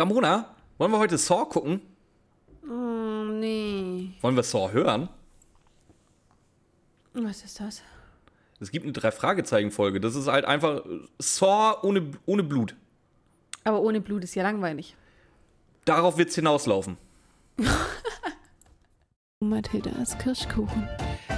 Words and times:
Ramona, 0.00 0.46
wollen 0.78 0.92
wir 0.92 0.98
heute 0.98 1.18
Saw 1.18 1.44
gucken? 1.44 1.82
Oh, 2.64 3.24
nee. 3.30 4.12
Wollen 4.22 4.34
wir 4.34 4.42
Saw 4.42 4.72
hören? 4.72 5.10
Was 7.12 7.44
ist 7.44 7.60
das? 7.60 7.82
Es 8.60 8.70
gibt 8.70 8.84
eine 8.84 8.94
Drei-Fragezeichen-Folge. 8.94 10.00
Das 10.00 10.14
ist 10.14 10.26
halt 10.26 10.46
einfach 10.46 10.82
Saw 11.18 11.76
ohne, 11.82 12.12
ohne 12.24 12.42
Blut. 12.42 12.76
Aber 13.64 13.82
ohne 13.82 14.00
Blut 14.00 14.24
ist 14.24 14.34
ja 14.34 14.42
langweilig. 14.42 14.96
Darauf 15.84 16.16
wird's 16.16 16.34
hinauslaufen. 16.34 16.96
Mathildas 19.42 20.18
Kirschkuchen. 20.18 20.86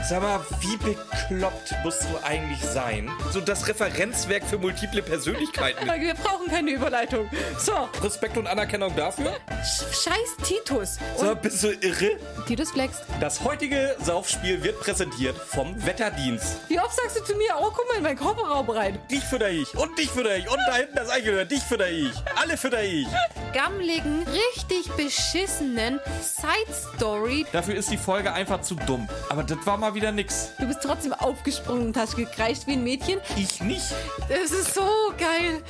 Sag 0.08 0.22
mal, 0.22 0.40
wie 0.60 0.76
bekloppt 0.76 1.72
musst 1.84 2.02
du 2.02 2.08
eigentlich 2.26 2.58
sein? 2.60 3.08
So 3.30 3.40
das 3.40 3.68
Referenzwerk 3.68 4.42
für 4.44 4.58
multiple 4.58 5.02
Persönlichkeiten. 5.02 5.86
Wir 6.00 6.14
brauchen 6.14 6.48
keine 6.48 6.72
Überleitung. 6.72 7.30
So, 7.60 7.72
Respekt 8.02 8.36
und 8.36 8.48
Anerkennung 8.48 8.92
dafür? 8.96 9.36
sch- 9.62 9.84
scheiß 10.02 10.36
Titus. 10.48 10.98
Sag 11.16 11.26
mal, 11.26 11.36
bist 11.36 11.62
du 11.62 11.68
irre? 11.80 12.16
Titus 12.48 12.72
flext. 12.72 13.02
Das 13.20 13.44
heutige 13.44 13.94
Saufspiel 14.02 14.64
wird 14.64 14.80
präsentiert 14.80 15.36
vom 15.36 15.72
Wetterdienst. 15.86 16.56
Wie 16.66 16.80
oft 16.80 16.96
sagst 16.96 17.20
du 17.20 17.22
zu 17.22 17.36
mir, 17.36 17.54
oh, 17.60 17.70
guck 17.72 17.86
mal 17.88 17.98
in 17.98 18.02
meinen 18.02 18.18
Kofferraum 18.18 18.68
rein. 18.68 18.98
Dich 19.12 19.22
fütter 19.22 19.48
ich 19.48 19.72
und 19.76 19.96
dich 19.96 20.10
fütter 20.10 20.36
ich 20.36 20.50
und 20.50 20.58
da 20.66 20.74
hinten 20.74 20.96
das 20.96 21.08
Eichhörnchen, 21.08 21.48
dich 21.48 21.62
fütter 21.62 21.88
ich. 21.88 22.10
Alle 22.34 22.56
fütter 22.56 22.82
ich. 22.82 23.06
Gammeligen, 23.54 24.24
richtig 24.26 24.90
beschissenen 24.96 26.00
Side-Story. 26.20 27.46
Dafür 27.52 27.76
ist 27.76 27.91
die 27.92 27.98
Folge 27.98 28.32
einfach 28.32 28.62
zu 28.62 28.74
dumm. 28.74 29.06
Aber 29.28 29.42
das 29.42 29.58
war 29.66 29.76
mal 29.76 29.94
wieder 29.94 30.12
nix. 30.12 30.52
Du 30.58 30.66
bist 30.66 30.80
trotzdem 30.82 31.12
aufgesprungen 31.12 31.88
und 31.88 31.96
hast 31.98 32.16
gekreischt 32.16 32.66
wie 32.66 32.72
ein 32.72 32.82
Mädchen. 32.82 33.18
Ich 33.36 33.62
nicht. 33.62 33.84
Das 34.30 34.50
ist 34.50 34.74
so 34.74 34.80
geil. 35.18 35.62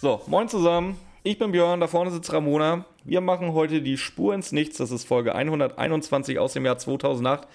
So, 0.00 0.20
moin 0.26 0.48
zusammen. 0.48 0.98
Ich 1.22 1.38
bin 1.38 1.52
Björn, 1.52 1.78
da 1.78 1.86
vorne 1.86 2.10
sitzt 2.10 2.32
Ramona. 2.32 2.84
Wir 3.04 3.20
machen 3.20 3.52
heute 3.52 3.82
die 3.82 3.98
Spur 3.98 4.34
ins 4.34 4.50
Nichts. 4.50 4.78
Das 4.78 4.90
ist 4.90 5.06
Folge 5.06 5.36
121 5.36 6.40
aus 6.40 6.54
dem 6.54 6.64
Jahr 6.64 6.76
2008. 6.76 7.46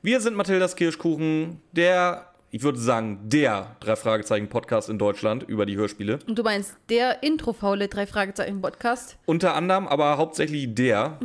Wir 0.00 0.22
sind 0.22 0.34
Mathildas 0.34 0.74
Kirschkuchen, 0.74 1.60
der, 1.72 2.24
ich 2.50 2.62
würde 2.62 2.78
sagen, 2.78 3.18
der 3.24 3.76
Drei-Fragezeichen-Podcast 3.80 4.88
in 4.88 4.98
Deutschland 4.98 5.42
über 5.42 5.66
die 5.66 5.76
Hörspiele. 5.76 6.20
Und 6.26 6.38
du 6.38 6.42
meinst 6.42 6.74
der 6.88 7.22
Intro-faule 7.22 7.88
Drei-Fragezeichen-Podcast? 7.88 9.18
Unter 9.26 9.54
anderem, 9.54 9.86
aber 9.86 10.16
hauptsächlich 10.16 10.74
der. 10.74 11.18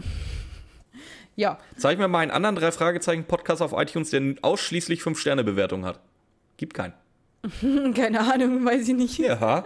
Ja. 1.36 1.58
Zeig 1.78 1.98
mir 1.98 2.08
mal 2.08 2.20
einen 2.20 2.32
anderen 2.32 2.56
Drei-Fragezeichen-Podcast 2.56 3.62
auf 3.62 3.74
iTunes, 3.74 4.12
der 4.12 4.22
ausschließlich 4.42 5.02
5-Sterne-Bewertung 5.02 5.86
hat. 5.86 6.00
Gibt 6.58 6.74
keinen. 6.74 6.94
Keine 7.94 8.22
Ahnung, 8.22 8.64
weiß 8.64 8.88
ich 8.88 8.94
nicht. 8.96 9.18
Ja. 9.18 9.66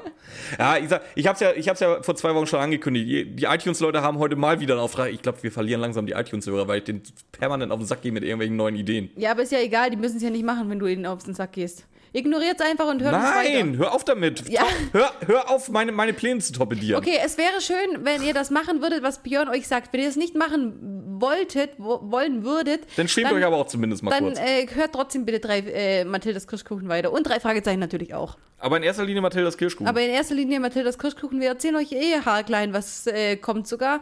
Ja, 0.58 0.78
ich, 0.78 0.90
sag, 0.90 1.02
ich 1.14 1.28
hab's 1.28 1.42
ja, 1.42 1.52
ich 1.54 1.70
hab's 1.70 1.80
ja 1.80 2.02
vor 2.02 2.16
zwei 2.16 2.34
Wochen 2.34 2.48
schon 2.48 2.60
angekündigt. 2.60 3.08
Die- 3.08 3.36
Die 3.36 3.44
iTunes-Leute 3.46 4.02
haben 4.02 4.18
heute 4.18 4.36
mal 4.36 4.60
wieder 4.60 4.74
einen 4.74 4.82
Auftrag. 4.82 5.12
Ich 5.12 5.22
glaube, 5.22 5.44
wir 5.44 5.52
verlieren 5.52 5.82
langsam 5.82 6.08
die 6.08 6.14
iTunes-Hörer, 6.14 6.68
weil 6.68 6.80
ich 6.80 6.86
den 6.86 7.04
permanent 7.34 7.72
auf 7.72 7.80
den 7.80 7.86
Sack 7.86 8.02
gehe 8.02 8.12
mit 8.12 8.24
irgendwelchen 8.24 8.56
neuen 8.56 8.76
Ideen. 8.76 9.12
Ja, 9.16 9.32
aber 9.32 9.44
ist 9.44 9.52
ja 9.52 9.60
egal, 9.60 9.92
die 9.92 9.98
müssen 9.98 10.18
es 10.18 10.24
ja 10.24 10.32
nicht 10.32 10.44
machen, 10.46 10.70
wenn 10.72 10.80
du 10.80 10.88
ihnen 10.88 11.06
auf 11.06 11.24
den 11.24 11.36
Sack 11.36 11.52
gehst. 11.52 11.86
Ignoriert's 12.18 12.62
einfach 12.62 12.88
und 12.88 13.02
hört 13.02 13.14
es 13.16 13.22
weiter. 13.22 13.64
Nein, 13.64 13.78
hör 13.78 13.94
auf 13.94 14.04
damit. 14.04 14.50
Ja. 14.50 14.64
Hör, 14.92 15.12
hör 15.26 15.50
auf, 15.52 15.70
meine, 15.70 15.92
meine 15.92 16.14
Pläne 16.14 16.40
zu 16.40 16.52
torpedieren. 16.54 17.02
Okay, 17.02 17.18
es 17.24 17.38
wäre 17.38 17.62
schön, 17.62 18.04
wenn 18.06 18.24
ihr 18.24 18.34
das 18.34 18.50
machen 18.50 18.82
würdet, 18.82 19.04
was 19.04 19.20
Björn 19.24 19.50
euch 19.50 19.68
sagt. 19.68 19.94
Wenn 19.94 20.02
ihr 20.02 20.10
es 20.10 20.16
nicht 20.16 20.36
machen 20.36 21.20
wolltet, 21.20 21.72
wo, 21.78 22.00
wollen 22.12 22.44
würdet, 22.44 22.82
Dann 22.96 23.08
schämt 23.08 23.32
euch 23.32 23.46
aber 23.46 23.58
auch 23.58 23.68
zumindest 23.68 24.04
mal 24.04 24.12
dann 24.12 24.26
kurz. 24.26 24.40
äh, 24.40 24.68
hört 24.74 24.94
trotzdem 24.94 25.26
bitte 25.26 25.40
drei 25.40 25.60
äh, 25.60 26.06
Mathildas 26.06 26.48
Kirschkuchen 26.48 26.90
weiter. 26.90 27.12
Und 27.12 27.24
drei 27.28 27.40
Fragezeichen 27.40 27.80
natürlich 27.80 28.14
auch. 28.14 28.38
aber 28.60 28.78
in 28.78 28.84
erster 28.84 29.06
Linie 29.06 29.22
Mathildas 29.22 29.58
Kirschkuchen. 29.58 29.88
Aber 29.88 30.02
in 30.02 30.10
erster 30.10 30.36
Linie 30.36 30.60
Mathildas 30.60 30.98
Kirschkuchen. 30.98 31.40
Wir 31.40 31.50
erzählen 31.50 31.76
euch 31.76 31.92
eh 31.92 32.22
haarklein, 32.26 32.74
was 32.74 33.08
äh, 33.08 33.36
kommt 33.38 33.68
sogar. 33.68 34.02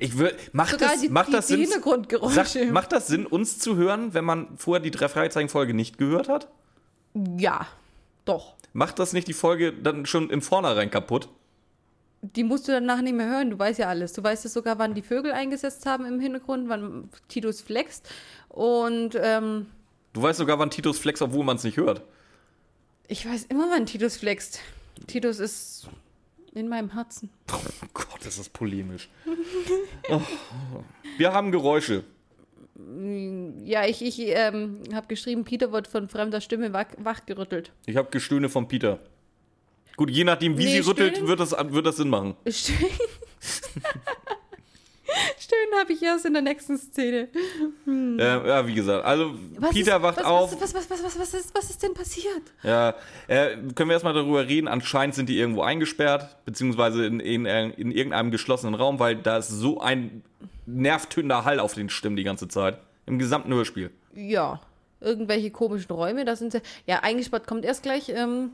ich 0.00 0.18
will, 0.18 0.34
macht 0.52 0.72
Sogar 0.72 0.90
das, 0.90 1.00
die- 1.00 1.08
macht 1.08 1.28
die- 1.28 1.32
das 1.32 1.48
Sinn? 1.48 1.60
Hintergrundgeräusche. 1.60 2.34
Sag, 2.60 2.70
macht 2.72 2.92
das 2.92 3.06
Sinn, 3.06 3.24
uns 3.26 3.58
zu 3.58 3.76
hören, 3.76 4.12
wenn 4.14 4.24
man 4.24 4.48
vorher 4.56 4.82
die 4.82 4.90
drei 4.90 5.08
Fragezeichen-Folge 5.08 5.72
nicht 5.74 5.96
gehört 5.98 6.28
hat? 6.28 6.48
Ja, 7.14 7.66
doch. 8.24 8.54
Macht 8.72 8.98
das 8.98 9.12
nicht 9.12 9.28
die 9.28 9.32
Folge 9.34 9.72
dann 9.72 10.06
schon 10.06 10.30
im 10.30 10.40
Vornherein 10.42 10.90
kaputt? 10.90 11.28
Die 12.22 12.44
musst 12.44 12.68
du 12.68 12.72
danach 12.72 13.00
nicht 13.02 13.14
mehr 13.14 13.28
hören. 13.28 13.50
Du 13.50 13.58
weißt 13.58 13.80
ja 13.80 13.88
alles. 13.88 14.12
Du 14.12 14.22
weißt 14.22 14.44
ja 14.44 14.50
sogar, 14.50 14.78
wann 14.78 14.94
die 14.94 15.02
Vögel 15.02 15.32
eingesetzt 15.32 15.86
haben 15.86 16.06
im 16.06 16.20
Hintergrund, 16.20 16.68
wann 16.68 17.10
Titus 17.28 17.60
flext. 17.60 18.08
Und 18.48 19.16
ähm, 19.20 19.66
Du 20.12 20.22
weißt 20.22 20.38
sogar, 20.38 20.58
wann 20.58 20.70
Titus 20.70 20.98
flex, 20.98 21.20
obwohl 21.20 21.44
man 21.44 21.56
es 21.56 21.64
nicht 21.64 21.78
hört. 21.78 22.02
ich 23.08 23.26
weiß 23.28 23.44
immer, 23.46 23.68
wann 23.70 23.86
Titus 23.86 24.16
flext. 24.16 24.60
Titus 25.06 25.38
ist 25.40 25.88
in 26.54 26.68
meinem 26.68 26.92
Herzen. 26.92 27.30
Oh 27.52 27.58
Gott, 27.92 28.20
das 28.24 28.38
ist 28.38 28.52
polemisch. 28.52 29.08
oh. 30.10 30.20
Wir 31.16 31.32
haben 31.32 31.50
Geräusche. 31.50 32.04
Ja, 32.74 33.86
ich, 33.86 34.02
ich 34.02 34.18
ähm, 34.18 34.80
habe 34.94 35.06
geschrieben, 35.06 35.44
Peter 35.44 35.72
wird 35.72 35.86
von 35.88 36.08
fremder 36.08 36.40
Stimme 36.40 36.72
wach, 36.72 36.86
wachgerüttelt. 36.96 37.70
Ich 37.86 37.96
habe 37.96 38.08
Gestöhne 38.10 38.48
vom 38.48 38.66
Peter. 38.66 38.98
Gut, 39.96 40.10
je 40.10 40.24
nachdem, 40.24 40.56
wie 40.56 40.64
Nee, 40.64 40.80
sie 40.80 40.88
rüttelt, 40.88 41.26
wird 41.26 41.38
das, 41.38 41.52
wird 41.52 41.86
das 41.86 41.96
Sinn 41.96 42.08
machen. 42.08 42.34
Stöhnen 42.48 42.90
Stöhnen 45.38 45.78
habe 45.78 45.92
ich 45.92 46.02
erst 46.02 46.24
in 46.24 46.32
der 46.32 46.42
nächsten 46.42 46.78
Szene. 46.78 47.28
Äh, 47.86 48.18
ja, 48.18 48.66
wie 48.66 48.74
gesagt, 48.74 49.04
also 49.04 49.34
Was 49.58 49.70
Peter 49.70 49.96
ist, 49.96 50.02
wacht 50.02 50.16
was, 50.18 50.24
auf. 50.24 50.60
Was, 50.60 50.74
was, 50.74 50.90
was, 50.90 51.04
was, 51.04 51.18
was, 51.18 51.34
ist, 51.34 51.54
was 51.54 51.70
ist 51.70 51.82
denn 51.82 51.92
passiert? 51.92 52.42
Ja, 52.62 52.94
äh, 53.28 53.56
können 53.74 53.90
wir 53.90 53.94
erstmal 53.94 54.14
darüber 54.14 54.46
reden? 54.46 54.68
Anscheinend 54.68 55.14
sind 55.14 55.28
die 55.28 55.38
irgendwo 55.38 55.62
eingesperrt, 55.62 56.36
beziehungsweise 56.46 57.04
in, 57.04 57.20
in, 57.20 57.44
äh, 57.44 57.68
in 57.70 57.90
irgendeinem 57.90 58.30
geschlossenen 58.30 58.74
Raum, 58.74 58.98
weil 58.98 59.16
da 59.16 59.36
ist 59.36 59.48
so 59.48 59.80
ein 59.80 60.22
nervtötender 60.66 61.44
Hall 61.44 61.60
auf 61.60 61.74
den 61.74 61.88
Stimmen 61.88 62.16
die 62.16 62.24
ganze 62.24 62.48
Zeit. 62.48 62.78
Im 63.06 63.18
gesamten 63.18 63.52
Hörspiel. 63.52 63.90
Ja, 64.14 64.60
irgendwelche 65.00 65.50
komischen 65.50 65.94
Räume, 65.94 66.24
da 66.24 66.36
sind 66.36 66.52
sie. 66.52 66.62
Ja, 66.86 67.00
eingesperrt 67.00 67.46
kommt 67.46 67.64
erst 67.64 67.82
gleich. 67.82 68.08
Ähm, 68.08 68.50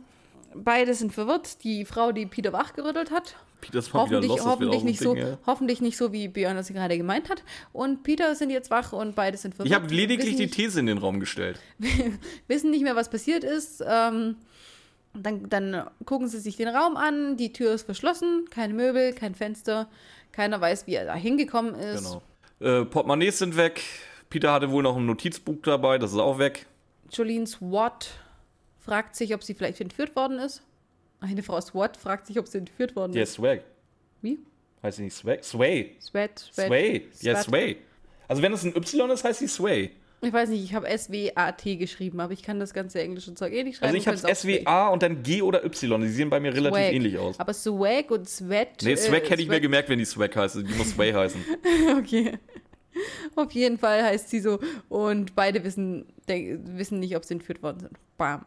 beide 0.55 0.95
sind 0.95 1.13
verwirrt. 1.13 1.63
Die 1.65 1.85
Frau, 1.85 2.13
die 2.13 2.27
Peter 2.27 2.53
wachgerüttelt 2.53 3.11
hat. 3.11 3.37
Peter 3.61 3.81
ist 3.81 3.93
Hoffentlich, 3.93 4.29
los, 4.29 4.45
hoffentlich, 4.45 4.85
nicht 4.85 5.01
Ding, 5.01 5.09
so, 5.09 5.17
ja. 5.17 5.39
hoffentlich 5.45 5.81
nicht 5.81 5.97
so, 5.97 6.13
wie 6.13 6.29
Björn 6.29 6.57
das 6.57 6.69
gerade 6.69 6.97
gemeint 6.97 7.29
hat. 7.29 7.43
Und 7.73 8.05
Peter 8.05 8.35
sind 8.37 8.51
jetzt 8.51 8.71
wach 8.71 8.93
und 8.93 9.17
beide 9.17 9.37
sind 9.37 9.55
verwirrt. 9.55 9.69
Ich 9.69 9.75
habe 9.75 9.93
lediglich 9.93 10.37
die 10.37 10.43
nicht, 10.43 10.55
These 10.55 10.79
in 10.79 10.87
den 10.87 10.99
Raum 10.99 11.19
gestellt. 11.19 11.59
wissen 12.47 12.71
nicht 12.71 12.83
mehr, 12.83 12.95
was 12.95 13.11
passiert 13.11 13.43
ist. 13.43 13.83
Ähm, 13.87 14.37
dann, 15.15 15.49
dann 15.49 15.89
gucken 16.05 16.29
sie 16.29 16.39
sich 16.39 16.57
den 16.57 16.69
Raum 16.69 16.97
an. 16.97 17.37
Die 17.37 17.53
Tür 17.53 17.73
ist 17.73 17.85
verschlossen. 17.85 18.45
Keine 18.51 18.75
Möbel, 18.75 19.13
kein 19.13 19.35
Fenster. 19.35 19.89
Keiner 20.38 20.60
weiß, 20.60 20.87
wie 20.87 20.94
er 20.94 21.04
da 21.04 21.16
hingekommen 21.16 21.75
ist. 21.75 22.22
Genau. 22.60 22.82
Äh, 22.82 22.84
Portemonnaies 22.84 23.41
sind 23.41 23.56
weg. 23.56 23.82
Peter 24.31 24.53
hatte 24.53 24.71
wohl 24.71 24.84
noch 24.84 24.97
ein 24.97 25.04
Notizbuch 25.04 25.56
dabei, 25.65 25.99
das 25.99 26.12
ist 26.12 26.19
auch 26.19 26.38
weg. 26.38 26.66
Jolene 27.10 27.44
SWAT 27.44 28.10
fragt 28.78 29.16
sich, 29.16 29.34
ob 29.34 29.43
sie 29.43 29.54
vielleicht 29.54 29.81
entführt 29.81 30.15
worden 30.15 30.38
ist. 30.38 30.62
Eine 31.19 31.43
Frau 31.43 31.60
SWAT 31.60 31.97
fragt 31.97 32.28
sich, 32.28 32.38
ob 32.38 32.47
sie 32.47 32.59
entführt 32.59 32.94
worden 32.94 33.10
Der 33.10 33.25
ist. 33.25 33.31
ist 33.31 33.34
Swag. 33.34 33.65
Wie? 34.22 34.38
Heißt 34.81 34.98
sie 34.98 35.03
nicht 35.03 35.16
Swag? 35.16 35.43
Sway. 35.43 35.97
Swat, 36.00 36.38
Swat, 36.38 36.66
Sway. 36.69 37.09
Ja. 37.21 37.43
Sway. 37.43 37.78
Also 38.28 38.41
wenn 38.41 38.53
es 38.53 38.62
ein 38.62 38.77
Y 38.77 39.10
ist, 39.10 39.25
heißt 39.25 39.41
sie 39.41 39.48
Sway. 39.48 39.91
Ich 40.21 40.33
weiß 40.33 40.49
nicht, 40.49 40.65
ich 40.65 40.75
habe 40.75 40.89
S-W-A-T 40.89 41.77
geschrieben, 41.77 42.19
aber 42.21 42.33
ich 42.33 42.43
kann 42.43 42.59
das 42.59 42.75
ganze 42.75 43.01
englische 43.01 43.34
Zeug 43.34 43.53
eh 43.53 43.62
nicht 43.62 43.77
schreiben. 43.77 43.95
Also 43.95 43.97
ich 43.99 44.06
habe. 44.09 44.31
S-W-A 44.31 44.89
und 44.89 45.03
dann 45.03 45.23
G 45.23 45.43
oder 45.43 45.65
Y. 45.65 46.01
Die 46.01 46.09
sehen 46.09 46.29
bei 46.29 46.41
mir 46.41 46.53
relativ 46.53 46.77
Swag. 46.79 46.93
ähnlich 46.93 47.19
aus. 47.19 47.39
Aber 47.39 47.55
Swag 47.55 48.11
und 48.11 48.28
Sweat. 48.28 48.83
Nee, 48.83 48.97
Swag 48.97 49.25
äh, 49.25 49.31
hätte 49.31 49.43
ich 49.43 49.49
mir 49.49 49.55
Swag- 49.55 49.62
gemerkt, 49.62 49.89
wenn 49.89 49.99
die 50.01 50.05
Swag 50.05 50.34
heißt. 50.34 50.57
Die 50.57 50.75
muss 50.75 50.91
Sway 50.91 51.12
heißen. 51.12 51.41
Okay. 51.99 52.39
Auf 53.37 53.53
jeden 53.53 53.78
Fall 53.78 54.03
heißt 54.03 54.28
sie 54.28 54.41
so. 54.41 54.59
Und 54.89 55.37
beide 55.37 55.62
wissen, 55.62 56.07
wissen 56.27 56.99
nicht, 56.99 57.15
ob 57.17 57.25
sie 57.25 57.34
entführt 57.34 57.62
worden 57.62 57.78
sind. 57.81 57.93
Bam. 58.17 58.45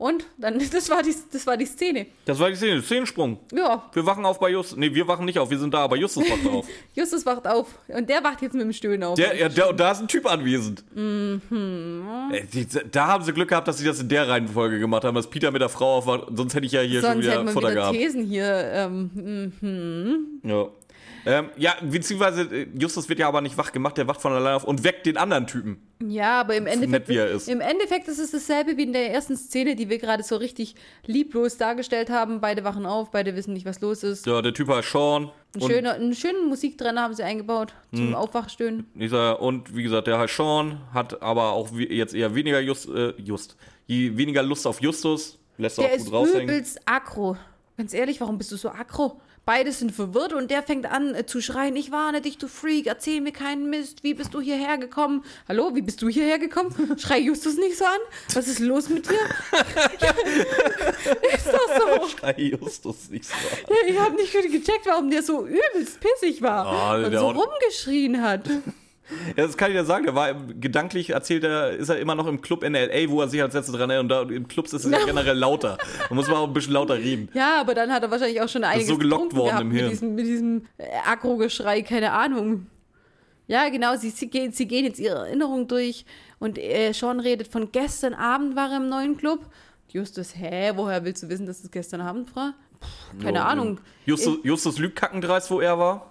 Und 0.00 0.24
dann, 0.38 0.58
das 0.72 0.88
war 0.88 1.02
die, 1.02 1.14
das 1.30 1.46
war 1.46 1.58
die 1.58 1.66
Szene. 1.66 2.06
Das 2.24 2.38
war 2.38 2.48
die 2.48 2.56
Szene. 2.56 2.80
Szenensprung. 2.80 3.38
Ja, 3.52 3.84
Wir 3.92 4.06
wachen 4.06 4.24
auf 4.24 4.40
bei 4.40 4.48
Justus. 4.48 4.78
Nee, 4.78 4.94
wir 4.94 5.06
wachen 5.06 5.26
nicht 5.26 5.38
auf. 5.38 5.50
Wir 5.50 5.58
sind 5.58 5.74
da, 5.74 5.80
aber 5.80 5.96
Justus 5.96 6.24
wacht 6.24 6.46
auf. 6.50 6.66
Justus 6.94 7.26
wacht 7.26 7.46
auf. 7.46 7.66
Und 7.86 8.08
der 8.08 8.24
wacht 8.24 8.40
jetzt 8.40 8.54
mit 8.54 8.62
dem 8.62 8.72
Stöhnen 8.72 9.02
auf. 9.04 9.16
Der, 9.16 9.36
ja, 9.36 9.50
der, 9.50 9.68
und 9.68 9.78
da 9.78 9.92
ist 9.92 10.00
ein 10.00 10.08
Typ 10.08 10.24
anwesend. 10.24 10.82
Äh, 10.96 12.46
die, 12.50 12.66
da 12.90 13.08
haben 13.08 13.24
sie 13.24 13.34
Glück 13.34 13.50
gehabt, 13.50 13.68
dass 13.68 13.76
sie 13.76 13.84
das 13.84 14.00
in 14.00 14.08
der 14.08 14.26
Reihenfolge 14.26 14.78
gemacht 14.78 15.04
haben, 15.04 15.14
dass 15.14 15.28
Peter 15.28 15.50
mit 15.50 15.60
der 15.60 15.68
Frau 15.68 15.98
aufwacht. 15.98 16.28
Sonst 16.34 16.54
hätte 16.54 16.64
ich 16.64 16.72
ja 16.72 16.80
hier 16.80 17.02
schon 17.02 17.10
Sonst 17.12 17.24
wieder 17.24 17.32
hätten 17.34 17.44
wir 17.44 17.52
Futter 17.52 17.70
wieder 17.70 17.80
gehabt. 17.80 17.94
Thesen 17.94 18.24
hier. 18.24 18.70
Ähm, 18.72 19.52
mhm. 19.60 20.40
Ja. 20.48 20.68
Ähm, 21.26 21.50
ja, 21.56 21.74
beziehungsweise 21.82 22.42
äh, 22.42 22.66
Justus 22.78 23.08
wird 23.08 23.18
ja 23.18 23.28
aber 23.28 23.40
nicht 23.40 23.56
wach 23.58 23.72
gemacht, 23.72 23.96
der 23.98 24.06
wacht 24.08 24.20
von 24.20 24.32
alleine 24.32 24.56
auf 24.56 24.64
und 24.64 24.84
weckt 24.84 25.06
den 25.06 25.16
anderen 25.16 25.46
Typen. 25.46 25.82
Ja, 26.06 26.40
aber 26.40 26.56
im 26.56 26.66
Endeffekt, 26.66 27.08
ist. 27.10 27.48
im 27.48 27.60
Endeffekt 27.60 28.08
ist 28.08 28.18
es 28.18 28.30
dasselbe 28.30 28.76
wie 28.76 28.84
in 28.84 28.92
der 28.92 29.12
ersten 29.12 29.36
Szene, 29.36 29.76
die 29.76 29.88
wir 29.90 29.98
gerade 29.98 30.22
so 30.22 30.36
richtig 30.36 30.74
lieblos 31.06 31.58
dargestellt 31.58 32.08
haben. 32.10 32.40
Beide 32.40 32.64
wachen 32.64 32.86
auf, 32.86 33.10
beide 33.10 33.36
wissen 33.36 33.52
nicht, 33.52 33.66
was 33.66 33.80
los 33.80 34.02
ist. 34.02 34.26
Ja, 34.26 34.40
der 34.40 34.54
Typ 34.54 34.68
heißt 34.68 34.90
Sean. 34.90 35.30
Ein 35.54 35.62
Und, 35.62 35.70
schöner, 35.70 35.92
einen 35.94 36.14
schönen 36.14 36.48
Musiktrainer 36.48 37.02
haben 37.02 37.14
sie 37.14 37.22
eingebaut 37.22 37.74
Hm. 37.90 37.98
zum 37.98 38.14
Aufwachstöhnen. 38.14 38.86
ich 38.94 39.10
sag, 39.10 39.40
und 39.40 39.74
wie 39.76 39.82
gesagt, 39.82 40.06
der 40.06 40.18
heißt 40.18 40.36
Sean, 40.36 40.80
hat 40.94 41.20
aber 41.22 41.52
auch 41.52 41.70
jetzt 41.76 42.14
eher 42.14 42.34
weniger 42.34 42.60
Just, 42.60 42.88
äh, 42.88 43.14
Just, 43.18 43.56
je 43.86 44.16
weniger 44.16 44.42
Lust 44.42 44.66
auf 44.66 44.80
Justus. 44.80 45.38
Lässt 45.58 45.78
er 45.78 45.84
Der 45.84 45.92
auch 45.92 45.96
ist 45.96 46.04
gut 46.06 46.14
raushängen. 46.14 46.48
übelst 46.48 46.80
aggro. 46.86 47.36
Ganz 47.76 47.92
ehrlich, 47.94 48.20
warum 48.20 48.38
bist 48.38 48.52
du 48.52 48.56
so 48.56 48.70
aggro? 48.70 49.20
Beide 49.50 49.72
sind 49.72 49.90
verwirrt 49.90 50.32
und 50.32 50.52
der 50.52 50.62
fängt 50.62 50.86
an 50.86 51.12
äh, 51.12 51.26
zu 51.26 51.40
schreien, 51.40 51.74
ich 51.74 51.90
warne 51.90 52.20
dich, 52.20 52.38
du 52.38 52.46
Freak, 52.46 52.86
erzähl 52.86 53.20
mir 53.20 53.32
keinen 53.32 53.68
Mist, 53.68 54.04
wie 54.04 54.14
bist 54.14 54.32
du 54.32 54.40
hierher 54.40 54.78
gekommen? 54.78 55.24
Hallo, 55.48 55.74
wie 55.74 55.82
bist 55.82 56.00
du 56.02 56.08
hierher 56.08 56.38
gekommen? 56.38 56.72
Schrei 56.98 57.18
Justus 57.18 57.56
nicht 57.56 57.76
so 57.76 57.84
an. 57.84 57.98
Was 58.32 58.46
ist 58.46 58.60
los 58.60 58.88
mit 58.88 59.10
dir? 59.10 59.18
ist 61.34 61.48
doch 61.48 62.00
so. 62.00 62.08
Schrei 62.16 62.36
Justus 62.38 63.10
nicht 63.10 63.24
so. 63.24 63.34
an. 63.34 63.74
Ich 63.88 63.98
habe 63.98 64.14
nicht 64.14 64.32
gecheckt, 64.32 64.86
warum 64.86 65.10
der 65.10 65.24
so 65.24 65.44
übelst 65.44 65.98
pissig 65.98 66.40
war 66.42 66.66
Ah, 66.66 67.04
und 67.04 67.12
so 67.12 67.30
rumgeschrien 67.30 68.22
hat. 68.22 68.48
Ja, 69.36 69.46
das 69.46 69.56
kann 69.56 69.70
ich 69.70 69.76
ja 69.76 69.84
sagen. 69.84 70.04
Der 70.04 70.14
war 70.14 70.34
gedanklich 70.34 71.10
erzählt 71.10 71.44
er, 71.44 71.70
ist 71.70 71.88
er 71.88 71.98
immer 71.98 72.14
noch 72.14 72.26
im 72.26 72.40
Club 72.40 72.62
in 72.64 72.72
LA, 72.74 73.08
wo 73.08 73.20
er 73.20 73.28
sich 73.28 73.42
als 73.42 73.54
letztes 73.54 73.74
dran 73.74 73.90
erinnert. 73.90 74.20
Und 74.22 74.30
da, 74.30 74.34
im 74.34 74.48
Clubs 74.48 74.72
ist 74.72 74.84
es 74.84 74.90
ja 74.90 75.04
generell 75.04 75.36
lauter. 75.36 75.78
Da 76.08 76.14
muss 76.14 76.26
man 76.28 76.36
auch 76.36 76.46
ein 76.46 76.52
bisschen 76.52 76.72
lauter 76.72 76.96
reden. 76.96 77.28
Ja, 77.34 77.60
aber 77.60 77.74
dann 77.74 77.92
hat 77.92 78.02
er 78.02 78.10
wahrscheinlich 78.10 78.40
auch 78.40 78.48
schon 78.48 78.64
einiges 78.64 78.88
so 78.88 78.98
gelockt 78.98 79.34
worden 79.34 79.46
gehabt 79.48 79.62
im 79.62 79.68
mit 79.68 79.78
Hirn. 79.78 79.90
diesem, 79.90 80.14
mit 80.14 80.26
diesem 80.26 80.62
äh, 80.78 80.84
Agro-Geschrei, 81.06 81.82
keine 81.82 82.12
Ahnung. 82.12 82.66
Ja, 83.46 83.68
genau, 83.68 83.96
sie, 83.96 84.10
sie, 84.10 84.28
gehen, 84.28 84.52
sie 84.52 84.66
gehen 84.66 84.84
jetzt 84.84 85.00
ihre 85.00 85.26
Erinnerung 85.26 85.66
durch 85.66 86.04
und 86.38 86.56
äh, 86.56 86.92
Sean 86.92 87.18
redet 87.18 87.48
von 87.48 87.72
gestern 87.72 88.14
Abend 88.14 88.54
war 88.54 88.70
er 88.70 88.76
im 88.76 88.88
neuen 88.88 89.16
Club. 89.16 89.40
Justus, 89.92 90.36
hä, 90.36 90.70
woher 90.76 91.04
willst 91.04 91.24
du 91.24 91.28
wissen, 91.28 91.46
dass 91.46 91.64
es 91.64 91.70
gestern 91.72 92.00
Abend 92.00 92.34
war? 92.36 92.54
Pff, 92.80 93.20
keine 93.22 93.38
Ja, 93.38 93.46
Ahnung. 93.46 93.80
Justus, 94.06 94.38
Justus 94.44 94.78
lügt 94.78 94.94
kackendreist, 94.96 95.50
wo 95.50 95.60
er 95.60 95.76
war. 95.80 96.09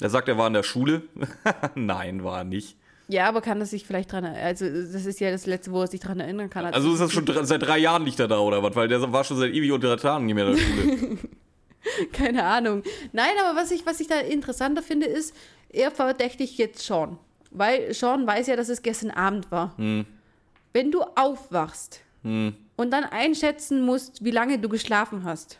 Er 0.00 0.10
sagt, 0.10 0.28
er 0.28 0.38
war 0.38 0.46
in 0.46 0.54
der 0.54 0.62
Schule. 0.62 1.02
Nein, 1.74 2.24
war 2.24 2.38
er 2.38 2.44
nicht. 2.44 2.76
Ja, 3.08 3.28
aber 3.28 3.40
kann 3.40 3.58
er 3.60 3.66
sich 3.66 3.84
vielleicht 3.86 4.12
dran 4.12 4.24
erinnern? 4.24 4.44
Also, 4.44 4.66
das 4.66 5.04
ist 5.04 5.18
ja 5.20 5.30
das 5.32 5.44
Letzte, 5.46 5.72
wo 5.72 5.80
er 5.82 5.88
sich 5.88 6.00
dran 6.00 6.20
erinnern 6.20 6.48
kann. 6.48 6.64
als 6.66 6.76
Also 6.76 6.92
ist 6.92 7.00
das 7.00 7.12
schon 7.12 7.24
dr- 7.24 7.44
seit 7.44 7.60
drei 7.62 7.78
Jahren 7.78 8.06
er 8.20 8.28
da 8.28 8.38
oder 8.38 8.62
was? 8.62 8.74
Weil 8.76 8.86
der 8.88 9.12
war 9.12 9.24
schon 9.24 9.36
seit 9.36 9.52
ewig 9.52 9.72
unter 9.72 9.96
Tagen 9.96 10.26
nicht 10.26 10.34
mehr 10.36 10.46
in 10.48 10.54
der 10.56 10.62
Schule. 10.62 11.18
Keine 12.12 12.44
Ahnung. 12.44 12.82
Nein, 13.12 13.30
aber 13.44 13.58
was 13.58 13.70
ich, 13.70 13.84
was 13.86 13.98
ich 14.00 14.06
da 14.06 14.20
interessanter 14.20 14.82
finde, 14.82 15.06
ist, 15.06 15.34
er 15.70 15.90
verdächtigt 15.90 16.56
jetzt 16.58 16.84
Sean. 16.86 17.18
Weil 17.50 17.92
Sean 17.94 18.26
weiß 18.26 18.46
ja, 18.46 18.54
dass 18.56 18.68
es 18.68 18.82
gestern 18.82 19.10
Abend 19.10 19.50
war. 19.50 19.74
Wenn 19.76 20.90
du 20.92 21.02
aufwachst 21.16 22.02
und 22.22 22.54
dann 22.90 23.04
einschätzen 23.04 23.82
musst, 23.82 24.22
wie 24.24 24.30
lange 24.30 24.58
du 24.58 24.68
geschlafen 24.68 25.24
hast, 25.24 25.58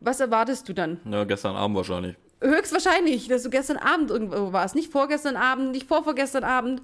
was 0.00 0.20
erwartest 0.20 0.68
du 0.68 0.72
dann? 0.72 1.00
ja, 1.10 1.24
gestern 1.24 1.56
Abend 1.56 1.76
wahrscheinlich. 1.76 2.16
Höchstwahrscheinlich, 2.44 3.28
dass 3.28 3.42
du 3.42 3.50
gestern 3.50 3.76
Abend 3.78 4.10
irgendwo 4.10 4.52
warst. 4.52 4.74
Nicht 4.74 4.92
vorgestern 4.92 5.36
Abend, 5.36 5.72
nicht 5.72 5.88
vorvorgestern 5.88 6.44
Abend. 6.44 6.82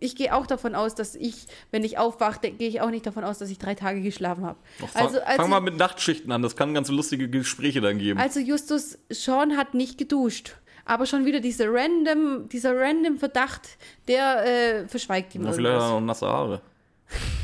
Ich 0.00 0.16
gehe 0.16 0.34
auch 0.34 0.46
davon 0.46 0.74
aus, 0.74 0.94
dass 0.94 1.14
ich, 1.14 1.46
wenn 1.70 1.84
ich 1.84 1.98
aufwache, 1.98 2.50
gehe 2.50 2.68
ich 2.68 2.80
auch 2.80 2.90
nicht 2.90 3.06
davon 3.06 3.24
aus, 3.24 3.38
dass 3.38 3.50
ich 3.50 3.58
drei 3.58 3.74
Tage 3.74 4.00
geschlafen 4.00 4.44
habe. 4.44 4.58
Fang, 4.78 5.06
Also, 5.06 5.20
als 5.20 5.36
fang 5.36 5.46
ich- 5.46 5.50
mal 5.50 5.60
mit 5.60 5.76
Nachtschichten 5.76 6.30
an, 6.32 6.42
das 6.42 6.56
kann 6.56 6.74
ganz 6.74 6.88
lustige 6.88 7.28
Gespräche 7.28 7.80
dann 7.80 7.98
geben. 7.98 8.18
Also 8.20 8.40
Justus, 8.40 8.98
Sean 9.10 9.56
hat 9.56 9.74
nicht 9.74 9.98
geduscht. 9.98 10.56
Aber 10.84 11.06
schon 11.06 11.24
wieder 11.24 11.38
dieser 11.40 11.66
random, 11.72 12.48
dieser 12.48 12.76
random 12.76 13.16
Verdacht, 13.18 13.78
der 14.08 14.44
äh, 14.84 14.88
verschweigt 14.88 15.32
ihm 15.34 15.42
Na, 15.42 15.52
vielleicht 15.52 15.76
hat 15.76 15.82
er 15.82 16.00
noch 16.00 16.00
nasse 16.00 16.26
Haare. 16.26 16.60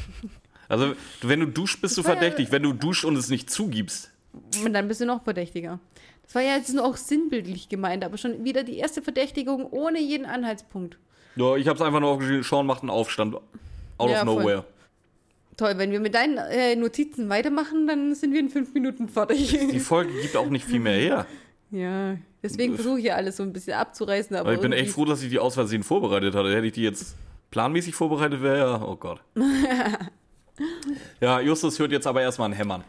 Also, 0.71 0.93
wenn 1.23 1.41
du 1.41 1.47
duschst, 1.47 1.81
bist 1.81 1.97
du 1.97 2.03
ja- 2.03 2.09
verdächtig. 2.09 2.53
Wenn 2.53 2.63
du 2.63 2.75
duschst 2.75 3.05
und 3.07 3.17
es 3.17 3.31
nicht 3.31 3.49
zugibst. 3.51 4.11
Und 4.63 4.75
dann 4.75 4.87
bist 4.87 5.01
du 5.01 5.07
noch 5.07 5.25
verdächtiger. 5.25 5.81
Das 6.29 6.35
war 6.35 6.43
ja 6.43 6.57
jetzt 6.57 6.75
nur 6.75 6.85
auch 6.85 6.99
sinnbildlich 6.99 7.71
gemeint, 7.71 8.05
aber 8.05 8.19
schon 8.19 8.45
wieder 8.45 8.63
die 8.63 8.77
erste 8.77 9.01
Verdächtigung 9.01 9.65
ohne 9.71 9.99
jeden 9.99 10.27
Anhaltspunkt. 10.27 10.99
Ja, 11.37 11.57
ich 11.57 11.67
hab's 11.67 11.81
einfach 11.81 12.01
nur 12.01 12.11
aufgeschrieben, 12.11 12.43
Sean 12.43 12.67
macht 12.67 12.83
einen 12.83 12.91
Aufstand. 12.91 13.35
Out 13.97 14.11
Ja, 14.11 14.21
of 14.23 14.29
voll. 14.29 14.43
nowhere. 14.43 14.65
Toll, 15.57 15.73
wenn 15.79 15.91
wir 15.91 16.01
mit 16.01 16.15
deinen 16.15 16.37
äh, 16.37 16.77
Notizen 16.77 17.31
weitermachen, 17.31 17.87
dann 17.87 18.15
sind 18.15 18.35
wir 18.35 18.41
in 18.41 18.51
fünf 18.51 18.75
Minuten 18.75 19.09
fertig. 19.09 19.59
Die 19.73 19.81
Folge 19.81 20.13
gibt 20.21 20.37
auch 20.37 20.51
nicht 20.51 20.67
viel 20.67 20.81
mehr 20.81 20.97
her. 20.99 21.27
ja, 21.71 22.17
deswegen 22.43 22.75
versuche 22.75 22.99
ich 22.99 23.07
ja 23.07 23.15
alles 23.15 23.39
so 23.39 23.43
ein 23.43 23.53
bisschen 23.55 23.73
abzureißen. 23.73 24.37
Aber 24.37 24.51
Aber 24.51 24.55
ich 24.55 24.61
bin 24.61 24.73
echt 24.73 24.91
froh, 24.91 25.07
dass 25.07 25.23
ich 25.23 25.31
die 25.31 25.39
aus 25.39 25.55
Versehen 25.55 25.83
vorbereitet 25.83 26.35
hatte. 26.35 26.55
Hätte 26.55 26.67
ich 26.67 26.75
die 26.75 26.83
jetzt 26.83 27.17
planmäßig 27.51 27.95
vorbereitet, 27.95 28.43
wäre 28.43 28.59
ja, 28.59 28.83
oh 28.83 28.97
Gott. 28.97 29.23
ja, 31.21 31.41
Justus 31.41 31.79
hört 31.79 31.93
jetzt 31.93 32.07
aber 32.07 32.21
erstmal 32.21 32.51
ein 32.51 32.55
Hämmern. 32.55 32.85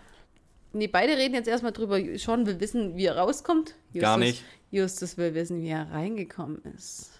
Nee, 0.73 0.87
beide 0.87 1.17
reden 1.17 1.33
jetzt 1.33 1.47
erstmal 1.47 1.71
drüber. 1.71 1.99
Sean 2.17 2.45
will 2.45 2.59
wissen, 2.59 2.95
wie 2.95 3.05
er 3.05 3.17
rauskommt. 3.17 3.75
Justus, 3.91 4.01
Gar 4.01 4.17
nicht. 4.17 4.43
Justus 4.71 5.17
will 5.17 5.33
wissen, 5.33 5.61
wie 5.61 5.69
er 5.69 5.89
reingekommen 5.91 6.61
ist. 6.75 7.11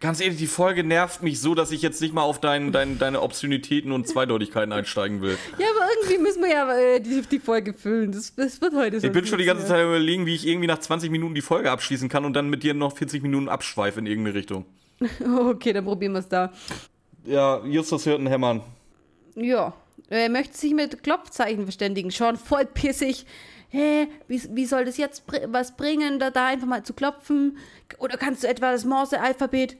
Ganz 0.00 0.20
ehrlich, 0.20 0.38
die 0.38 0.48
Folge 0.48 0.84
nervt 0.84 1.22
mich 1.22 1.40
so, 1.40 1.54
dass 1.54 1.70
ich 1.70 1.80
jetzt 1.80 2.00
nicht 2.02 2.12
mal 2.12 2.22
auf 2.22 2.40
dein, 2.40 2.72
dein, 2.72 2.98
deine 2.98 3.22
Obszönitäten 3.22 3.92
und 3.92 4.06
Zweideutigkeiten 4.06 4.72
einsteigen 4.72 5.22
will. 5.22 5.38
Ja, 5.58 5.66
aber 5.74 5.88
irgendwie 5.94 6.18
müssen 6.22 6.42
wir 6.42 6.50
ja 6.50 6.76
äh, 6.76 7.00
die, 7.00 7.22
die 7.22 7.38
Folge 7.38 7.72
füllen. 7.72 8.12
Das, 8.12 8.34
das 8.34 8.60
wird 8.60 8.74
heute 8.74 9.00
so. 9.00 9.06
Ich 9.06 9.12
bin 9.12 9.24
schon 9.24 9.38
die 9.38 9.44
ganze 9.44 9.66
Zeit 9.66 9.82
überlegen, 9.82 10.26
wie 10.26 10.34
ich 10.34 10.46
irgendwie 10.46 10.66
nach 10.66 10.78
20 10.78 11.10
Minuten 11.10 11.34
die 11.34 11.40
Folge 11.40 11.70
abschließen 11.70 12.08
kann 12.08 12.24
und 12.24 12.34
dann 12.34 12.50
mit 12.50 12.64
dir 12.64 12.74
noch 12.74 12.96
40 12.96 13.22
Minuten 13.22 13.48
abschweife 13.48 14.00
in 14.00 14.06
irgendeine 14.06 14.36
Richtung. 14.36 14.66
Okay, 15.24 15.72
dann 15.72 15.84
probieren 15.84 16.12
wir 16.12 16.18
es 16.20 16.28
da. 16.28 16.52
Ja, 17.24 17.64
Justus 17.64 18.04
hört 18.06 18.20
ein 18.20 18.26
Hämmern. 18.26 18.62
Ja. 19.36 19.72
Er 20.18 20.28
möchte 20.28 20.56
sich 20.56 20.72
mit 20.74 21.02
Klopfzeichen 21.02 21.64
verständigen. 21.64 22.10
Sean 22.10 22.36
voll 22.36 22.66
pissig. 22.66 23.26
Hä, 23.70 24.06
wie, 24.28 24.40
wie 24.54 24.66
soll 24.66 24.84
das 24.84 24.96
jetzt 24.96 25.24
was 25.48 25.76
bringen, 25.76 26.20
da, 26.20 26.30
da 26.30 26.46
einfach 26.46 26.66
mal 26.68 26.84
zu 26.84 26.94
klopfen? 26.94 27.58
Oder 27.98 28.16
kannst 28.16 28.44
du 28.44 28.48
etwa 28.48 28.70
das 28.70 28.84
Morse-Alphabet? 28.84 29.76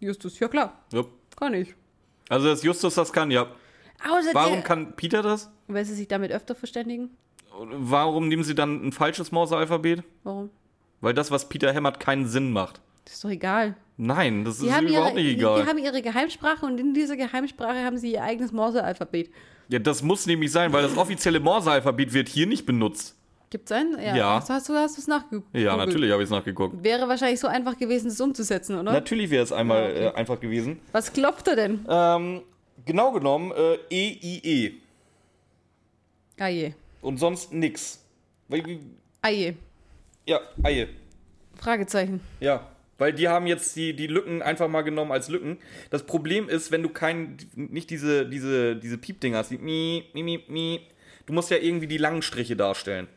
Justus, 0.00 0.38
ja 0.38 0.48
klar, 0.48 0.78
Ja. 0.92 1.04
kann 1.36 1.54
ich. 1.54 1.74
Also, 2.28 2.48
dass 2.48 2.62
Justus 2.62 2.94
das 2.94 3.12
kann, 3.12 3.30
ja. 3.30 3.44
Außer 4.04 4.34
Warum 4.34 4.62
kann 4.62 4.94
Peter 4.96 5.22
das? 5.22 5.50
Will 5.68 5.84
sie 5.84 5.94
sich 5.94 6.08
damit 6.08 6.30
öfter 6.32 6.54
verständigen? 6.54 7.16
Warum 7.54 8.28
nehmen 8.28 8.44
sie 8.44 8.54
dann 8.54 8.84
ein 8.86 8.92
falsches 8.92 9.32
Morse-Alphabet? 9.32 10.02
Warum? 10.24 10.50
Weil 11.00 11.14
das, 11.14 11.30
was 11.30 11.48
Peter 11.48 11.72
hämmert, 11.72 12.00
keinen 12.00 12.26
Sinn 12.26 12.52
macht. 12.52 12.80
Das 13.04 13.14
ist 13.14 13.24
doch 13.24 13.30
egal. 13.30 13.76
Nein, 13.96 14.44
das 14.44 14.54
ist 14.56 14.62
Die 14.62 14.66
ihre, 14.68 14.80
überhaupt 14.82 15.14
nicht 15.14 15.26
die, 15.26 15.32
egal. 15.32 15.62
die 15.62 15.68
haben 15.68 15.78
ihre 15.78 16.02
Geheimsprache 16.02 16.64
und 16.66 16.78
in 16.78 16.94
dieser 16.94 17.16
Geheimsprache 17.16 17.84
haben 17.84 17.98
sie 17.98 18.12
ihr 18.12 18.22
eigenes 18.22 18.52
Morse-Alphabet. 18.52 19.30
ja, 19.68 19.78
das 19.78 20.02
muss 20.02 20.26
nämlich 20.26 20.50
sein, 20.52 20.72
weil 20.72 20.82
das 20.82 20.96
offizielle 20.96 21.40
Morse-Alphabet 21.40 22.12
wird 22.12 22.28
hier 22.28 22.46
nicht 22.46 22.64
benutzt. 22.66 23.16
Gibt's 23.50 23.70
einen? 23.70 24.00
Ja. 24.00 24.36
Hast, 24.36 24.48
hast 24.48 24.68
du 24.70 24.74
hast 24.74 24.96
es 24.96 25.06
nachgeguckt? 25.08 25.54
Ja, 25.54 25.76
natürlich 25.76 26.10
habe 26.10 26.22
ich 26.22 26.26
es 26.26 26.30
nachgeguckt. 26.30 26.82
Wäre 26.82 27.06
wahrscheinlich 27.06 27.38
so 27.38 27.48
einfach 27.48 27.76
gewesen, 27.76 28.08
das 28.08 28.18
umzusetzen, 28.18 28.78
oder? 28.78 28.92
Natürlich 28.92 29.28
wäre 29.30 29.44
es 29.44 29.52
einmal 29.52 29.82
Ja, 29.82 29.88
okay. 29.90 30.04
äh, 30.06 30.14
einfach 30.14 30.40
gewesen. 30.40 30.80
Was 30.92 31.12
klopft 31.12 31.48
er 31.48 31.56
denn? 31.56 31.84
Ähm, 31.86 32.42
genau 32.86 33.12
genommen 33.12 33.52
äh, 33.52 33.76
EIE. 33.90 34.72
Ah 36.38 36.48
je. 36.48 36.72
Und 37.02 37.18
sonst 37.18 37.52
nix. 37.52 38.02
Weil, 38.48 38.78
Ah 39.20 39.28
je. 39.28 39.52
ja, 40.26 40.40
Eie. 40.62 40.88
Fragezeichen. 41.56 42.20
Ja. 42.40 42.66
Weil 43.02 43.12
die 43.12 43.26
haben 43.26 43.48
jetzt 43.48 43.74
die, 43.74 43.96
die 43.96 44.06
Lücken 44.06 44.42
einfach 44.42 44.68
mal 44.68 44.82
genommen 44.82 45.10
als 45.10 45.28
Lücken. 45.28 45.58
Das 45.90 46.04
Problem 46.04 46.48
ist, 46.48 46.70
wenn 46.70 46.84
du 46.84 46.88
kein, 46.88 47.36
nicht 47.56 47.90
diese, 47.90 48.28
diese, 48.28 48.76
diese 48.76 48.96
Piepdinger 48.96 49.38
hast, 49.38 49.50
die 49.50 49.58
mi, 49.58 50.04
mi, 50.12 50.22
mi, 50.22 50.44
mi, 50.46 50.86
du 51.26 51.32
musst 51.32 51.50
ja 51.50 51.56
irgendwie 51.56 51.88
die 51.88 51.96
langen 51.98 52.22
Striche 52.22 52.54
darstellen. 52.54 53.08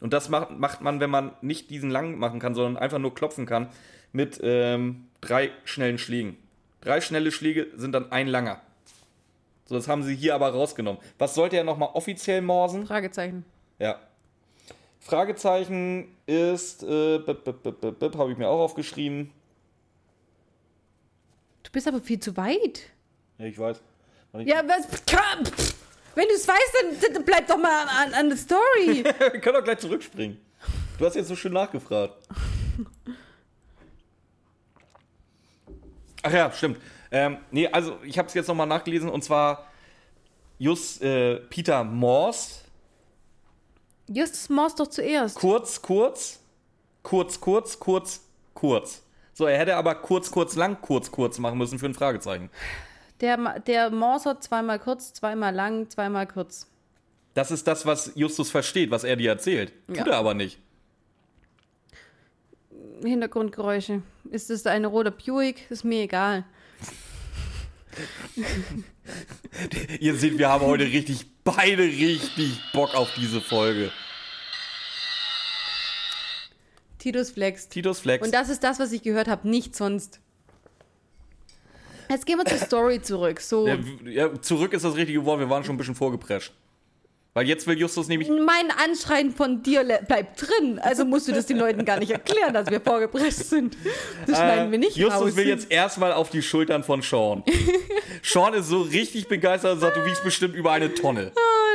Und 0.00 0.12
das 0.12 0.28
macht, 0.28 0.50
macht 0.50 0.82
man, 0.82 1.00
wenn 1.00 1.08
man 1.08 1.32
nicht 1.40 1.70
diesen 1.70 1.90
lang 1.90 2.18
machen 2.18 2.40
kann, 2.40 2.54
sondern 2.54 2.76
einfach 2.76 2.98
nur 2.98 3.14
klopfen 3.14 3.46
kann, 3.46 3.68
mit 4.12 4.38
ähm, 4.42 5.06
drei 5.22 5.50
schnellen 5.64 5.96
Schlägen. 5.96 6.36
Drei 6.82 7.00
schnelle 7.00 7.32
Schläge 7.32 7.68
sind 7.76 7.92
dann 7.92 8.12
ein 8.12 8.26
langer. 8.26 8.60
So, 9.64 9.76
das 9.76 9.88
haben 9.88 10.02
sie 10.02 10.14
hier 10.14 10.34
aber 10.34 10.50
rausgenommen. 10.50 11.00
Was 11.16 11.34
sollte 11.34 11.56
er 11.56 11.64
nochmal 11.64 11.88
offiziell 11.94 12.42
morsen? 12.42 12.86
Fragezeichen. 12.86 13.46
Ja. 13.78 13.98
Fragezeichen 15.04 16.16
ist, 16.24 16.82
äh, 16.82 17.18
habe 17.18 18.32
ich 18.32 18.38
mir 18.38 18.48
auch 18.48 18.60
aufgeschrieben. 18.60 19.30
Du 21.62 21.70
bist 21.70 21.86
aber 21.86 22.00
viel 22.00 22.18
zu 22.18 22.34
weit. 22.38 22.90
Ja, 23.36 23.44
ich 23.44 23.58
weiß. 23.58 23.82
Ja, 24.38 24.62
was? 24.66 24.88
Wenn 26.14 26.26
du 26.26 26.34
es 26.34 26.48
weißt, 26.48 27.02
dann, 27.02 27.12
dann 27.12 27.24
bleib 27.24 27.46
doch 27.46 27.58
mal 27.58 27.86
an, 27.86 28.14
an 28.14 28.28
der 28.30 28.38
Story. 28.38 29.04
Wir 29.18 29.40
können 29.40 29.56
doch 29.56 29.64
gleich 29.64 29.78
zurückspringen. 29.78 30.40
Du 30.98 31.04
hast 31.04 31.16
jetzt 31.16 31.28
so 31.28 31.36
schön 31.36 31.52
nachgefragt. 31.52 32.14
Ach 36.22 36.32
ja, 36.32 36.50
stimmt. 36.50 36.78
Ähm, 37.10 37.36
nee, 37.50 37.68
also 37.68 37.98
ich 38.04 38.16
habe 38.16 38.28
es 38.28 38.34
jetzt 38.34 38.46
nochmal 38.46 38.66
nachgelesen 38.66 39.10
und 39.10 39.22
zwar 39.22 39.66
Just 40.58 41.02
äh, 41.02 41.40
Peter 41.50 41.84
Morse, 41.84 42.63
Justus 44.08 44.48
Morse 44.48 44.76
doch 44.76 44.86
zuerst. 44.88 45.36
kurz, 45.36 45.80
kurz, 45.82 46.40
kurz, 47.02 47.40
kurz, 47.40 47.78
kurz, 47.78 48.20
kurz. 48.54 49.02
So, 49.32 49.46
er 49.46 49.58
hätte 49.58 49.76
aber 49.76 49.94
kurz, 49.96 50.30
kurz, 50.30 50.54
lang, 50.56 50.80
kurz, 50.80 51.10
kurz 51.10 51.38
machen 51.38 51.58
müssen 51.58 51.78
für 51.78 51.86
ein 51.86 51.94
Fragezeichen. 51.94 52.50
Der, 53.20 53.58
der 53.60 53.90
Morse 53.90 54.30
hat 54.30 54.42
zweimal 54.44 54.78
kurz, 54.78 55.12
zweimal 55.12 55.54
lang, 55.54 55.88
zweimal 55.90 56.26
kurz. 56.26 56.68
Das 57.34 57.50
ist 57.50 57.66
das, 57.66 57.84
was 57.86 58.12
Justus 58.14 58.50
versteht, 58.50 58.90
was 58.90 59.02
er 59.04 59.16
dir 59.16 59.30
erzählt. 59.30 59.72
Tut 59.88 59.96
Ja. 59.96 60.06
er 60.06 60.16
aber 60.18 60.34
nicht. 60.34 60.58
Hintergrundgeräusche. 63.02 64.02
Ist 64.30 64.50
es 64.50 64.66
eine 64.66 64.86
rote 64.86 65.10
Buick? 65.10 65.68
Ist 65.70 65.84
mir 65.84 66.02
egal. 66.02 66.44
Ihr 70.00 70.16
seht, 70.16 70.38
wir 70.38 70.48
haben 70.48 70.64
heute 70.64 70.84
richtig, 70.84 71.26
beide 71.44 71.82
richtig 71.82 72.60
Bock 72.72 72.94
auf 72.94 73.10
diese 73.16 73.40
Folge. 73.40 73.92
Titus 76.98 77.30
flext. 77.30 77.70
Titus 77.70 78.00
Flex. 78.00 78.26
Und 78.26 78.32
das 78.32 78.48
ist 78.48 78.64
das, 78.64 78.78
was 78.78 78.90
ich 78.92 79.02
gehört 79.02 79.28
habe, 79.28 79.46
nicht 79.46 79.76
sonst. 79.76 80.20
Jetzt 82.08 82.26
gehen 82.26 82.38
wir 82.38 82.46
zur 82.46 82.58
Story 82.58 83.02
zurück. 83.02 83.40
So, 83.40 83.66
ja, 83.66 83.78
ja, 84.04 84.40
zurück 84.40 84.72
ist 84.72 84.84
das 84.84 84.94
richtige 84.96 85.24
Wort, 85.24 85.40
wir 85.40 85.50
waren 85.50 85.64
schon 85.64 85.74
ein 85.74 85.78
bisschen 85.78 85.94
vorgeprescht. 85.94 86.52
Weil 87.36 87.48
jetzt 87.48 87.66
will 87.66 87.76
Justus 87.76 88.06
nämlich. 88.06 88.28
mein 88.28 88.70
Anschreien 88.84 89.32
von 89.32 89.60
dir 89.64 89.82
le- 89.82 90.00
bleibt 90.06 90.40
drin. 90.40 90.78
Also 90.80 91.04
musst 91.04 91.26
du 91.26 91.32
das 91.32 91.46
den 91.46 91.56
Leuten 91.58 91.84
gar 91.84 91.98
nicht 91.98 92.12
erklären, 92.12 92.54
dass 92.54 92.70
wir 92.70 92.80
vorgeprescht 92.80 93.38
sind. 93.38 93.76
Das 94.28 94.36
schneiden 94.38 94.70
wir 94.70 94.78
nicht 94.78 94.96
Äh, 94.96 95.00
Justus 95.00 95.20
raus. 95.20 95.36
will 95.36 95.48
jetzt 95.48 95.68
erstmal 95.70 96.12
auf 96.12 96.30
die 96.30 96.42
Schultern 96.42 96.84
von 96.84 97.02
Sean. 97.02 97.42
Sean 98.22 98.54
ist 98.54 98.68
so 98.68 98.82
richtig 98.82 99.26
begeistert 99.26 99.72
und 99.74 99.80
sagt, 99.80 99.96
du 99.96 100.04
wiegst 100.04 100.22
bestimmt 100.22 100.54
über 100.54 100.70
eine 100.70 100.94
Tonne. 100.94 101.32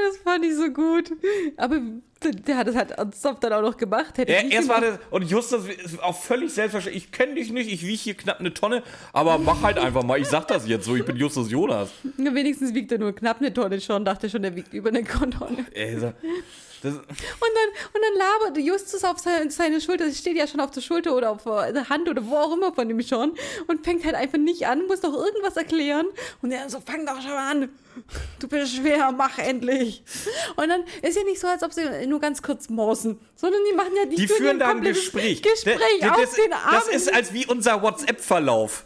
Das 0.09 0.17
fand 0.17 0.45
ich 0.45 0.55
so 0.55 0.69
gut. 0.69 1.11
Aber 1.57 1.79
der, 2.23 2.31
der 2.31 2.57
hat 2.57 2.67
das 2.67 2.75
halt 2.75 2.91
ernsthaft 2.91 3.43
dann 3.43 3.53
auch 3.53 3.61
noch 3.61 3.77
gemacht. 3.77 4.17
Hätte 4.17 4.33
Er, 4.33 4.43
nicht 4.43 4.53
erst 4.53 4.67
war 4.67 4.81
das, 4.81 4.99
und 5.11 5.29
Justus 5.29 5.67
ist 5.67 6.01
auch 6.01 6.19
völlig 6.19 6.51
selbstverständlich. 6.51 7.05
Ich 7.05 7.11
kenne 7.11 7.35
dich 7.35 7.51
nicht, 7.51 7.71
ich 7.71 7.83
wiege 7.83 7.97
hier 7.97 8.13
knapp 8.15 8.39
eine 8.39 8.53
Tonne, 8.53 8.83
aber 9.13 9.37
mach 9.37 9.61
halt 9.61 9.77
einfach 9.77 10.03
mal. 10.03 10.19
Ich 10.19 10.27
sag 10.27 10.47
das 10.47 10.67
jetzt 10.67 10.85
so, 10.85 10.95
ich 10.95 11.05
bin 11.05 11.15
Justus 11.15 11.51
Jonas. 11.51 11.91
Ja, 12.17 12.33
wenigstens 12.33 12.73
wiegt 12.73 12.91
er 12.91 12.97
nur 12.97 13.13
knapp 13.13 13.39
eine 13.39 13.53
Tonne 13.53 13.79
schon. 13.79 14.03
Dachte 14.03 14.29
schon, 14.29 14.43
er 14.43 14.55
wiegt 14.55 14.73
über 14.73 14.89
eine 14.89 15.03
Tonne. 15.03 15.65
Ey, 15.73 15.97
das, 16.81 16.93
Und 16.93 17.05
dann, 17.07 17.69
und 17.93 18.01
dann 18.01 18.17
labert 18.17 18.57
Justus 18.57 19.03
auf 19.03 19.19
seine, 19.19 19.51
seine 19.51 19.81
Schulter, 19.81 20.05
das 20.05 20.17
steht 20.17 20.37
ja 20.37 20.47
schon 20.47 20.59
auf 20.59 20.71
der 20.71 20.81
Schulter 20.81 21.15
oder 21.15 21.31
auf 21.31 21.43
der 21.43 21.89
Hand 21.89 22.09
oder 22.09 22.25
wo 22.25 22.35
auch 22.35 22.53
immer 22.53 22.73
von 22.73 22.89
ihm 22.89 23.01
schon 23.01 23.33
und 23.67 23.83
fängt 23.83 24.05
halt 24.05 24.15
einfach 24.15 24.37
nicht 24.37 24.67
an, 24.67 24.87
muss 24.87 25.01
doch 25.01 25.13
irgendwas 25.13 25.57
erklären. 25.57 26.05
Und 26.41 26.51
er 26.51 26.69
so, 26.69 26.79
fang 26.79 27.05
doch 27.05 27.21
schon 27.21 27.31
an. 27.31 27.69
Du 28.39 28.47
bist 28.47 28.75
schwer, 28.75 29.11
mach 29.11 29.37
endlich. 29.39 30.03
Und 30.55 30.69
dann 30.69 30.83
ist 31.01 31.17
ja 31.17 31.23
nicht 31.23 31.39
so, 31.39 31.47
als 31.47 31.63
ob 31.63 31.73
sie 31.73 32.07
nur 32.07 32.19
ganz 32.19 32.41
kurz 32.41 32.69
morsen, 32.69 33.19
sondern 33.35 33.61
die 33.69 33.75
machen 33.75 33.91
ja 33.95 34.05
die, 34.05 34.15
die 34.15 34.27
führen 34.27 34.59
da 34.59 34.69
ein 34.69 34.81
Gespräch. 34.81 35.41
Gespräch 35.41 35.77
das, 35.99 36.15
das, 36.15 36.33
den 36.33 36.53
Armen 36.53 36.71
das 36.71 36.87
ist 36.87 37.13
als 37.13 37.33
wie 37.33 37.45
unser 37.45 37.81
WhatsApp-Verlauf. 37.81 38.85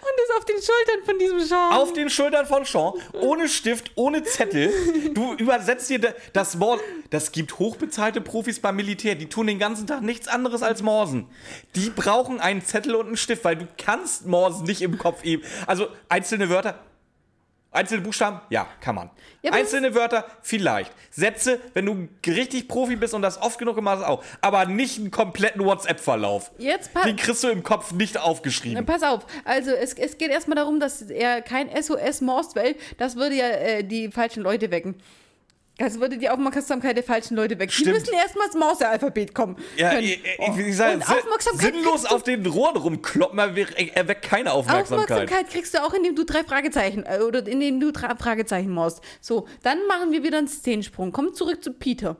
Und 0.00 0.22
ist 0.24 0.36
auf 0.36 0.44
den 0.44 0.56
Schultern 0.56 1.04
von 1.04 1.18
diesem 1.18 1.40
Sean. 1.40 1.72
Auf 1.72 1.92
den 1.92 2.10
Schultern 2.10 2.46
von 2.46 2.64
Sean, 2.64 2.92
ohne 3.20 3.48
Stift, 3.48 3.90
ohne 3.94 4.22
Zettel. 4.22 4.72
Du 5.14 5.34
übersetzt 5.34 5.90
dir 5.90 5.98
da- 6.00 6.14
das 6.32 6.60
Wort. 6.60 6.80
Das 7.10 7.32
gibt 7.32 7.58
hochbezahlte 7.58 8.20
Profis 8.20 8.60
beim 8.60 8.76
Militär. 8.76 9.14
Die 9.14 9.28
tun 9.28 9.46
den 9.46 9.58
ganzen 9.58 9.86
Tag 9.86 10.02
nichts 10.02 10.28
anderes 10.28 10.62
als 10.62 10.82
Morsen. 10.82 11.26
Die 11.74 11.90
brauchen 11.90 12.40
einen 12.40 12.64
Zettel 12.64 12.94
und 12.94 13.06
einen 13.06 13.16
Stift, 13.16 13.44
weil 13.44 13.56
du 13.56 13.66
kannst 13.78 14.26
Morsen 14.26 14.64
nicht 14.64 14.82
im 14.82 14.98
Kopf 14.98 15.24
eben. 15.24 15.42
Also 15.66 15.88
einzelne 16.08 16.48
Wörter. 16.48 16.78
Einzelne 17.76 18.02
Buchstaben? 18.02 18.40
Ja, 18.50 18.66
kann 18.80 18.94
man. 18.94 19.10
Ja, 19.42 19.52
Einzelne 19.52 19.94
Wörter? 19.94 20.24
Vielleicht. 20.42 20.92
Sätze, 21.10 21.60
wenn 21.74 21.86
du 21.86 22.08
richtig 22.26 22.68
Profi 22.68 22.96
bist 22.96 23.14
und 23.14 23.22
das 23.22 23.40
oft 23.40 23.58
genug 23.58 23.76
gemacht 23.76 23.98
hast, 23.98 24.06
auch. 24.06 24.24
Aber 24.40 24.66
nicht 24.66 24.98
einen 24.98 25.10
kompletten 25.10 25.64
WhatsApp-Verlauf. 25.64 26.50
Jetzt 26.58 26.90
Den 27.04 27.16
kriegst 27.16 27.44
du 27.44 27.48
im 27.48 27.62
Kopf 27.62 27.92
nicht 27.92 28.18
aufgeschrieben. 28.18 28.84
Pass 28.86 29.02
auf, 29.02 29.26
also 29.44 29.70
es, 29.70 29.94
es 29.94 30.18
geht 30.18 30.30
erstmal 30.30 30.56
darum, 30.56 30.80
dass 30.80 31.02
er 31.02 31.42
kein 31.42 31.70
SOS 31.80 32.20
morst, 32.20 32.56
weil 32.56 32.76
das 32.98 33.16
würde 33.16 33.36
ja 33.36 33.46
äh, 33.46 33.84
die 33.84 34.10
falschen 34.10 34.42
Leute 34.42 34.70
wecken. 34.70 34.96
Das 35.78 36.00
würde 36.00 36.16
die 36.16 36.30
Aufmerksamkeit 36.30 36.96
der 36.96 37.04
falschen 37.04 37.36
Leute. 37.36 37.54
Die 37.54 37.68
Stimmt. 37.68 37.92
müssen 37.98 38.14
erstmal 38.14 38.46
ins 38.46 38.56
Morse-Alphabet 38.56 39.34
kommen. 39.34 39.56
Ja, 39.76 39.90
können. 39.90 40.04
ich, 40.04 40.20
Oh. 40.38 40.52
ich, 40.56 40.66
ich 40.68 40.76
sag, 40.76 40.94
Und 40.94 41.04
si- 41.04 41.12
Aufmerksamkeit 41.12 41.74
sinnlos 41.74 42.04
auf 42.06 42.22
den 42.22 42.46
Rohren 42.46 42.76
rumkloppen, 42.78 43.38
er, 43.38 43.56
er 43.96 44.08
weckt 44.08 44.22
keine 44.22 44.52
Aufmerksamkeit. 44.52 45.10
Aufmerksamkeit 45.10 45.50
kriegst 45.50 45.74
du 45.74 45.82
auch, 45.84 45.92
indem 45.92 46.16
du 46.16 46.24
drei 46.24 46.44
Fragezeichen 46.44 47.04
äh, 47.04 47.18
oder 47.20 47.46
indem 47.46 47.78
du 47.78 47.92
drei 47.92 48.14
Fragezeichen 48.16 48.70
morst. 48.70 49.02
So, 49.20 49.46
dann 49.62 49.86
machen 49.86 50.12
wir 50.12 50.22
wieder 50.22 50.38
einen 50.38 50.48
Szenensprung. 50.48 51.12
Kommen 51.12 51.34
zurück 51.34 51.62
zu 51.62 51.72
Peter. 51.74 52.16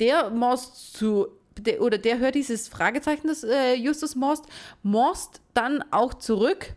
Der 0.00 0.30
morst 0.30 0.94
zu 0.96 1.28
der, 1.58 1.80
oder 1.82 1.98
der 1.98 2.18
hört 2.18 2.34
dieses 2.34 2.66
Fragezeichen, 2.68 3.28
das 3.28 3.44
äh, 3.44 3.74
Justus 3.74 4.16
morst, 4.16 4.44
morst 4.82 5.40
dann 5.54 5.82
auch 5.92 6.12
zurück. 6.14 6.74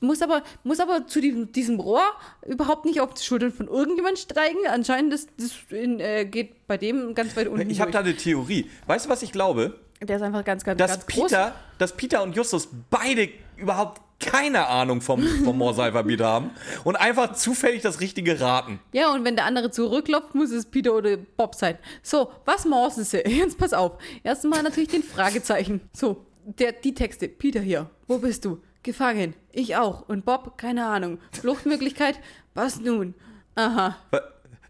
Muss 0.00 0.22
aber, 0.22 0.42
muss 0.62 0.80
aber 0.80 1.06
zu 1.06 1.20
diesem, 1.20 1.52
diesem 1.52 1.80
Rohr 1.80 2.04
überhaupt 2.46 2.84
nicht 2.84 3.00
auf 3.00 3.14
die 3.14 3.22
Schultern 3.22 3.52
von 3.52 3.68
irgendjemand 3.68 4.18
steigen. 4.18 4.58
Anscheinend 4.68 5.12
das, 5.12 5.26
das 5.38 5.52
in, 5.70 6.00
äh, 6.00 6.24
geht 6.24 6.66
bei 6.66 6.76
dem 6.76 7.14
ganz 7.14 7.36
weit 7.36 7.48
unten. 7.48 7.70
Ich 7.70 7.80
habe 7.80 7.90
da 7.90 8.00
eine 8.00 8.16
Theorie. 8.16 8.70
Weißt 8.86 9.06
du, 9.06 9.10
was 9.10 9.22
ich 9.22 9.32
glaube? 9.32 9.78
Der 10.00 10.16
ist 10.16 10.22
einfach 10.22 10.44
ganz, 10.44 10.64
ganz, 10.64 10.78
Dass 10.78 10.90
ganz 10.92 11.06
groß. 11.06 11.30
Peter, 11.30 11.54
dass 11.78 11.96
Peter 11.96 12.22
und 12.22 12.36
Justus 12.36 12.68
beide 12.90 13.28
überhaupt 13.56 14.00
keine 14.20 14.66
Ahnung 14.68 15.00
vom, 15.00 15.22
vom 15.22 15.58
Morse-Alphabet 15.58 16.20
haben 16.22 16.50
und 16.84 16.96
einfach 16.96 17.34
zufällig 17.34 17.82
das 17.82 18.00
Richtige 18.00 18.40
raten. 18.40 18.80
Ja, 18.92 19.12
und 19.12 19.24
wenn 19.24 19.36
der 19.36 19.44
andere 19.44 19.70
zurückklopft, 19.70 20.34
muss 20.34 20.50
es 20.50 20.66
Peter 20.66 20.94
oder 20.94 21.16
Bob 21.16 21.54
sein. 21.54 21.78
So, 22.02 22.30
was 22.44 22.64
morsen 22.64 23.04
sie? 23.04 23.18
Jetzt 23.26 23.58
pass 23.58 23.72
auf. 23.72 23.98
Erstmal 24.22 24.62
natürlich 24.62 24.88
den 24.88 25.02
Fragezeichen. 25.02 25.80
So, 25.92 26.24
der, 26.44 26.72
die 26.72 26.94
Texte. 26.94 27.28
Peter 27.28 27.60
hier, 27.60 27.90
wo 28.06 28.18
bist 28.18 28.44
du? 28.44 28.60
Gefangen. 28.84 29.34
Ich 29.50 29.74
auch. 29.76 30.08
Und 30.08 30.24
Bob, 30.24 30.56
keine 30.56 30.86
Ahnung. 30.86 31.18
Fluchtmöglichkeit, 31.32 32.20
was 32.54 32.78
nun? 32.78 33.14
Aha. 33.56 33.96
We 34.12 34.20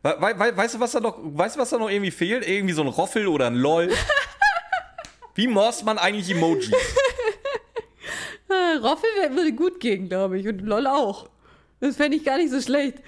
we 0.02 0.38
we 0.38 0.56
weißt, 0.56 0.76
du, 0.76 0.80
was 0.80 0.92
da 0.92 1.00
noch, 1.00 1.18
weißt 1.18 1.56
du, 1.56 1.60
was 1.60 1.70
da 1.70 1.78
noch 1.78 1.90
irgendwie 1.90 2.10
fehlt? 2.10 2.46
Irgendwie 2.48 2.74
so 2.74 2.82
ein 2.82 2.88
Roffel 2.88 3.26
oder 3.26 3.48
ein 3.48 3.56
LOL. 3.56 3.90
Wie 5.34 5.48
morst 5.48 5.84
man 5.84 5.98
eigentlich 5.98 6.30
Emojis? 6.30 6.70
Roffel 8.82 9.08
würde 9.34 9.52
gut 9.52 9.80
gehen, 9.80 10.08
glaube 10.08 10.38
ich. 10.38 10.46
Und 10.46 10.60
LOL 10.60 10.86
auch. 10.86 11.28
Das 11.80 11.96
fände 11.96 12.16
ich 12.16 12.24
gar 12.24 12.38
nicht 12.38 12.50
so 12.50 12.60
schlecht. 12.60 12.98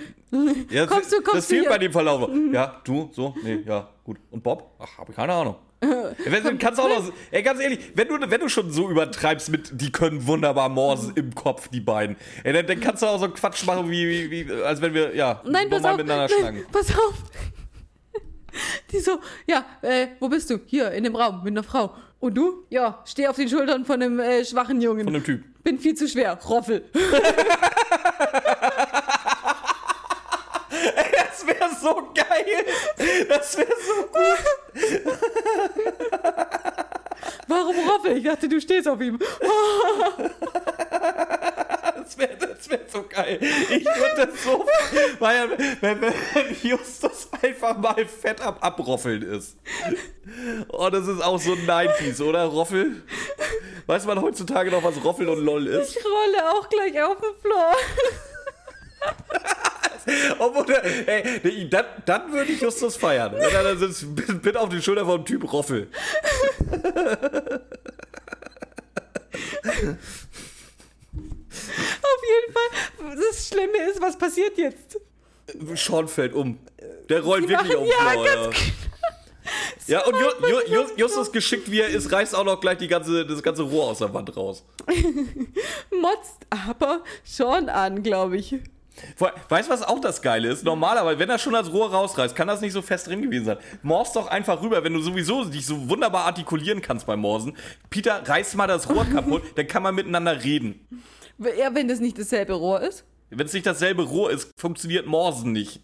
Ja, 0.71 0.87
kommst 0.89 1.13
du, 1.13 1.17
kommst 1.23 1.35
das 1.35 1.49
du 1.49 1.55
fehlt 1.55 1.63
hier? 1.63 1.71
bei 1.71 1.79
dem 1.79 1.93
Verlauf. 1.93 2.29
Ja, 2.53 2.81
du, 2.85 3.11
so, 3.13 3.35
nee, 3.43 3.63
ja, 3.65 3.89
gut. 4.05 4.19
Und 4.31 4.43
Bob? 4.43 4.73
Ach, 4.79 4.99
habe 4.99 5.13
keine 5.13 5.33
Ahnung. 5.33 5.57
Wenn, 5.81 6.43
du 6.43 6.57
kannst 6.59 6.81
auch 6.81 6.89
noch, 6.89 7.13
ey, 7.31 7.43
ganz 7.43 7.61
ehrlich, 7.61 7.79
wenn 7.95 8.09
du, 8.09 8.19
wenn 8.31 8.41
du 8.41 8.49
schon 8.49 8.71
so 8.71 8.89
übertreibst 8.91 9.51
mit, 9.51 9.71
die 9.81 9.93
können 9.93 10.27
wunderbar 10.27 10.69
morsen 10.69 11.13
im 11.17 11.35
Kopf, 11.35 11.69
die 11.69 11.81
beiden, 11.81 12.17
ey, 12.45 12.53
dann, 12.53 12.67
dann 12.67 12.81
kannst 12.81 13.03
du 13.03 13.07
auch 13.07 13.21
so 13.21 13.29
Quatsch 13.29 13.65
machen, 13.67 13.91
wie, 13.91 14.31
wie, 14.31 14.47
wie 14.49 14.53
als 14.63 14.81
wenn 14.81 14.95
wir, 14.95 15.15
ja, 15.15 15.43
Nein, 15.45 15.69
pass 15.69 15.83
normal 15.83 15.93
auf. 15.93 15.97
miteinander 15.99 16.29
Nein, 16.29 16.39
schlagen. 16.39 16.67
pass 16.73 16.91
auf. 16.91 17.15
Die 18.91 19.01
so, 19.01 19.21
ja, 19.47 19.67
äh, 19.83 20.07
wo 20.19 20.29
bist 20.31 20.49
du? 20.49 20.59
Hier, 20.65 20.91
in 20.93 21.05
dem 21.05 21.15
Raum, 21.15 21.43
mit 21.45 21.53
einer 21.53 21.63
Frau. 21.63 21.95
Und 22.21 22.35
du? 22.35 22.65
Ja, 22.71 23.03
steh 23.05 23.27
auf 23.29 23.37
den 23.37 23.49
Schultern 23.49 23.85
von 23.85 24.01
einem 24.03 24.19
äh, 24.19 24.45
schwachen 24.47 24.81
Jungen. 24.81 25.05
Von 25.05 25.13
dem 25.13 25.25
Typ. 25.25 25.45
Bin 25.63 25.79
viel 25.79 25.95
zu 25.95 26.09
schwer. 26.09 26.39
Roffel. 26.49 26.85
Das 31.47 31.61
wäre 31.61 31.71
so 31.81 32.13
geil. 32.15 32.67
Das 33.29 33.57
wäre 33.57 33.73
so 33.87 34.03
gut. 34.07 34.39
Warum 37.47 37.77
Roffel? 37.89 38.17
Ich 38.19 38.25
dachte, 38.25 38.49
du 38.49 38.61
stehst 38.61 38.89
auf 38.89 39.01
ihm. 39.01 39.19
Das 41.97 42.19
wäre 42.19 42.37
das 42.37 42.71
wär 42.71 42.81
so 42.89 43.05
geil. 43.09 43.39
Ich 43.41 43.85
würde 43.85 44.27
das 44.27 44.43
so, 44.43 44.65
weil, 45.19 45.51
wenn, 45.81 46.01
wenn 46.01 46.13
Justus 46.63 47.29
einfach 47.43 47.77
mal 47.79 48.07
fett 48.07 48.41
am 48.41 48.57
Abroffeln 48.59 49.23
ist. 49.23 49.57
Oh, 50.69 50.89
das 50.91 51.07
ist 51.07 51.23
auch 51.23 51.39
so 51.39 51.53
ein 51.53 51.67
90s, 51.67 52.23
oder? 52.23 52.45
Roffel? 52.45 53.03
Weiß 53.87 54.05
man 54.07 54.21
heutzutage 54.21 54.71
noch, 54.71 54.83
was 54.83 55.03
Roffel 55.05 55.29
und 55.29 55.45
LOL 55.45 55.67
ist? 55.69 55.97
Ich 55.97 56.05
rolle 56.05 56.51
auch 56.51 56.69
gleich 56.69 57.01
auf 57.03 57.19
den 57.21 57.35
Floor. 57.41 57.75
Obwohl, 60.39 60.75
ey, 61.07 61.69
dann, 61.69 61.85
dann 62.05 62.33
würde 62.33 62.53
ich 62.53 62.61
Justus 62.61 62.97
feiern. 62.97 63.33
Wenn 63.33 63.55
er 63.55 63.63
da 63.65 63.77
sitzt, 63.77 64.07
bin, 64.43 64.57
auf 64.57 64.69
die 64.69 64.81
Schulter 64.81 65.05
vom 65.05 65.25
Typ 65.25 65.51
Roffel. 65.53 65.89
Auf 72.03 72.23
jeden 72.29 72.53
Fall. 72.53 73.17
Das 73.17 73.49
Schlimme 73.49 73.91
ist, 73.91 74.01
was 74.01 74.17
passiert 74.17 74.57
jetzt? 74.59 74.99
Sean 75.75 76.09
fällt 76.09 76.35
um. 76.35 76.59
Der 77.09 77.21
rollt 77.23 77.45
Die 77.45 77.49
wirklich 77.49 77.73
machen- 77.73 77.83
auf 77.83 77.89
ja, 77.89 78.25
ganz 78.25 78.57
Ja, 79.87 80.05
und 80.05 80.15
Ju, 80.15 80.49
Ju, 80.49 80.75
Ju, 80.75 80.83
Justus 80.97 81.31
geschickt 81.31 81.71
wie 81.71 81.81
er 81.81 81.89
ist, 81.89 82.11
reißt 82.11 82.35
auch 82.35 82.45
noch 82.45 82.61
gleich 82.61 82.79
die 82.79 82.89
ganze, 82.89 83.25
das 83.25 83.43
ganze 83.43 83.63
Rohr 83.63 83.85
aus 83.87 83.99
der 83.99 84.13
Wand 84.13 84.37
raus. 84.37 84.65
Motzt 85.91 86.39
aber 86.51 87.05
schon 87.25 87.69
an, 87.69 88.03
glaube 88.03 88.39
ich. 88.39 88.57
Weißt 89.49 89.69
du, 89.69 89.73
was 89.73 89.83
auch 89.83 90.01
das 90.01 90.23
Geile 90.23 90.49
ist? 90.49 90.65
Normalerweise, 90.65 91.19
wenn 91.19 91.31
er 91.31 91.39
schon 91.39 91.53
das 91.53 91.73
Rohr 91.73 91.91
rausreißt, 91.93 92.35
kann 92.35 92.49
das 92.49 92.61
nicht 92.61 92.73
so 92.73 92.83
fest 92.83 93.07
drin 93.07 93.23
gewesen 93.23 93.45
sein. 93.45 93.59
Morst 93.83 94.17
doch 94.17 94.29
einfach 94.29 94.63
rüber, 94.63 94.83
wenn 94.85 94.95
du 94.95 95.01
sowieso 95.01 95.45
dich 95.45 95.67
so 95.67 95.89
wunderbar 95.89 96.25
artikulieren 96.25 96.81
kannst 96.81 97.07
beim 97.07 97.21
Morsen. 97.21 97.57
Peter, 97.91 98.23
reiß 98.27 98.55
mal 98.55 98.67
das 98.67 98.89
Rohr 98.89 99.05
kaputt, 99.05 99.43
dann 99.57 99.67
kann 99.67 99.83
man 99.83 99.95
miteinander 99.95 100.43
reden. 100.45 100.87
Ja, 101.39 101.75
wenn 101.75 101.89
das 101.89 102.01
nicht 102.01 102.19
dasselbe 102.19 102.55
Rohr 102.55 102.81
ist. 102.81 103.05
Wenn 103.31 103.47
es 103.47 103.53
nicht 103.53 103.67
dasselbe 103.67 104.05
Rohr 104.05 104.31
ist, 104.31 104.51
funktioniert 104.57 105.07
Morsen 105.07 105.53
nicht. 105.53 105.81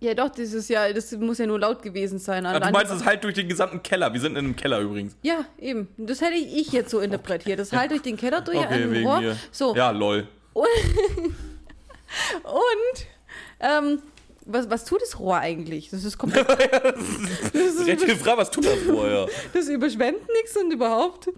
Ja, 0.00 0.14
doch, 0.14 0.30
das 0.30 0.54
ist 0.54 0.70
ja, 0.70 0.90
das 0.92 1.12
muss 1.12 1.36
ja 1.38 1.46
nur 1.46 1.58
laut 1.60 1.82
gewesen 1.82 2.18
sein. 2.18 2.46
Ah, 2.46 2.58
du 2.58 2.70
meinst 2.70 2.90
es 2.90 3.04
halt 3.04 3.22
durch 3.22 3.34
den 3.34 3.48
gesamten 3.48 3.82
Keller. 3.82 4.12
Wir 4.14 4.20
sind 4.20 4.32
in 4.32 4.38
einem 4.38 4.56
Keller 4.56 4.80
übrigens. 4.80 5.14
Ja, 5.22 5.44
eben. 5.58 5.88
Das 5.98 6.22
hätte 6.22 6.36
ich 6.36 6.72
jetzt 6.72 6.90
so 6.90 7.00
interpretiert. 7.00 7.58
Das 7.58 7.70
halt 7.72 7.90
durch 7.90 8.00
den 8.00 8.16
Keller 8.16 8.40
durch 8.40 8.56
Okay, 8.58 8.90
wegen 8.90 9.06
Rohr. 9.06 9.20
mir. 9.20 9.36
So. 9.52 9.76
Ja, 9.76 9.90
lol. 9.90 10.26
Und, 10.54 10.66
ähm, 13.60 14.02
Was, 14.46 14.68
was 14.70 14.84
tut 14.84 15.02
das 15.02 15.18
Rohr 15.18 15.36
eigentlich? 15.38 15.90
Das 15.90 16.04
ist 16.04 16.18
komplett. 16.18 16.46
Das 17.52 17.54
ist 17.54 18.02
die 18.02 18.14
Frage, 18.16 18.38
was 18.38 18.50
tut 18.50 18.64
das 18.66 18.78
vorher? 18.80 19.26
Das 19.52 19.68
überschwemmt 19.68 20.26
nichts 20.28 20.56
und 20.56 20.72
überhaupt. 20.72 21.28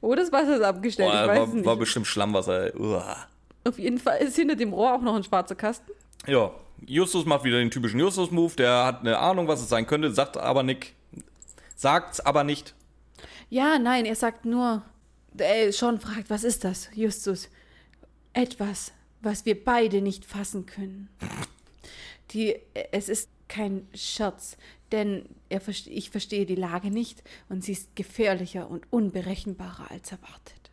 Oh, 0.00 0.14
das 0.14 0.32
Wasser 0.32 0.56
ist 0.56 0.62
abgestellt. 0.62 1.10
Boah, 1.10 1.22
ich 1.22 1.28
weiß 1.28 1.38
war, 1.38 1.46
nicht. 1.54 1.66
war 1.66 1.76
bestimmt 1.76 2.06
Schlammwasser. 2.06 2.74
ey. 2.74 2.80
Uah. 2.80 3.26
Auf 3.64 3.78
jeden 3.78 3.98
Fall 3.98 4.18
ist 4.20 4.36
hinter 4.36 4.56
dem 4.56 4.72
Rohr 4.72 4.94
auch 4.94 5.00
noch 5.00 5.14
ein 5.14 5.24
schwarzer 5.24 5.54
Kasten. 5.54 5.92
Ja, 6.26 6.50
Justus 6.86 7.24
macht 7.26 7.44
wieder 7.44 7.58
den 7.58 7.70
typischen 7.70 8.00
Justus-Move. 8.00 8.54
Der 8.56 8.84
hat 8.84 9.00
eine 9.00 9.18
Ahnung, 9.18 9.46
was 9.48 9.60
es 9.60 9.68
sein 9.68 9.86
könnte, 9.86 10.10
sagt 10.12 10.36
aber 10.36 10.62
nicht. 10.62 10.94
Sagt's 11.76 12.20
aber 12.20 12.44
nicht. 12.44 12.74
Ja, 13.50 13.78
nein, 13.78 14.04
er 14.04 14.16
sagt 14.16 14.44
nur. 14.44 14.82
Äh, 15.36 15.70
Sean 15.70 16.00
fragt, 16.00 16.30
was 16.30 16.42
ist 16.44 16.64
das, 16.64 16.88
Justus? 16.94 17.48
Etwas, 18.32 18.92
was 19.20 19.44
wir 19.46 19.62
beide 19.62 20.00
nicht 20.00 20.24
fassen 20.24 20.66
können. 20.66 21.08
Die, 22.30 22.56
es 22.92 23.08
ist 23.08 23.28
kein 23.48 23.86
Scherz, 23.94 24.56
denn 24.92 25.24
er, 25.48 25.60
ich 25.86 26.10
verstehe 26.10 26.44
die 26.46 26.54
Lage 26.54 26.90
nicht 26.90 27.22
und 27.48 27.64
sie 27.64 27.72
ist 27.72 27.96
gefährlicher 27.96 28.68
und 28.70 28.86
unberechenbarer 28.90 29.90
als 29.90 30.12
erwartet. 30.12 30.70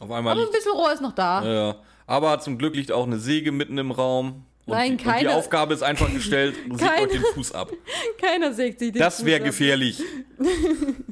Auf 0.00 0.10
einmal 0.10 0.32
Aber 0.38 0.46
ein 0.46 0.52
bisschen 0.52 0.72
Rohr 0.72 0.92
ist 0.92 1.02
noch 1.02 1.14
da. 1.14 1.44
ja, 1.44 1.76
aber 2.06 2.38
zum 2.40 2.58
Glück 2.58 2.74
liegt 2.76 2.92
auch 2.92 3.04
eine 3.06 3.18
Säge 3.18 3.50
mitten 3.52 3.78
im 3.78 3.90
Raum. 3.90 4.46
Und, 4.66 4.72
Nein, 4.72 4.86
die, 4.86 4.92
und 4.92 4.98
die 5.00 5.04
keine- 5.24 5.34
Aufgabe 5.34 5.74
ist 5.74 5.82
einfach 5.82 6.10
gestellt, 6.12 6.54
sägt 6.70 6.80
Keine- 6.80 7.02
euch 7.06 7.12
den 7.12 7.22
Fuß 7.34 7.52
ab. 7.52 7.70
Keiner 8.20 8.52
sägt 8.54 8.78
sich 8.78 8.92
den 8.92 8.98
Das 9.00 9.16
Fuß 9.16 9.26
wäre 9.26 9.40
ab. 9.40 9.44
gefährlich. 9.46 10.02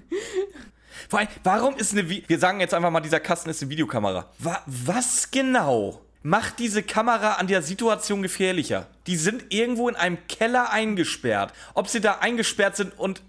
Vor 1.09 1.19
allem, 1.19 1.29
warum 1.45 1.77
ist 1.77 1.93
eine, 1.93 2.09
Vi 2.09 2.25
wir 2.27 2.39
sagen 2.39 2.61
jetzt 2.61 2.73
einfach 2.73 2.91
mal, 2.91 3.01
dieser 3.01 3.21
Kasten 3.21 3.51
ist 3.51 3.61
eine 3.62 3.71
Videokamera. 3.71 4.31
Wa 4.39 4.62
was 4.67 5.31
genau 5.31 6.01
macht 6.23 6.59
diese 6.59 6.83
Kamera 6.83 7.35
an 7.35 7.47
der 7.47 7.62
Situation 7.62 8.23
gefährlicher? 8.23 8.87
Die 9.07 9.17
sind 9.17 9.47
irgendwo 9.50 9.88
in 9.88 9.97
einem 9.97 10.19
Keller 10.29 10.71
eingesperrt. 10.71 11.52
Ob 11.75 11.88
sie 11.88 12.00
da 12.00 12.19
eingesperrt 12.21 12.76
sind 12.76 12.99
und 12.99 13.23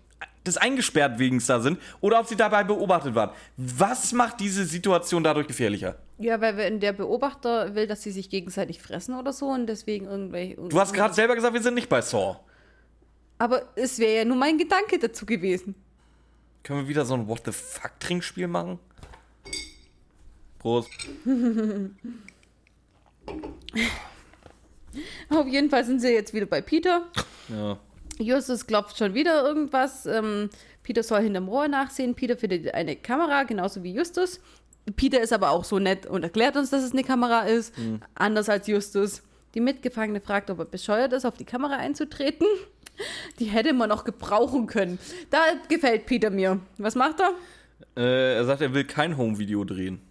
das 0.44 0.58
eingesperrt 0.58 1.20
wegen 1.20 1.42
da 1.46 1.60
sind 1.62 1.80
oder 2.02 2.20
ob 2.20 2.28
sie 2.28 2.36
dabei 2.36 2.64
beobachtet 2.64 3.16
waren. 3.16 3.32
Was 3.58 4.12
macht 4.12 4.40
diese 4.40 4.66
Situation 4.66 5.24
dadurch 5.24 5.48
gefährlicher? 5.48 5.96
Ja, 6.18 6.42
weil 6.42 6.58
wenn 6.58 6.80
der 6.80 6.94
Beobachter 6.94 7.76
will, 7.76 7.88
dass 7.88 8.04
sie 8.04 8.12
sich 8.12 8.30
gegenseitig 8.30 8.82
fressen 8.82 9.16
oder 9.16 9.34
so 9.34 9.48
und 9.48 9.68
deswegen 9.68 10.06
irgendwelche. 10.06 10.56
Du 10.56 10.80
hast 10.80 10.94
gerade 10.94 11.14
selber 11.14 11.36
gesagt, 11.36 11.54
wir 11.54 11.62
sind 11.62 11.76
nicht 11.76 11.90
bei 11.90 12.02
Saw. 12.02 12.40
Aber 13.38 13.64
es 13.76 14.00
wäre 14.00 14.18
ja 14.18 14.26
nur 14.26 14.38
mein 14.38 14.58
Gedanke 14.58 15.00
dazu 15.00 15.26
gewesen. 15.26 15.76
Können 16.62 16.82
wir 16.82 16.88
wieder 16.88 17.06
so 17.06 17.14
ein 17.14 17.28
What 17.28 17.42
the 17.46 17.52
fuck 17.52 18.00
Trinkspiel 18.00 18.48
machen? 18.48 18.80
Prost. 20.60 20.90
Auf 25.30 25.48
jeden 25.48 25.70
Fall 25.70 25.84
sind 25.86 26.00
sie 26.00 26.14
jetzt 26.14 26.34
wieder 26.34 26.46
bei 26.46 26.62
Peter. 26.62 27.08
Ja. 27.50 27.80
Justus 28.20 28.68
klopft 28.68 28.98
schon 28.98 29.14
wieder 29.14 29.44
irgendwas. 29.44 30.06
Ähm, 30.06 30.50
Peter 30.84 31.02
soll 31.02 31.22
hinterm 31.22 31.48
Rohr 31.48 31.68
nachsehen. 31.68 32.14
Peter 32.14 32.38
findet 32.38 32.74
eine 32.74 32.96
Kamera, 32.96 33.44
genauso 33.44 33.84
wie 33.84 33.94
Justus. 33.94 34.40
Peter 34.96 35.22
ist 35.22 35.34
aber 35.34 35.52
auch 35.52 35.64
so 35.64 35.80
nett 35.80 36.06
und 36.06 36.24
erklärt 36.24 36.58
uns, 36.58 36.70
dass 36.70 36.84
es 36.84 36.92
eine 36.92 37.04
Kamera 37.04 37.44
ist. 37.44 37.74
Anders 38.16 38.50
als 38.50 38.68
Justus. 38.68 39.24
Die 39.56 39.62
Mitgefangene 39.62 40.20
fragt, 40.20 40.50
ob 40.50 40.60
er 40.60 40.66
bescheuert 40.66 41.14
ist, 41.14 41.26
auf 41.26 41.38
die 41.38 41.46
Kamera 41.46 41.78
einzutreten. 41.78 42.48
Die 43.40 43.46
hätte 43.46 43.74
man 43.74 43.90
noch 43.90 44.04
gebrauchen 44.04 44.68
können. 44.68 45.00
Da 45.30 45.40
gefällt 45.70 46.06
Peter 46.06 46.30
mir. 46.30 46.60
Was 46.78 46.96
macht 46.96 47.22
er? 47.22 47.34
Äh, 47.96 48.36
er 48.36 48.46
sagt, 48.46 48.62
er 48.62 48.74
will 48.74 48.84
kein 48.84 49.18
Home-Video 49.18 49.64
drehen. 49.64 50.02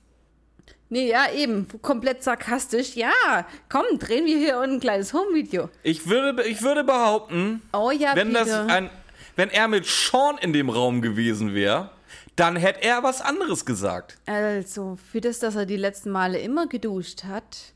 Nee, 0.93 1.09
ja, 1.09 1.33
eben. 1.35 1.67
Komplett 1.81 2.23
sarkastisch. 2.23 2.97
Ja, 2.97 3.47
komm, 3.71 3.99
drehen 3.99 4.27
wir 4.27 4.37
hier 4.37 4.61
ein 4.61 4.79
kleines 4.79 5.15
Home-Video. 5.15 5.71
Ich 5.83 6.07
würde, 6.07 6.43
ich 6.45 6.61
würde 6.61 6.85
behaupten, 6.85 7.63
Oh 7.73 7.91
ja, 7.91 8.15
wenn, 8.15 8.35
das 8.35 8.51
ein, 8.51 8.91
wenn 9.35 9.49
er 9.49 9.69
mit 9.69 9.87
Sean 9.87 10.37
in 10.37 10.53
dem 10.53 10.69
Raum 10.69 11.01
gewesen 11.01 11.55
wäre, 11.55 11.93
dann 12.37 12.57
hätte 12.57 12.83
er 12.83 13.03
was 13.03 13.23
anderes 13.23 13.65
gesagt. 13.65 14.19
Also, 14.27 14.99
für 15.11 15.23
das, 15.23 15.39
dass 15.39 15.57
er 15.57 15.65
die 15.65 15.79
letzten 15.79 16.11
Male 16.11 16.39
immer 16.39 16.67
geduscht 16.67 17.25
hat, 17.25 17.73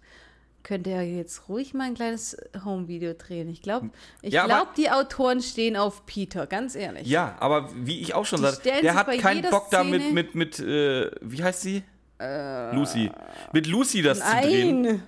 könnte 0.62 0.90
er 0.90 1.02
jetzt 1.02 1.48
ruhig 1.48 1.72
mal 1.72 1.84
ein 1.84 1.94
kleines 1.94 2.36
Home-Video 2.66 3.14
drehen. 3.14 3.48
Ich 3.48 3.62
glaube, 3.62 3.88
ich 4.20 4.34
Ja, 4.34 4.44
glaube, 4.44 4.72
die 4.76 4.90
Autoren 4.90 5.40
stehen 5.40 5.78
auf 5.78 6.04
Peter, 6.04 6.46
ganz 6.46 6.74
ehrlich. 6.74 7.06
Ja, 7.06 7.34
aber 7.40 7.70
wie 7.76 7.98
ich 7.98 8.12
auch 8.12 8.26
schon 8.26 8.40
Die 8.40 8.46
sagte, 8.46 8.72
der 8.82 8.94
hat 8.94 9.10
keinen 9.20 9.48
Bock 9.48 9.70
da 9.70 9.84
mit, 9.84 10.12
mit, 10.12 10.34
mit, 10.34 10.58
äh, 10.58 11.10
wie 11.22 11.42
heißt 11.42 11.62
sie? 11.62 11.82
Lucy. 12.18 13.10
Mit 13.52 13.66
Lucy 13.66 14.02
das 14.02 14.20
zu 14.20 14.36
drehen. 14.42 14.82
Nein, 14.82 15.02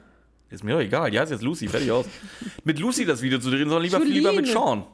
Ist 0.50 0.64
mir 0.64 0.72
doch 0.74 0.80
egal, 0.80 1.10
die 1.10 1.18
heißt 1.18 1.32
jetzt 1.32 1.42
Lucy, 1.42 1.68
fertig 1.68 1.90
aus. 1.90 2.06
mit 2.64 2.78
Lucy 2.78 3.04
das 3.04 3.22
Video 3.22 3.38
zu 3.38 3.50
drehen, 3.50 3.68
sondern 3.68 3.82
lieber, 3.82 4.00
lieber 4.00 4.32
mit 4.32 4.46
Sean. 4.46 4.84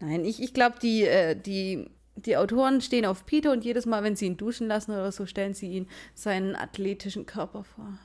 nein, 0.00 0.24
ich, 0.24 0.42
ich 0.42 0.54
glaube, 0.54 0.76
die, 0.82 1.04
äh, 1.04 1.34
die, 1.36 1.88
die 2.16 2.36
Autoren 2.36 2.80
stehen 2.80 3.06
auf 3.06 3.26
Peter 3.26 3.52
und 3.52 3.64
jedes 3.64 3.86
Mal, 3.86 4.02
wenn 4.02 4.16
sie 4.16 4.26
ihn 4.26 4.36
duschen 4.36 4.66
lassen 4.68 4.92
oder 4.92 5.12
so, 5.12 5.26
stellen 5.26 5.54
sie 5.54 5.68
ihn 5.70 5.88
seinen 6.14 6.56
athletischen 6.56 7.26
Körper 7.26 7.64
vor. 7.64 7.98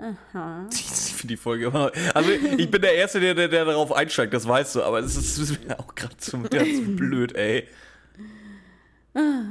Aha. 0.00 0.66
Ich 0.72 1.26
finde 1.26 1.34
die 1.34 1.36
Folge. 1.36 1.72
Also, 2.12 2.30
ich 2.30 2.70
bin 2.70 2.82
der 2.82 2.94
Erste, 2.94 3.20
der, 3.20 3.34
der, 3.34 3.48
der 3.48 3.64
darauf 3.64 3.92
einsteigt, 3.92 4.34
das 4.34 4.46
weißt 4.46 4.74
du, 4.76 4.82
aber 4.82 4.98
es 4.98 5.16
ist, 5.16 5.38
ist 5.38 5.64
mir 5.64 5.78
auch 5.78 5.94
gerade 5.94 6.14
ja, 6.52 6.64
zu 6.64 6.96
blöd, 6.96 7.34
ey. 7.34 7.66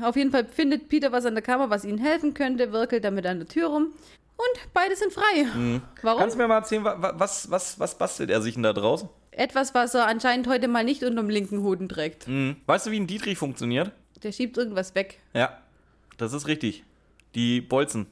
Auf 0.03 0.15
jeden 0.17 0.31
Fall 0.31 0.45
findet 0.45 0.89
Peter 0.89 1.11
was 1.11 1.25
an 1.25 1.35
der 1.35 1.41
Kamera, 1.41 1.69
was 1.69 1.85
ihnen 1.85 1.97
helfen 1.97 2.33
könnte, 2.33 2.71
wirkelt 2.73 3.03
damit 3.05 3.25
an 3.25 3.39
der 3.39 3.47
Tür 3.47 3.67
rum 3.67 3.93
und 4.35 4.73
beide 4.73 4.95
sind 4.95 5.13
frei. 5.13 5.81
Warum? 6.01 6.19
Kannst 6.19 6.35
du 6.35 6.41
mir 6.41 6.47
mal 6.47 6.57
erzählen, 6.57 6.83
wa- 6.83 7.01
wa- 7.01 7.13
was, 7.15 7.49
was, 7.49 7.79
was 7.79 7.97
bastelt 7.97 8.29
er 8.29 8.41
sich 8.41 8.55
denn 8.55 8.63
da 8.63 8.73
draußen? 8.73 9.07
Etwas, 9.31 9.73
was 9.73 9.93
er 9.95 10.05
anscheinend 10.07 10.47
heute 10.47 10.67
mal 10.67 10.83
nicht 10.83 11.03
unterm 11.03 11.29
linken 11.29 11.63
Hoden 11.63 11.87
trägt. 11.87 12.27
Hm. 12.27 12.57
Weißt 12.65 12.85
du, 12.87 12.91
wie 12.91 12.99
ein 12.99 13.07
Dietrich 13.07 13.37
funktioniert? 13.37 13.91
Der 14.21 14.31
schiebt 14.31 14.57
irgendwas 14.57 14.95
weg. 14.95 15.19
Ja, 15.33 15.57
das 16.17 16.33
ist 16.33 16.47
richtig. 16.47 16.83
Die 17.35 17.61
Bolzen. 17.61 18.05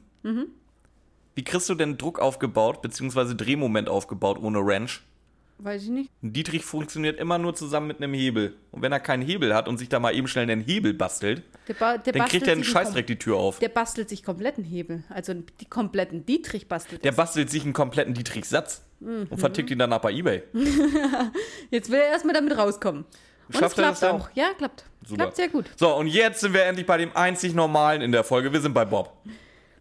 Wie 1.36 1.44
kriegst 1.44 1.70
du 1.70 1.76
denn 1.76 1.98
Druck 1.98 2.20
aufgebaut, 2.20 2.82
beziehungsweise 2.82 3.36
Drehmoment 3.36 3.90
aufgebaut 3.90 4.40
ohne 4.42 4.66
Wrench? 4.66 5.02
Weiß 5.64 5.84
ich 5.84 5.90
nicht. 5.90 6.12
Ein 6.24 6.34
Dietrich 6.34 6.66
funktioniert 6.66 7.20
immer 7.20 7.38
nur 7.38 7.54
zusammen 7.54 7.88
mit 7.88 7.98
einem 7.98 8.14
Hebel. 8.16 8.56
Und 8.72 8.82
wenn 8.82 8.92
er 8.92 9.00
keinen 9.00 9.22
Hebel 9.22 9.54
hat 9.54 9.68
und 9.68 9.78
sich 9.78 9.90
da 9.90 10.00
mal 10.00 10.16
eben 10.16 10.28
schnell 10.28 10.50
einen 10.50 10.62
Hebel 10.62 10.94
bastelt, 10.96 11.44
Der, 11.68 11.76
ba 11.76 11.98
der 12.00 12.14
dann 12.14 12.28
kriegt 12.28 12.48
er 12.48 12.54
einen 12.54 12.64
Scheißdreck 12.64 13.06
die 13.06 13.20
Tür 13.20 13.38
auf. 13.38 13.60
Der 13.60 13.70
bastelt 13.70 14.10
sich 14.10 14.24
kompletten 14.24 14.64
Hebel. 14.64 15.04
Also 15.10 15.34
die 15.36 15.66
kompletten 15.66 16.26
Dietrich 16.26 16.68
bastelt. 16.68 17.04
Der 17.06 17.12
bastelt 17.12 17.52
sich 17.52 17.64
einen 17.64 17.74
kompletten 17.74 18.16
Dietrich-Satz 18.16 18.84
und 19.00 19.38
vertickt 19.38 19.70
ihn 19.70 19.78
danach 19.78 20.00
bei 20.00 20.12
Ebay. 20.12 20.44
Jetzt 21.70 21.92
will 21.92 22.00
er 22.00 22.08
erstmal 22.08 22.34
damit 22.34 22.58
rauskommen. 22.58 23.06
Und 23.48 23.58
Schafft 23.60 23.78
es 23.78 23.84
er 23.84 23.90
das 23.90 24.00
klappt 24.00 24.14
dann? 24.14 24.22
auch. 24.22 24.30
Ja, 24.34 24.54
klappt. 24.58 24.86
Super. 25.06 25.16
Klappt 25.24 25.36
sehr 25.36 25.50
gut. 25.50 25.66
So, 25.76 25.96
und 25.96 26.08
jetzt 26.08 26.40
sind 26.40 26.54
wir 26.54 26.64
endlich 26.64 26.86
bei 26.86 26.98
dem 26.98 27.16
einzig 27.16 27.54
Normalen 27.54 28.02
in 28.02 28.12
der 28.12 28.24
Folge. 28.24 28.54
Wir 28.54 28.62
sind 28.62 28.74
bei 28.74 28.86
Bob. 28.86 29.18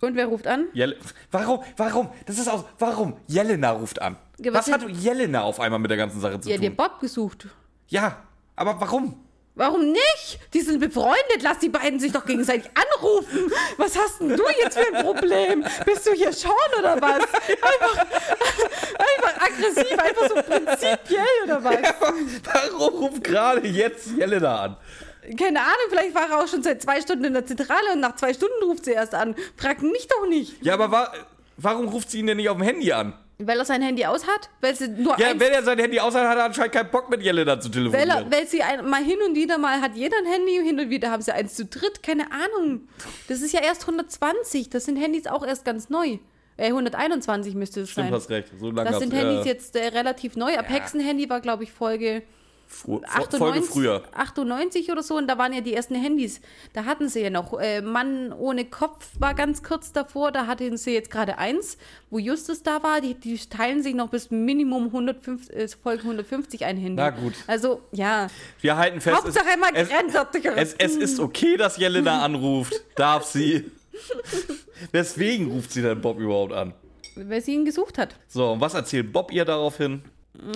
Und 0.01 0.17
wer 0.17 0.27
ruft 0.27 0.47
an? 0.47 0.67
Jelle 0.73 0.97
warum? 1.31 1.61
Warum? 1.77 2.09
Das 2.27 2.39
ist 2.39 2.49
aus. 2.49 2.65
Warum? 2.79 3.17
Jelena 3.27 3.71
ruft 3.73 4.01
an. 4.01 4.17
Ja, 4.43 4.53
was 4.55 4.71
hat 4.71 4.89
Jelena 4.89 5.43
auf 5.43 5.61
einmal 5.61 5.79
mit 5.79 5.91
der 5.91 5.99
ganzen 5.99 6.21
Sache 6.21 6.41
zu 6.41 6.49
Ja, 6.49 6.57
den 6.57 6.77
tun? 6.77 6.77
Bob 6.77 7.01
gesucht. 7.01 7.47
Ja, 7.89 8.23
aber 8.57 8.81
warum? 8.81 9.25
Warum 9.57 9.91
nicht? 9.93 10.39
Die 10.55 10.61
sind 10.61 10.79
befreundet. 10.81 11.43
Lass 11.43 11.59
die 11.59 11.69
beiden 11.69 11.99
sich 12.01 12.13
doch 12.13 12.25
gegenseitig 12.25 12.71
anrufen. 13.01 13.53
Was 13.77 13.99
hast 13.99 14.21
denn 14.21 14.31
du 14.37 14.43
jetzt 14.63 14.79
für 14.79 14.95
ein 14.95 15.05
Problem? 15.05 15.65
Bist 15.85 16.07
du 16.07 16.13
hier 16.13 16.33
Sean 16.33 16.53
oder 16.79 17.01
was? 17.01 17.19
Einfach, 17.51 17.99
einfach 17.99 19.47
aggressiv, 19.47 19.99
einfach 19.99 20.29
so 20.29 20.35
prinzipiell 20.43 21.25
oder 21.45 21.65
was? 21.65 21.77
Warum 22.45 22.95
ruft 23.01 23.25
gerade 23.25 23.67
jetzt 23.67 24.07
Jelena 24.17 24.61
an? 24.63 24.77
Keine 25.39 25.61
Ahnung, 25.61 25.87
vielleicht 25.91 26.15
war 26.15 26.31
er 26.31 26.39
auch 26.43 26.49
schon 26.49 26.63
seit 26.63 26.81
zwei 26.81 27.01
Stunden 27.01 27.25
in 27.25 27.35
der 27.35 27.45
Zentrale 27.45 27.93
und 27.93 28.01
nach 28.01 28.17
zwei 28.17 28.33
Stunden 28.33 28.63
ruft 28.65 28.85
sie 28.87 28.93
erst 28.93 29.15
an. 29.15 29.35
Frag 29.57 29.83
mich 29.83 30.09
doch 30.09 30.27
nicht. 30.29 30.65
Ja, 30.65 30.75
aber 30.75 30.91
wa 30.91 31.13
warum 31.59 31.89
ruft 31.89 32.11
sie 32.11 32.21
ihn 32.21 32.27
denn 32.29 32.39
nicht 32.39 32.49
auf 32.49 32.57
dem 32.57 32.65
Handy 32.65 32.93
an? 32.93 33.13
Weil 33.47 33.59
er 33.59 33.65
sein 33.65 33.83
Handy 33.83 34.05
aus 34.05 34.27
hat? 34.27 34.51
Weil 34.61 34.75
sie 34.75 34.89
nur 34.89 35.19
Ja, 35.19 35.29
eins, 35.29 35.41
wenn 35.41 35.53
er 35.53 35.63
sein 35.63 35.79
Handy 35.79 35.99
aus 35.99 36.15
hat, 36.15 36.27
hat 36.27 36.37
er 36.37 36.45
anscheinend 36.45 36.73
keinen 36.73 36.91
Bock 36.91 37.09
mit 37.11 37.23
Jelena 37.23 37.59
zu 37.59 37.69
weil, 37.73 37.87
er, 37.87 37.91
telefonieren. 37.93 38.33
weil 38.33 38.47
sie 38.47 38.63
ein, 38.63 38.89
mal 38.89 39.03
hin 39.03 39.19
und 39.27 39.35
wieder 39.35 39.59
mal 39.59 39.81
hat 39.81 39.95
jeder 39.97 40.17
ein 40.19 40.27
Handy, 40.27 40.61
hin 40.63 40.79
und 40.79 40.91
wieder 40.91 41.11
haben 41.11 41.23
sie 41.23 41.33
eins 41.33 41.55
zu 41.55 41.65
dritt, 41.65 42.03
keine 42.03 42.27
Ahnung. 42.33 42.83
Das 43.29 43.41
ist 43.41 43.53
ja 43.53 43.61
erst 43.63 43.83
120, 43.83 44.69
das 44.71 44.85
sind 44.85 44.97
Handys 44.97 45.27
auch 45.27 45.47
erst 45.47 45.65
ganz 45.65 45.89
neu. 45.89 46.19
Äh, 46.57 46.67
121 46.67 47.55
müsste 47.55 47.81
es 47.81 47.91
Stimmt, 47.91 48.09
sein. 48.09 48.15
hast 48.15 48.29
recht. 48.31 48.49
So 48.59 48.71
lange 48.71 48.91
Das 48.91 48.99
sind 48.99 49.13
ja, 49.13 49.21
Handys 49.21 49.47
jetzt 49.47 49.77
äh, 49.77 49.87
relativ 49.89 50.37
neu. 50.37 50.57
Ab 50.59 50.67
Hexen-Handy 50.69 51.31
war, 51.31 51.41
glaube 51.41 51.65
ich, 51.65 51.73
Folge 51.73 52.23
Fo- 52.73 53.03
98, 53.05 53.39
Folge 53.39 53.63
früher. 53.63 54.03
98 54.15 54.93
oder 54.93 55.03
so 55.03 55.17
und 55.17 55.27
da 55.27 55.37
waren 55.39 55.53
ja 55.53 55.61
die 55.61 55.75
ersten 55.75 55.97
Handys. 55.97 56.41
Da 56.73 56.85
hatten 56.85 57.09
sie 57.09 57.21
ja 57.21 57.29
noch. 57.29 57.59
Äh, 57.59 57.83
Mann 57.83 58.33
ohne 58.33 58.65
Kopf 58.65 59.09
war 59.19 59.35
ganz 59.35 59.65
kurz 59.65 59.91
davor, 59.93 60.31
da 60.31 60.47
hatten 60.47 60.77
sie 60.77 60.93
jetzt 60.93 61.11
gerade 61.11 61.37
eins, 61.39 61.77
wo 62.11 62.19
Justus 62.21 62.63
da 62.63 62.83
war. 62.85 63.01
Die, 63.01 63.15
die 63.15 63.37
teilen 63.39 63.83
sich 63.83 63.95
noch 63.95 64.09
bis 64.09 64.31
Minimum 64.31 64.87
150, 64.87 65.55
äh, 65.57 65.67
Folge 65.69 66.03
150 66.05 66.65
ein 66.65 66.77
Handy. 66.77 66.95
Na 67.03 67.11
gut. 67.11 67.35
Also, 67.49 67.83
ja. 67.91 68.29
Wir 68.61 68.77
halten 68.77 69.01
fest. 69.01 69.17
Hauptsache 69.17 69.47
es, 69.49 69.55
immer 69.57 69.67
es, 69.75 69.89
grenzwertiger. 69.89 70.57
es, 70.57 70.75
es 70.79 70.95
ist 70.97 71.19
okay, 71.19 71.57
dass 71.57 71.77
Jelena 71.77 72.23
anruft. 72.25 72.73
Darf 72.95 73.25
sie. 73.25 73.69
Weswegen 74.93 75.51
ruft 75.51 75.73
sie 75.73 75.83
denn 75.83 76.01
Bob 76.01 76.19
überhaupt 76.19 76.53
an? 76.53 76.73
Wer 77.17 77.43
sie 77.43 77.55
ihn 77.55 77.65
gesucht 77.65 77.99
hat. 77.99 78.15
So, 78.29 78.53
und 78.53 78.61
was 78.61 78.75
erzählt 78.75 79.13
Bob 79.13 79.33
ihr 79.33 79.45
daraufhin? 79.45 80.03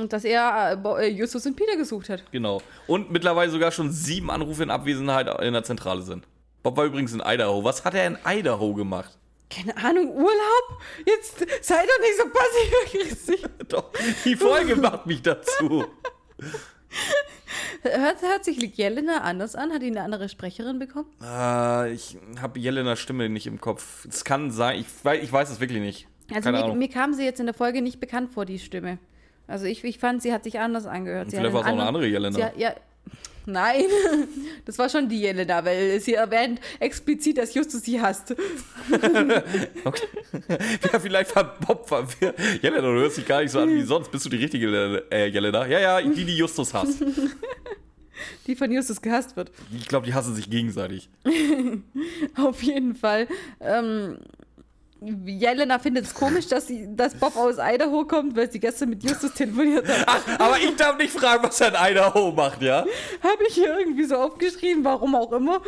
Dass 0.09 0.25
er 0.25 0.79
äh, 0.85 1.07
äh, 1.07 1.11
Justus 1.11 1.47
und 1.47 1.57
Peter 1.57 1.77
gesucht 1.77 2.09
hat. 2.09 2.23
Genau. 2.33 2.63
Und 2.87 3.11
mittlerweile 3.11 3.51
sogar 3.51 3.71
schon 3.71 3.93
sieben 3.93 4.31
Anrufe 4.31 4.63
in 4.63 4.71
Abwesenheit 4.71 5.29
in 5.43 5.53
der 5.53 5.65
Zentrale 5.65 6.03
sind. 6.03 6.27
Bob 6.63 6.77
war 6.77 6.85
übrigens 6.85 7.13
in 7.13 7.23
Idaho. 7.25 7.63
Was 7.65 7.85
hat 7.85 7.95
er 7.95 8.07
in 8.07 8.19
Idaho 8.27 8.75
gemacht? 8.75 9.19
Keine 9.51 9.77
Ahnung, 9.77 10.11
Urlaub? 10.11 10.81
Jetzt 11.07 11.39
sei 11.63 11.77
doch 11.77 12.01
nicht 12.01 12.17
so 12.17 12.25
passiv-aggressiv. 12.29 13.51
Doch, 13.69 13.91
die 14.25 14.37
Folge 14.37 14.75
macht 14.77 15.07
mich 15.07 15.23
dazu. 15.23 15.85
Hört, 17.83 18.23
hört 18.23 18.45
sich 18.45 18.59
Jelena 18.77 19.19
anders 19.19 19.55
an? 19.55 19.73
Hat 19.73 19.83
die 19.83 19.89
eine 19.89 20.03
andere 20.03 20.29
Sprecherin 20.29 20.79
bekommen? 20.79 21.07
Äh, 21.23 21.93
ich 21.93 22.17
habe 22.41 22.59
Jelenas 22.59 22.99
Stimme 22.99 23.29
nicht 23.29 23.47
im 23.47 23.61
Kopf. 23.61 24.07
Es 24.07 24.25
kann 24.25 24.51
sein, 24.51 24.81
ich 24.81 24.87
weiß, 25.05 25.23
ich 25.23 25.31
weiß 25.31 25.51
es 25.51 25.61
wirklich 25.61 25.81
nicht. 25.81 26.09
Also 26.33 26.51
mir, 26.51 26.75
mir 26.75 26.89
kam 26.89 27.13
sie 27.13 27.25
jetzt 27.25 27.41
in 27.41 27.47
der 27.47 27.55
Folge 27.55 27.83
nicht 27.83 28.01
bekannt 28.01 28.33
vor, 28.33 28.47
die 28.47 28.59
Stimme. 28.59 28.99
Also 29.47 29.67
ich, 29.67 29.85
ich 29.85 29.99
fand, 29.99 30.23
sie 30.23 30.33
hat 30.33 30.45
sich 30.45 30.59
anders 30.59 30.87
angehört. 30.87 31.31
Sie 31.31 31.37
Vielleicht 31.37 31.53
war 31.53 31.61
es 31.61 31.67
auch 31.67 31.73
eine 31.73 31.85
andere 31.85 32.07
Jelena. 32.07 32.47
Hat, 32.47 32.57
ja, 32.57 32.75
nein, 33.45 33.85
das 34.65 34.79
war 34.79 34.89
schon 34.89 35.09
die 35.09 35.21
Jelena, 35.21 35.65
weil 35.65 36.01
sie 36.01 36.15
erwähnt 36.15 36.61
explizit, 36.81 37.37
dass 37.39 37.55
Justus 37.55 37.83
sie 37.83 38.01
hasst. 38.01 38.35
Okay. 39.85 40.07
ja, 40.93 40.99
vielleicht 40.99 41.37
war 41.37 41.59
Bob 41.59 41.87
verwirrt. 41.87 42.39
Jelena, 42.63 42.81
du 42.81 43.01
hörst 43.01 43.19
dich 43.19 43.27
gar 43.27 43.43
nicht 43.43 43.51
so 43.51 43.61
an 43.61 43.69
wie 43.69 43.83
sonst. 43.83 44.11
Bist 44.11 44.25
du 44.25 44.31
die 44.31 44.39
richtige? 44.39 45.05
Äh, 45.11 45.27
Jelena? 45.29 45.67
Ja, 45.67 45.79
ja, 45.79 46.01
die, 46.01 46.25
die 46.25 46.37
Justus 46.37 46.73
hasst. 46.73 47.05
Die 48.47 48.57
von 48.57 48.71
Justus 48.73 49.03
gehasst 49.03 49.37
wird. 49.37 49.51
Ich 49.77 49.89
glaube, 49.89 50.07
die 50.07 50.15
hassen 50.15 50.35
sich 50.35 50.49
gegenseitig. 50.49 51.11
Auf 52.37 52.63
jeden 52.63 52.95
Fall. 52.95 53.27
Ähm, 53.61 54.19
Jelena 55.27 55.79
findet 55.79 56.07
es 56.07 56.15
komisch, 56.15 56.47
dass, 56.49 56.67
sie, 56.67 56.89
dass 56.97 57.15
Bob 57.15 57.37
aus 57.37 57.57
Idaho 57.59 58.05
kommt, 58.05 58.37
weil 58.37 58.51
sie 58.51 58.61
gestern 58.61 58.91
mit 58.91 59.03
Justus 59.03 59.33
telefoniert 59.33 59.87
hat. 59.89 60.05
Ach, 60.07 60.39
aber 60.39 60.59
ich 60.59 60.75
darf 60.77 60.97
nicht 60.99 61.13
fragen, 61.13 61.43
was 61.43 61.61
er 61.61 61.69
in 61.69 61.93
Idaho 61.93 62.33
macht, 62.33 62.63
ja? 62.63 62.85
Habe 63.23 63.45
ich 63.49 63.55
hier 63.55 63.79
irgendwie 63.79 64.05
so 64.05 64.17
aufgeschrieben, 64.17 64.85
warum 64.85 65.15
auch 65.15 65.33
immer. 65.33 65.61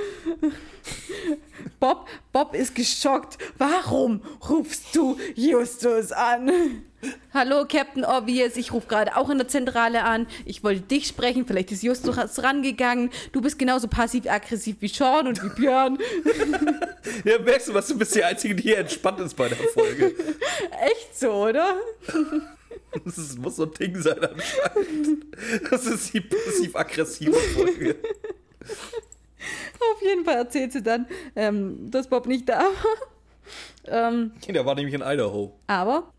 Bob, 1.80 2.08
Bob 2.32 2.54
ist 2.54 2.74
geschockt. 2.74 3.38
Warum 3.58 4.22
rufst 4.48 4.94
du 4.94 5.18
Justus 5.34 6.12
an? 6.12 6.50
Hallo, 7.34 7.64
Captain 7.68 8.04
Obvious. 8.04 8.56
Ich 8.56 8.72
rufe 8.72 8.86
gerade 8.86 9.16
auch 9.16 9.28
in 9.30 9.38
der 9.38 9.48
Zentrale 9.48 10.02
an. 10.04 10.26
Ich 10.44 10.64
wollte 10.64 10.80
dich 10.82 11.06
sprechen. 11.06 11.46
Vielleicht 11.46 11.70
ist 11.72 11.82
Justus 11.82 12.16
rangegangen. 12.42 13.10
Du 13.32 13.40
bist 13.40 13.58
genauso 13.58 13.88
passiv-aggressiv 13.88 14.76
wie 14.80 14.88
Sean 14.88 15.26
und 15.28 15.42
wie 15.42 15.48
Björn. 15.60 15.98
Ja, 17.24 17.38
merkst 17.38 17.68
du 17.68 17.74
was? 17.74 17.86
Du 17.86 17.96
bist 17.96 18.14
die 18.16 18.24
Einzige, 18.24 18.54
die 18.56 18.64
hier 18.64 18.78
entspannt 18.78 19.20
ist 19.20 19.34
bei 19.34 19.48
der 19.48 19.56
Folge. 19.56 20.06
Echt 20.82 21.16
so, 21.18 21.30
oder? 21.30 21.76
Das 23.04 23.18
ist, 23.18 23.38
muss 23.38 23.56
so 23.56 23.64
ein 23.64 23.74
Ding 23.74 24.00
sein 24.00 24.18
anscheinend. 24.18 25.26
Das 25.70 25.86
ist 25.86 26.14
die 26.14 26.20
passiv-aggressive 26.20 27.32
Folge. 27.32 27.96
Auf 28.62 30.02
jeden 30.02 30.24
Fall 30.24 30.36
erzählt 30.36 30.72
sie 30.72 30.82
dann, 30.82 31.06
ähm, 31.34 31.90
dass 31.90 32.08
Bob 32.08 32.26
nicht 32.26 32.48
da 32.48 32.60
war. 32.64 34.08
Ähm, 34.10 34.32
Der 34.48 34.64
war 34.66 34.74
nämlich 34.74 34.94
in 34.94 35.02
Idaho. 35.02 35.52
aber 35.66 36.12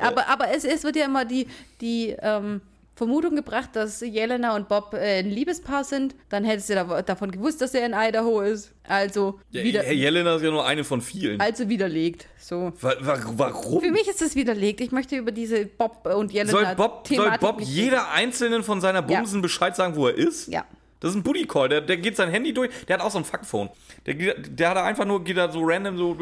aber, 0.00 0.28
aber 0.28 0.48
es, 0.54 0.64
es 0.64 0.84
wird 0.84 0.96
ja 0.96 1.04
immer 1.04 1.24
die, 1.24 1.46
die 1.80 2.16
ähm, 2.20 2.60
Vermutung 2.96 3.36
gebracht, 3.36 3.70
dass 3.74 4.00
Jelena 4.00 4.56
und 4.56 4.68
Bob 4.68 4.92
äh, 4.92 5.20
ein 5.20 5.30
Liebespaar 5.30 5.84
sind. 5.84 6.16
Dann 6.30 6.44
hättest 6.44 6.68
du 6.70 6.74
da, 6.74 7.02
davon 7.02 7.30
gewusst, 7.30 7.60
dass 7.60 7.72
er 7.74 7.86
in 7.86 7.92
Idaho 7.96 8.40
ist. 8.40 8.72
Also, 8.88 9.38
Ja, 9.50 9.62
wieder, 9.62 9.88
Jelena 9.92 10.34
ist 10.36 10.42
ja 10.42 10.50
nur 10.50 10.66
eine 10.66 10.82
von 10.82 11.00
vielen. 11.00 11.40
also 11.40 11.68
widerlegt. 11.68 12.26
So. 12.40 12.72
Wa- 12.80 12.94
wa- 13.00 13.20
Warum? 13.36 13.80
Für 13.82 13.90
mich 13.92 14.08
ist 14.08 14.20
es 14.20 14.34
widerlegt. 14.34 14.80
Ich 14.80 14.90
möchte 14.90 15.16
über 15.16 15.30
diese 15.30 15.66
Bob 15.66 16.06
und 16.12 16.32
Jelena 16.32 16.50
Soll 16.50 16.74
Bob, 16.74 17.06
soll 17.06 17.16
Thematik 17.18 17.40
Bob 17.40 17.58
nicht 17.60 17.68
jeder 17.70 18.10
Einzelnen 18.10 18.64
von 18.64 18.80
seiner 18.80 19.02
Bumsen 19.02 19.42
Bescheid 19.42 19.76
sagen, 19.76 19.94
wo 19.94 20.08
er 20.08 20.14
ist? 20.16 20.48
Ja. 20.48 20.64
Das 21.00 21.10
ist 21.12 21.16
ein 21.16 21.22
Buddy 21.22 21.46
Call, 21.46 21.68
der, 21.68 21.80
der 21.80 21.96
geht 21.98 22.16
sein 22.16 22.28
Handy 22.28 22.52
durch, 22.52 22.70
der 22.88 22.98
hat 22.98 23.04
auch 23.04 23.12
so 23.12 23.18
ein 23.18 23.24
Fuckphone. 23.24 23.68
Der, 24.06 24.14
der 24.38 24.70
hat 24.70 24.76
einfach 24.78 25.04
nur, 25.04 25.22
geht 25.22 25.36
da 25.36 25.50
so 25.52 25.60
random 25.62 25.98
so, 25.98 26.16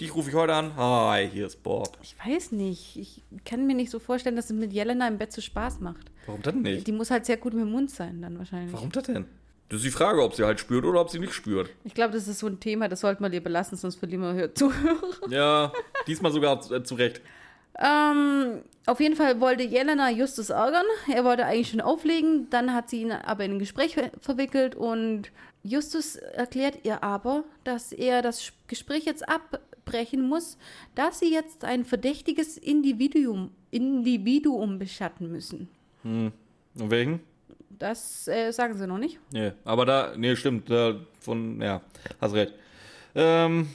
dich 0.00 0.14
rufe 0.14 0.30
ich 0.30 0.34
heute 0.34 0.54
an. 0.54 0.74
Hi, 0.76 1.28
hier 1.28 1.46
ist 1.46 1.62
Bob. 1.62 1.96
Ich 2.02 2.16
weiß 2.24 2.52
nicht. 2.52 2.96
Ich 2.96 3.22
kann 3.44 3.66
mir 3.66 3.74
nicht 3.74 3.90
so 3.90 3.98
vorstellen, 3.98 4.36
dass 4.36 4.46
es 4.46 4.52
mit 4.52 4.72
Jelena 4.72 5.06
im 5.06 5.18
Bett 5.18 5.32
so 5.32 5.40
Spaß 5.40 5.80
macht. 5.80 6.10
Warum 6.26 6.42
das 6.42 6.54
nicht? 6.54 6.86
Die 6.86 6.92
muss 6.92 7.10
halt 7.10 7.26
sehr 7.26 7.36
gut 7.36 7.52
mit 7.54 7.62
dem 7.62 7.70
Mund 7.70 7.90
sein, 7.90 8.20
dann 8.22 8.38
wahrscheinlich. 8.38 8.72
Warum 8.72 8.90
das 8.90 9.04
denn? 9.04 9.26
Das 9.68 9.78
ist 9.78 9.84
die 9.86 9.90
Frage, 9.90 10.22
ob 10.22 10.34
sie 10.34 10.44
halt 10.44 10.60
spürt 10.60 10.84
oder 10.84 11.00
ob 11.00 11.08
sie 11.10 11.18
nicht 11.18 11.32
spürt. 11.34 11.70
Ich 11.84 11.94
glaube, 11.94 12.12
das 12.12 12.26
ist 12.28 12.38
so 12.40 12.46
ein 12.46 12.60
Thema, 12.60 12.88
das 12.88 13.00
sollten 13.00 13.22
wir 13.22 13.28
lieber 13.30 13.48
lassen, 13.50 13.76
sonst 13.76 13.96
verlieren 13.96 14.22
wir 14.22 14.34
Hör- 14.34 14.54
Zuhörer. 14.54 15.30
Ja, 15.30 15.72
diesmal 16.06 16.32
sogar 16.32 16.60
zu, 16.60 16.74
äh, 16.74 16.82
zu 16.84 16.94
Recht. 16.96 17.20
Ähm, 17.78 18.60
auf 18.86 19.00
jeden 19.00 19.16
Fall 19.16 19.40
wollte 19.40 19.62
Jelena 19.64 20.10
Justus 20.10 20.50
ärgern. 20.50 20.84
Er 21.12 21.24
wollte 21.24 21.44
eigentlich 21.46 21.70
schon 21.70 21.80
auflegen. 21.80 22.48
Dann 22.50 22.72
hat 22.72 22.88
sie 22.90 23.02
ihn 23.02 23.10
aber 23.12 23.44
in 23.44 23.52
ein 23.52 23.58
Gespräch 23.58 23.94
ver 23.94 24.10
verwickelt 24.20 24.74
und 24.76 25.32
Justus 25.64 26.16
erklärt 26.16 26.84
ihr 26.84 27.02
aber, 27.02 27.44
dass 27.64 27.92
er 27.92 28.20
das 28.20 28.52
Gespräch 28.68 29.06
jetzt 29.06 29.26
abbrechen 29.28 30.28
muss, 30.28 30.58
da 30.94 31.10
sie 31.10 31.32
jetzt 31.32 31.64
ein 31.64 31.84
verdächtiges 31.84 32.58
Individuum, 32.58 33.50
Individuum 33.70 34.78
beschatten 34.78 35.32
müssen. 35.32 35.68
Und 36.04 36.32
welchen? 36.74 37.20
Das 37.78 38.28
äh, 38.28 38.52
sagen 38.52 38.76
sie 38.76 38.86
noch 38.86 38.98
nicht. 38.98 39.18
Nee, 39.32 39.52
aber 39.64 39.86
da, 39.86 40.14
nee, 40.16 40.36
stimmt, 40.36 40.70
da 40.70 41.00
von, 41.18 41.60
ja, 41.60 41.80
hast 42.20 42.34
recht. 42.34 42.52
Ähm, 43.14 43.68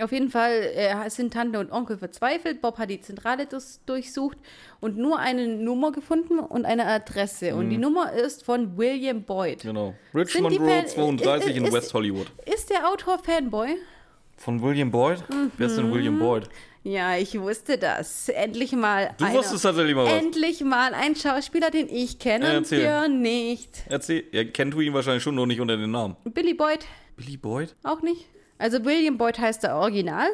Auf 0.00 0.12
jeden 0.12 0.30
Fall 0.30 0.52
äh, 0.74 1.08
sind 1.10 1.32
Tante 1.32 1.58
und 1.58 1.72
Onkel 1.72 1.96
verzweifelt. 1.98 2.60
Bob 2.60 2.78
hat 2.78 2.90
die 2.90 3.00
Zentrale 3.00 3.46
dus- 3.46 3.80
durchsucht 3.86 4.36
und 4.80 4.96
nur 4.98 5.18
eine 5.18 5.46
Nummer 5.48 5.92
gefunden 5.92 6.38
und 6.38 6.64
eine 6.66 6.86
Adresse. 6.86 7.54
Und 7.54 7.70
die 7.70 7.78
Nummer 7.78 8.12
ist 8.12 8.44
von 8.44 8.76
William 8.76 9.22
Boyd. 9.22 9.62
genau. 9.62 9.94
Richmond 10.14 10.60
Road 10.60 10.68
Fan- 10.70 10.86
32 10.88 11.56
in 11.56 11.64
ist- 11.64 11.72
West 11.72 11.94
Hollywood. 11.94 12.26
Ist 12.52 12.70
der 12.70 12.88
Autor 12.88 13.18
Fanboy? 13.18 13.76
Von 14.36 14.60
William 14.62 14.90
Boyd? 14.90 15.24
Wer 15.56 15.66
ist 15.66 15.78
denn 15.78 15.90
William 15.92 16.18
Boyd? 16.18 16.48
Ja, 16.82 17.16
ich 17.16 17.40
wusste 17.40 17.78
das. 17.78 18.28
Endlich 18.28 18.72
mal 18.72 19.10
Du 19.18 19.24
einer. 19.24 19.38
wusstest 19.38 19.64
tatsächlich 19.64 19.94
mal 19.96 20.04
was. 20.04 20.12
Endlich 20.12 20.62
mal 20.62 20.92
ein 20.94 21.16
Schauspieler, 21.16 21.70
den 21.70 21.88
ich 21.88 22.18
kenne 22.18 22.52
Ja, 22.52 22.58
und. 22.58 22.68
Björn 22.68 23.22
nicht. 23.22 23.70
Erzähl, 23.88 24.24
ihr 24.30 24.52
kennt 24.52 24.74
du 24.74 24.80
ihn 24.80 24.92
wahrscheinlich 24.94 25.22
schon, 25.22 25.34
nur 25.34 25.46
nicht 25.46 25.60
unter 25.60 25.76
dem 25.76 25.90
Namen. 25.90 26.16
Billy 26.24 26.54
Boyd 26.54 26.84
Billy 27.16 27.36
Boyd? 27.38 27.74
auch 27.82 28.02
nicht. 28.02 28.26
Also 28.58 28.84
William 28.84 29.18
Boyd 29.18 29.38
heißt 29.38 29.62
der 29.62 29.76
Original. 29.76 30.28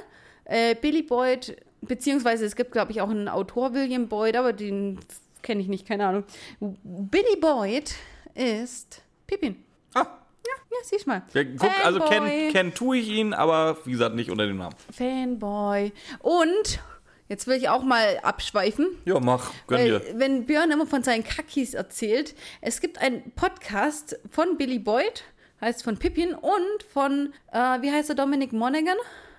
Äh, 0.45 0.75
Billy 0.75 1.03
Boyd, 1.03 1.57
beziehungsweise 1.81 2.45
es 2.45 2.57
gibt, 2.57 2.73
glaube 2.73 2.93
ich, 2.93 3.01
auch 3.01 3.11
einen 3.11 3.29
Autor 3.29 3.75
William 3.75 4.09
Boyd, 4.09 4.37
aber 4.37 4.53
den 4.53 4.99
kenne 5.43 5.61
ich 5.61 5.69
nicht, 5.69 5.87
keine 5.87 6.07
Ahnung. 6.07 6.25
Billy 6.61 7.37
Boyd 7.41 7.95
ist 8.35 9.03
Pippin. 9.27 9.57
Ah, 9.95 10.07
Ja, 10.47 10.53
ja, 10.71 10.77
siehst 10.85 11.07
mal. 11.07 11.23
ja, 11.35 11.45
guck, 11.45 11.85
also 11.87 12.01
kennen 12.01 12.53
kenn 12.53 12.75
tue 12.75 12.99
ich 12.99 13.09
ihn, 13.09 13.35
aber 13.35 13.77
wie 13.85 13.93
gesagt, 13.93 14.15
nicht 14.15 14.31
unter 14.31 14.47
dem 14.47 14.57
Namen. 14.59 14.75
Fanboy. 14.93 15.93
Und 16.21 16.81
jetzt 17.29 17.47
will 17.47 17.57
ich 17.57 17.69
auch 17.69 17.83
mal 17.83 18.19
abschweifen. 18.23 18.87
Ja, 19.05 19.19
mach, 19.21 19.53
gönn 19.67 19.85
dir. 19.85 20.03
wenn 20.15 20.47
Björn 20.47 20.71
immer 20.71 20.87
von 20.87 21.03
seinen 21.03 21.25
Kackis 21.25 21.75
erzählt, 21.75 22.35
es 22.61 22.81
gibt 22.81 22.99
einen 22.99 23.33
Podcast 23.33 24.19
von 24.31 24.57
Billy 24.57 24.79
Boyd, 24.79 25.25
heißt 25.63 25.85
von 25.85 25.97
Pippin, 25.97 26.35
und 26.35 26.83
von, 26.93 27.33
äh, 27.53 27.81
wie 27.81 27.91
heißt 27.91 28.11
er, 28.11 28.17
Dominic 28.17 28.53
Monaghan, 28.53 28.97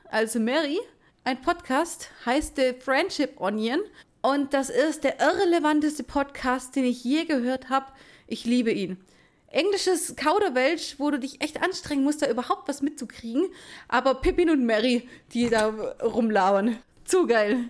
also 0.09 0.39
Mary. 0.39 0.79
Ein 1.25 1.41
Podcast 1.41 2.09
heißt 2.25 2.55
The 2.55 2.73
Friendship 2.79 3.39
Onion. 3.39 3.81
Und 4.21 4.53
das 4.53 4.69
ist 4.69 5.03
der 5.03 5.19
irrelevanteste 5.19 6.03
Podcast, 6.03 6.75
den 6.75 6.85
ich 6.85 7.03
je 7.03 7.25
gehört 7.25 7.69
habe. 7.69 7.87
Ich 8.25 8.45
liebe 8.45 8.71
ihn. 8.71 8.97
Englisches 9.47 10.15
Kauderwelsch, 10.15 10.95
wo 10.97 11.11
du 11.11 11.19
dich 11.19 11.41
echt 11.41 11.61
anstrengen 11.61 12.03
musst, 12.03 12.21
da 12.21 12.29
überhaupt 12.29 12.67
was 12.69 12.81
mitzukriegen. 12.81 13.49
Aber 13.89 14.15
Pippin 14.15 14.49
und 14.49 14.65
Mary, 14.65 15.07
die 15.33 15.49
da 15.49 15.67
rumlauern. 16.01 16.77
Zu 17.03 17.27
geil. 17.27 17.69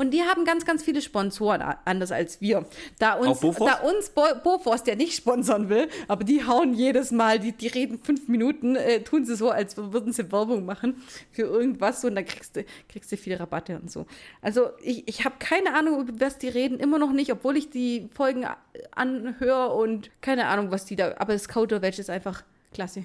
Und 0.00 0.12
die 0.12 0.22
haben 0.22 0.46
ganz, 0.46 0.64
ganz 0.64 0.82
viele 0.82 1.02
Sponsoren, 1.02 1.60
anders 1.84 2.10
als 2.10 2.40
wir. 2.40 2.64
Da 2.98 3.14
uns, 3.14 3.38
da 3.66 3.80
uns 3.80 4.08
Bo 4.08 4.22
Bofors 4.42 4.82
ja 4.86 4.94
nicht 4.94 5.14
sponsern 5.14 5.68
will, 5.68 5.88
aber 6.08 6.24
die 6.24 6.46
hauen 6.46 6.72
jedes 6.72 7.10
Mal, 7.10 7.38
die, 7.38 7.52
die 7.52 7.66
reden 7.66 7.98
fünf 8.02 8.26
Minuten, 8.26 8.76
äh, 8.76 9.02
tun 9.02 9.26
sie 9.26 9.36
so, 9.36 9.50
als 9.50 9.76
würden 9.76 10.14
sie 10.14 10.32
Werbung 10.32 10.64
machen 10.64 11.02
für 11.32 11.42
irgendwas 11.42 12.02
und 12.04 12.14
dann 12.14 12.24
kriegst 12.24 12.56
du, 12.56 12.64
kriegst 12.88 13.12
du 13.12 13.18
viele 13.18 13.38
Rabatte 13.38 13.78
und 13.78 13.90
so. 13.90 14.06
Also 14.40 14.70
ich, 14.82 15.06
ich 15.06 15.26
habe 15.26 15.34
keine 15.38 15.74
Ahnung, 15.74 16.00
über 16.08 16.24
was 16.24 16.38
die 16.38 16.48
reden, 16.48 16.80
immer 16.80 16.98
noch 16.98 17.12
nicht, 17.12 17.30
obwohl 17.30 17.58
ich 17.58 17.68
die 17.68 18.08
Folgen 18.14 18.46
a- 18.46 18.56
anhöre 18.92 19.74
und 19.74 20.10
keine 20.22 20.46
Ahnung, 20.46 20.70
was 20.70 20.86
die 20.86 20.96
da, 20.96 21.14
aber 21.18 21.34
das 21.34 21.46
Kauderwelsch 21.46 21.98
ist 21.98 22.08
einfach 22.08 22.42
klasse. 22.72 23.04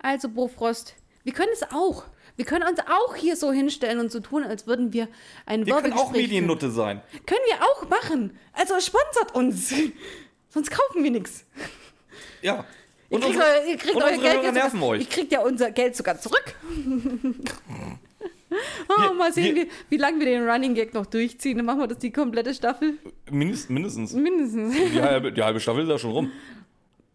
Also 0.00 0.28
Bofrost, 0.28 0.94
wir 1.24 1.32
können 1.32 1.50
es 1.52 1.62
auch. 1.72 2.04
Wir 2.36 2.44
können 2.44 2.66
uns 2.68 2.78
auch 2.80 3.14
hier 3.16 3.36
so 3.36 3.52
hinstellen 3.52 3.98
und 4.00 4.10
so 4.12 4.20
tun, 4.20 4.42
als 4.44 4.66
würden 4.66 4.92
wir 4.92 5.08
ein 5.46 5.66
Wir 5.66 5.74
können 5.76 5.92
auch. 5.92 6.12
Mediennutte 6.12 6.70
sein. 6.70 7.02
Können 7.26 7.40
wir 7.46 7.62
auch 7.62 7.88
machen. 7.88 8.38
Also 8.52 8.74
sponsert 8.80 9.34
uns. 9.34 9.72
Sonst 10.48 10.70
kaufen 10.70 11.04
wir 11.04 11.10
nichts. 11.10 11.44
Ja. 12.42 12.64
Ihr 13.10 13.16
Und 13.16 13.22
kriegt, 13.24 13.36
unsere, 13.36 13.50
euer, 13.50 13.64
ihr 13.66 13.76
kriegt 13.76 13.94
und 13.96 14.02
euer 14.02 14.18
Geld 14.18 14.42
Hörer 14.42 14.52
nerven 14.52 14.80
sogar, 14.80 14.88
euch. 14.88 15.00
Ihr 15.02 15.08
kriegt 15.08 15.32
ja 15.32 15.40
unser 15.42 15.70
Geld 15.72 15.96
sogar 15.96 16.18
zurück. 16.20 16.54
oh 18.88 19.14
mal 19.14 19.32
sehen, 19.32 19.54
wie, 19.56 19.68
wie 19.88 19.96
lange 19.96 20.18
wir 20.20 20.26
den 20.26 20.48
Running 20.48 20.74
Gag 20.74 20.94
noch 20.94 21.06
durchziehen. 21.06 21.56
Dann 21.56 21.66
machen 21.66 21.80
wir 21.80 21.86
das 21.88 21.98
die 21.98 22.10
komplette 22.12 22.54
Staffel. 22.54 22.94
Mindest, 23.30 23.70
mindestens. 23.70 24.12
Mindestens. 24.12 24.74
Die 24.92 25.00
halbe, 25.00 25.32
die 25.32 25.42
halbe 25.42 25.60
Staffel 25.60 25.82
ist 25.84 25.88
ja 25.88 25.98
schon 25.98 26.10
rum. 26.12 26.32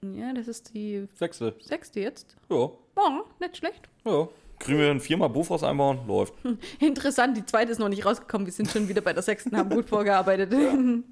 Ja, 0.01 0.33
das 0.33 0.47
ist 0.47 0.73
die 0.73 1.07
Sechste. 1.15 1.55
sechste 1.61 1.99
jetzt. 1.99 2.35
Ja, 2.49 2.69
Oh, 2.97 3.11
nicht 3.39 3.57
schlecht. 3.57 3.81
ja. 4.05 4.27
Kriegen 4.59 4.79
wir 4.79 4.89
ein 4.89 4.99
viermal 5.01 5.29
Bofors 5.29 5.63
einbauen? 5.63 5.99
Läuft. 6.07 6.33
Interessant, 6.79 7.35
die 7.37 7.45
zweite 7.45 7.71
ist 7.71 7.79
noch 7.79 7.89
nicht 7.89 8.05
rausgekommen. 8.05 8.47
Wir 8.47 8.53
sind 8.53 8.69
schon 8.69 8.87
wieder 8.87 9.01
bei 9.01 9.11
der 9.13 9.23
sechsten, 9.23 9.55
haben 9.57 9.69
gut 9.69 9.89
vorgearbeitet. 9.89 10.53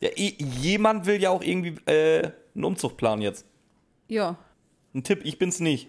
Ja, 0.00 0.08
i- 0.16 0.36
jemand 0.60 1.06
will 1.06 1.22
ja 1.22 1.30
auch 1.30 1.42
irgendwie 1.44 1.76
äh, 1.88 2.32
einen 2.56 2.64
Umzug 2.64 2.96
planen 2.96 3.22
jetzt. 3.22 3.46
ja. 4.08 4.36
Ein 4.94 5.04
Tipp, 5.04 5.20
ich 5.22 5.38
bin's 5.38 5.60
nicht. 5.60 5.88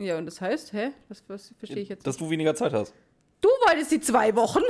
Ja, 0.00 0.16
und 0.16 0.24
das 0.24 0.40
heißt, 0.40 0.72
hä? 0.72 0.92
Was, 1.10 1.22
was 1.28 1.52
verstehe 1.58 1.82
ich 1.82 1.90
jetzt? 1.90 2.06
Dass 2.06 2.16
du 2.16 2.30
weniger 2.30 2.54
Zeit 2.54 2.72
hast. 2.72 2.94
Du 3.42 3.50
wolltest 3.66 3.92
die 3.92 4.00
zwei 4.00 4.34
Wochen? 4.34 4.62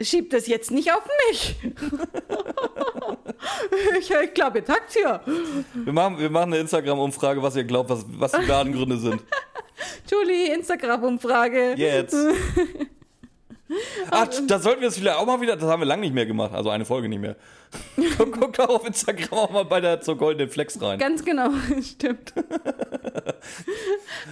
Schieb 0.00 0.30
das 0.30 0.46
jetzt 0.46 0.70
nicht 0.70 0.92
auf 0.92 1.02
mich. 1.28 1.56
ich 3.98 4.10
ich 4.10 4.34
glaube, 4.34 4.58
jetzt 4.60 4.70
hackt's 4.70 4.94
hier. 4.94 5.20
Wir 5.74 5.92
machen, 5.92 6.18
wir 6.18 6.30
machen 6.30 6.52
eine 6.52 6.60
Instagram-Umfrage, 6.62 7.42
was 7.42 7.56
ihr 7.56 7.64
glaubt, 7.64 7.90
was, 7.90 8.04
was 8.08 8.32
die 8.32 8.48
wahren 8.48 8.72
Gründe 8.72 8.96
sind. 8.98 9.20
Julie, 10.10 10.54
Instagram-Umfrage. 10.54 11.74
Jetzt. 11.76 12.16
Ach, 14.10 14.28
da 14.46 14.58
sollten 14.58 14.80
wir 14.80 14.88
es 14.88 14.96
vielleicht 14.96 15.18
auch 15.18 15.26
mal 15.26 15.40
wieder, 15.40 15.56
das 15.56 15.68
haben 15.68 15.80
wir 15.80 15.86
lange 15.86 16.00
nicht 16.00 16.14
mehr 16.14 16.24
gemacht, 16.24 16.54
also 16.54 16.70
eine 16.70 16.86
Folge 16.86 17.08
nicht 17.08 17.20
mehr. 17.20 17.36
Guck, 18.16 18.40
guck 18.40 18.52
doch 18.54 18.68
auf 18.70 18.86
Instagram 18.86 19.38
auch 19.38 19.50
mal 19.50 19.64
bei 19.66 19.80
der 19.80 20.00
zur 20.00 20.16
goldenen 20.16 20.48
Flex 20.48 20.80
rein. 20.80 20.98
Ganz 20.98 21.22
genau, 21.22 21.50
stimmt. 21.82 22.32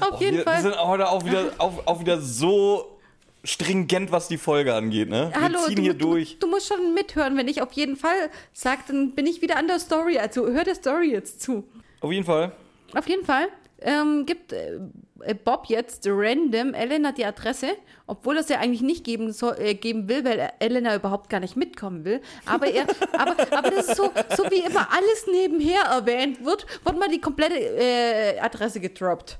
auf 0.01 0.21
jeden 0.23 0.39
wir, 0.39 0.45
Fall. 0.45 0.55
wir 0.57 0.71
sind 0.71 0.81
heute 0.81 1.11
auch 1.11 1.23
wieder, 1.27 1.53
auch, 1.59 1.87
auch 1.87 2.01
wieder 2.01 2.19
so 2.19 2.99
stringent, 3.45 4.11
was 4.11 4.29
die 4.29 4.39
Folge 4.39 4.75
angeht, 4.75 5.11
ne? 5.11 5.31
Wir 5.35 5.43
Hallo, 5.43 5.59
ziehen 5.67 5.77
du, 5.77 5.83
hier 5.83 5.95
du, 5.95 6.13
durch. 6.13 6.39
du 6.39 6.47
musst 6.47 6.69
schon 6.69 6.95
mithören. 6.95 7.37
Wenn 7.37 7.49
ich 7.49 7.61
auf 7.61 7.73
jeden 7.73 7.97
Fall 7.97 8.31
sage, 8.55 8.81
dann 8.89 9.15
bin 9.15 9.27
ich 9.27 9.43
wieder 9.43 9.57
an 9.57 9.69
der 9.69 9.79
Story. 9.79 10.19
Also 10.19 10.47
hör 10.47 10.65
der 10.65 10.75
Story 10.75 11.13
jetzt 11.13 11.43
zu. 11.43 11.65
Auf 12.01 12.11
jeden 12.11 12.25
Fall. 12.25 12.53
Auf 12.95 13.07
jeden 13.07 13.25
Fall 13.25 13.49
ähm, 13.81 14.27
gibt 14.27 14.53
äh, 14.53 14.79
Bob 15.45 15.67
jetzt 15.69 16.07
random 16.07 16.75
Elena 16.75 17.13
die 17.13 17.25
Adresse, 17.25 17.69
obwohl 18.07 18.37
er 18.37 18.41
es 18.41 18.49
ja 18.49 18.59
eigentlich 18.59 18.83
nicht 18.83 19.05
geben, 19.05 19.33
soll, 19.33 19.57
äh, 19.59 19.75
geben 19.75 20.09
will, 20.09 20.25
weil 20.25 20.51
Elena 20.59 20.95
überhaupt 20.95 21.31
gar 21.31 21.41
nicht 21.41 21.57
mitkommen 21.57 22.05
will. 22.05 22.21
Aber 22.45 22.67
er, 22.67 22.87
aber, 23.13 23.37
aber 23.57 23.71
das 23.71 23.89
ist 23.89 23.97
so, 23.97 24.11
so 24.37 24.45
wie 24.51 24.61
immer 24.61 24.89
alles 24.93 25.27
nebenher 25.31 25.83
erwähnt 25.83 26.45
wird, 26.45 26.67
wird 26.85 26.99
mal 26.99 27.09
die 27.09 27.21
komplette 27.21 27.55
äh, 27.59 28.39
Adresse 28.41 28.81
gedroppt. 28.81 29.39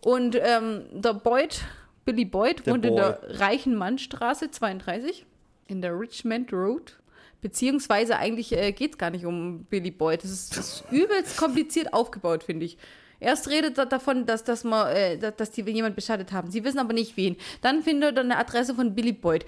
Und 0.00 0.36
ähm, 0.40 0.84
der 0.92 1.14
Boyd, 1.14 1.60
Billy 2.04 2.24
Boyd, 2.24 2.64
Der 2.66 2.72
wohnt 2.72 2.84
in 2.84 2.94
Boy. 2.94 3.00
der 3.00 3.40
Reichenmannstraße 3.40 4.50
32 4.50 5.26
in 5.66 5.82
der 5.82 5.98
Richmond 5.98 6.52
Road. 6.52 6.98
Beziehungsweise 7.40 8.16
eigentlich 8.16 8.52
äh, 8.52 8.72
geht 8.72 8.92
es 8.92 8.98
gar 8.98 9.10
nicht 9.10 9.24
um 9.24 9.64
Billy 9.64 9.90
Boyd. 9.90 10.24
Das 10.24 10.30
ist, 10.30 10.56
das 10.56 10.82
ist 10.82 10.84
übelst 10.90 11.36
kompliziert 11.36 11.92
aufgebaut, 11.92 12.42
finde 12.42 12.66
ich. 12.66 12.78
Erst 13.20 13.48
redet 13.48 13.78
er 13.78 13.86
davon, 13.86 14.26
dass, 14.26 14.44
dass, 14.44 14.64
man, 14.64 14.88
äh, 14.94 15.18
dass- 15.18 15.50
die 15.50 15.62
jemand 15.62 15.96
beschattet 15.96 16.32
haben. 16.32 16.50
Sie 16.50 16.64
wissen 16.64 16.78
aber 16.78 16.92
nicht 16.92 17.16
wen. 17.16 17.36
Dann 17.62 17.82
findet 17.82 18.16
er 18.16 18.22
eine 18.24 18.36
Adresse 18.38 18.74
von 18.74 18.94
Billy 18.94 19.12
Boyd. 19.12 19.44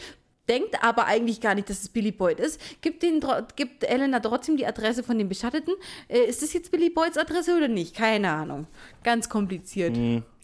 Denkt 0.48 0.83
aber 0.83 1.06
eigentlich 1.06 1.40
gar 1.40 1.54
nicht, 1.54 1.70
dass 1.70 1.83
es 1.83 1.88
Billy 1.88 2.11
Boyd 2.11 2.40
ist. 2.40 2.61
Gibt, 2.80 3.04
den, 3.04 3.24
gibt 3.54 3.85
Elena 3.85 4.18
trotzdem 4.18 4.56
die 4.56 4.66
Adresse 4.66 5.04
von 5.04 5.16
dem 5.16 5.28
Beschatteten. 5.28 5.74
Äh, 6.09 6.24
ist 6.24 6.42
das 6.42 6.52
jetzt 6.52 6.72
Billy 6.72 6.90
Boyds 6.90 7.16
Adresse 7.16 7.56
oder 7.56 7.68
nicht? 7.68 7.94
Keine 7.94 8.30
Ahnung. 8.30 8.66
Ganz 9.04 9.28
kompliziert. 9.28 9.96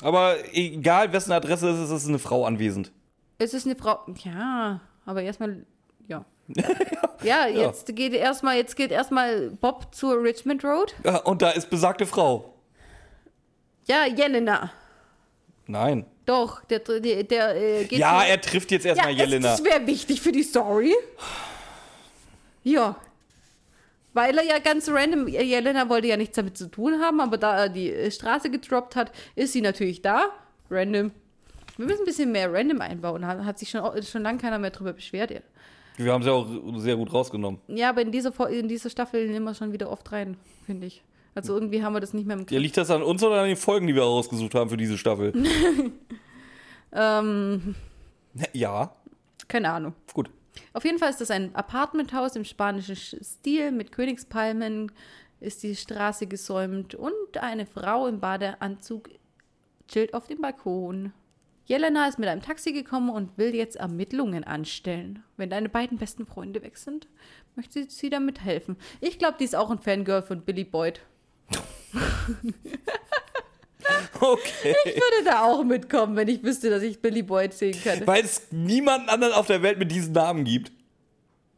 Aber 0.03 0.37
egal, 0.53 1.13
wessen 1.13 1.33
Adresse 1.33 1.71
es 1.71 1.81
ist, 1.81 1.91
es 1.91 2.03
ist 2.05 2.09
eine 2.09 2.21
Frau 2.21 2.45
anwesend. 2.45 2.93
Es 3.39 3.53
ist 3.53 3.67
eine 3.67 3.75
Frau. 3.75 3.99
Ja, 4.23 4.81
aber 5.05 5.23
erstmal. 5.23 5.67
Ja. 6.07 6.25
ja, 7.25 7.49
jetzt 7.49 7.97
geht 7.97 8.13
erstmal, 8.13 8.57
jetzt 8.57 8.77
geht 8.77 8.93
erstmal 8.93 9.51
Bob 9.61 9.93
zur 9.93 10.23
Richmond 10.23 10.63
Road. 10.63 10.95
Ja, 11.05 11.17
und 11.23 11.43
da 11.43 11.51
ist 11.51 11.69
besagte 11.69 12.07
Frau. 12.07 12.56
Ja, 13.87 14.05
Jelena. 14.07 14.71
Nein. 15.67 16.07
Doch, 16.25 16.65
der, 16.65 16.81
der, 16.81 17.23
der 17.25 17.57
äh, 17.57 17.85
geht. 17.85 17.99
Ja, 17.99 18.23
er 18.25 18.41
trifft 18.41 18.71
jetzt 18.73 18.85
erstmal 18.87 19.13
es- 19.13 19.19
Jelena. 19.19 19.51
Das 19.51 19.65
wäre 19.65 19.87
wichtig 19.87 20.21
für 20.21 20.33
die 20.33 20.43
Story. 20.43 20.95
Ja. 22.65 22.97
Weil 24.13 24.39
er 24.39 24.45
ja 24.45 24.59
ganz 24.59 24.89
random, 24.89 25.29
Jelena 25.29 25.89
wollte 25.89 26.09
ja 26.09 26.17
nichts 26.17 26.37
damit 26.37 26.57
zu 26.57 26.69
tun 26.71 27.01
haben, 27.01 27.21
aber 27.21 27.37
da 27.37 27.57
er 27.65 27.69
die 27.69 27.93
äh, 27.93 28.11
Straße 28.11 28.51
gedroppt 28.51 28.97
hat, 28.97 29.13
ist 29.35 29.53
sie 29.53 29.61
natürlich 29.61 30.03
da. 30.03 30.31
Random. 30.71 31.13
Wir 31.77 31.87
müssen 31.87 32.01
ein 32.03 32.07
bisschen 32.07 32.33
mehr 32.33 32.53
random 32.53 32.81
einbauen. 32.81 33.27
Hat, 33.27 33.45
hat 33.45 33.59
sich 33.59 33.69
schon, 33.71 34.03
schon 34.03 34.23
lange 34.23 34.39
keiner 34.39 34.59
mehr 34.59 34.71
drüber 34.71 34.95
beschwert. 34.95 35.31
Ja. 35.31 35.41
Wir 35.99 36.13
haben 36.13 36.23
sie 36.23 36.31
auch 36.33 36.47
sehr 36.79 36.97
gut 36.97 37.13
rausgenommen. 37.13 37.61
Ja, 37.69 37.91
aber 37.91 38.03
in 38.03 38.11
dieser, 38.11 38.33
in 38.51 38.69
dieser 38.69 38.91
Staffel 38.91 39.29
nehmen 39.29 39.45
wir 39.45 39.55
schon 39.55 39.73
wieder 39.73 39.91
oft 39.91 40.11
rein, 40.13 40.37
finde 40.65 40.87
ich. 40.87 41.03
Also 41.37 41.55
irgendwie 41.55 41.83
haben 41.85 41.93
wir 41.93 42.01
das 42.01 42.15
nicht 42.15 42.27
mehr 42.27 42.35
im 42.35 42.41
Ja, 42.41 42.47
Griff. 42.47 42.61
liegt 42.61 42.77
das 42.77 42.91
an 42.91 43.03
uns 43.03 43.23
oder 43.23 43.41
an 43.43 43.47
den 43.47 43.57
Folgen, 43.57 43.87
die 43.87 43.95
wir 43.95 44.03
rausgesucht 44.03 44.55
haben 44.55 44.71
für 44.71 44.77
diese 44.77 44.99
Staffel? 44.99 45.33
Ähm, 46.93 47.75
ja, 48.53 48.93
keine 49.49 49.71
Ahnung. 49.71 49.95
gut. 50.15 50.31
Auf 50.73 50.85
jeden 50.85 50.99
Fall 50.99 51.11
ist 51.11 51.21
das 51.21 51.31
ein 51.31 51.55
Apartmenthaus 51.55 52.37
im 52.37 52.45
spanischen 52.45 52.95
Sch- 52.95 53.23
Stil 53.23 53.71
mit 53.73 53.93
Königspalmen, 53.93 54.91
ist 55.41 55.63
die 55.63 55.77
Straße 55.77 56.27
gesäumt 56.27 56.95
und 56.95 57.13
eine 57.39 57.67
Frau 57.67 58.07
im 58.07 58.21
Badeanzug 58.21 59.11
chillt 59.89 60.15
auf 60.15 60.27
dem 60.27 60.41
Balkon. 60.41 61.13
Jelena 61.67 62.07
ist 62.09 62.19
mit 62.19 62.29
einem 62.29 62.41
Taxi 62.43 62.73
gekommen 62.73 63.11
und 63.11 63.37
will 63.37 63.55
jetzt 63.55 63.77
Ermittlungen 63.77 64.45
anstellen. 64.45 65.23
Wenn 65.37 65.51
deine 65.51 65.69
beiden 65.69 65.99
besten 65.99 66.25
Freunde 66.25 66.63
weg 66.63 66.79
sind, 66.79 67.09
möchte 67.57 67.85
sie 67.91 68.09
damit 68.09 68.43
helfen. 68.43 68.77
Ich 69.01 69.19
glaube, 69.19 69.37
die 69.39 69.45
ist 69.45 69.57
auch 69.57 69.71
ein 69.71 69.79
Fangirl 69.81 70.23
von 70.23 70.43
Billy 70.43 70.65
Boyd. 70.65 71.01
Okay. 74.21 74.75
Ich 74.85 74.95
würde 74.95 75.25
da 75.25 75.45
auch 75.45 75.63
mitkommen, 75.63 76.17
wenn 76.17 76.27
ich 76.29 76.43
wüsste, 76.43 76.71
dass 76.71 76.83
ich 76.83 77.01
Billy 77.01 77.23
Boyd 77.23 77.53
sehen 77.53 77.77
kann. 77.85 78.05
Weil 78.07 78.25
es 78.25 78.43
niemanden 78.51 79.09
anderen 79.09 79.33
auf 79.35 79.47
der 79.47 79.63
Welt 79.63 79.79
mit 79.79 79.93
diesem 79.93 80.13
Namen 80.13 80.45
gibt. 80.45 80.73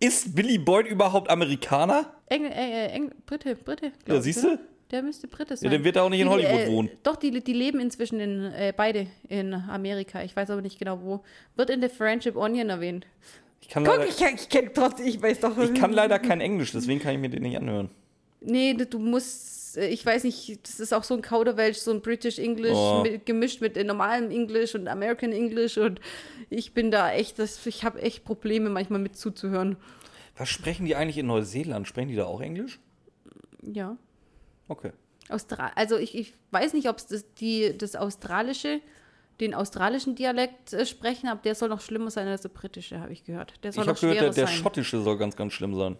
Ist 0.01 0.35
Billy 0.35 0.59
Boyd 0.59 0.87
überhaupt 0.87 1.31
Amerikaner? 1.31 2.13
Engl, 2.27 2.51
äh, 2.51 2.87
äh, 2.87 2.89
Engl, 2.89 3.13
Brite, 3.27 3.55
Brite. 3.57 3.93
Ja, 4.07 4.21
siehst 4.21 4.45
du? 4.45 4.59
Der 4.91 5.03
müsste 5.03 5.27
Brite 5.27 5.51
Ja, 5.51 5.57
sein. 5.57 5.71
dann 5.71 5.85
wird 5.85 5.97
er 5.97 6.05
auch 6.05 6.09
nicht 6.09 6.21
in 6.21 6.29
Hollywood 6.29 6.61
äh, 6.61 6.69
wohnen. 6.71 6.91
Doch, 7.03 7.17
die, 7.17 7.43
die 7.43 7.53
leben 7.53 7.81
inzwischen 7.81 8.21
in, 8.21 8.45
äh, 8.53 8.73
beide 8.77 9.07
in 9.29 9.55
Amerika. 9.55 10.23
Ich 10.23 10.35
weiß 10.37 10.51
aber 10.51 10.63
nicht 10.63 10.79
genau 10.79 11.01
wo. 11.03 11.23
Wird 11.57 11.71
in 11.71 11.81
The 11.81 11.89
Friendship 11.89 12.37
Onion 12.37 12.71
erwähnt. 12.71 13.07
Ich 13.61 13.69
kann, 13.69 13.85
Guck, 13.85 13.99
leider, 13.99 14.09
ich, 14.09 14.21
ich 14.21 14.49
kenne 14.49 14.73
trotzdem, 14.73 15.07
ich 15.07 15.21
weiß 15.21 15.41
doch. 15.41 15.59
ich 15.59 15.75
kann 15.75 15.93
leider 15.95 16.19
kein 16.19 16.41
Englisch, 16.41 16.73
deswegen 16.73 17.01
kann 17.01 17.13
ich 17.15 17.19
mir 17.21 17.29
den 17.29 17.43
nicht 17.43 17.57
anhören. 17.57 17.91
Nee, 18.41 18.75
du 18.75 18.99
musst, 18.99 19.58
ich 19.79 20.05
weiß 20.05 20.25
nicht, 20.25 20.67
das 20.67 20.81
ist 20.81 20.93
auch 20.93 21.05
so 21.05 21.15
ein 21.15 21.23
Kauderwelsch, 21.23 21.79
so 21.79 21.91
ein 21.91 22.01
British 22.01 22.39
English 22.39 22.77
Oh. 22.77 23.03
mit, 23.03 23.27
gemischt 23.27 23.61
mit 23.61 23.77
äh, 23.77 23.85
normalem 23.85 24.31
English 24.31 24.75
und 24.75 24.89
American 24.89 25.33
English 25.33 25.79
und 25.79 26.01
ich 26.51 26.75
bin 26.75 26.91
da 26.91 27.13
echt, 27.13 27.39
das, 27.39 27.65
ich 27.67 27.85
habe 27.85 28.01
echt 28.03 28.25
Probleme 28.25 28.71
manchmal 28.71 29.01
mit 29.01 29.17
zuzuhören. 29.17 29.77
Was 30.37 30.49
sprechen 30.49 30.87
die 30.87 30.95
eigentlich 30.97 31.19
in 31.19 31.27
Neuseeland? 31.27 31.87
Sprechen 31.89 32.09
die 32.09 32.17
da 32.17 32.25
auch 32.27 32.41
Englisch? 32.41 32.79
Ja. 33.63 33.97
Okay. 34.69 34.93
Austra 35.29 35.73
also 35.75 35.97
ich, 35.97 36.17
ich 36.17 36.35
weiß 36.53 36.73
nicht, 36.73 36.89
ob 36.89 36.99
es 36.99 37.07
das, 37.07 37.35
die, 37.35 37.77
das 37.77 37.97
australische, 37.97 38.81
den 39.41 39.55
australischen 39.55 40.15
Dialekt 40.15 40.73
äh, 40.73 40.87
sprechen, 40.87 41.29
aber 41.29 41.41
der 41.43 41.55
soll 41.55 41.69
noch 41.69 41.81
schlimmer 41.81 42.11
sein 42.11 42.27
als 42.29 42.43
der 42.43 42.49
britische, 42.49 43.01
habe 43.01 43.13
ich 43.13 43.25
gehört. 43.25 43.55
Der 43.63 43.73
soll 43.73 43.85
Ich 43.85 43.89
habe 43.89 44.01
gehört, 44.01 44.21
der, 44.21 44.31
der 44.31 44.47
schottische 44.47 45.01
soll 45.01 45.19
ganz, 45.19 45.37
ganz 45.37 45.53
schlimm 45.53 45.75
sein. 45.75 45.97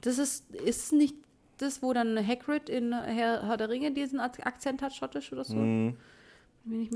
Das 0.00 0.18
ist, 0.18 0.50
ist 0.54 0.92
nicht 0.92 1.14
das, 1.58 1.82
wo 1.82 1.92
dann 1.92 2.16
Hagrid 2.26 2.68
in 2.68 2.92
Herr, 2.92 3.46
Herr 3.46 3.56
der 3.56 3.68
Ringe 3.68 3.92
diesen 3.92 4.20
Ak- 4.20 4.44
Akzent 4.46 4.82
hat, 4.82 4.94
schottisch 4.94 5.32
oder 5.32 5.44
so? 5.44 5.54
Ich 5.54 5.60
Mhm. 5.60 5.96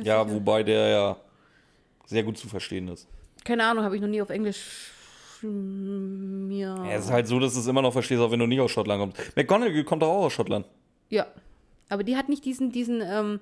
Ja, 0.02 0.24
sicher. 0.24 0.34
wobei 0.34 0.62
der 0.64 0.88
ja 0.88 1.16
sehr 2.06 2.22
gut 2.24 2.36
zu 2.38 2.48
verstehen 2.48 2.88
ist. 2.88 3.06
Keine 3.44 3.64
Ahnung, 3.64 3.84
habe 3.84 3.94
ich 3.94 4.02
noch 4.02 4.08
nie 4.08 4.20
auf 4.20 4.30
Englisch 4.30 4.90
mir. 5.42 6.66
Ja, 6.84 6.92
es 6.92 7.06
ist 7.06 7.10
halt 7.10 7.26
so, 7.26 7.38
dass 7.38 7.54
du 7.54 7.60
es 7.60 7.66
immer 7.66 7.82
noch 7.82 7.92
verstehst, 7.92 8.20
auch 8.20 8.30
wenn 8.30 8.40
du 8.40 8.46
nicht 8.46 8.60
aus 8.60 8.70
Schottland 8.70 9.00
kommst. 9.00 9.36
McGonagall 9.36 9.84
kommt 9.84 10.02
doch 10.02 10.08
auch 10.08 10.24
aus 10.26 10.32
Schottland. 10.32 10.66
Ja. 11.08 11.26
Aber 11.88 12.04
die 12.04 12.16
hat 12.16 12.28
nicht 12.28 12.44
diesen, 12.44 12.72
diesen, 12.72 13.00
ähm, 13.02 13.40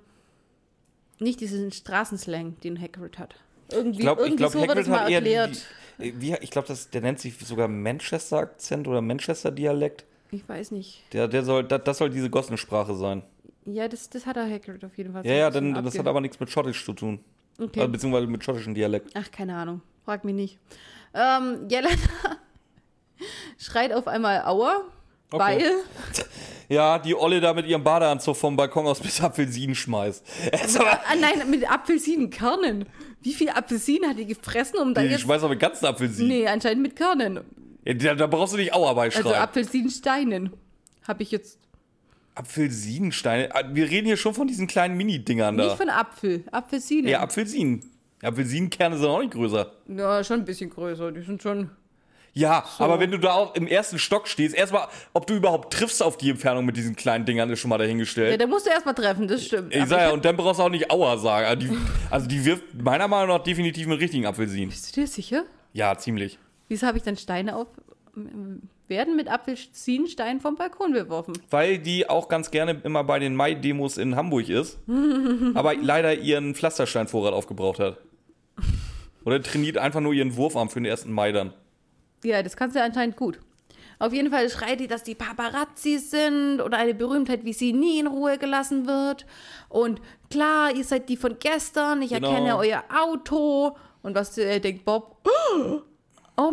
nicht 1.18 1.40
diesen 1.40 1.72
Straßenslang, 1.72 2.58
den 2.60 2.80
Hagrid 2.80 3.18
hat. 3.18 3.34
Irgendwie, 3.70 3.98
Ich 3.98 4.00
glaube, 4.00 4.22
irgendwie 4.22 4.36
glaub, 4.36 4.52
so 4.52 4.58
wird 4.60 4.70
Hagrid 4.70 4.82
es 4.84 4.88
mal 4.88 5.06
die, 5.06 5.14
erklärt. 5.14 5.66
die, 5.98 6.20
wie, 6.20 6.34
ich 6.40 6.50
glaube, 6.50 6.72
der 6.92 7.00
nennt 7.00 7.18
sich 7.20 7.36
sogar 7.38 7.68
Manchester-Akzent 7.68 8.86
oder 8.88 9.00
Manchester-Dialekt. 9.02 10.04
Ich 10.30 10.48
weiß 10.48 10.70
nicht. 10.72 11.02
Der, 11.12 11.28
der 11.28 11.42
soll, 11.42 11.64
das, 11.64 11.82
das 11.84 11.98
soll 11.98 12.10
diese 12.10 12.28
Gossensprache 12.30 12.94
sein. 12.94 13.22
Ja, 13.64 13.88
das, 13.88 14.08
das 14.10 14.26
hat 14.26 14.36
er 14.36 14.50
Hagrid 14.50 14.84
auf 14.84 14.96
jeden 14.96 15.12
Fall. 15.12 15.26
Ja, 15.26 15.34
ja, 15.34 15.50
dann, 15.50 15.74
das 15.84 15.98
hat 15.98 16.06
aber 16.06 16.20
nichts 16.20 16.38
mit 16.40 16.50
Schottisch 16.50 16.84
zu 16.84 16.92
tun. 16.92 17.20
Okay. 17.60 17.80
Also, 17.80 17.92
beziehungsweise 17.92 18.26
mit 18.26 18.44
schottischem 18.44 18.74
Dialekt. 18.74 19.10
Ach, 19.14 19.30
keine 19.30 19.56
Ahnung. 19.56 19.82
Frag 20.04 20.24
mich 20.24 20.34
nicht. 20.34 20.58
Ähm, 21.14 21.66
Jelena 21.68 21.90
schreit 23.58 23.92
auf 23.92 24.06
einmal 24.06 24.42
Aua, 24.44 24.82
Okay. 25.30 25.38
weil. 25.42 25.62
Ja, 26.70 26.98
die 26.98 27.14
Olle 27.14 27.40
da 27.40 27.54
mit 27.54 27.64
ihrem 27.66 27.82
Badeanzug 27.82 28.36
vom 28.36 28.54
Balkon 28.54 28.86
aus 28.86 29.00
bis 29.00 29.22
Apfelsinen 29.22 29.74
schmeißt. 29.74 30.22
Aber, 30.78 31.00
Ah, 31.06 31.14
nein, 31.18 31.48
mit 31.48 31.66
Apfelsinenkernen. 31.70 32.84
Wie 33.22 33.32
viel 33.32 33.48
Apfelsinen 33.48 34.10
hat 34.10 34.18
die 34.18 34.26
gefressen, 34.26 34.78
um 34.78 34.92
da 34.92 35.02
Ich 35.02 35.10
jetzt... 35.12 35.22
schmeiß 35.22 35.42
aber 35.44 35.56
ganzen 35.56 35.86
Apfelsinen. 35.86 36.28
Nee, 36.28 36.46
anscheinend 36.46 36.82
mit 36.82 36.94
Körnern. 36.94 37.40
Ja, 37.84 37.94
da, 37.94 38.14
da 38.14 38.26
brauchst 38.26 38.52
du 38.52 38.56
nicht 38.58 38.72
Aua 38.74 38.92
beischreiben. 38.92 39.28
Also 39.28 39.40
Apfelsinensteinen. 39.40 40.52
Habe 41.06 41.22
ich 41.22 41.30
jetzt... 41.30 41.58
Apfelsinensteine. 42.34 43.54
Ah, 43.54 43.62
Wir 43.72 43.90
reden 43.90 44.06
hier 44.06 44.16
schon 44.16 44.34
von 44.34 44.46
diesen 44.46 44.66
kleinen 44.66 44.96
Mini-Dingern 44.96 45.56
da. 45.56 45.64
Nicht 45.64 45.76
von 45.76 45.88
Apfel, 45.88 46.44
Apfelsinen. 46.52 47.08
ja, 47.10 47.20
Apfelsinen. 47.20 47.84
Apfelsinenkerne 48.22 48.96
sind 48.98 49.06
auch 49.06 49.20
nicht 49.20 49.32
größer. 49.32 49.72
Ja, 49.88 50.22
schon 50.24 50.40
ein 50.40 50.44
bisschen 50.44 50.70
größer. 50.70 51.12
Die 51.12 51.22
sind 51.22 51.42
schon... 51.42 51.70
Ja, 52.34 52.64
aber 52.78 53.00
wenn 53.00 53.10
du 53.10 53.18
da 53.18 53.32
auch 53.32 53.54
im 53.56 53.66
ersten 53.66 53.98
Stock 53.98 54.28
stehst, 54.28 54.54
erstmal, 54.54 54.86
ob 55.12 55.26
du 55.26 55.34
überhaupt 55.34 55.72
triffst 55.72 56.00
auf 56.02 56.16
die 56.18 56.30
Entfernung 56.30 56.64
mit 56.66 56.76
diesen 56.76 56.94
kleinen 56.94 57.24
Dingern, 57.24 57.50
ist 57.50 57.58
schon 57.58 57.68
mal 57.70 57.76
Ja, 57.76 57.84
dahingestellt. 57.84 58.40
da 58.40 58.46
musst 58.46 58.66
du 58.66 58.70
erstmal 58.70 58.94
treffen, 58.94 59.26
das 59.26 59.44
stimmt. 59.44 59.74
ich 59.74 59.80
Aber 59.80 59.88
sag 59.88 60.00
ja, 60.02 60.10
und 60.10 60.24
dann 60.24 60.36
brauchst 60.36 60.60
du 60.60 60.64
auch 60.64 60.68
nicht 60.68 60.88
Aua 60.90 61.16
sagen. 61.18 61.46
Also 61.46 61.66
die, 61.66 61.76
also 62.10 62.28
die 62.28 62.44
wirft 62.44 62.62
meiner 62.80 63.08
Meinung 63.08 63.36
nach 63.36 63.42
definitiv 63.42 63.88
mit 63.88 63.98
richtigen 63.98 64.26
Apfelsinen. 64.26 64.68
Bist 64.68 64.96
du 64.96 65.00
dir 65.00 65.06
sicher? 65.08 65.44
Ja, 65.72 65.96
ziemlich. 65.98 66.38
Wieso 66.68 66.86
habe 66.86 66.98
ich 66.98 67.04
dann 67.04 67.16
Steine 67.16 67.56
auf... 67.56 67.66
werden 68.88 69.16
mit 69.16 69.28
Apfelsinensteinen 69.28 70.40
vom 70.40 70.56
Balkon 70.56 70.92
geworfen? 70.92 71.32
Weil 71.50 71.78
die 71.78 72.08
auch 72.08 72.28
ganz 72.28 72.50
gerne 72.50 72.80
immer 72.84 73.04
bei 73.04 73.18
den 73.18 73.34
Mai-Demos 73.34 73.98
in 73.98 74.16
Hamburg 74.16 74.48
ist, 74.48 74.78
aber 75.54 75.74
leider 75.74 76.14
ihren 76.14 76.54
Pflastersteinvorrat 76.54 77.32
aufgebraucht 77.32 77.78
hat. 77.78 77.98
Oder 79.24 79.42
trainiert 79.42 79.76
einfach 79.78 80.00
nur 80.00 80.12
ihren 80.12 80.36
Wurfarm 80.36 80.70
für 80.70 80.80
den 80.80 80.90
1. 80.90 81.06
Mai 81.06 81.32
dann. 81.32 81.52
Ja, 82.24 82.42
das 82.42 82.56
kannst 82.56 82.76
du 82.76 82.82
anscheinend 82.82 83.16
gut. 83.16 83.40
Auf 84.00 84.12
jeden 84.12 84.30
Fall 84.30 84.48
schreit 84.48 84.78
die, 84.80 84.86
dass 84.86 85.02
die 85.02 85.16
Paparazzi 85.16 85.98
sind 85.98 86.60
oder 86.60 86.78
eine 86.78 86.94
Berühmtheit, 86.94 87.44
wie 87.44 87.52
sie 87.52 87.72
nie 87.72 87.98
in 87.98 88.06
Ruhe 88.06 88.38
gelassen 88.38 88.86
wird. 88.86 89.26
Und 89.68 90.00
klar, 90.30 90.72
ihr 90.74 90.84
seid 90.84 91.08
die 91.08 91.16
von 91.16 91.36
gestern, 91.40 92.00
ich 92.02 92.10
Genau. 92.10 92.30
erkenne 92.30 92.56
euer 92.56 92.84
Auto. 92.96 93.76
Und 94.02 94.14
was 94.14 94.38
äh, 94.38 94.60
denkt 94.60 94.84
Bob? 94.84 95.16
Oh 95.26 95.80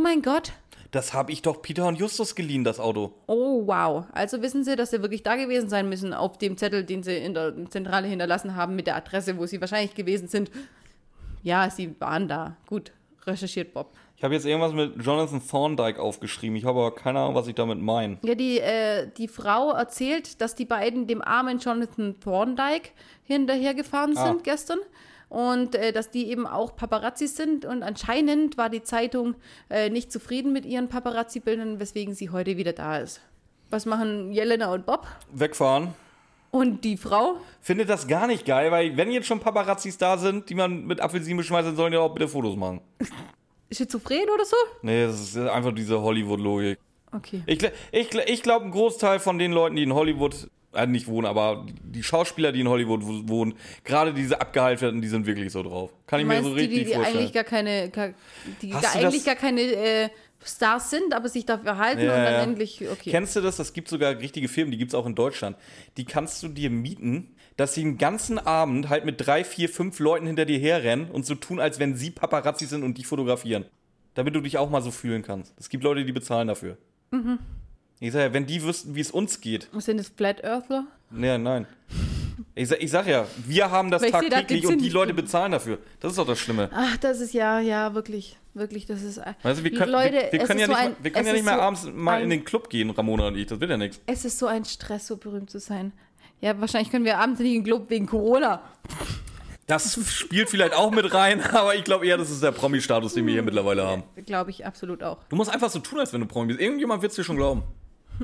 mein 0.02 0.22
Gott. 0.22 0.52
Das 0.92 1.14
habe 1.14 1.32
ich 1.32 1.42
doch 1.42 1.62
Peter 1.62 1.88
und 1.88 1.98
Justus 2.00 2.36
geliehen, 2.36 2.64
das 2.64 2.80
Auto. 2.80 3.12
Oh 3.28 3.64
wow. 3.68 4.06
Also 4.14 4.42
wissen 4.42 4.64
sie, 4.64 4.76
dass 4.76 4.92
sie 4.92 5.02
wirklich 5.02 5.24
da 5.24 5.36
gewesen 5.36 5.68
sein 5.68 5.90
müssen 5.90 6.14
auf 6.14 6.38
dem 6.38 6.56
Zettel, 6.58 6.84
den 6.86 7.04
sie 7.04 7.18
in 7.18 7.34
der 7.34 7.54
Zentrale 7.70 8.08
hinterlassen 8.08 8.56
haben 8.56 8.76
mit 8.76 8.88
der 8.88 8.96
Adresse, 8.96 9.38
wo 9.38 9.46
sie 9.46 9.60
wahrscheinlich 9.60 9.94
gewesen 9.94 10.28
sind. 10.28 10.50
Ja, 11.44 11.70
sie 11.70 11.94
waren 12.00 12.28
da. 12.28 12.56
Gut, 12.68 12.92
recherchiert 13.26 13.74
Bob. 13.74 13.92
Ich 14.18 14.24
habe 14.24 14.34
jetzt 14.34 14.46
irgendwas 14.46 14.72
mit 14.72 14.96
Jonathan 15.06 15.46
Thorndike 15.46 16.02
aufgeschrieben. 16.02 16.56
Ich 16.56 16.64
habe 16.64 16.80
aber 16.80 16.96
keine 16.96 17.20
Ahnung, 17.20 17.36
was 17.36 17.48
ich 17.48 17.56
damit 17.56 17.80
meine. 17.82 18.18
Ja, 18.24 18.34
die, 18.34 18.60
äh, 18.60 19.10
die 19.18 19.28
Frau 19.28 19.72
erzählt, 19.72 20.40
dass 20.40 20.56
die 20.56 20.64
beiden 20.66 21.06
dem 21.08 21.22
armen 21.22 21.60
Jonathan 21.60 22.16
Thorndike 22.22 22.92
hinterhergefahren 23.26 24.18
Ah. 24.18 24.28
sind 24.28 24.44
gestern. 24.46 24.80
Und 25.30 25.76
äh, 25.76 25.92
dass 25.92 26.12
die 26.12 26.30
eben 26.30 26.46
auch 26.48 26.76
Paparazzi 26.76 27.28
sind. 27.28 27.66
Und 27.66 27.84
anscheinend 27.84 28.58
war 28.58 28.70
die 28.70 28.84
Zeitung 28.84 29.36
äh, 29.70 29.90
nicht 29.90 30.12
zufrieden 30.12 30.54
mit 30.54 30.66
ihren 30.66 30.88
Paparazzi-Bildern, 30.88 31.80
weswegen 31.80 32.14
sie 32.14 32.30
heute 32.30 32.58
wieder 32.58 32.74
da 32.74 32.98
ist. 32.98 33.22
Was 33.70 33.86
machen 33.86 34.32
Jelena 34.32 34.72
und 34.72 34.86
Bob? 34.86 35.08
Wegfahren. 35.32 35.94
Und 36.52 36.86
die 36.86 36.96
Frau? 36.96 37.36
Finde 37.60 37.86
das 37.86 38.08
gar 38.08 38.28
nicht 38.28 38.46
geil, 38.46 38.72
weil 38.72 38.96
wenn 38.96 39.12
jetzt 39.12 39.28
schon 39.28 39.42
Paparazzis 39.42 39.98
da 39.98 40.18
sind, 40.18 40.50
die 40.50 40.56
man 40.56 40.86
mit 40.86 41.02
Apfelsinen 41.02 41.38
beschmeißt, 41.38 41.68
dann 41.68 41.76
sollen 41.76 41.92
die 41.92 41.98
auch 41.98 42.14
bitte 42.14 42.30
Fotos 42.30 42.56
machen. 42.56 42.80
Schizophren 43.72 44.30
oder 44.34 44.46
so? 44.46 44.56
Nee, 44.82 45.06
das 45.06 45.20
ist 45.20 45.38
einfach 45.38 45.74
diese 45.74 46.02
Hollywood-Logik. 46.02 46.80
Okay. 47.12 47.44
Ich, 47.46 47.62
ich, 47.92 48.14
ich 48.14 48.42
glaube, 48.42 48.66
ein 48.66 48.72
Großteil 48.72 49.20
von 49.20 49.38
den 49.38 49.52
Leuten, 49.52 49.76
die 49.76 49.84
in 49.84 49.94
Hollywood, 49.94 50.50
äh, 50.76 50.86
nicht 50.88 51.08
wohnen, 51.08 51.26
aber 51.26 51.66
die 51.84 52.04
Schauspieler, 52.04 52.52
die 52.52 52.62
in 52.62 52.68
Hollywood 52.70 53.02
wo- 53.04 53.28
wohnen, 53.30 53.54
gerade 53.84 54.14
diese 54.14 54.40
abgehalfterten, 54.42 55.02
die 55.02 55.08
sind 55.08 55.26
wirklich 55.26 55.52
so 55.52 55.64
drauf. 55.64 55.92
Kann 56.08 56.20
ich 56.20 56.24
Du 56.26 56.28
mir 56.28 56.34
meinst 56.36 56.50
so 56.50 56.56
die, 56.56 56.62
richtig 56.62 56.80
die, 56.80 56.86
die 56.86 56.94
vorstellen. 56.94 57.18
eigentlich 57.18 57.34
gar 57.34 57.44
keine, 57.44 57.90
gar, 57.90 58.10
die 58.62 58.74
Hast 58.74 58.84
das- 58.86 58.96
eigentlich 58.96 59.26
gar 59.26 59.36
keine 59.36 59.62
äh, 59.62 60.10
Stars 60.44 60.92
sind, 60.92 61.14
aber 61.14 61.28
sich 61.30 61.46
dafür 61.46 61.78
halten 61.78 62.02
Ja, 62.04 62.16
und 62.18 62.24
dann 62.24 62.34
ja. 62.34 62.44
endlich, 62.44 62.82
okay. 62.88 63.10
Kennst 63.10 63.36
du 63.36 63.42
das? 63.42 63.56
Das 63.58 63.74
gibt 63.74 63.88
sogar 63.88 64.20
richtige 64.20 64.48
Filme, 64.48 64.72
die 64.72 64.78
gibt 64.78 64.92
es 64.92 64.96
auch 64.96 65.06
in 65.08 65.16
Deutschland. 65.16 65.58
Die 65.98 66.06
kannst 66.06 66.44
du 66.44 66.48
dir 66.50 66.70
mieten, 66.70 67.36
dass 67.58 67.74
sie 67.74 67.82
den 67.84 67.98
ganzen 67.98 68.38
Abend 68.38 68.90
halt 68.90 69.06
mit 69.06 69.26
drei, 69.26 69.44
vier, 69.44 69.70
fünf 69.70 69.98
Leuten 70.00 70.28
hinter 70.28 70.46
dir 70.46 70.60
herrennen 70.60 71.10
und 71.10 71.26
so 71.26 71.34
tun, 71.36 71.60
als 71.60 71.80
wenn 71.80 71.96
sie 71.96 72.12
Paparazzi 72.12 72.66
sind 72.66 72.84
und 72.84 72.98
dich 72.98 73.08
fotografieren. 73.08 73.66
Damit 74.14 74.36
du 74.36 74.42
dich 74.42 74.58
auch 74.58 74.70
mal 74.70 74.82
so 74.82 74.92
fühlen 74.92 75.24
kannst. 75.24 75.54
Es 75.58 75.68
gibt 75.70 75.84
Leute, 75.84 76.06
die 76.06 76.12
bezahlen 76.12 76.48
dafür. 76.48 76.78
Mhm. 77.12 77.40
Ich 78.00 78.12
sag 78.12 78.20
ja, 78.22 78.34
wenn 78.34 78.46
die 78.46 78.62
wüssten, 78.64 78.96
wie 78.96 79.02
es 79.02 79.12
uns 79.12 79.40
geht. 79.42 79.70
Sind 79.78 80.00
es 80.00 80.10
Flat 80.10 80.44
Earthler? 80.44 80.86
Nee, 81.12 81.38
nein. 81.38 81.66
Ich 82.54 82.68
sag, 82.70 82.82
ich 82.82 82.92
sag 82.92 83.08
ja, 83.08 83.26
wir 83.46 83.72
haben 83.72 83.92
das 83.92 84.02
da 84.02 84.10
tagtäglich 84.22 84.62
den 84.62 84.72
und 84.72 84.78
die 84.80 84.86
nicht 84.86 84.94
Leute 84.94 85.14
bezahlen 85.14 85.52
dafür. 85.54 85.80
Das 86.02 86.12
ist 86.12 86.18
doch 86.18 86.28
das 86.28 86.40
Schlimme. 86.40 86.70
Ach, 86.74 86.98
das 86.98 87.22
ist 87.22 87.34
ja, 87.34 87.60
ja, 87.60 87.94
wirklich, 87.94 88.38
wirklich, 88.54 88.86
das 88.86 89.02
ist. 89.04 89.22
Weißt 89.44 89.60
du, 89.60 89.64
wir 89.64 89.72
können, 89.72 89.92
Leute, 89.92 90.14
wir, 90.14 90.32
wir 90.34 90.40
können 90.46 90.60
ja 90.60 90.68
nicht, 90.68 90.76
so 90.78 90.82
ein- 90.82 90.92
mal, 90.92 90.98
wir 91.02 91.12
können 91.12 91.28
ja 91.28 91.34
nicht 91.34 91.46
mehr 91.46 91.56
so 91.56 91.62
abends 91.62 91.88
mal 91.94 92.18
ein- 92.18 92.24
in 92.24 92.30
den 92.32 92.44
Club 92.46 92.70
gehen, 92.70 92.90
Ramona 92.90 93.28
und 93.28 93.38
ich. 93.38 93.48
Das 93.48 93.60
wird 93.60 93.72
ja 93.72 93.78
nichts. 93.78 94.02
Es 94.06 94.26
ist 94.26 94.38
so 94.40 94.48
ein 94.48 94.66
Stress, 94.66 95.08
so 95.08 95.16
berühmt 95.18 95.50
zu 95.50 95.60
sein. 95.60 95.94
Ja, 96.42 96.60
wahrscheinlich 96.60 96.92
können 96.92 97.06
wir 97.06 97.18
abends 97.18 97.40
nicht 97.40 97.50
in 97.54 97.62
den 97.62 97.64
Club 97.64 97.90
wegen 97.90 98.06
Corona. 98.06 98.62
Das 99.68 99.98
spielt 100.14 100.50
vielleicht 100.50 100.74
auch 100.74 100.92
mit 100.92 101.12
rein, 101.14 101.42
aber 101.54 101.76
ich 101.76 101.84
glaube 101.84 102.06
eher, 102.06 102.18
das 102.18 102.30
ist 102.30 102.44
der 102.44 102.52
Promi-Status, 102.52 103.14
den 103.16 103.26
wir 103.26 103.34
hier 103.34 103.44
mittlerweile 103.44 103.86
haben. 103.88 104.04
Glaube 104.26 104.52
ich 104.52 104.66
absolut 104.66 105.02
auch. 105.02 105.18
Du 105.30 105.36
musst 105.38 105.50
einfach 105.52 105.70
so 105.70 105.80
tun, 105.80 106.00
als 106.00 106.14
wenn 106.14 106.22
du 106.22 106.28
Promi 106.28 106.48
bist. 106.48 106.60
Irgendjemand 106.60 107.02
wird 107.02 107.12
es 107.12 107.16
dir 107.16 107.24
schon 107.24 107.38
glauben. 107.38 107.64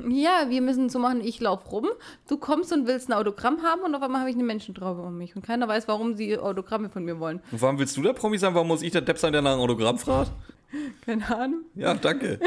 Ja, 0.08 0.48
wir 0.48 0.62
müssen 0.62 0.88
so 0.88 0.98
machen, 0.98 1.20
ich 1.20 1.40
lauf 1.40 1.70
rum, 1.70 1.88
du 2.28 2.36
kommst 2.38 2.72
und 2.72 2.86
willst 2.86 3.08
ein 3.08 3.12
Autogramm 3.12 3.62
haben 3.62 3.82
und 3.82 3.94
auf 3.94 4.02
einmal 4.02 4.20
habe 4.20 4.30
ich 4.30 4.36
eine 4.36 4.44
Menschentraube 4.44 5.02
um 5.02 5.18
mich. 5.18 5.36
Und 5.36 5.42
keiner 5.42 5.68
weiß, 5.68 5.88
warum 5.88 6.16
sie 6.16 6.38
Autogramme 6.38 6.88
von 6.88 7.04
mir 7.04 7.18
wollen. 7.20 7.40
Und 7.50 7.60
warum 7.62 7.78
willst 7.78 7.96
du 7.96 8.02
der 8.02 8.12
Promi 8.12 8.38
sein? 8.38 8.54
Warum 8.54 8.68
muss 8.68 8.82
ich 8.82 8.92
der 8.92 9.02
Depp 9.02 9.18
sein, 9.18 9.32
der 9.32 9.42
nach 9.42 9.52
einem 9.52 9.60
Autogramm 9.60 9.98
fragt? 9.98 10.32
Keine 11.04 11.36
Ahnung. 11.36 11.62
Ja, 11.74 11.94
danke. 11.94 12.38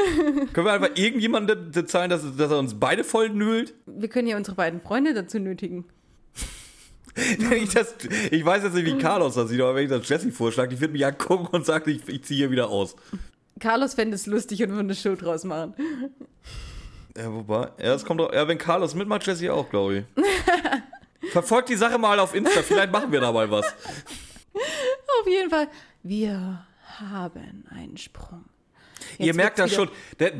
Können 0.52 0.66
wir 0.66 0.72
einfach 0.72 0.90
irgendjemanden 0.96 1.70
bezahlen, 1.70 2.10
dass, 2.10 2.22
dass 2.36 2.50
er 2.50 2.58
uns 2.58 2.74
beide 2.74 3.04
voll 3.04 3.30
nölt? 3.30 3.74
Wir 3.86 4.08
können 4.08 4.26
ja 4.26 4.36
unsere 4.36 4.56
beiden 4.56 4.80
Freunde 4.80 5.14
dazu 5.14 5.38
nötigen. 5.38 5.84
Ich, 7.18 7.70
das, 7.72 7.94
ich 8.30 8.44
weiß 8.44 8.62
jetzt 8.64 8.74
nicht, 8.74 8.84
wie 8.84 8.98
Carlos 8.98 9.36
das 9.36 9.48
sieht, 9.48 9.58
aber 9.62 9.74
wenn 9.74 9.84
ich 9.84 9.88
das 9.88 10.06
Jessie 10.06 10.30
vorschlage, 10.30 10.74
die 10.74 10.80
wird 10.82 10.92
mich 10.92 11.06
angucken 11.06 11.46
und 11.50 11.64
sagt, 11.64 11.86
ich, 11.86 12.06
ich 12.08 12.22
ziehe 12.24 12.40
hier 12.40 12.50
wieder 12.50 12.68
aus. 12.68 12.94
Carlos 13.58 13.94
fände 13.94 14.14
es 14.14 14.26
lustig 14.26 14.62
und 14.62 14.68
würde 14.68 14.80
eine 14.80 14.94
Show 14.94 15.14
draus 15.14 15.44
machen. 15.44 15.72
Ja, 17.16 17.32
wobei, 17.32 17.70
ja, 17.78 17.94
es 17.94 18.04
kommt 18.04 18.20
doch, 18.20 18.32
ja, 18.32 18.46
wenn 18.46 18.58
Carlos 18.58 18.94
mitmacht, 18.94 19.26
Jessie 19.26 19.48
auch, 19.48 19.68
glaube 19.70 19.98
ich. 19.98 21.30
Verfolgt 21.32 21.68
die 21.70 21.76
Sache 21.76 21.98
mal 21.98 22.18
auf 22.18 22.34
Insta, 22.34 22.62
vielleicht 22.62 22.92
machen 22.92 23.10
wir 23.10 23.20
dabei 23.20 23.50
was. 23.50 23.66
Auf 25.20 25.26
jeden 25.26 25.50
Fall, 25.50 25.68
wir 26.02 26.66
haben 27.00 27.64
einen 27.70 27.96
Sprung. 27.96 28.44
ihr 29.18 29.26
Jetzt 29.26 29.36
merkt 29.36 29.58
das 29.58 29.72
schon. 29.72 29.88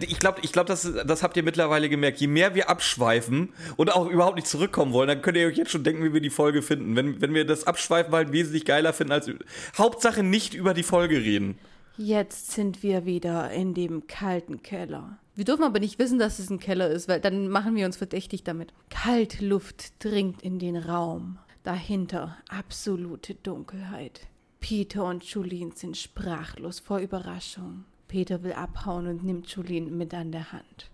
Ich 0.00 0.18
glaube, 0.18 0.40
ich 0.42 0.52
glaub, 0.52 0.66
das, 0.66 0.90
das 1.06 1.22
habt 1.22 1.36
ihr 1.36 1.42
mittlerweile 1.42 1.88
gemerkt. 1.88 2.18
Je 2.18 2.26
mehr 2.26 2.54
wir 2.54 2.68
abschweifen 2.68 3.52
und 3.76 3.94
auch 3.94 4.06
überhaupt 4.08 4.36
nicht 4.36 4.46
zurückkommen 4.48 4.92
wollen, 4.92 5.08
dann 5.08 5.22
könnt 5.22 5.36
ihr 5.36 5.46
euch 5.46 5.56
jetzt 5.56 5.70
schon 5.70 5.84
denken, 5.84 6.04
wie 6.04 6.12
wir 6.12 6.20
die 6.20 6.30
Folge 6.30 6.62
finden. 6.62 6.94
Wenn, 6.94 7.20
wenn 7.20 7.34
wir 7.34 7.44
das 7.46 7.66
Abschweifen 7.66 8.12
halt 8.12 8.32
wesentlich 8.32 8.64
geiler 8.64 8.92
finden 8.92 9.12
als. 9.12 9.30
Hauptsache 9.76 10.22
nicht 10.22 10.54
über 10.54 10.74
die 10.74 10.82
Folge 10.82 11.16
reden. 11.16 11.58
Jetzt 11.96 12.52
sind 12.52 12.82
wir 12.82 13.06
wieder 13.06 13.50
in 13.50 13.72
dem 13.72 14.06
kalten 14.06 14.62
Keller. 14.62 15.18
Wir 15.36 15.44
dürfen 15.44 15.64
aber 15.64 15.80
nicht 15.80 15.98
wissen, 15.98 16.18
dass 16.18 16.38
es 16.38 16.48
ein 16.48 16.58
Keller 16.58 16.88
ist, 16.88 17.08
weil 17.08 17.20
dann 17.20 17.48
machen 17.48 17.76
wir 17.76 17.84
uns 17.84 17.98
verdächtig 17.98 18.42
damit. 18.42 18.72
Kaltluft 18.88 19.92
dringt 20.02 20.40
in 20.40 20.58
den 20.58 20.78
Raum. 20.78 21.38
Dahinter 21.62 22.38
absolute 22.48 23.34
Dunkelheit. 23.34 24.22
Peter 24.60 25.04
und 25.04 25.22
Julien 25.24 25.72
sind 25.72 25.98
sprachlos 25.98 26.80
vor 26.80 27.00
Überraschung. 27.00 27.84
Peter 28.08 28.42
will 28.42 28.52
abhauen 28.52 29.08
und 29.08 29.24
nimmt 29.24 29.46
Julien 29.48 29.98
mit 29.98 30.14
an 30.14 30.32
der 30.32 30.52
Hand. 30.52 30.90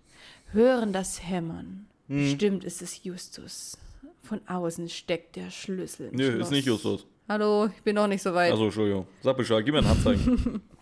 Hören 0.51 0.91
das 0.91 1.23
Hämmern. 1.25 1.85
Hm. 2.09 2.17
Bestimmt 2.17 2.63
ist 2.65 2.81
es 2.81 3.01
Justus. 3.01 3.77
Von 4.23 4.41
außen 4.45 4.89
steckt 4.89 5.37
der 5.37 5.51
Schlüssel. 5.51 6.09
Im 6.09 6.17
Nö, 6.17 6.31
Schloss. 6.33 6.47
ist 6.47 6.51
nicht 6.51 6.67
Justus. 6.67 7.05
Hallo, 7.29 7.67
ich 7.67 7.81
bin 7.83 7.95
noch 7.95 8.07
nicht 8.07 8.21
so 8.21 8.33
weit. 8.33 8.51
Also, 8.51 8.65
Entschuldigung. 8.65 9.07
Sag 9.21 9.37
Bescheid, 9.37 9.63
gib 9.63 9.73
mir 9.73 9.79
ein 9.79 9.87
Handzeichen. 9.87 10.61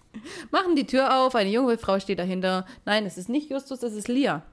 Machen 0.51 0.75
die 0.75 0.85
Tür 0.85 1.21
auf, 1.21 1.35
eine 1.35 1.49
junge 1.49 1.77
Frau 1.77 1.99
steht 1.99 2.19
dahinter. 2.19 2.65
Nein, 2.85 3.05
es 3.05 3.17
ist 3.17 3.29
nicht 3.29 3.49
Justus, 3.49 3.83
es 3.83 3.93
ist 3.93 4.07
Lia. 4.07 4.43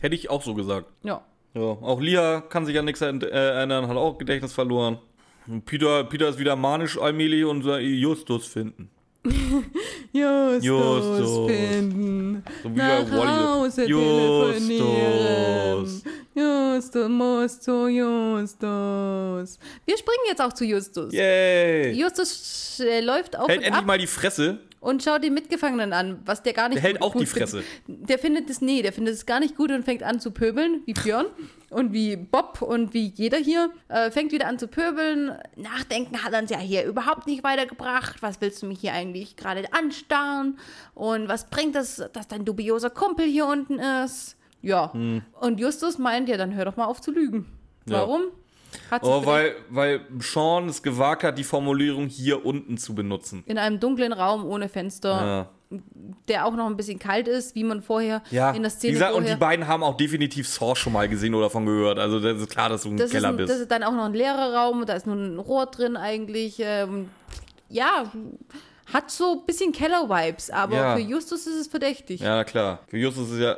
Hätte 0.00 0.14
ich 0.14 0.30
auch 0.30 0.42
so 0.42 0.54
gesagt. 0.54 0.86
Ja. 1.02 1.22
Ja, 1.54 1.60
auch 1.62 2.00
Lia 2.00 2.40
kann 2.40 2.66
sich 2.66 2.76
an 2.78 2.84
nichts 2.84 3.00
ent- 3.00 3.22
äh, 3.22 3.28
erinnern, 3.28 3.86
hat 3.86 3.96
auch 3.96 4.18
Gedächtnis 4.18 4.52
verloren. 4.52 4.98
Und 5.46 5.64
Peter, 5.66 6.04
Peter 6.04 6.28
ist 6.28 6.38
wieder 6.38 6.56
manisch 6.56 6.98
allmählich 6.98 7.44
und 7.44 7.62
sagt, 7.62 7.82
Justus 7.82 8.46
finden. 8.46 8.90
Justus, 10.12 10.64
Justus. 10.64 11.50
finden. 11.50 12.42
So 12.62 12.70
wie 12.72 12.76
Nach 12.76 13.04
bei 13.04 13.10
Wally. 13.16 13.44
Hause 13.44 13.86
telefonieren. 13.86 16.02
Justus 16.34 17.08
muss 17.08 17.60
zu 17.60 17.86
Justus. 17.88 19.58
Wir 19.86 19.98
springen 19.98 20.24
jetzt 20.28 20.40
auch 20.42 20.52
zu 20.52 20.64
Justus. 20.64 21.12
Yay! 21.12 21.92
Justus 21.92 22.80
äh, 22.80 23.00
läuft 23.00 23.36
auf 23.36 23.48
Hält 23.48 23.58
und 23.58 23.64
endlich 23.64 23.80
ab 23.80 23.86
mal 23.86 23.98
die 23.98 24.06
Fresse. 24.06 24.58
und 24.80 25.02
schaut 25.02 25.22
den 25.22 25.32
Mitgefangenen 25.34 25.92
an, 25.92 26.20
was 26.24 26.42
der 26.42 26.52
gar 26.52 26.68
nicht 26.68 26.76
Der 26.76 26.82
hält 26.90 27.02
auch 27.02 27.12
die 27.14 27.24
findet. 27.26 27.50
Fresse. 27.50 27.62
Der 27.86 28.18
findet 28.18 28.50
es, 28.50 28.60
nee, 28.60 28.82
der 28.82 28.92
findet 28.92 29.14
es 29.14 29.26
gar 29.26 29.38
nicht 29.40 29.56
gut 29.56 29.70
und 29.70 29.84
fängt 29.84 30.02
an 30.02 30.18
zu 30.20 30.30
pöbeln, 30.32 30.82
wie 30.86 30.94
Björn. 30.94 31.26
Und 31.70 31.92
wie 31.92 32.14
Bob 32.14 32.62
und 32.62 32.94
wie 32.94 33.08
jeder 33.16 33.36
hier 33.38 33.68
äh, 33.88 34.12
fängt 34.12 34.30
wieder 34.30 34.46
an 34.46 34.60
zu 34.60 34.68
pöbeln. 34.68 35.36
Nachdenken 35.56 36.22
hat 36.22 36.32
uns 36.32 36.48
ja 36.48 36.58
hier 36.58 36.84
überhaupt 36.84 37.26
nicht 37.26 37.42
weitergebracht. 37.42 38.22
Was 38.22 38.40
willst 38.40 38.62
du 38.62 38.66
mich 38.66 38.78
hier 38.78 38.92
eigentlich 38.92 39.34
gerade 39.34 39.64
anstarren? 39.72 40.56
Und 40.94 41.26
was 41.26 41.50
bringt 41.50 41.74
das, 41.74 42.00
dass 42.12 42.28
dein 42.28 42.44
dubioser 42.44 42.90
Kumpel 42.90 43.26
hier 43.26 43.46
unten 43.46 43.80
ist? 43.80 44.36
Ja. 44.64 44.92
Und 45.40 45.60
Justus 45.60 45.98
meint, 45.98 46.28
ja, 46.28 46.36
dann 46.36 46.54
hör 46.54 46.64
doch 46.64 46.76
mal 46.76 46.86
auf 46.86 47.00
zu 47.00 47.12
lügen. 47.12 47.46
Ja. 47.88 47.98
Warum? 48.00 48.22
Oh, 49.02 49.24
weil, 49.24 49.54
weil 49.68 50.00
Sean 50.18 50.68
es 50.68 50.82
gewagt 50.82 51.22
hat, 51.22 51.38
die 51.38 51.44
Formulierung 51.44 52.08
hier 52.08 52.44
unten 52.44 52.76
zu 52.76 52.94
benutzen. 52.94 53.44
in 53.46 53.56
einem 53.58 53.78
dunklen 53.78 54.12
Raum 54.12 54.44
ohne 54.44 54.68
Fenster, 54.68 55.48
Ja. 55.70 55.78
der 56.28 56.44
auch 56.46 56.54
noch 56.56 56.66
ein 56.66 56.76
bisschen 56.76 56.98
kalt 56.98 57.28
ist, 57.28 57.54
wie 57.54 57.62
man 57.62 57.82
vorher 57.82 58.22
Ja, 58.30 58.50
in 58.50 58.62
der 58.62 58.72
wie 58.72 58.74
Szene 58.74 58.92
gesagt, 58.94 59.14
und 59.14 59.28
die 59.28 59.36
beiden 59.36 59.68
haben 59.68 59.84
auch 59.84 59.96
definitiv 59.96 60.48
Saw 60.48 60.74
schon 60.74 60.92
mal 60.92 61.08
gesehen 61.08 61.34
oder 61.36 61.46
davon 61.46 61.66
gehört. 61.66 62.00
Also 62.00 62.18
das 62.18 62.40
ist 62.40 62.50
klar, 62.50 62.68
dass 62.68 62.82
du 62.82 62.88
ein 62.90 62.96
das 62.96 63.10
Keller 63.12 63.28
ein, 63.28 63.36
bist. 63.36 63.48
das 63.52 63.60
ist 63.60 63.70
dann 63.70 63.84
auch 63.84 63.92
noch 63.92 64.06
ein 64.06 64.14
leerer 64.14 64.54
Raum, 64.54 64.84
da 64.86 64.94
ist 64.94 65.06
nur 65.06 65.14
ein 65.14 65.38
Rohr 65.38 65.66
drin 65.66 65.96
eigentlich. 65.96 66.56
Ähm, 66.58 67.10
ja, 67.68 68.10
hat 68.92 69.10
so 69.10 69.40
ein 69.40 69.46
bisschen 69.46 69.72
Keller-Vibes, 69.72 70.50
aber 70.50 70.74
Ja. 70.76 70.96
für 70.96 71.02
Justus 71.02 71.46
ist 71.46 71.56
es 71.60 71.66
verdächtig. 71.68 72.20
Ja, 72.20 72.44
klar. 72.44 72.80
Für 72.88 72.98
Justus 72.98 73.30
ist 73.30 73.40
ja. 73.40 73.56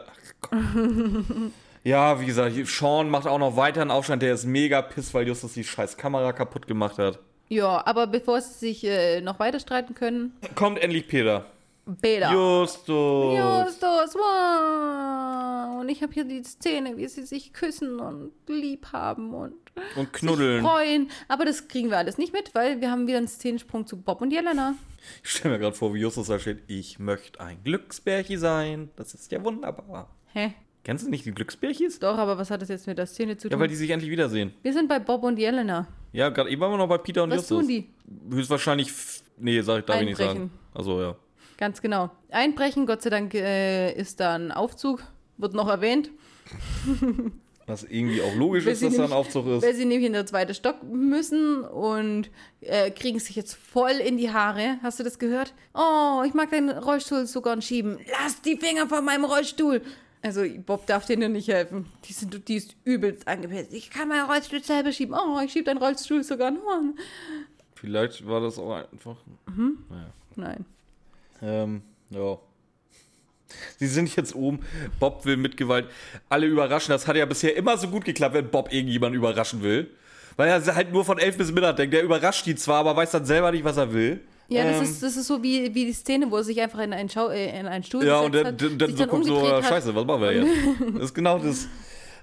Ja, 1.85 2.21
wie 2.21 2.27
gesagt, 2.27 2.55
Sean 2.67 3.09
macht 3.11 3.27
auch 3.29 3.39
noch 3.39 3.57
weiter 3.57 3.81
einen 3.81 3.91
Aufstand. 3.93 4.21
Der 4.23 4.35
ist 4.35 4.45
mega 4.45 4.83
piss, 4.83 5.15
weil 5.15 5.27
Justus 5.29 5.53
die 5.55 5.63
scheiß 5.65 5.97
Kamera 5.97 6.33
kaputt 6.33 6.67
gemacht 6.67 6.99
hat. 6.99 7.19
Ja, 7.49 7.87
aber 7.87 8.09
bevor 8.09 8.41
sie 8.41 8.55
sich 8.59 8.85
äh, 8.85 9.21
noch 9.21 9.39
weiter 9.39 9.61
streiten 9.61 9.95
können, 9.95 10.33
Kommt 10.57 10.81
endlich 10.81 11.07
Peter. 11.07 11.45
Bela. 11.87 12.33
Justus. 12.33 13.39
Justus, 13.39 14.15
wow. 14.17 15.81
Und 15.81 15.89
ich 15.89 16.03
habe 16.03 16.13
hier 16.13 16.25
die 16.25 16.43
Szene, 16.43 16.97
wie 16.97 17.07
sie 17.09 17.23
sich 17.25 17.53
küssen 17.53 18.01
und 18.01 18.33
lieb 18.49 18.87
haben 18.93 19.33
und 19.35 19.55
Und 19.97 20.13
knuddeln. 20.13 20.63
freuen. 20.65 21.11
Aber 21.29 21.45
das 21.45 21.69
kriegen 21.69 21.91
wir 21.91 21.99
alles 21.99 22.19
nicht 22.19 22.33
mit, 22.33 22.55
weil 22.55 22.81
wir 22.81 22.91
haben 22.91 23.07
wieder 23.07 23.19
einen 23.19 23.29
Szenensprung 23.29 23.87
zu 23.87 24.01
Bob 24.01 24.21
und 24.21 24.33
Jelena. 24.33 24.75
Ich 25.23 25.31
stelle 25.31 25.55
mir 25.55 25.61
gerade 25.61 25.77
vor, 25.77 25.95
wie 25.95 26.01
Justus 26.01 26.27
da 26.27 26.39
steht. 26.41 26.63
Ich 26.67 26.99
möchte 26.99 27.41
ein 27.41 27.63
Glücksbärchen 27.63 28.39
sein. 28.39 28.91
Das 28.97 29.15
ist 29.15 29.31
ja 29.31 29.45
wunderbar. 29.45 30.11
Hä? 30.33 30.55
Kennst 30.83 31.07
du 31.07 31.11
nicht 31.11 31.25
die 31.25 31.33
Glücksbärchis? 31.33 31.99
Doch, 32.01 32.17
aber 32.19 32.39
was 32.39 32.51
hat 32.51 32.63
das 32.63 32.69
jetzt 32.69 32.87
mit 32.87 32.99
der 32.99 33.07
Szene 33.07 33.37
zu 33.37 33.49
Ja, 33.49 33.53
tun? 33.53 33.61
weil 33.61 33.69
die 33.69 33.75
sich 33.77 33.91
endlich 33.91 34.11
wiedersehen. 34.11 34.53
wir 34.63 34.73
sind 34.73 34.89
bei 34.89 34.99
Bob 34.99 35.23
und 35.25 35.39
Jelena. 35.39 35.87
Ja, 36.13 36.31
gerade 36.31 36.49
eben 36.51 36.61
waren 36.61 36.73
wir 36.73 36.79
noch 36.79 36.89
bei 36.89 36.99
Peter 36.99 37.23
und 37.25 37.31
Was 37.31 37.39
Justus. 37.49 37.59
tun 37.61 37.69
die? 37.69 37.89
Höchstwahrscheinlich. 38.35 38.91
Nee, 39.39 39.61
sag 39.61 39.81
ich, 39.81 39.85
darf 39.85 40.01
ich 40.01 40.07
nicht 40.07 40.17
sagen. 40.17 40.31
Einbrechen. 40.31 40.51
Also 40.75 41.01
ja. 41.01 41.17
Ganz 41.57 41.81
genau. 41.81 42.11
Einbrechen, 42.31 42.87
Gott 42.87 43.03
sei 43.03 43.11
Dank 43.11 43.35
äh, 43.35 43.93
ist 43.93 44.21
da 44.21 44.35
ein 44.35 44.53
Aufzug, 44.53 45.03
wird 45.39 45.55
noch 45.55 45.69
erwähnt. 45.69 46.11
Was 47.67 47.83
irgendwie 47.83 48.23
auch 48.23 48.35
logisch 48.37 48.65
Weil 48.65 48.75
ist, 48.75 48.83
dass 48.85 48.93
da 48.93 48.99
ein 48.99 49.01
nämlich- 49.11 49.17
Aufzug 49.19 49.47
ist. 49.49 49.65
Weil 49.65 49.75
sie 49.75 49.85
nämlich 49.87 50.07
in 50.07 50.13
der 50.13 50.25
zweiten 50.27 50.55
Stock 50.55 50.85
müssen 50.85 51.63
und 51.65 52.31
äh, 52.61 52.93
kriegen 52.93 53.19
sich 53.19 53.35
jetzt 53.35 53.55
voll 53.55 53.91
in 53.93 54.17
die 54.19 54.31
Haare. 54.33 54.79
Hast 54.85 55.01
du 55.01 55.03
das 55.03 55.19
gehört? 55.19 55.53
Oh, 55.75 56.23
ich 56.25 56.33
mag 56.33 56.51
deinen 56.51 56.71
Rollstuhl 56.71 57.27
so 57.27 57.43
gern 57.43 57.61
schieben. 57.63 57.99
Lass 58.23 58.41
die 58.43 58.57
Finger 58.57 58.87
von 58.87 59.05
meinem 59.05 59.25
Rollstuhl. 59.25 59.83
Also 60.23 60.45
Bob 60.65 60.87
darf 60.87 61.07
denen 61.07 61.33
nicht 61.33 61.49
helfen. 61.49 61.87
Die, 62.05 62.13
sind, 62.13 62.47
die 62.49 62.57
ist 62.57 62.77
übelst 62.85 63.27
angepisst. 63.27 63.73
Ich 63.73 63.91
kann 63.91 64.09
meinen 64.09 64.27
Rollstuhl 64.31 64.63
selber 64.63 64.93
schieben. 64.93 65.15
Oh, 65.17 65.41
ich 65.45 65.51
schiebe 65.51 65.65
deinen 65.65 65.79
Rollstuhl 65.79 66.23
so 66.23 66.37
gern. 66.37 66.59
Oh. 66.59 66.95
Vielleicht 67.75 68.25
war 68.27 68.41
das 68.41 68.59
auch 68.61 68.75
einfach. 68.75 69.17
Nein. 70.37 70.65
Ähm, 71.43 71.83
ja. 72.11 72.39
Sie 73.79 73.87
sind 73.87 74.15
jetzt 74.17 74.35
oben. 74.35 74.61
Bob 74.99 75.25
will 75.25 75.37
mit 75.37 75.57
Gewalt 75.57 75.87
alle 76.29 76.47
überraschen. 76.47 76.93
Das 76.93 77.07
hat 77.07 77.17
ja 77.17 77.27
bisher 77.27 77.57
immer 77.57 77.77
so 77.77 77.89
gut 77.89 78.05
geklappt, 78.05 78.35
wenn 78.35 78.51
Bob 78.51 78.73
irgendjemanden 78.73 79.19
überraschen 79.19 79.63
will. 79.63 79.91
Weil 80.37 80.49
er 80.49 80.75
halt 80.75 80.93
nur 80.93 81.05
von 81.05 81.19
elf 81.19 81.37
bis 81.37 81.51
Mitternacht 81.51 81.79
denkt. 81.79 81.95
Der 81.95 82.03
überrascht 82.03 82.45
die 82.47 82.55
zwar, 82.57 82.81
aber 82.81 82.97
weiß 82.97 83.11
dann 83.13 83.25
selber 83.25 83.51
nicht, 83.53 83.65
was 83.65 83.77
er 83.77 83.93
will. 83.93 84.21
Ja, 84.49 84.65
das, 84.65 84.77
Ähm, 84.77 84.83
ist, 84.85 85.03
das 85.03 85.17
ist 85.17 85.27
so 85.27 85.43
wie, 85.43 85.75
wie 85.75 85.87
die 85.87 85.93
Szene, 85.93 86.31
wo 86.31 86.37
er 86.37 86.45
sich 86.45 86.61
einfach 86.61 86.79
in 86.81 86.93
einen, 86.93 87.09
Schau 87.09 87.31
äh, 87.31 87.59
in 87.59 87.67
einen 87.67 87.83
Stuhl 87.83 88.05
Ja, 88.05 88.21
und 88.21 88.35
dann, 88.35 88.57
dann, 88.57 88.79
dann 88.79 88.97
so 88.97 89.07
guckt 89.07 89.25
so, 89.25 89.45
scheiße, 89.63 89.95
was 89.95 90.05
machen 90.05 90.23
wir 90.23 90.33
jetzt? 90.33 90.49
Das 90.95 91.05
ist 91.05 91.15
genau 91.15 91.39
das. 91.39 91.69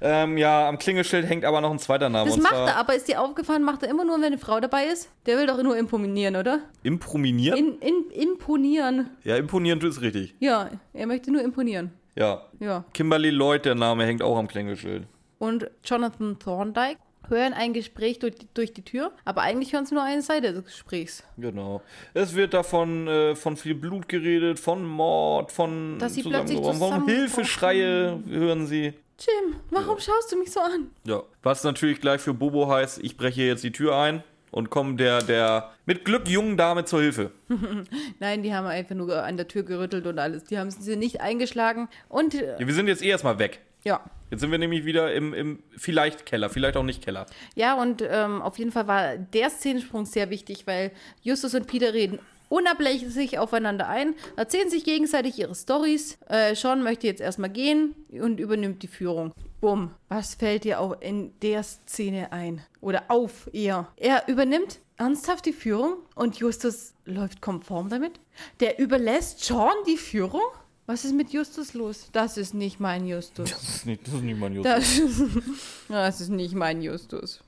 Ähm, 0.05 0.37
ja, 0.37 0.67
am 0.67 0.77
Klingelschild 0.77 1.27
hängt 1.29 1.45
aber 1.45 1.61
noch 1.61 1.71
ein 1.71 1.79
zweiter 1.79 2.09
Name. 2.09 2.29
Das 2.29 2.37
macht 2.37 2.53
er, 2.53 2.75
aber 2.75 2.93
ist 2.93 3.07
dir 3.07 3.21
aufgefallen, 3.21 3.63
macht 3.63 3.83
er 3.83 3.89
immer 3.89 4.03
nur, 4.03 4.17
wenn 4.17 4.25
eine 4.25 4.37
Frau 4.37 4.59
dabei 4.59 4.87
ist? 4.87 5.09
Der 5.25 5.37
will 5.37 5.47
doch 5.47 5.63
nur 5.63 5.77
imponieren, 5.77 6.35
oder? 6.35 6.59
Improvisieren? 6.83 7.57
In, 7.57 7.79
in, 7.79 8.11
imponieren. 8.11 9.09
ja, 9.23 9.37
imponieren 9.37 9.79
ist 9.79 10.01
richtig. 10.01 10.35
Ja, 10.39 10.69
er 10.91 11.07
möchte 11.07 11.31
nur 11.31 11.41
imponieren. 11.41 11.91
Ja. 12.15 12.41
Ja. 12.59 12.83
Kimberly 12.93 13.29
Lloyd, 13.29 13.63
der 13.63 13.75
Name, 13.75 14.05
hängt 14.05 14.21
auch 14.21 14.37
am 14.37 14.47
Klingelschild. 14.47 15.07
Und 15.39 15.69
Jonathan 15.85 16.37
Thorndike 16.37 16.99
hören 17.29 17.53
ein 17.53 17.71
Gespräch 17.71 18.19
durch 18.19 18.35
die, 18.35 18.47
durch 18.53 18.73
die 18.73 18.83
Tür, 18.83 19.11
aber 19.23 19.41
eigentlich 19.41 19.73
hören 19.73 19.85
sie 19.85 19.95
nur 19.95 20.03
eine 20.03 20.21
Seite 20.21 20.51
des 20.51 20.65
Gesprächs. 20.65 21.23
Genau. 21.37 21.81
Es 22.13 22.35
wird 22.35 22.53
davon 22.53 23.07
äh, 23.07 23.35
von 23.35 23.55
viel 23.55 23.75
Blut 23.75 24.09
geredet, 24.09 24.59
von 24.59 24.83
Mord, 24.83 25.51
von 25.51 25.97
Dass 25.99 26.15
sie 26.15 26.23
plötzlich 26.23 26.59
von. 26.59 27.05
Hilfeschreie 27.05 28.19
hören 28.27 28.67
sie. 28.67 28.93
Jim, 29.19 29.55
warum 29.69 29.99
schaust 29.99 30.31
du 30.31 30.37
mich 30.37 30.51
so 30.51 30.59
an? 30.59 30.89
Ja. 31.05 31.23
Was 31.43 31.63
natürlich 31.63 32.01
gleich 32.01 32.19
für 32.21 32.33
Bobo 32.33 32.67
heißt, 32.67 32.99
ich 33.03 33.15
breche 33.15 33.43
jetzt 33.43 33.63
die 33.63 33.71
Tür 33.71 33.95
ein 33.95 34.23
und 34.51 34.69
komme 34.69 34.95
der, 34.95 35.21
der 35.21 35.71
mit 35.85 36.03
Glück 36.05 36.27
jungen 36.27 36.57
Dame 36.57 36.85
zur 36.85 37.01
Hilfe. 37.01 37.31
Nein, 38.19 38.43
die 38.43 38.53
haben 38.53 38.65
einfach 38.67 38.95
nur 38.95 39.23
an 39.23 39.37
der 39.37 39.47
Tür 39.47 39.63
gerüttelt 39.63 40.05
und 40.07 40.19
alles. 40.19 40.43
Die 40.45 40.57
haben 40.57 40.71
sie 40.71 40.95
nicht 40.95 41.21
eingeschlagen. 41.21 41.89
Und 42.09 42.33
äh, 42.35 42.59
Ja, 42.59 42.67
wir 42.67 42.73
sind 42.73 42.87
jetzt 42.87 43.03
eh 43.03 43.09
erstmal 43.09 43.39
weg. 43.39 43.59
ja. 43.83 44.01
Jetzt 44.31 44.41
sind 44.41 44.49
wir 44.49 44.57
nämlich 44.57 44.83
wieder 44.83 45.13
im, 45.13 45.31
im 45.35 45.61
vielleicht 45.77 46.25
Keller, 46.25 46.49
vielleicht 46.49 46.75
auch 46.75 46.81
nicht 46.83 47.03
Keller. 47.03 47.27
Ja, 47.53 47.79
und 47.79 48.01
ähm, 48.01 48.41
auf 48.41 48.57
jeden 48.57 48.71
Fall 48.71 48.87
war 48.87 49.15
der 49.15 49.51
Szenensprung 49.51 50.07
sehr 50.07 50.31
wichtig, 50.31 50.65
weil 50.65 50.91
Justus 51.21 51.53
und 51.53 51.67
Peter 51.67 51.93
reden 51.93 52.17
unablässig 52.53 53.39
aufeinander 53.39 53.87
ein, 53.87 54.13
erzählen 54.35 54.69
sich 54.69 54.83
gegenseitig 54.83 55.39
ihre 55.39 55.55
Stories. 55.55 56.19
Äh, 56.29 56.53
Sean 56.55 56.83
möchte 56.83 57.07
jetzt 57.07 57.19
erstmal 57.19 57.49
gehen 57.49 57.95
und 58.11 58.39
übernimmt 58.39 58.83
die 58.83 58.87
Führung. 58.87 59.33
Bumm. 59.59 59.95
Was 60.07 60.35
fällt 60.35 60.63
dir 60.63 60.79
auch 60.79 61.01
in 61.01 61.33
der 61.39 61.63
Szene 61.63 62.31
ein? 62.31 62.61
Oder 62.79 63.05
auf 63.07 63.49
eher? 63.53 63.87
Er 63.97 64.27
übernimmt 64.27 64.79
ernsthaft 64.97 65.47
die 65.47 65.53
Führung 65.53 65.95
und 66.13 66.37
Justus 66.37 66.93
läuft 67.05 67.41
konform 67.41 67.89
damit. 67.89 68.19
Der 68.59 68.77
überlässt 68.77 69.43
Sean 69.43 69.73
die 69.87 69.97
Führung? 69.97 70.43
Was 70.85 71.05
ist 71.05 71.15
mit 71.15 71.31
Justus 71.31 71.73
los? 71.73 72.09
Das 72.11 72.37
ist 72.37 72.53
nicht 72.53 72.79
mein 72.79 73.07
Justus. 73.07 73.49
Das 73.49 73.63
ist 73.63 73.85
nicht, 73.87 74.05
das 74.05 74.13
ist 74.13 74.21
nicht 74.21 74.37
mein 74.37 74.53
Justus. 74.53 74.73
Das 74.73 74.99
ist, 74.99 75.23
das 75.89 76.21
ist 76.21 76.29
nicht 76.29 76.53
mein 76.53 76.81
Justus. 76.83 77.41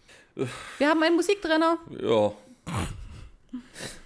Wir 0.79 0.89
haben 0.89 1.03
einen 1.03 1.15
Musiktrenner. 1.15 1.77
Ja, 2.01 2.33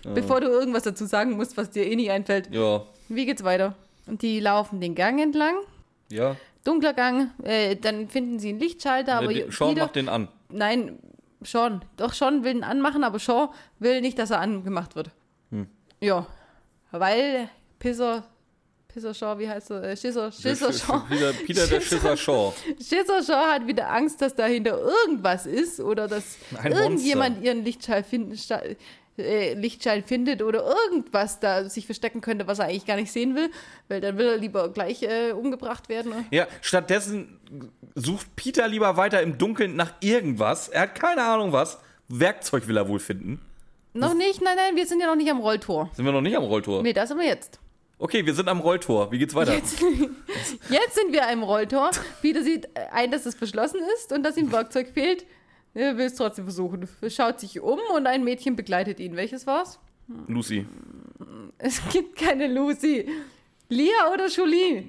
Bevor 0.04 0.42
du 0.42 0.48
irgendwas 0.48 0.84
dazu 0.84 1.06
sagen 1.06 1.32
musst, 1.34 1.58
was 1.58 1.70
dir 1.70 1.86
eh 1.86 1.96
nicht 1.96 2.12
einfällt. 2.12 2.50
ja, 2.54 2.84
Wie 3.10 3.26
geht's 3.26 3.44
weiter? 3.44 3.76
Und 4.08 4.22
die 4.22 4.40
laufen 4.40 4.82
den 4.82 4.96
Gang 4.96 5.20
entlang. 5.22 5.56
ja. 6.10 6.36
Dunkler 6.66 6.94
Gang. 6.94 7.32
Äh, 7.44 7.78
dann 7.78 8.10
finden 8.10 8.38
sie 8.38 8.50
einen 8.50 8.60
Lichtschalter, 8.60 9.16
aber 9.16 9.34
Der- 9.34 9.50
Sean 9.50 9.76
macht 9.76 9.96
den 9.96 10.10
an. 10.10 10.28
Nein, 10.50 11.00
Sean. 11.42 11.82
Doch, 11.96 12.12
Sean 12.14 12.44
will 12.44 12.54
ihn 12.58 12.64
anmachen, 12.66 13.06
aber 13.06 13.18
Sean 13.18 13.48
will 13.80 14.02
nicht, 14.02 14.20
dass 14.20 14.30
er 14.32 14.42
angemacht 14.42 14.94
wird. 14.98 15.10
Hm. 15.52 15.68
Ja. 16.02 16.28
Weil 16.92 17.50
Pisser. 17.80 18.24
Pisser 18.90 19.14
Shaw, 19.14 19.38
wie 19.40 19.48
heißt 19.48 19.70
er? 19.72 19.84
Äh, 19.84 19.96
Schisser, 19.98 20.32
Schisser 20.32 20.74
Shaw. 20.74 21.02
Peter, 21.10 21.32
Peter 21.46 21.68
der 21.68 21.80
Schisser 21.80 22.18
Shaw. 22.18 22.54
Schisser 22.78 23.24
Shaw 23.24 23.54
hat 23.54 23.66
wieder 23.68 23.90
Angst, 23.90 24.20
dass 24.22 24.36
dahinter 24.36 24.80
irgendwas 24.82 25.46
ist 25.46 25.80
oder 25.80 26.08
dass 26.08 26.38
Ein 26.62 26.72
irgendjemand 26.74 27.42
ihren 27.44 27.64
Lichtschall, 27.64 28.04
finden, 28.04 28.36
äh, 29.20 29.54
Lichtschall 29.54 30.02
findet 30.02 30.42
oder 30.42 30.66
irgendwas 30.66 31.40
da 31.40 31.70
sich 31.70 31.86
verstecken 31.86 32.22
könnte, 32.22 32.48
was 32.48 32.60
er 32.60 32.66
eigentlich 32.66 32.86
gar 32.86 32.96
nicht 32.96 33.12
sehen 33.12 33.36
will, 33.36 33.52
weil 33.88 34.02
dann 34.02 34.18
will 34.18 34.28
er 34.28 34.38
lieber 34.38 34.70
gleich 34.70 35.04
äh, 35.04 35.32
umgebracht 35.32 35.90
werden. 35.90 36.26
Ja, 36.32 36.48
stattdessen 36.62 37.40
sucht 37.96 38.36
Peter 38.36 38.68
lieber 38.68 38.98
weiter 38.98 39.22
im 39.22 39.38
Dunkeln 39.38 39.76
nach 39.76 39.94
irgendwas. 40.02 40.70
Er 40.70 40.82
hat 40.82 40.96
keine 40.96 41.24
Ahnung 41.24 41.52
was. 41.52 41.80
Werkzeug 42.08 42.68
will 42.68 42.78
er 42.78 42.88
wohl 42.88 43.00
finden. 43.00 43.40
Noch 43.94 44.14
nicht, 44.14 44.42
nein, 44.42 44.56
nein, 44.56 44.76
wir 44.76 44.86
sind 44.86 45.00
ja 45.00 45.08
noch 45.08 45.16
nicht 45.16 45.30
am 45.30 45.40
Rolltor. 45.40 45.90
Sind 45.94 46.06
wir 46.06 46.12
noch 46.12 46.22
nicht 46.22 46.38
am 46.38 46.44
Rolltor? 46.44 46.84
Nee, 46.84 46.94
da 46.94 47.06
sind 47.06 47.18
wir 47.18 47.26
jetzt. 47.26 47.60
Okay, 47.98 48.26
wir 48.26 48.34
sind 48.34 48.48
am 48.48 48.62
Rolltor. 48.62 49.12
Wie 49.12 49.18
geht's 49.18 49.36
weiter? 49.36 49.54
Jetzt, 49.54 49.82
jetzt 50.70 50.96
sind 50.96 51.12
wir 51.12 51.28
am 51.28 51.44
Rolltor. 51.44 51.92
Peter 52.22 52.42
sieht 52.44 52.70
ein, 52.94 53.12
dass 53.12 53.26
es 53.26 53.36
verschlossen 53.36 53.82
ist 53.96 54.14
und 54.14 54.24
dass 54.24 54.38
ihm 54.38 54.52
Werkzeug 54.52 54.90
fehlt. 54.94 55.26
Er 55.74 55.98
will 55.98 56.06
es 56.06 56.16
trotzdem 56.16 56.46
versuchen. 56.46 56.88
Er 57.02 57.10
schaut 57.10 57.40
sich 57.40 57.60
um 57.60 57.80
und 57.96 58.08
ein 58.08 58.24
Mädchen 58.24 58.56
begleitet 58.56 59.00
ihn. 59.00 59.16
Welches 59.16 59.46
war's? 59.48 59.80
Lucy. 60.28 60.66
Es 61.58 61.82
gibt 61.92 62.16
keine 62.18 62.48
Lucy. 62.48 63.08
Lia 63.70 64.12
oder 64.14 64.28
Julie? 64.28 64.86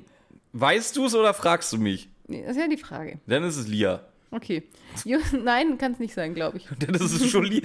Weißt 0.53 0.97
du 0.97 1.05
es 1.05 1.15
oder 1.15 1.35
fragst 1.35 1.73
du 1.73 1.79
mich? 1.79 2.09
Nee, 2.27 2.43
das 2.43 2.53
ist 2.53 2.63
ja 2.63 2.69
die 2.69 2.77
Frage. 2.79 3.19
Dann 3.27 3.45
ist 3.45 3.57
es 3.57 3.69
Lia. 3.69 4.05
Okay. 4.33 4.63
Ju 5.05 5.19
Nein, 5.43 5.77
kann 5.77 5.93
es 5.93 5.99
nicht 5.99 6.15
sein, 6.15 6.35
glaube 6.35 6.59
ich. 6.59 6.69
Dann 6.79 6.95
ist 6.95 7.01
es 7.03 7.33
Jolie. 7.33 7.63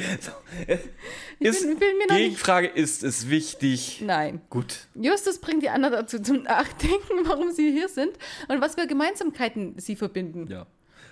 Ist, 1.39 1.61
bin- 1.61 1.77
bin 1.79 1.97
mir 1.97 2.07
noch 2.07 2.15
nicht- 2.15 2.23
Gegenfrage, 2.25 2.67
ist 2.67 3.03
es 3.03 3.29
wichtig? 3.29 4.01
Nein. 4.03 4.41
Gut. 4.49 4.87
Justus 4.95 5.39
bringt 5.39 5.61
die 5.63 5.69
anderen 5.69 5.93
dazu 5.93 6.19
zum 6.19 6.43
Nachdenken, 6.43 7.19
warum 7.25 7.51
sie 7.51 7.71
hier 7.71 7.87
sind 7.87 8.13
und 8.47 8.61
was 8.61 8.75
für 8.75 8.87
Gemeinsamkeiten 8.87 9.77
sie 9.77 9.95
verbinden. 9.95 10.47
Ja. 10.51 10.65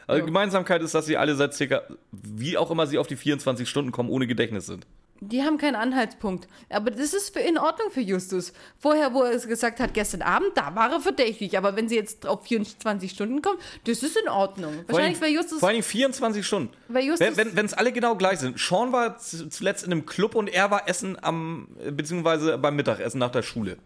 Also 0.08 0.20
Ja. 0.20 0.26
Gemeinsamkeit 0.26 0.82
ist, 0.82 0.94
dass 0.96 1.06
sie 1.06 1.18
alle 1.18 1.36
seit 1.36 1.54
circa, 1.54 1.82
wie 2.12 2.58
auch 2.58 2.72
immer 2.72 2.88
sie 2.88 2.98
auf 2.98 3.08
die 3.08 3.16
24 3.16 3.68
Stunden 3.70 3.92
kommen, 3.92 4.10
ohne 4.10 4.28
Gedächtnis 4.28 4.66
sind. 4.66 4.86
Die 5.26 5.42
haben 5.44 5.58
keinen 5.58 5.76
Anhaltspunkt. 5.76 6.50
Aber 6.70 6.92
das 6.92 7.14
ist 7.14 7.32
für 7.32 7.40
in 7.40 7.58
Ordnung 7.58 7.90
für 7.92 8.02
Justus. 8.02 8.52
Vorher, 8.78 9.14
wo 9.14 9.22
er 9.24 9.32
es 9.32 9.48
gesagt 9.48 9.80
hat, 9.80 9.94
gestern 9.94 10.22
Abend, 10.22 10.50
da 10.56 10.76
war 10.76 10.92
er 10.92 11.00
verdächtig. 11.00 11.58
Aber 11.58 11.78
wenn 11.78 11.88
sie 11.88 11.96
jetzt 11.96 12.28
auf 12.28 12.44
24 12.46 13.10
Stunden 13.10 13.42
kommen, 13.42 13.58
das 13.86 14.04
ist 14.04 14.18
in 14.18 14.28
Ordnung. 14.28 14.74
Wahrscheinlich, 14.88 15.22
weil 15.22 15.32
Justus. 15.32 15.62
Vor 15.62 15.70
allem 15.70 15.82
24 15.82 16.46
Stunden. 16.46 16.74
Weil 16.90 17.06
Justus 17.06 17.38
Wenn 17.38 17.66
es 17.66 17.74
alle 17.74 17.94
genau 17.94 18.16
gleich 18.18 18.40
sind. 18.40 18.60
Sean 18.60 18.92
war 18.92 19.18
zuletzt 19.18 19.86
in 19.86 19.94
einem 19.94 20.06
Club 20.06 20.36
und 20.36 20.50
er 20.50 20.70
war 20.72 20.90
essen 20.90 21.18
am, 21.24 21.70
beziehungsweise 21.92 22.58
beim 22.58 22.76
Mittagessen 22.76 23.20
nach 23.20 23.32
der 23.32 23.44
Schule. 23.44 23.78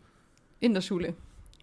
in 0.59 0.73
der 0.73 0.81
Schule 0.81 1.13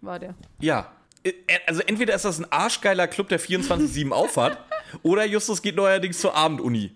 war 0.03 0.21
der. 0.21 0.35
Ja. 0.61 0.93
Äh, 1.25 1.33
Also 1.67 1.81
entweder 1.83 2.15
ist 2.15 2.25
das 2.25 2.39
ein 2.39 2.51
arschgeiler 2.53 3.09
Club, 3.09 3.29
der 3.29 3.41
24-7 3.41 4.11
aufhat, 4.13 4.59
oder 5.03 5.25
Justus 5.25 5.61
geht 5.63 5.77
neuerdings 5.77 6.19
zur 6.21 6.35
Abenduni. 6.37 6.93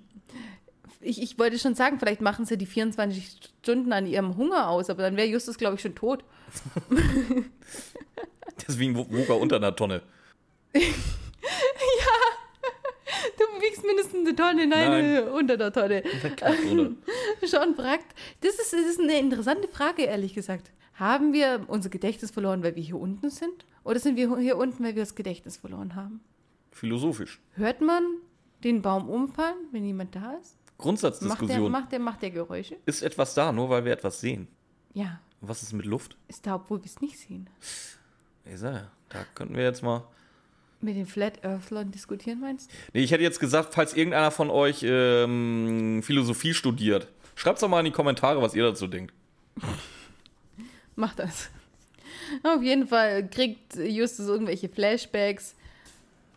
Ich, 1.01 1.21
ich 1.23 1.39
wollte 1.39 1.59
schon 1.59 1.75
sagen, 1.75 1.99
vielleicht 1.99 2.21
machen 2.21 2.45
sie 2.45 2.59
die 2.59 2.67
24 2.67 3.39
Stunden 3.63 3.93
an 3.93 4.07
ihrem 4.07 4.37
Hunger 4.37 4.69
aus, 4.69 4.91
aber 4.91 5.03
dann 5.03 5.17
wäre 5.17 5.29
Justus, 5.29 5.57
glaube 5.59 5.77
ich, 5.77 5.81
schon 5.83 5.95
tot. 5.95 6.25
Deswegen 8.69 8.97
wo- 8.97 9.07
wog 9.11 9.29
er 9.29 9.39
unter 9.39 9.57
einer 9.57 9.75
Tonne. 9.75 10.03
Du 13.37 13.45
wiegst 13.63 13.85
mindestens 13.85 14.27
eine 14.27 14.37
Tonne, 14.37 14.67
nein, 14.67 14.91
Nein. 14.91 15.17
äh, 15.17 15.21
unter 15.31 15.57
der 15.57 15.73
Tonne. 15.73 16.03
Schon 17.49 17.75
fragt. 17.75 18.07
Das 18.43 18.55
ist, 18.57 18.73
das 18.73 18.81
ist 18.87 19.01
eine 19.01 19.19
interessante 19.19 19.67
Frage, 19.69 20.03
ehrlich 20.03 20.35
gesagt. 20.35 20.71
Haben 20.99 21.33
wir 21.33 21.65
unser 21.69 21.91
Gedächtnis 21.91 22.33
verloren, 22.33 22.65
weil 22.65 22.75
wir 22.75 22.83
hier 22.83 22.99
unten 22.99 23.31
sind? 23.31 23.67
Oder 23.85 24.01
sind 24.01 24.17
wir 24.17 24.37
hier 24.39 24.57
unten, 24.57 24.83
weil 24.83 24.97
wir 24.97 25.03
das 25.03 25.15
Gedächtnis 25.15 25.57
verloren 25.57 25.95
haben? 25.95 26.21
Philosophisch. 26.73 27.41
Hört 27.53 27.81
man 27.81 28.03
den 28.65 28.83
Baum 28.83 29.09
umfallen, 29.09 29.57
wenn 29.71 29.85
jemand 29.85 30.17
da 30.17 30.33
ist? 30.33 30.57
Macht 30.57 30.67
der, 30.67 30.77
Grundsatzdiskussion. 30.79 31.73
macht, 31.73 31.93
der, 31.93 31.99
macht 32.01 32.23
der 32.23 32.31
Geräusche? 32.31 32.77
Ist 32.85 33.03
etwas 33.03 33.35
da, 33.35 33.53
nur 33.53 33.71
weil 33.71 33.85
wir 33.85 33.93
etwas 33.93 34.21
sehen? 34.21 34.49
Ja. 34.93 35.21
Was 35.41 35.63
ist 35.63 35.73
mit 35.73 35.87
Luft? 35.87 36.17
Ist 36.27 36.47
da, 36.47 36.57
obwohl 36.57 36.81
wir 36.81 36.87
es 36.87 37.01
nicht 37.01 37.19
sehen. 37.19 37.49
Ich 38.45 38.59
sag 38.59 38.91
da 39.09 39.25
könnten 39.35 39.55
wir 39.55 39.63
jetzt 39.63 39.83
mal. 39.83 40.05
Mit 40.81 40.97
den 40.97 41.07
Flat 41.07 41.45
Earthlern 41.45 41.91
diskutieren, 41.91 42.41
meinst 42.41 42.71
du? 42.71 42.77
Nee, 42.93 43.03
ich 43.03 43.11
hätte 43.11 43.23
jetzt 43.23 43.41
gesagt, 43.41 43.75
falls 43.75 43.95
irgendeiner 43.95 44.31
von 44.31 44.51
euch 44.51 44.85
ähm, 44.85 46.01
Philosophie 46.03 46.55
studiert, 46.55 47.09
schreibt 47.37 47.63
doch 47.63 47.69
mal 47.69 47.81
in 47.81 47.87
die 47.87 47.93
Kommentare, 47.93 48.43
was 48.43 48.55
ihr 48.55 48.65
dazu 48.65 48.87
denkt. 48.87 49.13
Mach 50.99 51.15
das. 51.15 51.49
Auf 52.43 52.61
jeden 52.61 52.89
Fall 52.89 53.29
kriegt 53.29 53.77
Justus 53.77 54.27
irgendwelche 54.27 54.69
Flashbacks. 54.69 55.55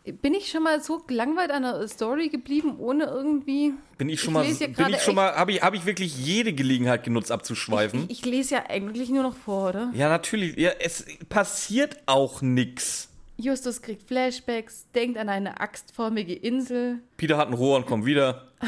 Bin 0.04 0.34
ich 0.34 0.50
schon 0.50 0.62
mal 0.62 0.80
so 0.82 0.98
gelangweilt 1.00 1.50
an 1.50 1.62
der 1.62 1.86
Story 1.88 2.28
geblieben, 2.28 2.76
ohne 2.78 3.04
irgendwie. 3.04 3.74
Bin 3.98 4.08
ich 4.08 4.20
schon 4.20 4.30
Ich 4.30 4.34
mal, 4.34 4.46
ja 4.46 4.66
bin 4.66 4.74
gerade 4.74 4.90
ich 4.92 5.02
schon 5.02 5.10
echt- 5.12 5.16
mal, 5.16 5.34
habe 5.34 5.52
ich, 5.52 5.62
hab 5.62 5.74
ich 5.74 5.84
wirklich 5.84 6.16
jede 6.16 6.52
Gelegenheit 6.52 7.02
genutzt 7.04 7.30
abzuschweifen? 7.32 8.04
Ich, 8.08 8.20
ich 8.20 8.24
lese 8.24 8.54
ja 8.54 8.64
eigentlich 8.68 9.10
nur 9.10 9.22
noch 9.24 9.36
vor, 9.36 9.70
oder? 9.70 9.90
ja, 9.94 10.08
natürlich. 10.08 10.56
Ja, 10.56 10.70
es 10.80 11.04
passiert 11.28 11.96
auch 12.06 12.40
nix. 12.40 13.08
Justus 13.36 13.82
kriegt 13.82 14.02
Flashbacks, 14.06 14.86
denkt 14.94 15.18
an 15.18 15.28
eine 15.28 15.60
axtförmige 15.60 16.34
Insel, 16.34 17.00
Peter 17.16 17.36
hat 17.36 17.48
ein 17.48 17.54
Rohr 17.54 17.76
und 17.78 17.86
kommt 17.86 18.04
wieder. 18.04 18.48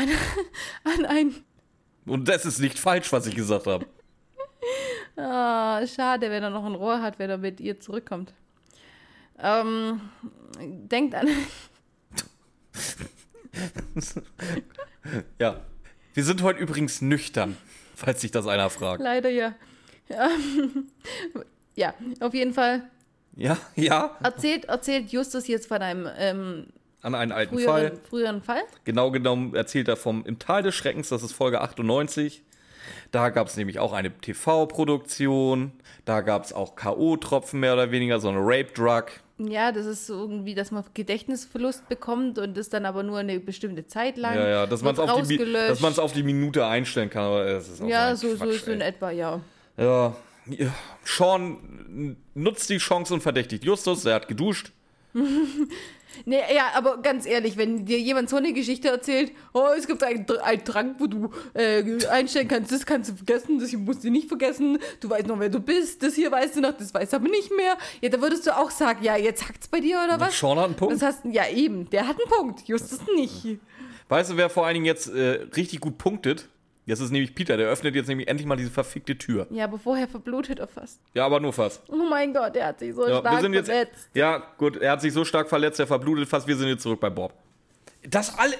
an 0.84 1.04
ein. 1.06 1.34
Und 2.06 2.28
das 2.28 2.44
ist 2.46 2.58
nicht 2.60 2.78
falsch, 2.78 3.12
was 3.12 3.26
ich 3.26 3.34
gesagt 3.36 3.66
habe. 3.66 3.86
Ah, 5.16 5.86
schade, 5.86 6.30
wenn 6.30 6.42
er 6.42 6.50
noch 6.50 6.64
ein 6.64 6.74
Rohr 6.74 7.00
hat, 7.00 7.18
wenn 7.18 7.30
er 7.30 7.38
mit 7.38 7.60
ihr 7.60 7.78
zurückkommt. 7.80 8.32
Ähm, 9.38 10.00
denkt 10.60 11.14
an. 11.14 11.28
Ja. 15.38 15.60
Wir 16.14 16.24
sind 16.24 16.42
heute 16.42 16.58
übrigens 16.60 17.00
nüchtern, 17.02 17.56
falls 17.94 18.20
sich 18.20 18.30
das 18.30 18.46
einer 18.46 18.70
fragt. 18.70 19.02
Leider 19.02 19.28
ja. 19.30 19.54
Ähm, 20.08 20.86
ja, 21.74 21.94
auf 22.20 22.34
jeden 22.34 22.52
Fall 22.54 22.82
Ja, 23.36 23.56
ja. 23.74 24.16
erzählt, 24.22 24.66
erzählt 24.66 25.10
Justus 25.12 25.46
jetzt 25.48 25.66
von 25.66 25.78
einem 25.82 26.08
ähm, 26.18 26.66
An 27.02 27.14
einen 27.14 27.32
alten 27.32 27.54
früheren, 27.54 27.72
Fall. 27.88 28.00
früheren 28.08 28.42
Fall. 28.42 28.62
Genau 28.84 29.10
genommen 29.10 29.54
erzählt 29.54 29.88
er 29.88 29.96
vom 29.96 30.24
Im 30.24 30.38
Tal 30.38 30.62
des 30.62 30.74
Schreckens, 30.74 31.08
das 31.08 31.22
ist 31.22 31.32
Folge 31.32 31.60
98. 31.60 32.42
Da 33.10 33.30
gab 33.30 33.48
es 33.48 33.56
nämlich 33.56 33.78
auch 33.78 33.92
eine 33.92 34.10
TV-Produktion. 34.10 35.72
Da 36.04 36.20
gab 36.20 36.44
es 36.44 36.52
auch 36.52 36.76
K.O.-Tropfen 36.76 37.56
mehr 37.56 37.74
oder 37.74 37.90
weniger, 37.90 38.20
so 38.20 38.28
eine 38.28 38.40
Rape-Drug. 38.40 39.06
Ja, 39.38 39.72
das 39.72 39.86
ist 39.86 40.06
so 40.06 40.14
irgendwie, 40.14 40.54
dass 40.54 40.70
man 40.70 40.84
Gedächtnisverlust 40.94 41.88
bekommt 41.88 42.38
und 42.38 42.56
das 42.56 42.68
dann 42.68 42.86
aber 42.86 43.02
nur 43.02 43.18
eine 43.18 43.40
bestimmte 43.40 43.86
Zeit 43.86 44.16
lang. 44.16 44.36
Ja, 44.36 44.48
ja, 44.48 44.66
dass 44.66 44.82
man 44.82 44.94
es 44.94 45.00
auf, 45.00 45.26
die 45.26 45.38
dass 45.38 45.98
auf 45.98 46.12
die 46.12 46.22
Minute 46.22 46.64
einstellen 46.64 47.10
kann. 47.10 47.24
Aber 47.24 47.44
es 47.46 47.68
ist 47.68 47.82
auch 47.82 47.88
Ja, 47.88 48.14
so, 48.14 48.36
so, 48.36 48.44
Quatsch, 48.44 48.64
so 48.64 48.70
in 48.70 48.80
ey. 48.80 48.88
etwa, 48.88 49.10
ja. 49.10 49.40
Ja. 49.76 50.14
ja. 50.46 50.72
Sean 51.04 52.16
nutzt 52.34 52.70
die 52.70 52.78
Chance 52.78 53.12
und 53.14 53.22
verdächtigt 53.22 53.64
Justus. 53.64 54.04
Er 54.04 54.14
hat 54.14 54.28
geduscht. 54.28 54.70
Nee, 56.24 56.40
ja, 56.54 56.70
aber 56.74 56.98
ganz 57.02 57.26
ehrlich, 57.26 57.56
wenn 57.56 57.84
dir 57.84 57.98
jemand 57.98 58.28
so 58.28 58.36
eine 58.36 58.52
Geschichte 58.52 58.88
erzählt, 58.88 59.32
oh, 59.52 59.68
es 59.76 59.86
gibt 59.86 60.02
einen, 60.02 60.26
Trank, 60.64 60.96
wo 60.98 61.06
du 61.06 61.30
äh, 61.54 61.82
einstellen 62.08 62.48
kannst, 62.48 62.72
das 62.72 62.86
kannst 62.86 63.10
du 63.10 63.16
vergessen, 63.16 63.58
das 63.58 63.70
hier 63.70 63.78
musst 63.78 64.04
du 64.04 64.10
nicht 64.10 64.28
vergessen, 64.28 64.78
du 65.00 65.10
weißt 65.10 65.26
noch, 65.26 65.38
wer 65.40 65.48
du 65.48 65.60
bist, 65.60 66.02
das 66.02 66.14
hier 66.14 66.30
weißt 66.30 66.56
du 66.56 66.60
noch, 66.60 66.76
das 66.76 66.92
weißt 66.94 67.12
du 67.12 67.16
aber 67.16 67.28
nicht 67.28 67.50
mehr. 67.56 67.76
Ja, 68.00 68.08
da 68.08 68.20
würdest 68.20 68.46
du 68.46 68.56
auch 68.56 68.70
sagen, 68.70 69.04
ja, 69.04 69.16
jetzt 69.16 69.48
hackt's 69.48 69.68
bei 69.68 69.80
dir 69.80 70.00
oder 70.04 70.20
was? 70.20 70.38
Sean 70.38 70.58
hat 70.58 70.66
einen 70.66 70.74
Punkt. 70.74 70.94
Das 70.94 71.02
heißt, 71.02 71.24
ja 71.30 71.48
eben, 71.48 71.88
der 71.90 72.06
hat 72.06 72.16
einen 72.18 72.30
Punkt, 72.30 72.66
Justus 72.66 73.00
nicht. 73.14 73.58
Weißt 74.08 74.30
du, 74.30 74.36
wer 74.36 74.50
vor 74.50 74.66
allen 74.66 74.74
Dingen 74.74 74.86
jetzt 74.86 75.08
äh, 75.08 75.46
richtig 75.56 75.80
gut 75.80 75.98
punktet? 75.98 76.48
Das 76.86 77.00
ist 77.00 77.10
nämlich 77.10 77.34
Peter. 77.34 77.56
Der 77.56 77.68
öffnet 77.68 77.94
jetzt 77.94 78.08
nämlich 78.08 78.28
endlich 78.28 78.46
mal 78.46 78.56
diese 78.56 78.70
verfickte 78.70 79.16
Tür. 79.16 79.46
Ja, 79.50 79.64
aber 79.64 79.78
vorher 79.78 80.06
verblutet 80.06 80.58
er 80.58 80.68
fast. 80.68 81.00
Ja, 81.14 81.24
aber 81.24 81.40
nur 81.40 81.52
fast. 81.52 81.82
Oh 81.88 81.96
mein 81.96 82.34
Gott, 82.34 82.54
der 82.54 82.66
hat 82.66 82.78
sich 82.78 82.94
so 82.94 83.08
Ja, 83.08 83.20
stark 83.20 83.42
jetzt, 83.42 83.66
verletzt. 83.66 84.08
ja, 84.14 84.42
gut, 84.58 84.76
er 84.76 84.92
hat 84.92 85.00
sich 85.00 85.12
so 85.12 85.24
stark 85.24 85.48
verletzt, 85.48 85.80
er 85.80 85.86
verblutet 85.86 86.28
fast. 86.28 86.46
Wir 86.46 86.56
sind 86.56 86.68
jetzt 86.68 86.82
zurück 86.82 87.00
bei 87.00 87.08
Bob. 87.10 87.32
Das 88.06 88.38
alle. 88.38 88.54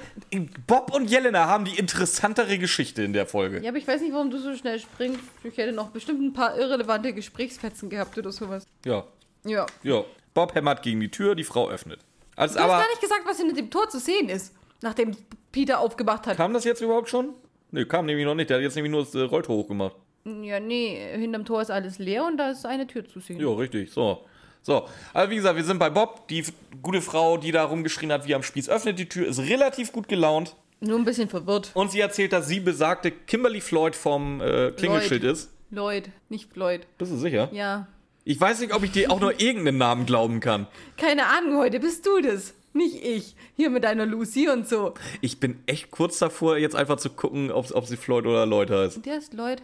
Bob 0.67 0.95
und 0.95 1.11
Jelena 1.11 1.47
haben 1.49 1.67
die 1.67 1.79
interessantere 1.79 2.57
Geschichte 2.59 3.03
in 3.03 3.13
der 3.13 3.27
Folge. 3.27 3.61
Ja, 3.61 3.69
aber 3.69 3.77
ich 3.79 3.87
weiß 3.87 4.01
nicht, 4.01 4.15
warum 4.15 4.31
du 4.31 4.39
so 4.39 4.57
schnell 4.57 4.81
springst. 4.81 5.21
Ich 5.43 5.57
hätte 5.59 5.73
noch 5.73 5.91
bestimmt 5.91 6.23
ein 6.23 6.33
paar 6.33 6.57
irrelevante 6.57 7.13
Gesprächsfetzen 7.13 7.91
gehabt 7.91 8.17
oder 8.17 8.33
sowas. 8.33 8.67
Ja. 8.87 9.05
Ja. 9.45 9.67
ja. 9.83 10.03
Bob 10.33 10.55
hämmert 10.55 10.83
gegen 10.83 10.99
die 11.01 11.11
Tür, 11.11 11.35
die 11.35 11.45
Frau 11.45 11.69
öffnet. 11.69 12.01
Also, 12.37 12.55
Du 12.55 12.61
hast 12.61 12.71
aber 12.71 12.83
gar 12.83 12.89
nicht 12.89 13.03
gesagt, 13.03 13.21
was 13.27 13.37
hinter 13.37 13.55
dem 13.55 13.71
Tor 13.71 13.89
zu 13.91 13.99
sehen 14.01 14.31
ist, 14.31 14.55
nachdem 14.81 15.15
Peter 15.53 15.79
aufgemacht 15.79 16.27
hat. 16.27 16.39
kam 16.39 16.55
das 16.55 16.65
jetzt 16.65 16.81
überhaupt 16.81 17.11
schon? 17.11 17.35
Nee, 17.75 17.87
kam 17.87 18.07
nämlich 18.07 18.25
noch 18.25 18.37
nicht. 18.37 18.51
Der 18.51 18.59
hat 18.59 18.63
jetzt 18.63 18.77
nämlich 18.77 18.93
nur 18.93 19.03
das 19.03 19.15
äh, 19.17 19.23
Rolltor 19.23 19.57
hochgemacht. 19.57 19.97
Ja, 20.25 20.61
nee, 20.61 20.97
hinterm 21.19 21.45
Tor 21.45 21.61
ist 21.61 21.71
alles 21.71 21.99
leer 21.99 22.25
und 22.25 22.37
da 22.37 22.51
ist 22.51 22.65
eine 22.65 22.87
Tür 22.87 23.05
zu 23.05 23.19
sehen. 23.19 23.41
Ja, 23.41 23.49
richtig. 23.49 23.91
So. 23.91 24.25
So. 24.63 24.87
Also, 25.13 25.31
wie 25.31 25.37
gesagt, 25.37 25.57
wir 25.57 25.65
sind 25.65 25.79
bei 25.79 25.91
Bob. 25.91 26.29
Die 26.29 26.45
gute 26.83 27.03
Frau, 27.03 27.37
die 27.37 27.51
da 27.51 27.65
rumgeschrien 27.65 28.13
hat, 28.13 28.29
wie 28.29 28.35
am 28.35 28.45
Spieß, 28.45 28.69
öffnet 28.69 28.99
die 29.01 29.09
Tür, 29.09 29.27
ist 29.27 29.41
relativ 29.41 29.91
gut 29.91 30.07
gelaunt. 30.07 30.55
Nur 30.79 30.99
ein 30.99 31.05
bisschen 31.05 31.29
verwirrt. 31.29 31.73
Und 31.75 31.91
sie 31.91 31.99
erzählt, 32.01 32.33
dass 32.33 32.47
sie 32.47 32.61
besagte 32.61 33.11
Kimberly 33.11 33.61
Floyd 33.61 33.97
vom 33.97 34.41
äh, 34.41 34.71
Klingelschild 34.71 35.25
Lloyd. 35.25 35.33
ist. 35.33 35.51
Lloyd, 35.71 36.11
nicht 36.29 36.53
Floyd. 36.53 36.87
Bist 36.97 37.11
du 37.11 37.17
sicher? 37.17 37.49
Ja. 37.53 37.89
Ich 38.25 38.41
weiß 38.41 38.61
nicht, 38.61 38.73
ob 38.73 38.85
ich 38.85 38.93
dir 38.93 39.11
auch 39.11 39.21
nur 39.21 39.41
irgendeinen 39.41 39.79
Namen 39.79 40.07
glauben 40.07 40.39
kann. 40.39 40.69
Keine 40.97 41.27
Ahnung, 41.27 41.59
heute 41.59 41.81
bist 41.81 42.07
du 42.07 42.21
das. 42.21 42.55
Nicht 42.75 43.03
ich. 43.05 43.37
Hier 43.57 43.71
mit 43.71 43.85
deiner 43.85 44.05
Lucy 44.05 44.49
und 44.49 44.69
so. 44.69 44.95
Ich 45.21 45.39
bin 45.41 45.61
echt 45.67 45.91
kurz 45.91 46.19
davor, 46.19 46.59
jetzt 46.59 46.75
einfach 46.75 46.97
zu 46.97 47.09
gucken, 47.09 47.51
ob, 47.51 47.71
ob 47.73 47.87
sie 47.87 47.97
Floyd 47.97 48.27
oder 48.27 48.45
Lloyd 48.47 48.71
heißt. 48.71 49.07
Der 49.07 49.19
ist 49.19 49.33
Lloyd. 49.33 49.63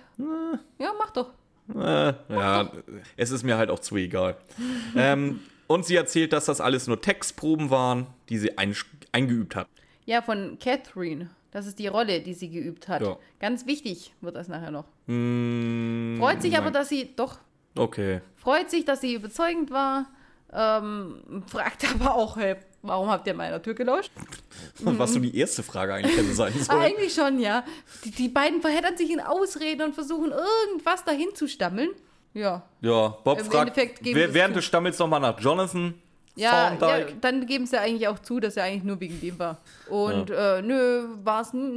Ja, 0.79 0.93
mach 0.97 1.11
doch. 1.11 1.31
Äh, 1.75 2.15
ja, 2.29 2.73
es 3.17 3.31
ist 3.31 3.43
mir 3.43 3.57
halt 3.57 3.69
auch 3.71 3.81
zu 3.81 3.97
egal. 3.97 4.37
ähm, 4.97 5.41
und 5.67 5.85
sie 5.85 5.97
erzählt, 5.97 6.33
dass 6.33 6.47
das 6.47 6.61
alles 6.61 6.87
nur 6.87 7.01
Textproben 7.01 7.71
waren, 7.71 8.07
die 8.29 8.39
sie 8.39 8.57
ein, 8.59 8.75
eingeübt 9.13 9.55
hat. 9.57 9.69
Ja, 10.07 10.23
von 10.23 10.59
Catherine. 10.59 11.31
Das 11.51 11.67
ist 11.67 11.81
die 11.81 11.89
Rolle, 11.89 12.21
die 12.21 12.35
sie 12.35 12.49
geübt 12.49 12.87
hat. 12.89 13.03
Ja. 13.03 13.17
Ganz 13.41 13.67
wichtig 13.67 14.15
wird 14.21 14.37
das 14.37 14.47
nachher 14.47 14.71
noch. 14.71 14.85
Mm, 15.07 16.17
Freut 16.19 16.43
sich 16.43 16.57
aber, 16.57 16.67
nein. 16.67 16.75
dass 16.75 16.89
sie 16.89 17.11
doch 17.17 17.39
Okay. 17.77 18.21
freut 18.37 18.71
sich, 18.71 18.85
dass 18.85 19.01
sie 19.01 19.15
überzeugend 19.15 19.71
war. 19.71 20.07
Ähm, 20.53 21.43
fragt 21.47 21.85
aber 21.95 22.15
auch, 22.15 22.37
hey, 22.37 22.57
warum 22.83 23.09
habt 23.09 23.27
ihr 23.27 23.35
meiner 23.35 23.61
Tür 23.63 23.75
gelauscht? 23.75 24.11
Was 24.81 25.13
so 25.15 25.19
die 25.21 25.37
erste 25.37 25.63
Frage 25.63 25.95
eigentlich 25.95 26.17
hätte 26.17 26.33
sein 26.35 26.53
Ah, 26.61 26.65
sollen. 26.65 26.81
eigentlich 26.83 27.15
schon, 27.15 27.39
ja. 27.41 27.65
Die, 28.05 28.11
die 28.11 28.29
beiden 28.29 28.61
verheddern 28.61 28.97
sich 28.97 29.11
in 29.11 29.21
Ausreden 29.21 29.83
und 29.83 29.95
versuchen 29.95 30.33
irgendwas 30.33 31.05
dahin 31.05 31.29
zu 31.35 31.47
stammeln. 31.49 31.91
Ja. 32.35 32.63
Ja, 32.81 33.09
Bob 33.25 33.41
Im 33.41 33.47
fragt 33.47 33.77
wer- 33.77 34.29
es 34.29 34.35
während 34.35 34.55
zu. 34.55 34.59
des 34.59 34.65
Stammels 34.65 34.99
nochmal 34.99 35.21
nach 35.21 35.39
Jonathan. 35.41 35.95
Ja, 36.37 36.73
ja, 36.81 37.07
dann 37.21 37.45
geben 37.45 37.67
sie 37.67 37.79
eigentlich 37.79 38.07
auch 38.09 38.19
zu, 38.21 38.39
dass 38.41 38.57
er 38.57 38.65
eigentlich 38.65 38.85
nur 38.85 39.01
wegen 39.01 39.21
dem 39.21 39.39
war. 39.39 39.59
Und 39.89 40.31
äh, 40.31 40.63
nö, 40.63 41.09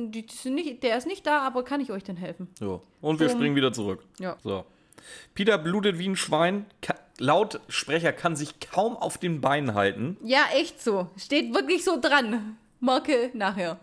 die 0.10 0.26
sind 0.30 0.54
nicht, 0.56 0.84
der 0.84 0.98
ist 0.98 1.08
nicht 1.08 1.26
da, 1.26 1.40
aber 1.40 1.64
kann 1.66 1.82
ich 1.82 1.92
euch 1.92 2.04
denn 2.04 2.16
helfen? 2.16 2.48
So. 2.60 2.84
Und 3.02 3.20
wir 3.20 3.28
Dumm. 3.28 3.38
springen 3.38 3.56
wieder 3.56 3.74
zurück. 3.74 4.04
Ja. 4.20 4.38
So. 4.44 4.64
Peter 5.36 5.58
blutet 5.58 5.98
wie 6.00 6.08
ein 6.10 6.16
Schwein. 6.16 6.66
Ka 6.82 6.96
Lautsprecher 7.20 8.12
kann 8.12 8.36
sich 8.36 8.60
kaum 8.60 8.98
auf 8.98 9.18
den 9.18 9.40
Beinen 9.40 9.76
halten. 9.76 10.18
Ja, 10.24 10.42
echt 10.56 10.82
so. 10.82 11.08
Steht 11.18 11.54
wirklich 11.54 11.84
so 11.84 12.00
dran. 12.02 12.58
Marke 12.80 13.30
nachher. 13.34 13.80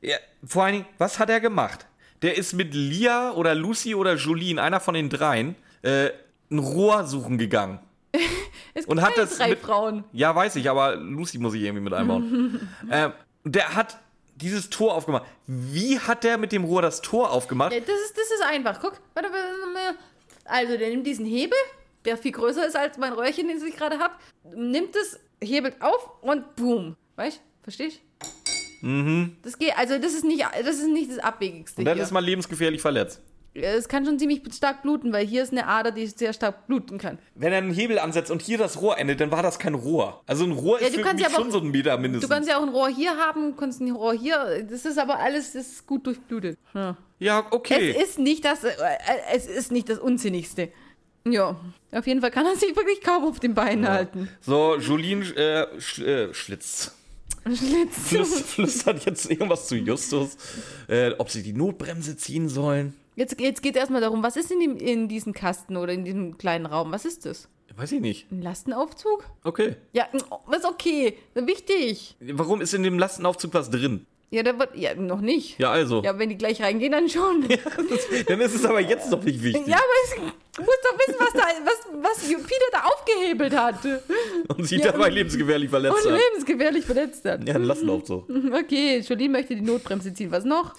Ja, 0.00 0.16
vor 0.46 0.64
allen 0.64 0.74
Dingen, 0.74 0.86
was 0.98 1.18
hat 1.18 1.28
er 1.30 1.40
gemacht? 1.40 1.86
Der 2.22 2.36
ist 2.38 2.52
mit 2.54 2.72
Lia 2.74 3.32
oder 3.32 3.54
Lucy 3.54 3.94
oder 3.94 4.14
Jolene, 4.14 4.62
einer 4.62 4.78
von 4.80 4.94
den 4.94 5.10
dreien, 5.10 5.56
äh, 5.82 6.10
ein 6.50 6.58
Rohr 6.58 7.04
suchen 7.04 7.38
gegangen. 7.38 7.80
Es 8.72 8.86
Und 8.86 8.98
gibt 8.98 9.06
hat 9.08 9.14
keine 9.16 9.26
das 9.26 9.36
drei 9.38 9.48
mit- 9.50 9.58
Frauen. 9.58 10.04
Ja, 10.12 10.32
weiß 10.34 10.54
ich, 10.56 10.70
aber 10.70 10.94
Lucy 10.94 11.38
muss 11.38 11.54
ich 11.54 11.62
irgendwie 11.62 11.82
mit 11.82 11.92
einbauen. 11.92 12.68
ähm, 12.90 13.12
der 13.44 13.74
hat 13.74 13.98
dieses 14.36 14.70
Tor 14.70 14.94
aufgemacht. 14.94 15.24
Wie 15.48 15.98
hat 15.98 16.22
der 16.22 16.38
mit 16.38 16.52
dem 16.52 16.62
Rohr 16.64 16.80
das 16.80 17.02
Tor 17.02 17.30
aufgemacht? 17.32 17.72
Ja, 17.72 17.80
das, 17.80 17.88
ist, 17.88 18.16
das 18.16 18.30
ist 18.30 18.42
einfach. 18.48 18.80
Guck. 18.80 18.92
Warte, 19.14 19.28
warte, 19.32 19.74
warte. 19.74 19.98
Also, 20.50 20.76
der 20.76 20.90
nimmt 20.90 21.06
diesen 21.06 21.26
Hebel, 21.26 21.56
der 22.04 22.16
viel 22.16 22.32
größer 22.32 22.66
ist 22.66 22.76
als 22.76 22.98
mein 22.98 23.12
Röhrchen, 23.12 23.48
den 23.48 23.64
ich 23.66 23.76
gerade 23.76 23.98
habe, 23.98 24.14
nimmt 24.54 24.96
es, 24.96 25.18
hebelt 25.42 25.80
auf 25.80 26.10
und 26.22 26.56
boom. 26.56 26.96
Weißt 27.16 27.38
du? 27.38 27.42
Verstehst 27.62 28.00
du? 28.80 28.86
Mhm. 28.86 29.36
Das 29.42 29.58
geht, 29.58 29.76
also 29.76 29.98
das 29.98 30.14
ist 30.14 30.24
nicht 30.24 30.42
das, 30.42 30.76
ist 30.76 30.88
nicht 30.88 31.10
das 31.10 31.18
Abwegigste 31.18 31.80
Und 31.80 31.84
dann 31.84 31.96
hier. 31.96 32.04
ist 32.04 32.10
man 32.12 32.24
lebensgefährlich 32.24 32.80
verletzt. 32.80 33.20
Es 33.52 33.88
kann 33.88 34.04
schon 34.06 34.18
ziemlich 34.18 34.42
stark 34.54 34.82
bluten, 34.82 35.12
weil 35.12 35.26
hier 35.26 35.42
ist 35.42 35.50
eine 35.50 35.66
Ader, 35.66 35.90
die 35.90 36.06
sehr 36.06 36.32
stark 36.32 36.68
bluten 36.68 36.98
kann. 36.98 37.18
Wenn 37.34 37.52
er 37.52 37.58
einen 37.58 37.72
Hebel 37.72 37.98
ansetzt 37.98 38.30
und 38.30 38.42
hier 38.42 38.58
das 38.58 38.80
Rohr 38.80 38.96
endet, 38.98 39.20
dann 39.20 39.32
war 39.32 39.42
das 39.42 39.58
kein 39.58 39.74
Rohr. 39.74 40.22
Also 40.26 40.44
ein 40.44 40.52
Rohr 40.52 40.80
Ja, 40.80 40.86
ist 40.86 40.96
du 40.96 41.02
für 41.02 41.12
mich 41.14 41.22
ja 41.22 41.30
schon 41.30 41.48
auch- 41.48 41.52
so 41.52 41.58
ein 41.58 41.68
Meter 41.70 41.96
Du 41.96 42.02
mindestens. 42.02 42.30
kannst 42.30 42.48
ja 42.48 42.58
auch 42.58 42.62
ein 42.62 42.68
Rohr 42.68 42.88
hier 42.88 43.16
haben, 43.16 43.56
kannst 43.56 43.80
ein 43.80 43.90
Rohr 43.90 44.12
hier. 44.14 44.64
Das 44.70 44.84
ist 44.84 44.98
aber 44.98 45.18
alles 45.18 45.52
das 45.54 45.66
ist 45.66 45.86
gut 45.86 46.06
durchblutet. 46.06 46.56
Ja. 46.74 46.96
ja, 47.18 47.44
okay. 47.50 47.90
Es 47.98 48.10
ist 48.10 48.18
nicht 48.20 48.44
das, 48.44 48.62
äh, 48.62 48.70
es 49.34 49.46
ist 49.46 49.72
nicht 49.72 49.88
das 49.88 49.98
Unsinnigste. 49.98 50.68
Ja, 51.26 51.58
auf 51.92 52.06
jeden 52.06 52.20
Fall 52.20 52.30
kann 52.30 52.46
er 52.46 52.54
sich 52.56 52.74
wirklich 52.76 53.00
kaum 53.02 53.24
auf 53.24 53.40
den 53.40 53.54
Beinen 53.54 53.86
halten. 53.88 54.28
So, 54.40 54.76
Jolene 54.76 55.24
äh, 55.36 55.80
sch, 55.80 55.98
äh, 55.98 56.32
Schlitz. 56.32 56.94
Schlitz. 57.52 58.08
Flüs, 58.08 58.40
flüstert 58.42 59.04
jetzt 59.06 59.30
irgendwas 59.30 59.66
zu 59.66 59.74
Justus, 59.76 60.36
äh, 60.88 61.10
ob 61.18 61.30
sie 61.30 61.42
die 61.42 61.52
Notbremse 61.52 62.16
ziehen 62.16 62.48
sollen. 62.48 62.94
Jetzt, 63.20 63.38
jetzt 63.38 63.62
geht 63.62 63.74
es 63.74 63.80
erstmal 63.80 64.00
darum, 64.00 64.22
was 64.22 64.38
ist 64.38 64.50
in, 64.50 64.60
dem, 64.60 64.76
in 64.78 65.06
diesem 65.06 65.34
Kasten 65.34 65.76
oder 65.76 65.92
in 65.92 66.06
diesem 66.06 66.38
kleinen 66.38 66.64
Raum? 66.64 66.90
Was 66.90 67.04
ist 67.04 67.26
das? 67.26 67.48
Weiß 67.76 67.92
ich 67.92 68.00
nicht. 68.00 68.32
Ein 68.32 68.40
Lastenaufzug? 68.40 69.24
Okay. 69.44 69.76
Ja, 69.92 70.06
ist 70.14 70.64
okay. 70.64 71.18
Wichtig. 71.34 72.16
Warum 72.20 72.62
ist 72.62 72.72
in 72.72 72.82
dem 72.82 72.98
Lastenaufzug 72.98 73.52
was 73.52 73.68
drin? 73.68 74.06
Ja, 74.30 74.42
da 74.42 74.58
wird. 74.58 74.74
Ja, 74.74 74.94
noch 74.94 75.20
nicht. 75.20 75.58
Ja, 75.58 75.70
also. 75.70 76.02
Ja, 76.02 76.18
wenn 76.18 76.30
die 76.30 76.38
gleich 76.38 76.62
reingehen, 76.62 76.92
dann 76.92 77.10
schon. 77.10 77.46
Ja, 77.50 77.58
Dann 78.26 78.40
ist 78.40 78.54
es 78.54 78.64
aber 78.64 78.80
jetzt 78.80 79.10
noch 79.10 79.22
nicht 79.22 79.42
wichtig. 79.42 79.64
aber 79.66 79.82
es, 80.04 80.14
du 80.56 80.62
musst 80.62 80.78
doch 80.82 80.98
wissen, 80.98 81.16
was, 81.18 81.32
da, 81.34 81.42
was, 81.64 82.02
was 82.02 82.26
Peter 82.26 82.64
da 82.72 82.84
aufgehebelt 82.84 83.54
hat. 83.54 83.84
Und 84.56 84.64
sie 84.66 84.76
Ja. 84.76 84.92
dabei 84.92 85.10
lebensgefährlich 85.10 85.68
verletzt 85.68 86.06
Und 86.06 86.12
hat. 86.12 86.20
lebensgefährlich 86.32 86.86
verletzt 86.86 87.22
hat. 87.26 87.46
Ja, 87.46 87.56
ein 87.56 87.64
Lastenaufzug. 87.64 88.24
Okay, 88.64 89.00
Jolene 89.00 89.28
möchte 89.28 89.54
die 89.56 89.60
Notbremse 89.60 90.14
ziehen. 90.14 90.30
Was 90.32 90.44
noch? 90.46 90.72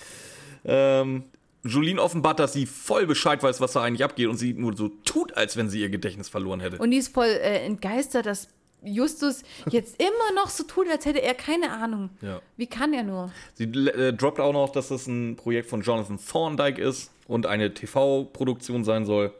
Ähm, 0.66 1.24
Jolene 1.64 2.02
offenbart, 2.02 2.40
dass 2.40 2.54
sie 2.54 2.66
voll 2.66 3.06
Bescheid 3.06 3.42
weiß, 3.44 3.62
was 3.62 3.74
da 3.74 3.84
eigentlich 3.84 4.04
abgeht 4.04 4.28
und 4.28 4.38
sie 4.38 4.54
nur 4.54 4.76
so 4.76 4.90
tut, 5.06 5.36
als 5.38 5.58
wenn 5.58 5.70
sie 5.70 5.82
ihr 5.82 5.90
Gedächtnis 5.90 6.30
verloren 6.30 6.60
hätte. 6.60 6.78
Und 6.78 6.92
die 6.92 6.98
ist 6.98 7.14
voll 7.14 7.28
äh, 7.28 7.64
entgeistert, 7.66 8.26
dass 8.26 8.48
Justus 8.84 9.44
jetzt 9.70 9.96
immer 10.02 10.36
noch 10.36 10.50
so 10.50 10.64
tut, 10.64 10.88
als 10.90 11.06
hätte 11.06 11.22
er 11.22 11.36
keine 11.36 11.72
Ahnung. 11.72 12.10
Ja. 12.22 12.42
Wie 12.58 12.68
kann 12.68 12.94
er 12.94 13.04
nur? 13.04 13.32
Sie 13.54 13.66
äh, 13.66 14.14
droppt 14.14 14.40
auch 14.40 14.54
noch, 14.54 14.72
dass 14.72 14.90
das 14.90 15.08
ein 15.08 15.36
Projekt 15.36 15.70
von 15.70 15.82
Jonathan 15.82 16.20
Thorndike 16.20 16.82
ist 16.82 17.12
und 17.28 17.46
eine 17.46 17.74
TV-Produktion 17.74 18.84
sein 18.84 19.06
soll. 19.06 19.34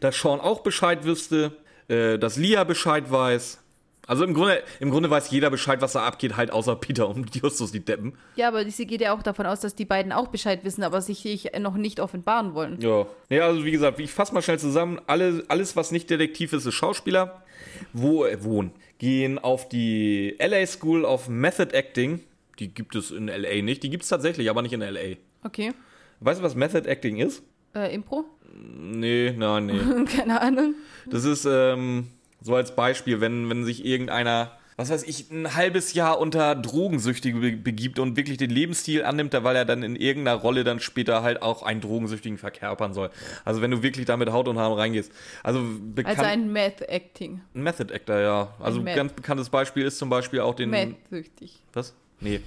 Dass 0.00 0.18
Sean 0.18 0.40
auch 0.40 0.60
Bescheid 0.60 1.04
wüsste, 1.04 1.52
äh, 1.88 2.18
dass 2.18 2.36
Lia 2.36 2.64
Bescheid 2.64 3.10
weiß. 3.10 3.59
Also 4.10 4.24
im 4.24 4.34
Grunde, 4.34 4.60
im 4.80 4.90
Grunde 4.90 5.08
weiß 5.08 5.30
jeder 5.30 5.50
Bescheid, 5.50 5.80
was 5.82 5.92
da 5.92 6.02
abgeht, 6.02 6.36
halt 6.36 6.50
außer 6.50 6.74
Peter 6.74 7.08
und 7.08 7.32
Justus, 7.32 7.70
die 7.70 7.78
Deppen. 7.78 8.14
Ja, 8.34 8.48
aber 8.48 8.68
sie 8.68 8.84
geht 8.84 9.00
ja 9.00 9.14
auch 9.14 9.22
davon 9.22 9.46
aus, 9.46 9.60
dass 9.60 9.76
die 9.76 9.84
beiden 9.84 10.10
auch 10.10 10.26
Bescheid 10.26 10.64
wissen, 10.64 10.82
aber 10.82 11.00
sich 11.00 11.52
noch 11.60 11.76
nicht 11.76 12.00
offenbaren 12.00 12.54
wollen. 12.54 12.80
Ja. 12.80 13.06
Ja, 13.28 13.46
also 13.46 13.64
wie 13.64 13.70
gesagt, 13.70 14.00
ich 14.00 14.10
fasse 14.10 14.34
mal 14.34 14.42
schnell 14.42 14.58
zusammen. 14.58 15.00
Alle, 15.06 15.44
alles, 15.46 15.76
was 15.76 15.92
nicht 15.92 16.10
Detektiv 16.10 16.52
ist, 16.52 16.66
ist 16.66 16.74
Schauspieler. 16.74 17.44
Wo 17.92 18.24
äh, 18.24 18.42
wohnen? 18.42 18.72
Gehen 18.98 19.38
auf 19.38 19.68
die 19.68 20.36
LA 20.40 20.66
School 20.66 21.04
of 21.04 21.28
Method 21.28 21.72
Acting. 21.72 22.18
Die 22.58 22.74
gibt 22.74 22.96
es 22.96 23.12
in 23.12 23.28
LA 23.28 23.62
nicht. 23.62 23.84
Die 23.84 23.90
gibt 23.90 24.02
es 24.02 24.08
tatsächlich, 24.08 24.50
aber 24.50 24.62
nicht 24.62 24.72
in 24.72 24.80
LA. 24.80 25.18
Okay. 25.44 25.72
Weißt 26.18 26.40
du, 26.40 26.44
was 26.44 26.56
Method 26.56 26.88
Acting 26.88 27.18
ist? 27.18 27.44
Äh, 27.76 27.94
Impro? 27.94 28.24
Nee, 28.52 29.32
nein, 29.38 29.66
nee. 29.66 30.04
Keine 30.16 30.40
Ahnung. 30.40 30.74
Das 31.06 31.24
ist 31.24 31.46
ähm, 31.48 32.08
so 32.40 32.54
als 32.54 32.74
Beispiel, 32.74 33.20
wenn, 33.20 33.48
wenn 33.50 33.64
sich 33.64 33.84
irgendeiner, 33.84 34.52
was 34.76 34.90
weiß 34.90 35.02
ich, 35.02 35.30
ein 35.30 35.54
halbes 35.54 35.92
Jahr 35.92 36.18
unter 36.18 36.54
Drogensüchtige 36.54 37.38
be 37.38 37.52
begibt 37.52 37.98
und 37.98 38.16
wirklich 38.16 38.38
den 38.38 38.50
Lebensstil 38.50 39.04
annimmt, 39.04 39.34
weil 39.34 39.56
er 39.56 39.64
dann 39.64 39.82
in 39.82 39.94
irgendeiner 39.96 40.38
Rolle 40.38 40.64
dann 40.64 40.80
später 40.80 41.22
halt 41.22 41.42
auch 41.42 41.62
einen 41.62 41.80
Drogensüchtigen 41.80 42.38
verkörpern 42.38 42.94
soll. 42.94 43.10
Also 43.44 43.60
wenn 43.60 43.70
du 43.70 43.82
wirklich 43.82 44.06
da 44.06 44.16
mit 44.16 44.32
Haut 44.32 44.48
und 44.48 44.58
Haaren 44.58 44.78
reingehst. 44.78 45.12
Also 45.42 45.62
bekannt. 45.94 46.18
Also 46.18 46.30
ein 46.30 46.52
Math-Acting. 46.52 47.40
ein 47.54 47.62
Method 47.62 47.92
Actor, 47.92 48.18
ja. 48.20 48.54
Also 48.58 48.80
Ein 48.80 48.96
ganz 48.96 49.12
bekanntes 49.12 49.50
Beispiel 49.50 49.84
ist 49.84 49.98
zum 49.98 50.08
Beispiel 50.08 50.40
auch 50.40 50.54
den. 50.54 50.70
Math-süchtig. 50.70 51.58
Was? 51.72 51.94
Nee. 52.20 52.40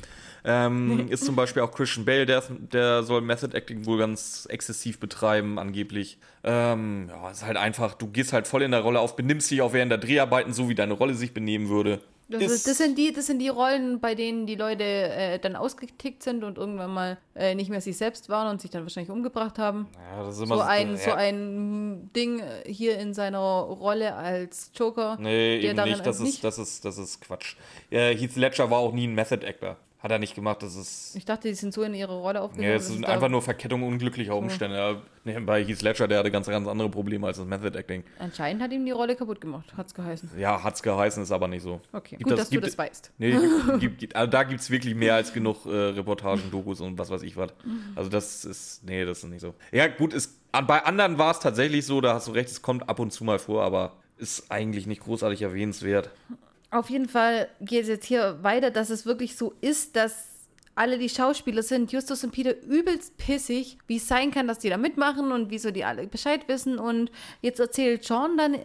Ähm, 0.46 1.08
ist 1.10 1.26
zum 1.26 1.36
Beispiel 1.36 1.62
auch 1.62 1.72
Christian 1.72 2.06
Bale, 2.06 2.26
der, 2.26 2.44
der 2.50 3.04
soll 3.04 3.22
Method 3.22 3.56
Acting 3.56 3.86
wohl 3.86 3.98
ganz 4.00 4.46
exzessiv 4.50 5.00
betreiben, 5.00 5.58
angeblich. 5.58 6.18
Ähm, 6.44 7.10
ja, 7.10 7.32
ist 7.32 7.46
halt 7.46 7.58
einfach, 7.58 7.94
du 7.94 8.08
gehst 8.08 8.34
halt 8.34 8.48
voll 8.48 8.62
in 8.64 8.72
der 8.72 8.82
Rolle 8.82 9.00
auf, 9.00 9.16
benimmst 9.16 9.50
dich 9.52 9.62
auch 9.62 9.72
während 9.74 9.91
der 9.91 10.00
Dreharbeiten 10.00 10.52
so, 10.54 10.68
wie 10.68 10.76
deine 10.76 10.94
Rolle 10.94 11.14
sich 11.14 11.34
benehmen 11.34 11.70
würde. 11.70 12.02
Das, 12.30 12.41
Ist- 12.41 12.68
das, 12.68 12.78
sind 12.78 12.98
die, 12.98 13.12
das 13.14 13.28
sind 13.28 13.39
die 13.39 13.50
Rollen, 13.50 14.00
bei 14.00 14.16
denen 14.16 14.48
die 14.48 14.56
Leute 14.56 14.84
äh, 14.84 15.39
dann 15.39 15.56
ausgetickt 15.56 16.24
sind 16.24 16.44
und 16.44 16.58
irgendwann 16.58 16.91
mal 16.91 17.18
äh, 17.36 17.54
nicht 17.54 17.70
mehr 17.70 17.82
sich 17.82 17.98
selbst 17.98 18.28
waren 18.30 18.50
und 18.50 18.62
sich 18.62 18.72
dann 18.72 18.84
wahrscheinlich 18.84 19.12
umgebracht 19.12 19.60
haben. 19.60 19.88
Ja, 19.94 20.24
das 20.24 20.38
ist 20.38 20.44
immer 20.44 20.56
So 20.56 20.62
ein, 20.62 20.91
ja, 20.91 20.98
so 20.98 21.12
ein 21.12 22.10
Ding 22.16 22.39
äh, 22.39 22.72
hier 22.72 22.98
in 22.98 23.14
seiner 23.14 23.39
Rolle 23.39 24.16
als 24.16 24.72
Joker. 24.74 25.18
Nee, 25.20 25.60
der 25.62 25.72
eben 25.86 25.89
nicht. 25.94 26.06
Das 26.06 26.20
ist, 26.22 26.44
das, 26.44 26.58
ist, 26.58 26.86
das 26.86 26.98
ist 26.98 27.22
Quatsch. 27.22 27.56
Äh, 27.91 28.16
Heath 28.16 28.36
Ledger 28.38 28.72
war 28.72 28.80
auch 28.80 28.94
nie 28.94 29.06
ein 29.08 29.14
Method 29.16 29.46
Actor. 29.46 29.78
Hat 30.04 30.12
er 30.12 30.20
nicht 30.20 30.36
gemacht, 30.36 30.62
das 30.62 30.76
ist. 30.76 31.16
Ich 31.16 31.24
dachte, 31.24 31.47
die 31.47 31.54
sind 31.54 31.74
so 31.74 31.82
in 31.82 31.93
ihre 31.93 32.14
Rolle 32.20 32.41
aufgegangen. 32.41 32.70
Ja, 32.70 32.76
es 32.76 32.88
sind 32.88 33.06
es 33.06 33.10
einfach 33.10 33.30
nur 33.30 33.41
Verkettung 33.41 33.84
unglücklicher 33.84 34.36
Umstände. 34.36 34.76
Ja, 35.24 35.39
bei 35.39 35.64
Heath 35.64 35.82
Ledger, 35.82 36.10
der 36.10 36.20
hatte 36.20 36.30
ganz, 36.30 36.45
ganz 36.47 36.68
andere 36.68 36.89
Probleme 36.89 37.26
als 37.26 37.38
das 37.38 37.45
Method 37.47 37.78
Acting. 37.80 38.04
Anscheinend 38.20 38.62
hat 38.62 38.74
ihm 38.74 38.84
die 38.86 38.91
Rolle 38.91 39.16
kaputt 39.16 39.39
gemacht, 39.39 39.74
hat's 39.78 39.93
geheißen. 39.93 40.32
Ja, 40.38 40.62
hat's 40.62 40.84
geheißen, 40.84 41.24
ist 41.24 41.32
aber 41.32 41.47
nicht 41.47 41.62
so. 41.62 41.80
Okay, 41.93 42.18
Gibt 42.18 42.24
gut, 42.24 42.34
das- 42.34 42.39
dass 42.41 42.49
du 42.49 42.56
gibt- 42.56 42.68
das 42.68 42.78
weißt. 42.78 43.14
Nee, 43.18 43.32
gibt, 43.80 43.97
gibt, 43.99 44.16
also 44.18 44.30
da 44.30 44.43
gibt 44.43 44.60
es 44.60 44.70
wirklich 44.70 44.93
mehr 44.93 45.16
als 45.16 45.32
genug 45.32 45.66
äh, 45.66 45.70
Reportagen, 45.70 46.51
Dokus 46.51 46.82
und 46.82 46.97
was 46.99 47.10
weiß 47.10 47.22
ich 47.24 47.38
was. 47.38 47.51
Also 47.95 48.10
das 48.10 48.43
ist, 48.43 48.84
nee, 48.84 49.06
das 49.06 49.20
ist 49.20 49.30
nicht 49.30 49.39
so. 49.39 49.54
Ja 49.72 49.88
gut, 49.88 50.14
es, 50.14 50.38
bei 50.51 50.84
anderen 50.84 51.18
war 51.18 51.32
es 51.32 51.39
tatsächlich 51.39 51.86
so, 51.86 52.01
da 52.01 52.16
hast 52.16 52.28
du 52.28 52.32
recht, 52.34 52.49
es 52.49 52.62
kommt 52.62 52.89
ab 52.89 52.99
und 52.99 53.12
zu 53.14 53.24
mal 53.24 53.39
vor, 53.39 53.64
aber 53.64 53.93
ist 54.18 54.51
eigentlich 54.51 54.86
nicht 54.86 55.01
großartig 55.01 55.41
erwähnenswert. 55.43 56.10
Auf 56.74 56.90
jeden 56.90 57.08
Fall 57.08 57.50
geht 57.62 57.84
es 57.84 57.88
jetzt 57.88 58.06
hier 58.06 58.42
weiter, 58.42 58.72
dass 58.72 58.90
es 58.90 59.06
wirklich 59.06 59.38
so 59.38 59.54
ist, 59.62 59.96
dass 59.96 60.34
alle 60.74 60.98
die 60.98 61.08
Schauspieler 61.10 61.62
sind, 61.62 61.92
Justus 61.92 62.24
und 62.24 62.32
Peter, 62.32 62.60
übelst 62.64 63.16
pissig, 63.18 63.78
wie 63.86 63.98
es 63.98 64.08
sein 64.08 64.32
kann, 64.32 64.48
dass 64.48 64.58
die 64.58 64.70
da 64.70 64.78
mitmachen 64.78 65.32
und 65.32 65.52
wieso 65.52 65.70
die 65.70 65.86
alle 65.86 66.08
Bescheid 66.08 66.48
wissen. 66.48 66.80
Und 66.80 67.12
jetzt 67.42 67.60
erzählt 67.60 68.04
Sean 68.04 68.38
dann, 68.38 68.58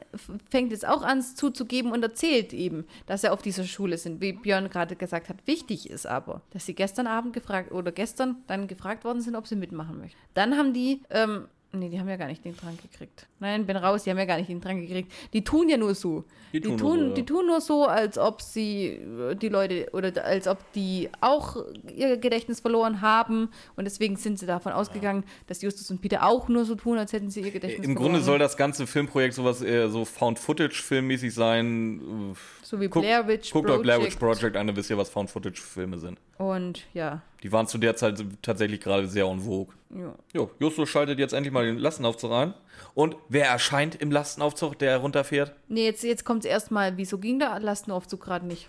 fängt 0.48 0.72
jetzt 0.72 0.88
auch 0.88 1.02
an, 1.02 1.18
es 1.18 1.34
zuzugeben 1.34 1.92
und 1.92 2.02
erzählt 2.02 2.54
eben, 2.54 2.86
dass 3.04 3.24
er 3.24 3.34
auf 3.34 3.42
dieser 3.42 3.64
Schule 3.64 3.98
sind, 3.98 4.22
wie 4.22 4.32
Björn 4.32 4.70
gerade 4.70 4.96
gesagt 4.96 5.28
hat. 5.28 5.46
Wichtig 5.46 5.90
ist 5.90 6.06
aber, 6.06 6.40
dass 6.50 6.64
sie 6.64 6.74
gestern 6.74 7.06
Abend 7.06 7.34
gefragt 7.34 7.72
oder 7.72 7.92
gestern 7.92 8.36
dann 8.46 8.68
gefragt 8.68 9.04
worden 9.04 9.20
sind, 9.20 9.36
ob 9.36 9.46
sie 9.46 9.56
mitmachen 9.56 9.98
möchten. 9.98 10.18
Dann 10.32 10.56
haben 10.56 10.72
die, 10.72 11.02
ähm, 11.10 11.46
Nee, 11.70 11.90
die 11.90 12.00
haben 12.00 12.08
ja 12.08 12.16
gar 12.16 12.28
nicht 12.28 12.42
den 12.44 12.56
Trank 12.56 12.80
gekriegt. 12.80 13.26
Nein, 13.40 13.66
bin 13.66 13.76
raus, 13.76 14.04
die 14.04 14.10
haben 14.10 14.16
ja 14.16 14.24
gar 14.24 14.38
nicht 14.38 14.48
den 14.48 14.62
Trank 14.62 14.80
gekriegt. 14.80 15.12
Die 15.34 15.44
tun 15.44 15.68
ja 15.68 15.76
nur 15.76 15.94
so. 15.94 16.24
Die 16.52 16.60
Die 16.60 16.68
tun 16.68 16.78
tun, 16.78 16.88
nur 16.88 16.98
so, 16.98 17.08
ja. 17.08 17.14
die 17.14 17.26
tun 17.26 17.46
nur 17.46 17.60
so, 17.60 17.84
als 17.84 18.16
ob 18.16 18.40
sie 18.40 18.86
äh, 18.86 19.34
die 19.36 19.50
Leute 19.50 19.88
oder 19.92 20.24
als 20.24 20.48
ob 20.48 20.58
die 20.72 21.10
auch 21.20 21.56
ihr 21.94 22.16
Gedächtnis 22.16 22.60
verloren 22.60 23.02
haben. 23.02 23.50
Und 23.76 23.84
deswegen 23.84 24.16
sind 24.16 24.38
sie 24.38 24.46
davon 24.46 24.72
ausgegangen, 24.72 25.24
dass 25.46 25.60
Justus 25.60 25.90
und 25.90 26.00
Peter 26.00 26.24
auch 26.26 26.48
nur 26.48 26.64
so 26.64 26.74
tun, 26.74 26.96
als 26.96 27.12
hätten 27.12 27.28
sie 27.30 27.42
ihr 27.42 27.50
Gedächtnis 27.50 27.86
Im 27.86 27.92
verloren. 27.92 28.12
Grunde 28.12 28.24
soll 28.24 28.38
das 28.38 28.56
ganze 28.56 28.86
Filmprojekt 28.86 29.34
sowas 29.34 29.60
eher 29.60 29.90
so 29.90 30.06
Found-Footage-filmmäßig 30.06 31.34
sein. 31.34 32.34
So 32.68 32.80
wie 32.80 32.88
Guck- 32.88 33.02
Blair 33.02 33.26
Witch 33.26 33.50
Guckt 33.52 33.70
euch 33.70 33.80
Blair 33.82 33.98
Witch 34.02 34.16
Project. 34.16 34.40
Project 34.40 34.56
an, 34.56 34.66
dann 34.66 34.76
wisst 34.76 34.90
ihr, 34.90 34.98
was 34.98 35.08
Found-Footage-Filme 35.10 35.98
sind. 35.98 36.18
Und 36.36 36.84
ja, 36.92 37.22
Die 37.42 37.50
waren 37.50 37.66
zu 37.66 37.78
der 37.78 37.96
Zeit 37.96 38.22
tatsächlich 38.42 38.80
gerade 38.80 39.08
sehr 39.08 39.24
en 39.26 39.40
vogue. 39.40 39.74
ja. 39.90 40.14
Jo, 40.34 40.50
Justus 40.58 40.88
schaltet 40.88 41.18
jetzt 41.18 41.32
endlich 41.32 41.52
mal 41.52 41.64
den 41.64 41.78
Lastenaufzug 41.78 42.30
ein. 42.32 42.54
Und 42.94 43.16
wer 43.28 43.46
erscheint 43.46 43.94
im 43.94 44.10
Lastenaufzug, 44.10 44.78
der 44.78 44.98
runterfährt? 44.98 45.54
Nee, 45.68 45.84
jetzt, 45.86 46.04
jetzt 46.04 46.24
kommt 46.24 46.44
es 46.44 46.50
erstmal, 46.50 46.96
wieso 46.96 47.18
ging 47.18 47.38
der 47.38 47.58
Lastenaufzug 47.60 48.20
gerade 48.20 48.46
nicht? 48.46 48.68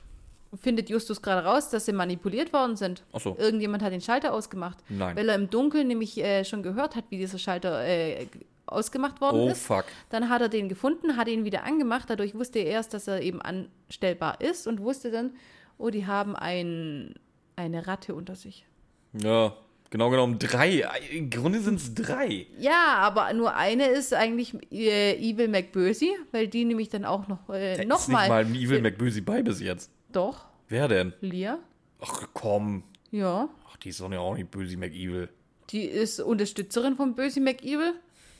Findet 0.61 0.89
Justus 0.89 1.21
gerade 1.21 1.45
raus, 1.45 1.69
dass 1.69 1.85
sie 1.85 1.93
manipuliert 1.93 2.53
worden 2.53 2.75
sind? 2.75 3.03
Ach 3.13 3.19
so. 3.19 3.35
Irgendjemand 3.37 3.83
hat 3.83 3.91
den 3.91 4.01
Schalter 4.01 4.33
ausgemacht. 4.33 4.77
Nein. 4.89 5.15
Weil 5.15 5.29
er 5.29 5.35
im 5.35 5.49
Dunkeln 5.49 5.87
nämlich 5.87 6.17
äh, 6.17 6.43
schon 6.43 6.63
gehört 6.63 6.95
hat, 6.95 7.03
wie 7.09 7.17
dieser 7.17 7.37
Schalter 7.37 7.85
äh, 7.85 8.25
ausgemacht 8.71 9.21
worden 9.21 9.37
Oh, 9.41 9.49
ist. 9.49 9.61
fuck. 9.65 9.85
Dann 10.09 10.29
hat 10.29 10.41
er 10.41 10.49
den 10.49 10.69
gefunden, 10.69 11.17
hat 11.17 11.27
ihn 11.27 11.45
wieder 11.45 11.63
angemacht. 11.63 12.09
Dadurch 12.09 12.35
wusste 12.35 12.59
er 12.59 12.65
erst, 12.65 12.93
dass 12.93 13.07
er 13.07 13.21
eben 13.21 13.41
anstellbar 13.41 14.41
ist 14.41 14.67
und 14.67 14.81
wusste 14.81 15.11
dann, 15.11 15.31
oh, 15.77 15.89
die 15.89 16.05
haben 16.07 16.35
ein, 16.35 17.13
eine 17.55 17.87
Ratte 17.87 18.13
unter 18.15 18.35
sich. 18.35 18.65
Ja, 19.13 19.55
genau 19.89 20.09
genommen 20.09 20.37
drei. 20.39 20.85
Im 21.11 21.29
Grunde 21.29 21.59
sind 21.61 21.75
es 21.75 21.93
drei. 21.95 22.45
Ja, 22.59 22.95
aber 22.97 23.31
nur 23.33 23.55
eine 23.55 23.87
ist 23.87 24.13
eigentlich 24.13 24.53
äh, 24.71 25.15
Evil 25.17 25.47
McBösey, 25.47 26.11
weil 26.31 26.47
die 26.47 26.65
nämlich 26.65 26.89
dann 26.89 27.05
auch 27.05 27.27
noch, 27.27 27.49
äh, 27.49 27.75
Da 27.75 27.81
ist 27.83 27.87
nochmal. 27.87 28.21
nicht 28.23 28.29
mal 28.29 28.45
ein 28.45 28.55
Evil 28.55 28.81
McBösey 28.81 29.21
bei 29.21 29.41
bis 29.41 29.59
jetzt. 29.61 29.91
Doch, 30.11 30.45
Wer 30.67 30.87
denn? 30.87 31.13
Lia. 31.21 31.57
Ach 31.99 32.27
komm. 32.33 32.83
Ja. 33.09 33.49
Ach, 33.67 33.77
die 33.77 33.89
ist 33.89 33.99
doch 34.01 34.11
ja 34.11 34.19
auch 34.19 34.35
nicht 34.35 34.51
Böse 34.51 34.77
McEvil. 34.77 35.29
Die 35.71 35.83
ist 35.85 36.19
Unterstützerin 36.19 36.95
von 36.95 37.15
Böse 37.15 37.41
McEvil. 37.41 37.93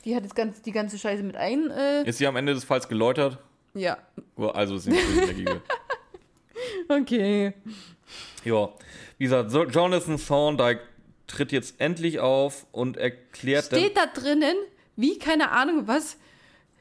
Die 0.06 0.16
hat 0.16 0.24
das 0.24 0.34
ganze, 0.36 0.62
die 0.64 0.72
ganze 0.72 0.97
Scheiße 0.97 1.24
mit 1.24 1.36
ein. 1.36 1.70
Äh, 1.72 2.04
Ist 2.08 2.18
sie 2.20 2.28
am 2.28 2.36
Ende 2.36 2.54
des 2.54 2.64
Falls 2.64 2.88
geläutert? 2.88 3.38
ja. 3.74 3.97
Also 4.38 4.76
ist 4.76 4.84
sie 4.84 4.91
nicht. 4.91 5.50
Okay. 6.88 7.54
Ja, 8.43 8.70
wie 9.18 9.24
gesagt, 9.24 9.52
so 9.52 9.64
Jonathan 9.66 10.18
Thorndike 10.18 10.82
tritt 11.28 11.52
jetzt 11.52 11.80
endlich 11.80 12.20
auf 12.20 12.66
und 12.72 12.97
erklärt. 12.97 13.66
Steht 13.66 13.95
da 13.95 14.08
drinnen, 14.08 14.56
wie, 14.95 15.20
keine 15.20 15.52
Ahnung 15.52 15.88
was, 15.88 16.18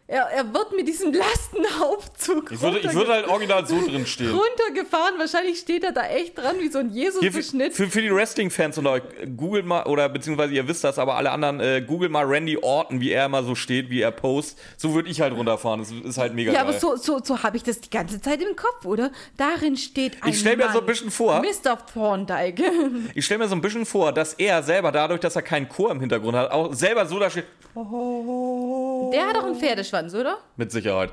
er, 0.09 0.22
er 0.30 0.54
wird 0.54 0.72
mit 0.74 0.88
diesem 0.88 1.12
Lastenaufzug 1.12 2.50
Ich 2.52 2.61
würde, 2.62 2.78
ich 2.78 2.94
würde 2.94 3.12
halt 3.12 3.28
original 3.28 3.66
so 3.66 3.78
drin 3.86 4.06
stehen. 4.06 4.30
runtergefahren. 4.34 5.18
Wahrscheinlich 5.18 5.59
steht 5.59 5.84
er 5.84 5.92
da 5.92 6.06
echt 6.06 6.36
dran, 6.38 6.56
wie 6.61 6.68
so 6.68 6.78
ein 6.78 6.90
Jesus-Beschnitt. 6.90 7.74
für, 7.74 7.88
für 7.88 8.00
die 8.00 8.12
Wrestling-Fans 8.12 8.78
unter 8.78 8.92
euch, 8.92 9.02
googelt 9.36 9.66
mal, 9.66 9.84
oder 9.84 10.09
beziehungsweise 10.09 10.54
ihr 10.54 10.66
wisst 10.66 10.82
das, 10.82 10.98
aber 10.98 11.16
alle 11.16 11.30
anderen, 11.30 11.61
äh, 11.61 11.82
googelt 11.86 12.11
mal 12.11 12.24
Randy 12.24 12.56
Orton, 12.56 13.00
wie 13.00 13.11
er 13.11 13.26
immer 13.26 13.42
so 13.42 13.54
steht, 13.54 13.90
wie 13.90 14.00
er 14.00 14.11
post. 14.11 14.59
So 14.78 14.94
würde 14.94 15.11
ich 15.11 15.20
halt 15.20 15.34
runterfahren. 15.34 15.80
Das 15.80 15.90
ist 15.92 16.16
halt 16.18 16.32
mega 16.34 16.52
Ja, 16.52 16.62
geil. 16.62 16.70
aber 16.70 16.78
so, 16.78 16.96
so, 16.96 17.20
so 17.22 17.42
habe 17.42 17.59
ich 17.59 17.62
das 17.62 17.80
die 17.80 17.90
ganze 17.90 18.20
Zeit 18.20 18.40
im 18.40 18.56
Kopf, 18.56 18.86
oder? 18.86 19.11
Darin 19.36 19.76
steht 19.76 20.22
ein 20.22 20.30
Ich 20.30 20.40
stell 20.40 20.56
mir 20.56 20.70
so 20.72 20.80
ein 20.80 20.86
bisschen 20.86 21.11
vor- 21.11 21.40
Mr. 21.42 21.76
Thorndike. 21.92 22.64
Ich 23.14 23.24
stelle 23.26 23.38
mir 23.38 23.48
so 23.48 23.54
ein 23.54 23.61
bisschen 23.61 23.84
vor, 23.84 24.12
dass 24.12 24.34
er 24.34 24.62
selber, 24.62 24.90
dadurch, 24.90 25.20
dass 25.20 25.36
er 25.36 25.42
keinen 25.42 25.68
Chor 25.68 25.90
im 25.90 26.00
Hintergrund 26.00 26.34
hat, 26.36 26.50
auch 26.50 26.72
selber 26.72 27.04
so 27.06 27.18
da 27.18 27.28
steht. 27.28 27.44
Der 27.74 29.26
hat 29.26 29.36
doch 29.36 29.44
einen 29.44 29.54
Pferdeschwanz, 29.99 30.14
oder? 30.14 30.38
Mit 30.57 30.70
Sicherheit. 30.72 31.12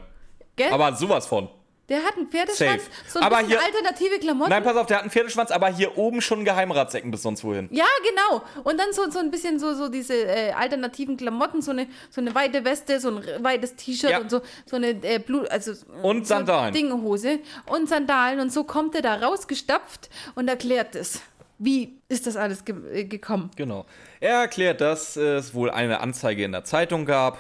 Gell? 0.56 0.72
Aber 0.72 0.96
sowas 0.96 1.26
von. 1.28 1.50
der 1.90 2.02
hat 2.04 2.16
einen 2.18 2.28
Pferdeschwanz. 2.28 2.84
Safe. 2.84 2.92
So 3.08 3.20
ein 3.20 3.26
Aber 3.26 3.38
bisschen 3.38 3.50
hier- 3.60 3.62
alternative 3.64 4.20
Klamotten. 4.20 4.50
Nein, 4.50 4.64
pass 4.64 4.76
auf, 4.76 4.88
der 4.88 4.98
hat 4.98 5.04
einen 5.04 5.12
Pferdeschwanz, 5.12 5.52
aber 5.52 5.68
hier 5.68 5.98
oben 5.98 6.22
schon 6.22 6.44
Geheimratsecken 6.46 7.12
bis 7.12 7.22
sonst 7.22 7.44
wohin. 7.44 7.68
Ja, 7.72 7.86
genau. 8.10 8.42
Und 8.64 8.80
dann 8.80 8.92
so, 8.94 9.10
so 9.12 9.20
ein 9.20 9.30
bisschen 9.32 9.60
so, 9.60 9.74
so 9.76 9.90
diese 9.90 10.14
äh, 10.16 10.52
alternativen 10.54 11.16
Klamotten, 11.18 11.62
so 11.62 11.72
eine, 11.72 11.88
so 12.10 12.22
eine 12.22 12.34
weite 12.34 12.64
Weste, 12.66 13.00
so 13.00 13.10
ein 13.10 13.44
weites 13.44 13.76
T-Shirt 13.76 14.10
Ja. 14.12 14.20
und 14.20 14.32
so, 14.32 14.42
so 14.66 14.78
eine 14.78 14.90
äh, 15.04 15.20
Blut, 15.20 15.48
also 15.52 15.74
Und 16.02 16.26
so 16.26 16.34
Sandalen. 16.36 16.74
Dinghose 16.74 17.40
und 17.68 17.88
Sandalen 17.90 18.40
und 18.40 18.52
so 18.52 18.64
kommt 18.64 18.96
er 18.96 19.02
da 19.04 19.16
rausgestapft 19.16 20.10
und 20.36 20.48
erklärt 20.48 20.96
es. 20.96 21.22
Wie 21.58 22.00
ist 22.10 22.26
das 22.28 22.36
alles 22.36 22.66
ge 22.66 22.76
äh, 22.94 23.04
gekommen? 23.06 23.52
Genau. 23.56 23.86
Er 24.20 24.42
erklärt, 24.42 24.82
dass 24.82 25.16
es 25.18 25.54
wohl 25.54 25.70
eine 25.70 26.00
Anzeige 26.02 26.44
in 26.44 26.52
der 26.52 26.64
Zeitung 26.66 27.06
gab, 27.06 27.38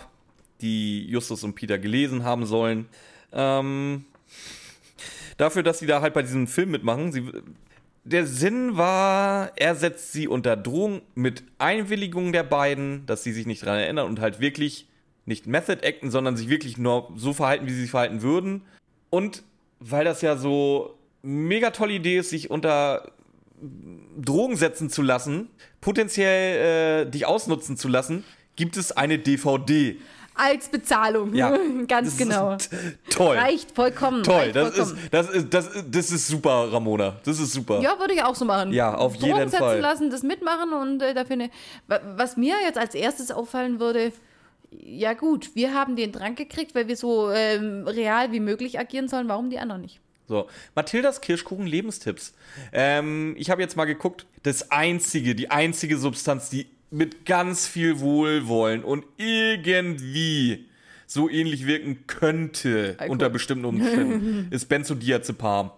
die 0.61 1.05
Justus 1.07 1.43
und 1.43 1.55
Peter 1.55 1.77
gelesen 1.77 2.23
haben 2.23 2.45
sollen. 2.45 2.87
Ähm, 3.31 4.05
dafür, 5.37 5.63
dass 5.63 5.79
sie 5.79 5.87
da 5.87 6.01
halt 6.01 6.13
bei 6.13 6.21
diesem 6.21 6.47
Film 6.47 6.71
mitmachen. 6.71 7.11
Sie, 7.11 7.31
der 8.03 8.25
Sinn 8.25 8.77
war, 8.77 9.51
er 9.55 9.75
setzt 9.75 10.13
sie 10.13 10.27
unter 10.27 10.55
Drohung 10.55 11.01
mit 11.15 11.43
Einwilligung 11.57 12.31
der 12.31 12.43
beiden, 12.43 13.05
dass 13.05 13.23
sie 13.23 13.33
sich 13.33 13.45
nicht 13.45 13.63
daran 13.63 13.79
erinnern 13.79 14.07
und 14.07 14.19
halt 14.19 14.39
wirklich 14.39 14.87
nicht 15.25 15.47
Method 15.47 15.85
acten, 15.85 16.11
sondern 16.11 16.37
sich 16.37 16.49
wirklich 16.49 16.77
nur 16.77 17.11
so 17.15 17.33
verhalten, 17.33 17.65
wie 17.65 17.71
sie 17.71 17.81
sich 17.81 17.91
verhalten 17.91 18.21
würden. 18.21 18.61
Und 19.09 19.43
weil 19.79 20.05
das 20.05 20.21
ja 20.21 20.37
so 20.37 20.97
mega 21.23 21.71
tolle 21.71 21.93
Idee 21.93 22.19
ist, 22.19 22.29
sich 22.29 22.51
unter 22.51 23.11
Drogen 24.21 24.55
setzen 24.55 24.89
zu 24.89 25.01
lassen, 25.01 25.49
potenziell 25.81 27.05
äh, 27.07 27.09
dich 27.09 27.25
ausnutzen 27.25 27.77
zu 27.77 27.87
lassen, 27.87 28.23
gibt 28.55 28.77
es 28.77 28.91
eine 28.91 29.17
DVD. 29.17 29.97
Als 30.35 30.67
Bezahlung. 30.69 31.33
Ja, 31.33 31.57
Ganz 31.87 32.17
genau. 32.17 32.53
Ist 32.53 32.69
toll. 33.09 33.37
Reicht 33.37 33.71
vollkommen. 33.71 34.23
Toll, 34.23 34.35
reicht 34.35 34.55
das 34.55 34.69
ist, 34.69 34.75
vollkommen. 34.77 35.07
das, 35.11 35.29
ist, 35.29 35.53
das, 35.53 35.67
ist, 35.67 35.85
das 35.91 36.11
ist 36.11 36.27
super, 36.27 36.71
Ramona. 36.73 37.15
Das 37.23 37.39
ist 37.39 37.53
super. 37.53 37.79
Ja, 37.81 37.97
würde 37.99 38.13
ich 38.13 38.23
auch 38.23 38.35
so 38.35 38.43
machen. 38.45 38.73
Ja, 38.73 38.93
auf 38.95 39.13
Drogen 39.17 39.25
jeden 39.37 39.49
setzen 39.49 39.59
Fall. 39.63 39.79
lassen, 39.79 40.09
das 40.09 40.23
mitmachen 40.23 40.73
und 40.73 41.01
äh, 41.01 41.13
dafür 41.13 41.33
eine. 41.33 41.49
wa- 41.87 42.01
Was 42.17 42.35
mir 42.37 42.55
jetzt 42.65 42.77
als 42.77 42.95
erstes 42.95 43.31
auffallen 43.31 43.79
würde, 43.79 44.11
ja 44.71 45.13
gut, 45.13 45.55
wir 45.55 45.73
haben 45.73 45.95
den 45.95 46.11
Drang 46.11 46.35
gekriegt, 46.35 46.75
weil 46.75 46.87
wir 46.89 46.97
so 46.97 47.31
ähm, 47.31 47.87
real 47.87 48.31
wie 48.33 48.41
möglich 48.41 48.77
agieren 48.77 49.07
sollen. 49.07 49.29
Warum 49.29 49.49
die 49.49 49.59
anderen 49.59 49.81
nicht? 49.81 50.01
So, 50.27 50.47
Mathildas 50.73 51.21
Kirschkuchen 51.21 51.67
Lebenstipps. 51.67 52.33
Ähm, 52.73 53.35
ich 53.37 53.49
habe 53.51 53.61
jetzt 53.61 53.77
mal 53.77 53.85
geguckt, 53.85 54.25
das 54.43 54.71
einzige, 54.71 55.35
die 55.35 55.51
einzige 55.51 55.97
Substanz, 55.97 56.49
die 56.49 56.65
mit 56.95 57.25
ganz 57.25 57.67
viel 57.67 57.99
Wohlwollen 57.99 58.83
und 58.83 59.03
irgendwie 59.17 60.65
so 61.07 61.29
ähnlich 61.29 61.67
wirken 61.67 62.07
könnte 62.07 62.91
Alkohol. 62.97 63.09
unter 63.11 63.29
bestimmten 63.29 63.65
Umständen, 63.71 64.47
ist 64.51 64.67
Benzodiazepam. 64.69 65.71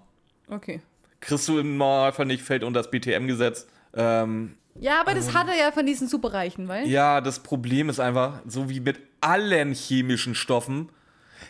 Okay. 0.49 0.81
Kriegst 1.19 1.47
du 1.47 1.57
im 1.59 1.77
Normalfall 1.77 2.27
nicht, 2.27 2.43
fällt 2.43 2.63
unter 2.63 2.81
das 2.81 2.91
BTM-Gesetz. 2.91 3.67
Ähm, 3.95 4.55
Ja, 4.79 5.01
aber 5.01 5.15
das 5.15 5.33
hat 5.33 5.47
er 5.49 5.57
ja 5.57 5.71
von 5.71 5.85
diesen 5.85 6.07
Superreichen, 6.07 6.67
weil? 6.67 6.87
ja, 6.87 7.19
das 7.19 7.39
Problem 7.39 7.89
ist 7.89 7.99
einfach, 7.99 8.41
so 8.45 8.69
wie 8.69 8.79
mit 8.79 8.99
allen 9.19 9.73
chemischen 9.73 10.35
Stoffen, 10.35 10.89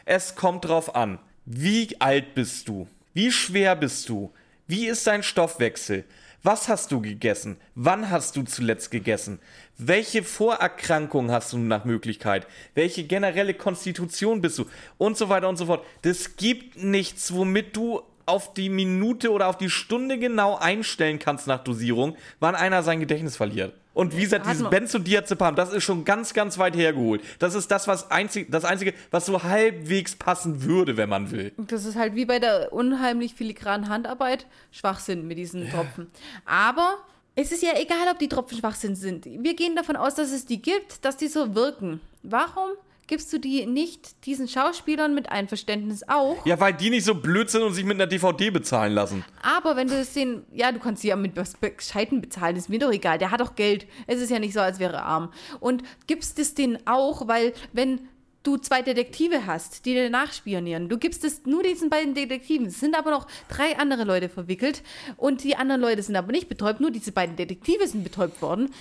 es 0.06 0.36
kommt 0.36 0.66
drauf 0.66 0.96
an, 0.96 1.20
wie 1.46 2.00
alt 2.00 2.34
bist 2.36 2.70
du? 2.70 2.88
Wie 3.14 3.32
schwer 3.32 3.76
bist 3.76 4.08
du? 4.10 4.32
Wie 4.68 4.88
ist 4.88 5.06
dein 5.08 5.24
Stoffwechsel? 5.24 6.06
Was 6.44 6.70
hast 6.70 6.92
du 6.92 7.02
gegessen? 7.02 7.58
Wann 7.74 8.12
hast 8.12 8.36
du 8.36 8.44
zuletzt 8.44 8.92
gegessen? 8.92 9.40
Welche 9.78 10.24
Vorerkrankungen 10.24 11.32
hast 11.32 11.52
du 11.52 11.58
nach 11.58 11.84
Möglichkeit? 11.84 12.48
Welche 12.76 13.04
generelle 13.04 13.56
Konstitution 13.56 14.40
bist 14.40 14.60
du? 14.60 14.66
Und 14.98 15.18
so 15.18 15.30
weiter 15.30 15.50
und 15.50 15.58
so 15.58 15.66
fort. 15.66 15.84
Das 16.04 16.36
gibt 16.36 16.82
nichts, 16.82 17.34
womit 17.34 17.76
du 17.76 18.02
auf 18.28 18.54
die 18.54 18.70
Minute 18.70 19.32
oder 19.32 19.48
auf 19.48 19.58
die 19.58 19.70
Stunde 19.70 20.20
genau 20.20 20.58
einstellen 20.58 21.18
kannst 21.18 21.48
nach 21.48 21.64
Dosierung, 21.64 22.16
wann 22.40 22.56
einer 22.56 22.84
sein 22.84 23.00
Gedächtnis 23.00 23.38
verliert. 23.38 23.74
Und 23.98 24.16
wie 24.16 24.22
gesagt, 24.22 24.46
dieses 24.46 24.62
man- 24.62 24.70
Benzodiazepam, 24.70 25.56
das 25.56 25.74
ist 25.74 25.84
schon 25.84 26.06
ganz, 26.06 26.36
ganz 26.36 26.60
weit 26.60 26.76
hergeholt. 26.76 27.22
Das 27.40 27.56
ist 27.56 27.72
das, 27.72 27.88
was 27.88 28.12
einzig, 28.12 28.48
das 28.52 28.64
Einzige, 28.64 28.94
was 29.10 29.26
so 29.26 29.42
halbwegs 29.42 30.16
passen 30.16 30.62
würde, 30.64 30.98
wenn 30.98 31.10
man 31.10 31.32
will. 31.32 31.52
Das 31.58 31.84
ist 31.84 31.96
halt 31.96 32.14
wie 32.14 32.26
bei 32.26 32.38
der 32.38 32.72
unheimlich 32.72 33.34
filigranen 33.34 33.90
Handarbeit 33.90 34.46
Schwachsinn 34.72 35.28
mit 35.28 35.40
diesen 35.40 35.68
Tropfen. 35.72 36.12
Aber 36.46 36.98
es 37.34 37.52
ist 37.52 37.64
ja 37.64 37.72
egal, 37.76 38.08
ob 38.12 38.20
die 38.20 38.30
Tropfen 38.30 38.60
Schwachsinn 38.60 38.96
sind. 38.96 39.26
Wir 39.26 39.56
gehen 39.56 39.76
davon 39.76 39.96
aus, 39.96 40.14
dass 40.14 40.32
es 40.32 40.46
die 40.46 40.62
gibt, 40.62 41.04
dass 41.04 41.18
die 41.18 41.28
so 41.28 41.56
wirken. 41.56 42.00
Warum 42.22 42.70
gibst 43.08 43.32
du 43.34 43.40
die 43.40 43.66
nicht 43.66 44.26
diesen 44.26 44.48
Schauspielern 44.48 45.16
mit 45.16 45.30
Einverständnis 45.30 46.04
auch? 46.08 46.46
Ja, 46.46 46.60
weil 46.60 46.74
die 46.74 46.90
nicht 46.90 47.06
so 47.06 47.16
blöd 47.16 47.50
sind 47.50 47.64
und 47.64 47.74
sich 47.74 47.86
mit 47.86 47.96
einer 47.96 48.08
DVD 48.08 48.50
bezahlen 48.50 48.94
lassen. 48.94 49.26
Aber 49.42 49.76
wenn 49.76 49.88
du 49.88 49.96
es 49.96 50.14
den, 50.14 50.44
ja, 50.54 50.72
du 50.72 50.80
kannst 50.80 51.02
sie 51.02 51.08
ja 51.08 51.16
mit 51.16 51.36
was 51.36 51.56
Bescheiden 51.56 52.22
bezahlen, 52.22 52.56
ist 52.56 52.70
mir 52.70 52.80
doch 52.80 52.92
egal. 52.92 53.18
Der 53.18 53.32
hat 53.32 53.40
doch 53.40 53.56
Geld. 53.56 53.88
Es 54.06 54.22
ist 54.22 54.30
ja 54.30 54.40
nicht 54.40 54.54
so, 54.54 54.60
als 54.60 54.80
wäre 54.80 54.98
er 54.98 55.06
arm. 55.06 55.32
Und 55.60 55.84
gibst 56.06 56.38
es 56.40 56.54
denen 56.54 56.78
auch, 56.86 57.28
weil 57.28 57.54
wenn 57.74 58.02
du 58.48 58.56
zwei 58.56 58.82
Detektive 58.82 59.46
hast, 59.46 59.86
die 59.86 59.94
dir 59.94 60.10
nachspionieren, 60.10 60.88
du 60.88 60.98
gibst 60.98 61.26
es 61.26 61.46
nur 61.46 61.64
diesen 61.64 61.90
beiden 61.90 62.14
Detektiven. 62.14 62.68
Es 62.68 62.80
sind 62.80 62.98
aber 62.98 63.12
noch 63.12 63.28
drei 63.50 63.78
andere 63.78 64.06
Leute 64.06 64.30
verwickelt 64.30 64.84
und 65.18 65.44
die 65.44 65.58
anderen 65.58 65.82
Leute 65.82 66.02
sind 66.02 66.16
aber 66.16 66.32
nicht 66.32 66.48
betäubt, 66.48 66.80
nur 66.80 66.90
diese 66.90 67.12
beiden 67.12 67.36
Detektive 67.36 67.86
sind 67.88 68.06
betäubt 68.06 68.42
worden. 68.42 68.74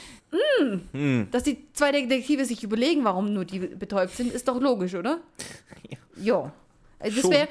Mm. 0.93 1.31
Dass 1.33 1.43
die 1.43 1.67
zwei 1.73 1.91
Detektive 1.91 2.45
sich 2.45 2.63
überlegen, 2.63 3.05
warum 3.05 3.33
nur 3.33 3.45
die 3.45 3.59
betäubt 3.59 4.15
sind, 4.15 4.33
ist 4.33 4.47
doch 4.47 4.61
logisch, 4.61 4.95
oder? 4.95 5.21
Ja. 6.19 6.51
Also 6.99 7.21
Das 7.21 7.31
wär, 7.31 7.49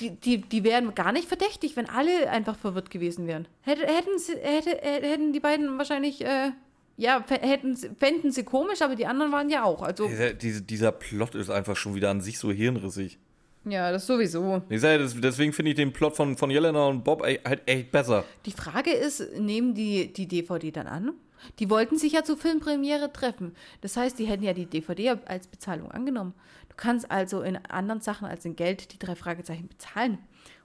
die, 0.00 0.10
die, 0.10 0.38
die 0.38 0.64
wären 0.64 0.92
gar 0.96 1.12
nicht 1.12 1.28
verdächtig, 1.28 1.76
wenn 1.76 1.88
alle 1.88 2.28
einfach 2.30 2.56
verwirrt 2.56 2.90
gewesen 2.90 3.28
wären. 3.28 3.46
Hätte, 3.60 3.86
hätten, 3.86 4.18
sie, 4.18 4.34
hätte, 4.42 4.70
hätten 4.82 5.32
die 5.32 5.38
beiden 5.38 5.78
wahrscheinlich, 5.78 6.24
äh, 6.24 6.50
ja, 6.98 7.24
hätten, 7.28 7.74
fänden 7.98 8.30
sie 8.32 8.42
komisch, 8.44 8.82
aber 8.82 8.94
die 8.96 9.06
anderen 9.06 9.32
waren 9.32 9.48
ja 9.48 9.64
auch. 9.64 9.80
Also, 9.82 10.06
Dieser, 10.06 10.34
diese, 10.34 10.60
dieser 10.62 10.92
Plot 10.92 11.34
ist 11.34 11.48
einfach 11.48 11.76
schon 11.76 11.94
wieder 11.94 12.10
an 12.10 12.20
sich 12.20 12.38
so 12.38 12.52
hirnrissig. 12.52 13.18
ja, 13.64 13.90
das 13.90 14.06
sowieso. 14.06 14.62
Ich 14.68 14.80
sage, 14.82 14.98
das, 15.02 15.14
deswegen 15.18 15.52
finde 15.54 15.70
ich 15.70 15.76
den 15.76 15.92
Plot 15.92 16.16
von, 16.16 16.36
von 16.36 16.50
Jelena 16.50 16.86
und 16.86 17.04
Bob 17.04 17.24
ey- 17.24 17.40
halt 17.44 17.62
echt 17.66 17.90
besser. 17.90 18.24
Die 18.44 18.52
Frage 18.52 18.90
ist, 18.90 19.22
nehmen 19.38 19.74
die 19.74 20.12
die 20.12 20.26
DVD 20.28 20.70
dann 20.72 20.86
an? 20.86 21.12
Die 21.60 21.70
wollten 21.70 21.96
sich 21.96 22.12
ja 22.14 22.24
zur 22.24 22.36
Filmpremiere 22.36 23.12
treffen. 23.12 23.54
Das 23.80 23.96
heißt, 23.96 24.18
die 24.18 24.24
hätten 24.26 24.42
ja 24.42 24.52
die 24.52 24.66
DVD 24.66 25.16
als 25.26 25.46
Bezahlung 25.46 25.90
angenommen. 25.92 26.34
Du 26.68 26.74
kannst 26.76 27.10
also 27.12 27.42
in 27.42 27.56
anderen 27.66 28.00
Sachen 28.00 28.26
als 28.26 28.44
in 28.44 28.56
Geld 28.56 28.92
die 28.92 28.98
drei 28.98 29.14
Fragezeichen 29.14 29.68
bezahlen. 29.68 30.18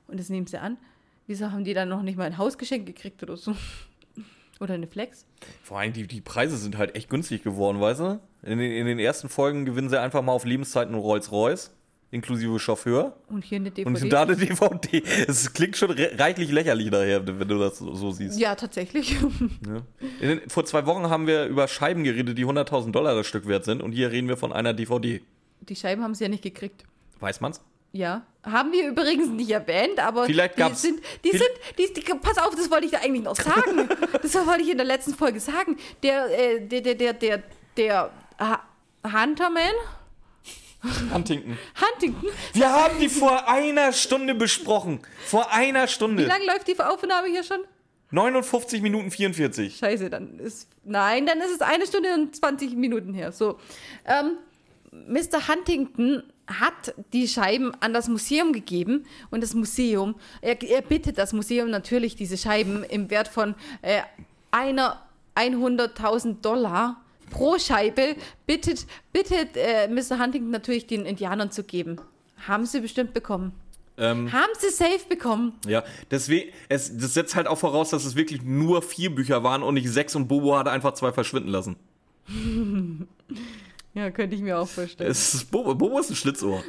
Und 0.07 0.19
das 0.19 0.29
nehmen 0.29 0.47
sie 0.47 0.57
an. 0.59 0.77
Wieso 1.27 1.51
haben 1.51 1.63
die 1.63 1.73
dann 1.75 1.89
noch 1.89 2.01
nicht 2.01 2.17
mal 2.17 2.23
ein 2.25 2.37
Hausgeschenk 2.39 2.85
gekriegt 2.87 3.21
oder 3.21 3.37
so? 3.37 3.55
Oder 4.63 4.75
eine 4.75 4.87
Flex. 4.87 5.25
Vor 5.61 5.77
allem, 5.79 5.91
die, 5.91 6.07
die 6.07 6.21
Preise 6.21 6.55
sind 6.55 6.77
halt 6.77 6.95
echt 6.95 7.09
günstig 7.09 7.43
geworden, 7.43 7.81
weißt 7.81 7.99
du? 7.99 8.19
In 8.43 8.59
den, 8.59 8.71
in 8.71 8.85
den 8.85 8.97
ersten 8.97 9.27
Folgen 9.27 9.65
gewinnen 9.65 9.89
sie 9.89 9.99
einfach 9.99 10.21
mal 10.21 10.31
auf 10.31 10.45
Lebenszeiten 10.45 10.93
einen 10.93 11.03
Rolls-Royce, 11.03 11.71
inklusive 12.11 12.57
Chauffeur. 12.59 13.17
Und 13.27 13.43
hier 13.43 13.57
eine 13.57 13.71
DVD. 13.71 14.03
Und 14.03 14.09
da 14.13 14.21
eine 14.21 14.37
DVD. 14.37 15.03
Es 15.27 15.51
klingt 15.51 15.75
schon 15.75 15.91
re 15.91 16.11
reichlich 16.17 16.49
lächerlich 16.49 16.89
nachher, 16.91 17.27
wenn 17.27 17.45
du 17.45 17.59
das 17.59 17.79
so, 17.79 17.93
so 17.93 18.11
siehst. 18.11 18.39
ja, 18.39 18.55
tatsächlich. 18.55 19.17
Ja. 19.67 19.81
Den, 20.21 20.49
vor 20.49 20.65
zwei 20.65 20.85
Wochen 20.85 21.09
haben 21.09 21.27
wir 21.27 21.45
über 21.47 21.67
Scheiben 21.67 22.05
geredet, 22.05 22.37
die 22.37 22.45
100.000 22.45 22.91
Dollar 22.91 23.15
das 23.15 23.27
Stück 23.27 23.47
wert 23.47 23.65
sind. 23.65 23.83
Und 23.83 23.91
hier 23.91 24.11
reden 24.11 24.29
wir 24.29 24.37
von 24.37 24.53
einer 24.53 24.73
DVD. 24.73 25.21
Die 25.59 25.75
Scheiben 25.75 26.03
haben 26.03 26.15
sie 26.15 26.23
ja 26.23 26.29
nicht 26.29 26.43
gekriegt. 26.43 26.85
Weiß 27.19 27.41
man's? 27.41 27.59
Ja. 27.93 28.25
Haben 28.43 28.73
wir 28.73 28.89
übrigens 28.89 29.29
nicht 29.29 29.51
erwähnt, 29.51 29.99
aber 29.99 30.25
Vielleicht 30.25 30.57
die 30.57 30.75
sind, 30.75 30.99
die 31.23 31.31
sind, 31.31 31.49
die, 31.77 31.93
die, 31.93 32.01
pass 32.01 32.37
auf, 32.39 32.53
das 32.55 32.69
wollte 32.69 32.87
ich 32.87 32.91
da 32.91 32.97
eigentlich 32.97 33.23
noch 33.23 33.35
sagen. 33.35 33.87
das 34.21 34.35
wollte 34.45 34.63
ich 34.63 34.69
in 34.69 34.77
der 34.77 34.85
letzten 34.85 35.13
Folge 35.13 35.39
sagen. 35.39 35.77
Der, 36.01 36.25
äh, 36.37 36.59
der, 36.59 36.81
der, 36.81 36.95
der, 36.95 37.13
der, 37.13 37.43
der 37.77 38.11
Hunterman, 39.05 39.71
Huntington. 41.13 41.57
Huntington, 41.79 42.29
Wir 42.51 42.69
haben 42.69 42.99
die 42.99 43.07
vor 43.07 43.47
einer 43.47 43.93
Stunde 43.93 44.35
besprochen. 44.35 44.99
Vor 45.25 45.51
einer 45.51 45.83
wie 45.83 45.87
Stunde. 45.87 46.25
lange 46.25 46.45
läuft 46.45 46.67
die 46.67 46.77
Aufnahme 46.77 47.29
hier 47.29 47.43
schon? 47.43 47.59
59 48.11 48.81
Minuten 48.81 49.09
44. 49.09 49.77
Scheiße, 49.77 50.09
dann 50.09 50.39
ist, 50.39 50.67
nein, 50.83 51.25
dann 51.25 51.39
ist 51.39 51.51
es 51.51 51.61
eine 51.61 51.87
Stunde 51.87 52.13
und 52.13 52.35
20 52.35 52.75
Minuten 52.75 53.13
her. 53.13 53.31
So, 53.31 53.59
ähm, 54.05 54.37
Mr. 54.91 55.47
Huntington 55.47 56.23
hat 56.47 56.93
die 57.13 57.27
Scheiben 57.27 57.71
an 57.79 57.93
das 57.93 58.07
Museum 58.07 58.53
gegeben 58.53 59.05
und 59.31 59.41
das 59.41 59.53
Museum, 59.53 60.15
er, 60.41 60.61
er 60.61 60.81
bittet 60.81 61.17
das 61.17 61.33
Museum 61.33 61.69
natürlich, 61.69 62.15
diese 62.15 62.37
Scheiben 62.37 62.83
im 62.83 63.09
Wert 63.09 63.27
von 63.27 63.55
äh, 63.81 64.01
einer 64.51 65.01
100.000 65.35 66.41
Dollar 66.41 67.01
pro 67.31 67.57
Scheibe, 67.57 68.15
bittet, 68.45 68.85
bittet 69.11 69.55
äh, 69.55 69.87
Mr. 69.87 70.19
Huntington 70.19 70.51
natürlich 70.51 70.85
den 70.85 71.05
Indianern 71.05 71.51
zu 71.51 71.63
geben. 71.63 71.97
Haben 72.47 72.65
sie 72.65 72.81
bestimmt 72.81 73.13
bekommen. 73.13 73.53
Ähm, 73.95 74.31
Haben 74.31 74.51
sie 74.57 74.69
safe 74.69 75.05
bekommen. 75.07 75.53
ja, 75.67 75.83
deswegen, 76.09 76.51
es, 76.67 76.97
das 76.97 77.13
setzt 77.13 77.35
halt 77.35 77.47
auch 77.47 77.59
voraus, 77.59 77.91
dass 77.91 78.05
es 78.05 78.15
wirklich 78.15 78.41
nur 78.41 78.81
vier 78.81 79.13
Bücher 79.13 79.43
waren 79.43 79.61
und 79.61 79.75
nicht 79.75 79.89
sechs 79.89 80.15
und 80.15 80.27
Bobo 80.27 80.57
hatte 80.57 80.71
einfach 80.71 80.93
zwei 80.95 81.11
verschwinden 81.11 81.49
lassen. 81.49 81.75
Ja, 83.95 84.09
könnte 84.09 84.35
ich 84.35 84.41
mir 84.41 84.57
auch 84.57 84.67
vorstellen. 84.67 85.11
Es 85.11 85.35
ist 85.35 85.51
Bobo, 85.51 85.75
Bobo 85.75 85.99
ist 85.99 86.09
ein 86.09 86.15
Schlitzohr. 86.15 86.63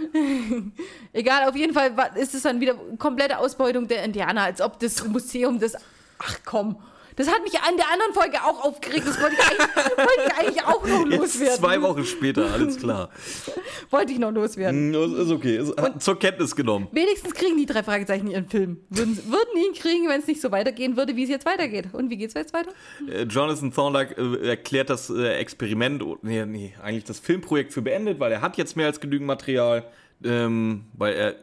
Egal, 1.12 1.48
auf 1.48 1.56
jeden 1.56 1.72
Fall 1.72 1.94
ist 2.16 2.34
es 2.34 2.42
dann 2.42 2.60
wieder 2.60 2.74
komplette 2.98 3.38
Ausbeutung 3.38 3.88
der 3.88 4.04
Indianer, 4.04 4.42
als 4.42 4.60
ob 4.60 4.78
das 4.78 5.02
Museum 5.06 5.58
das. 5.58 5.74
Ach 6.18 6.38
komm. 6.44 6.76
Das 7.16 7.28
hat 7.28 7.42
mich 7.44 7.54
an 7.60 7.76
der 7.76 7.86
anderen 7.92 8.12
Folge 8.12 8.38
auch 8.42 8.64
aufgeregt. 8.64 9.06
Das 9.06 9.20
wollte 9.20 9.36
ich 9.36 9.44
eigentlich, 9.44 9.96
wollte 9.96 10.22
ich 10.26 10.34
eigentlich 10.34 10.64
auch 10.64 10.84
noch 10.86 11.06
Jetzt 11.06 11.18
loswerden. 11.18 11.58
zwei 11.58 11.82
Wochen 11.82 12.04
später, 12.04 12.52
alles 12.52 12.76
klar. 12.78 13.10
Wollte 13.90 14.12
ich 14.12 14.18
noch 14.18 14.32
loswerden. 14.32 14.92
Hm, 14.94 15.20
Ist 15.20 15.30
okay, 15.30 15.56
ist, 15.58 15.80
hat 15.80 16.02
zur 16.02 16.18
Kenntnis 16.18 16.56
genommen. 16.56 16.88
Wenigstens 16.90 17.32
kriegen 17.34 17.56
die 17.56 17.66
drei 17.66 17.82
Fragezeichen 17.84 18.26
ihren 18.28 18.48
Film. 18.48 18.78
Würden, 18.90 19.16
würden 19.30 19.56
ihn 19.64 19.74
kriegen, 19.74 20.08
wenn 20.08 20.20
es 20.20 20.26
nicht 20.26 20.40
so 20.40 20.50
weitergehen 20.50 20.96
würde, 20.96 21.14
wie 21.14 21.22
es 21.22 21.30
jetzt 21.30 21.46
weitergeht. 21.46 21.88
Und 21.92 22.10
wie 22.10 22.16
geht's 22.16 22.34
jetzt 22.34 22.52
weiter? 22.52 22.70
Äh, 23.08 23.22
Jonathan 23.24 23.72
Thorndyke 23.72 24.14
äh, 24.20 24.48
erklärt 24.48 24.90
das 24.90 25.08
äh, 25.10 25.34
Experiment, 25.36 26.02
nee, 26.24 26.44
nee, 26.46 26.74
eigentlich 26.82 27.04
das 27.04 27.20
Filmprojekt 27.20 27.72
für 27.72 27.82
beendet, 27.82 28.18
weil 28.18 28.32
er 28.32 28.40
hat 28.40 28.56
jetzt 28.56 28.76
mehr 28.76 28.86
als 28.86 28.98
genügend 28.98 29.26
Material, 29.28 29.84
ähm, 30.24 30.86
weil 30.94 31.14
er 31.14 31.34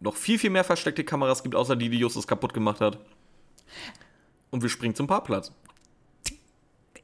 noch 0.00 0.16
viel, 0.16 0.38
viel 0.38 0.50
mehr 0.50 0.64
versteckte 0.64 1.04
Kameras 1.04 1.42
gibt, 1.42 1.54
außer 1.54 1.76
die, 1.76 1.88
die 1.88 1.98
Justus 1.98 2.26
kaputt 2.26 2.52
gemacht 2.54 2.80
hat. 2.80 2.98
Und 4.50 4.62
wir 4.62 4.68
springen 4.68 4.94
zum 4.94 5.06
Parkplatz. 5.06 5.52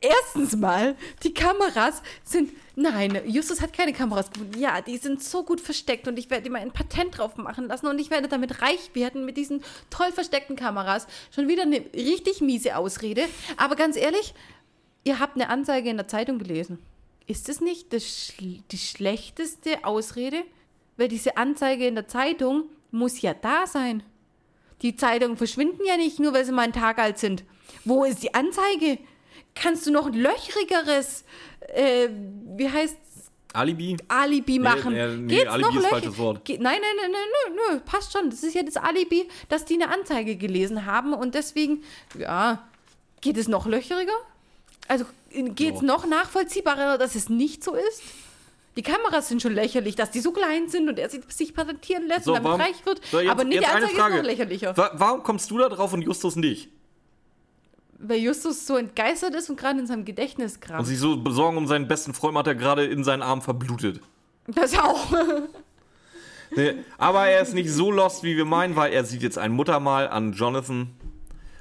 Erstens 0.01 0.57
mal, 0.57 0.97
die 1.23 1.33
Kameras 1.33 2.03
sind. 2.23 2.53
Nein, 2.75 3.19
Justus 3.27 3.63
hat 3.63 3.73
keine 3.73 3.93
Kameras 3.93 4.31
gefunden. 4.31 4.59
Ja, 4.59 4.83
die 4.83 4.99
sind 4.99 5.23
so 5.23 5.43
gut 5.43 5.61
versteckt 5.61 6.07
und 6.07 6.19
ich 6.19 6.29
werde 6.29 6.47
immer 6.47 6.59
ein 6.59 6.73
Patent 6.73 7.17
drauf 7.17 7.37
machen 7.37 7.67
lassen 7.67 7.87
und 7.87 7.99
ich 7.99 8.11
werde 8.11 8.29
damit 8.29 8.61
reich 8.61 8.91
werden 8.95 9.25
mit 9.25 9.37
diesen 9.37 9.65
toll 9.89 10.13
versteckten 10.13 10.57
Kameras. 10.57 11.07
Schon 11.35 11.49
wieder 11.49 11.63
eine 11.63 11.83
richtig 11.95 12.41
miese 12.41 12.77
Ausrede. 12.77 13.25
Aber 13.57 13.77
ganz 13.77 13.97
ehrlich, 13.97 14.35
ihr 15.05 15.19
habt 15.19 15.37
eine 15.37 15.49
Anzeige 15.49 15.89
in 15.89 15.97
der 15.97 16.09
Zeitung 16.09 16.39
gelesen. 16.39 16.79
Ist 17.27 17.49
es 17.49 17.61
nicht 17.61 17.93
das 17.93 18.05
schl 18.05 18.63
die 18.71 18.79
schlechteste 18.79 19.85
Ausrede? 19.85 20.45
Weil 20.97 21.09
diese 21.09 21.37
Anzeige 21.37 21.87
in 21.87 21.95
der 21.95 22.09
Zeitung 22.09 22.65
muss 22.91 23.21
ja 23.21 23.35
da 23.35 23.67
sein. 23.67 24.03
Die 24.83 24.97
Zeitungen 24.97 25.37
verschwinden 25.37 25.83
ja 25.87 25.97
nicht 25.97 26.21
nur, 26.21 26.33
weil 26.33 26.45
sie 26.45 26.53
mal 26.53 26.63
einen 26.63 26.73
Tag 26.73 26.99
alt 26.99 27.19
sind. 27.19 27.45
Wo 27.85 28.05
ist 28.05 28.23
die 28.23 28.35
Anzeige? 28.35 28.99
Kannst 29.55 29.87
du 29.87 29.91
noch 29.91 30.07
ein 30.07 30.15
löchrigeres, 30.15 31.25
äh, 31.75 32.09
wie 32.57 32.71
heißt's, 32.71 33.31
Alibi? 33.55 33.97
Alibi 34.09 34.59
machen? 34.59 34.93
nee, 34.93 35.07
nee, 35.17 35.37
Geht's 35.37 35.51
Alibi 35.51 35.69
noch 35.69 35.83
ist 35.83 35.87
falsches 35.87 36.19
Wort. 36.19 36.45
Ge 36.45 36.59
nein, 36.61 36.79
nein, 36.81 37.11
nein, 37.11 37.11
nein, 37.11 37.57
nö, 37.71 37.81
passt 37.81 38.13
schon. 38.13 38.29
Das 38.29 38.43
ist 38.43 38.55
ja 38.55 38.63
das 38.63 38.77
Alibi, 38.77 39.29
dass 39.49 39.65
die 39.65 39.75
eine 39.75 39.89
Anzeige 39.89 40.37
gelesen 40.37 40.85
haben 40.85 41.15
und 41.15 41.35
deswegen, 41.35 41.83
ja, 42.19 42.69
geht 43.23 43.39
es 43.39 43.49
noch 43.49 43.67
löcheriger? 43.67 44.13
Also 44.89 45.07
geht 45.31 45.77
es 45.77 45.83
noch 45.83 46.07
nachvollziehbarer, 46.07 46.99
dass 46.99 47.15
es 47.15 47.29
nicht 47.29 47.65
so 47.65 47.75
ist? 47.75 48.03
Die 48.77 48.83
Kameras 48.83 49.29
sind 49.29 49.41
schon 49.41 49.55
lächerlich, 49.55 49.95
dass 49.97 50.11
die 50.11 50.21
so 50.21 50.33
klein 50.33 50.69
sind 50.69 50.89
und 50.89 50.99
er 50.99 51.09
sich, 51.09 51.23
sich 51.29 51.55
patentieren 51.55 52.07
lässt 52.07 52.25
So, 52.25 52.33
und 52.33 52.37
damit 52.45 52.47
warum- 52.49 52.61
reich 52.61 52.85
wird. 52.85 53.01
So, 53.11 53.21
jetzt- 53.21 53.31
aber 53.31 53.45
nicht 53.45 53.65
eine 53.65 53.85
Anzeige 53.87 53.93
ist 53.93 54.17
noch 54.17 54.23
lächerlicher. 54.23 54.77
Wa 54.77 54.91
warum 54.95 55.23
kommst 55.23 55.51
du 55.51 55.59
da 55.59 55.69
drauf 55.69 55.93
und 55.95 56.03
Justus 56.03 56.37
nicht? 56.37 56.69
Weil 57.99 58.19
Justus 58.19 58.67
so 58.67 58.77
entgeistert 58.77 59.35
ist 59.35 59.49
und 59.49 59.59
gerade 59.59 59.79
in 59.81 59.87
seinem 59.87 60.05
Gedächtnis 60.05 60.55
Und 60.57 60.61
kramt. 60.61 60.87
sich 60.87 60.99
so 60.99 61.17
besorgen 61.17 61.57
um 61.57 61.67
seinen 61.67 61.89
besten 61.89 62.13
Freund 62.13 62.37
hat 62.37 62.47
er 62.47 62.55
gerade 62.55 62.85
in 62.85 63.03
seinen 63.05 63.23
Arm 63.23 63.41
verblutet. 63.41 64.01
Das 64.49 64.79
auch. 64.79 65.07
Nee, 66.55 66.75
aber 66.99 67.27
er 67.27 67.41
ist 67.43 67.55
nicht 67.55 67.71
so 67.71 67.91
lost, 67.91 68.23
wie 68.23 68.37
wir 68.37 68.45
meinen, 68.45 68.77
weil 68.77 68.93
er 68.93 69.05
sieht 69.05 69.23
jetzt 69.23 69.39
ein 69.39 69.51
Muttermal 69.53 70.09
an 70.09 70.33
Jonathan. 70.35 70.91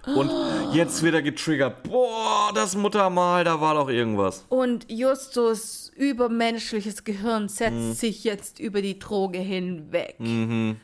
Und 0.06 0.32
jetzt 0.74 1.02
wird 1.02 1.16
er 1.16 1.22
getriggert. 1.22 1.84
Boah, 1.84 2.52
das 2.54 2.76
Muttermal, 2.76 3.44
da 3.44 3.60
war 3.60 3.76
doch 3.76 3.90
irgendwas. 3.90 4.46
Und 4.50 4.90
Justus 4.92 5.92
übermenschliches 5.96 7.04
Gehirn 7.04 7.50
setzt 7.50 8.00
sich 8.00 8.24
jetzt 8.24 8.60
über 8.60 8.82
die 8.82 9.00
Droge 9.00 9.40
hinweg. 9.40 10.16
Und 10.20 10.78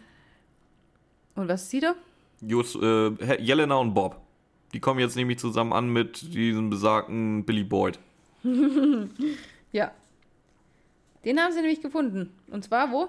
was 1.35 1.69
sieht 1.69 1.83
er? 1.83 1.95
Just, 2.41 2.75
äh, 2.77 3.09
Jelena 3.39 3.75
und 3.75 3.93
Bob. 3.93 4.19
Die 4.73 4.79
kommen 4.79 4.99
jetzt 4.99 5.15
nämlich 5.15 5.37
zusammen 5.37 5.73
an 5.73 5.89
mit 5.89 6.33
diesem 6.33 6.69
besagten 6.69 7.45
Billy 7.45 7.63
Boyd. 7.63 7.99
Ja. 9.73 9.91
Den 11.23 11.39
haben 11.39 11.53
sie 11.53 11.61
nämlich 11.61 11.81
gefunden. 11.81 12.33
Und 12.49 12.65
zwar 12.65 12.91
wo? 12.91 13.07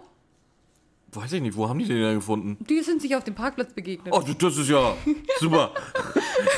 Weiß 1.15 1.33
ich 1.33 1.43
nicht, 1.43 1.57
wo 1.57 1.69
haben 1.69 1.79
die 1.79 1.85
den 1.85 2.01
denn 2.01 2.15
gefunden? 2.15 2.57
Die 2.65 2.81
sind 2.81 3.03
sich 3.03 3.15
auf 3.15 3.23
dem 3.23 3.35
Parkplatz 3.35 3.75
begegnet. 3.75 4.15
Oh, 4.15 4.23
das 4.23 4.57
ist 4.57 4.71
ja 4.71 4.97
super. 5.39 5.73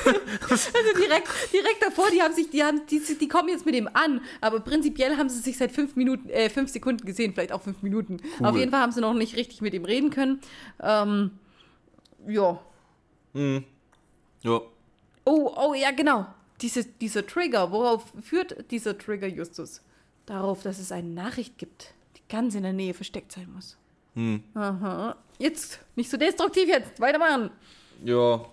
Also 0.06 0.70
direkt, 0.96 1.28
direkt 1.52 1.82
davor, 1.82 2.06
die 2.12 2.22
haben 2.22 2.34
sich, 2.34 2.50
die 2.50 2.62
haben, 2.62 2.82
die, 2.88 3.00
die 3.00 3.28
kommen 3.28 3.48
jetzt 3.48 3.66
mit 3.66 3.74
ihm 3.74 3.88
an, 3.92 4.20
aber 4.40 4.60
prinzipiell 4.60 5.16
haben 5.16 5.28
sie 5.28 5.40
sich 5.40 5.56
seit 5.56 5.72
fünf 5.72 5.96
Minuten, 5.96 6.28
äh, 6.30 6.48
fünf 6.50 6.70
Sekunden 6.70 7.04
gesehen, 7.04 7.32
vielleicht 7.32 7.52
auch 7.52 7.62
fünf 7.62 7.82
Minuten. 7.82 8.18
Cool. 8.38 8.46
Auf 8.46 8.56
jeden 8.56 8.70
Fall 8.70 8.80
haben 8.80 8.92
sie 8.92 9.00
noch 9.00 9.14
nicht 9.14 9.36
richtig 9.36 9.60
mit 9.60 9.74
ihm 9.74 9.84
reden 9.84 10.10
können. 10.10 10.40
Ähm, 10.80 11.32
ja. 12.28 12.60
Ja. 13.34 14.60
Oh, 15.24 15.52
oh, 15.56 15.74
ja, 15.74 15.90
genau. 15.90 16.26
Diese, 16.60 16.84
dieser 16.84 17.26
Trigger, 17.26 17.72
worauf 17.72 18.04
führt 18.22 18.70
dieser 18.70 18.96
Trigger 18.96 19.26
Justus? 19.26 19.82
Darauf, 20.26 20.62
dass 20.62 20.78
es 20.78 20.92
eine 20.92 21.08
Nachricht 21.08 21.58
gibt, 21.58 21.94
die 22.16 22.22
ganz 22.28 22.54
in 22.54 22.62
der 22.62 22.72
Nähe 22.72 22.94
versteckt 22.94 23.32
sein 23.32 23.50
muss. 23.52 23.76
Aha. 24.54 25.16
Jetzt, 25.38 25.80
nicht 25.96 26.10
so 26.10 26.16
destruktiv 26.16 26.68
jetzt, 26.68 27.00
weitermachen. 27.00 27.50
Ja. 28.04 28.44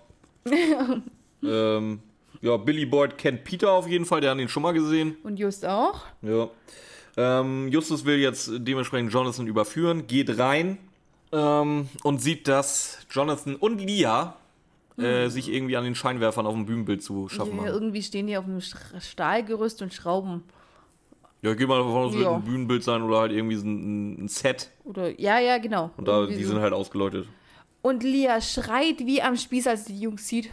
ähm, 1.42 2.00
ja, 2.40 2.56
Billy 2.56 2.86
Boyd 2.86 3.16
kennt 3.18 3.44
Peter 3.44 3.70
auf 3.70 3.86
jeden 3.86 4.04
Fall, 4.04 4.20
der 4.20 4.32
hat 4.32 4.38
ihn 4.38 4.48
schon 4.48 4.62
mal 4.62 4.72
gesehen. 4.72 5.16
Und 5.22 5.38
Just 5.38 5.64
auch. 5.64 6.00
Ja. 6.22 6.48
Ähm, 7.16 7.68
Justus 7.68 8.04
will 8.04 8.16
jetzt 8.18 8.50
dementsprechend 8.58 9.12
Jonathan 9.12 9.46
überführen, 9.46 10.06
geht 10.06 10.38
rein 10.38 10.78
ähm, 11.30 11.88
und 12.02 12.20
sieht, 12.22 12.48
dass 12.48 12.98
Jonathan 13.10 13.54
und 13.56 13.78
Lia 13.78 14.34
äh, 14.98 15.28
sich 15.28 15.52
irgendwie 15.52 15.76
an 15.76 15.84
den 15.84 15.94
Scheinwerfern 15.94 16.46
auf 16.46 16.54
dem 16.54 16.64
Bühnenbild 16.66 17.02
zu 17.02 17.28
schaffen 17.28 17.50
Ja, 17.50 17.56
machen. 17.56 17.68
irgendwie 17.68 18.02
stehen 18.02 18.26
die 18.26 18.36
auf 18.36 18.44
einem 18.46 18.58
Sch- 18.58 19.00
Stahlgerüst 19.00 19.82
und 19.82 19.92
schrauben. 19.92 20.42
Ja, 21.42 21.54
geh 21.54 21.66
mal 21.66 21.78
davon 21.78 21.92
aus, 21.94 22.10
es 22.12 22.18
wird 22.18 22.26
Ja. 22.26 22.36
ein 22.36 22.42
Bühnenbild 22.44 22.84
sein 22.84 23.02
oder 23.02 23.18
halt 23.18 23.32
irgendwie 23.32 23.56
so 23.56 23.66
ein, 23.66 24.24
ein 24.24 24.28
Set. 24.28 24.70
Oder, 24.84 25.18
ja, 25.20 25.38
ja, 25.40 25.58
genau. 25.58 25.90
Und 25.96 26.06
da, 26.06 26.20
Irgendwie 26.20 26.36
die 26.38 26.44
so. 26.44 26.52
sind 26.52 26.62
halt 26.62 26.72
ausgeleuchtet. 26.72 27.26
Und 27.82 28.04
Lia 28.04 28.40
schreit 28.40 29.00
wie 29.00 29.20
am 29.22 29.36
Spieß, 29.36 29.66
als 29.66 29.86
sie 29.86 29.94
die 29.94 30.00
Jungs 30.00 30.28
sieht. 30.28 30.50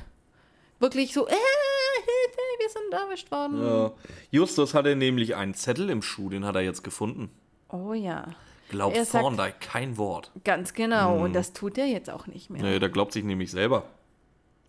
Wirklich 0.80 1.14
so, 1.14 1.28
äh, 1.28 1.32
Hilfe, 1.32 2.40
wir 2.60 2.70
sind 2.70 2.94
erwischt 2.94 3.30
worden. 3.32 3.64
Ja. 3.64 3.92
Justus 4.32 4.74
hatte 4.74 4.96
nämlich 4.96 5.36
einen 5.36 5.54
Zettel 5.54 5.90
im 5.92 6.02
Schuh, 6.02 6.30
den 6.30 6.44
hat 6.46 6.56
er 6.56 6.62
jetzt 6.62 6.84
gefunden. 6.84 7.30
Oh 7.70 7.94
ja, 7.94 8.26
Glaubt 8.70 8.96
Er 8.98 9.06
Thorndike 9.06 9.56
kein 9.60 9.98
Wort. 9.98 10.32
ganz 10.44 10.74
genau. 10.74 11.20
Und 11.24 11.34
das 11.34 11.54
tut 11.54 11.78
er 11.78 11.86
jetzt 11.88 12.10
auch 12.10 12.26
nicht 12.28 12.50
mehr. 12.50 12.62
Nee, 12.64 12.80
der 12.80 12.90
glaubt 12.90 13.14
sich 13.14 13.24
nämlich 13.24 13.52
selber. 13.52 13.84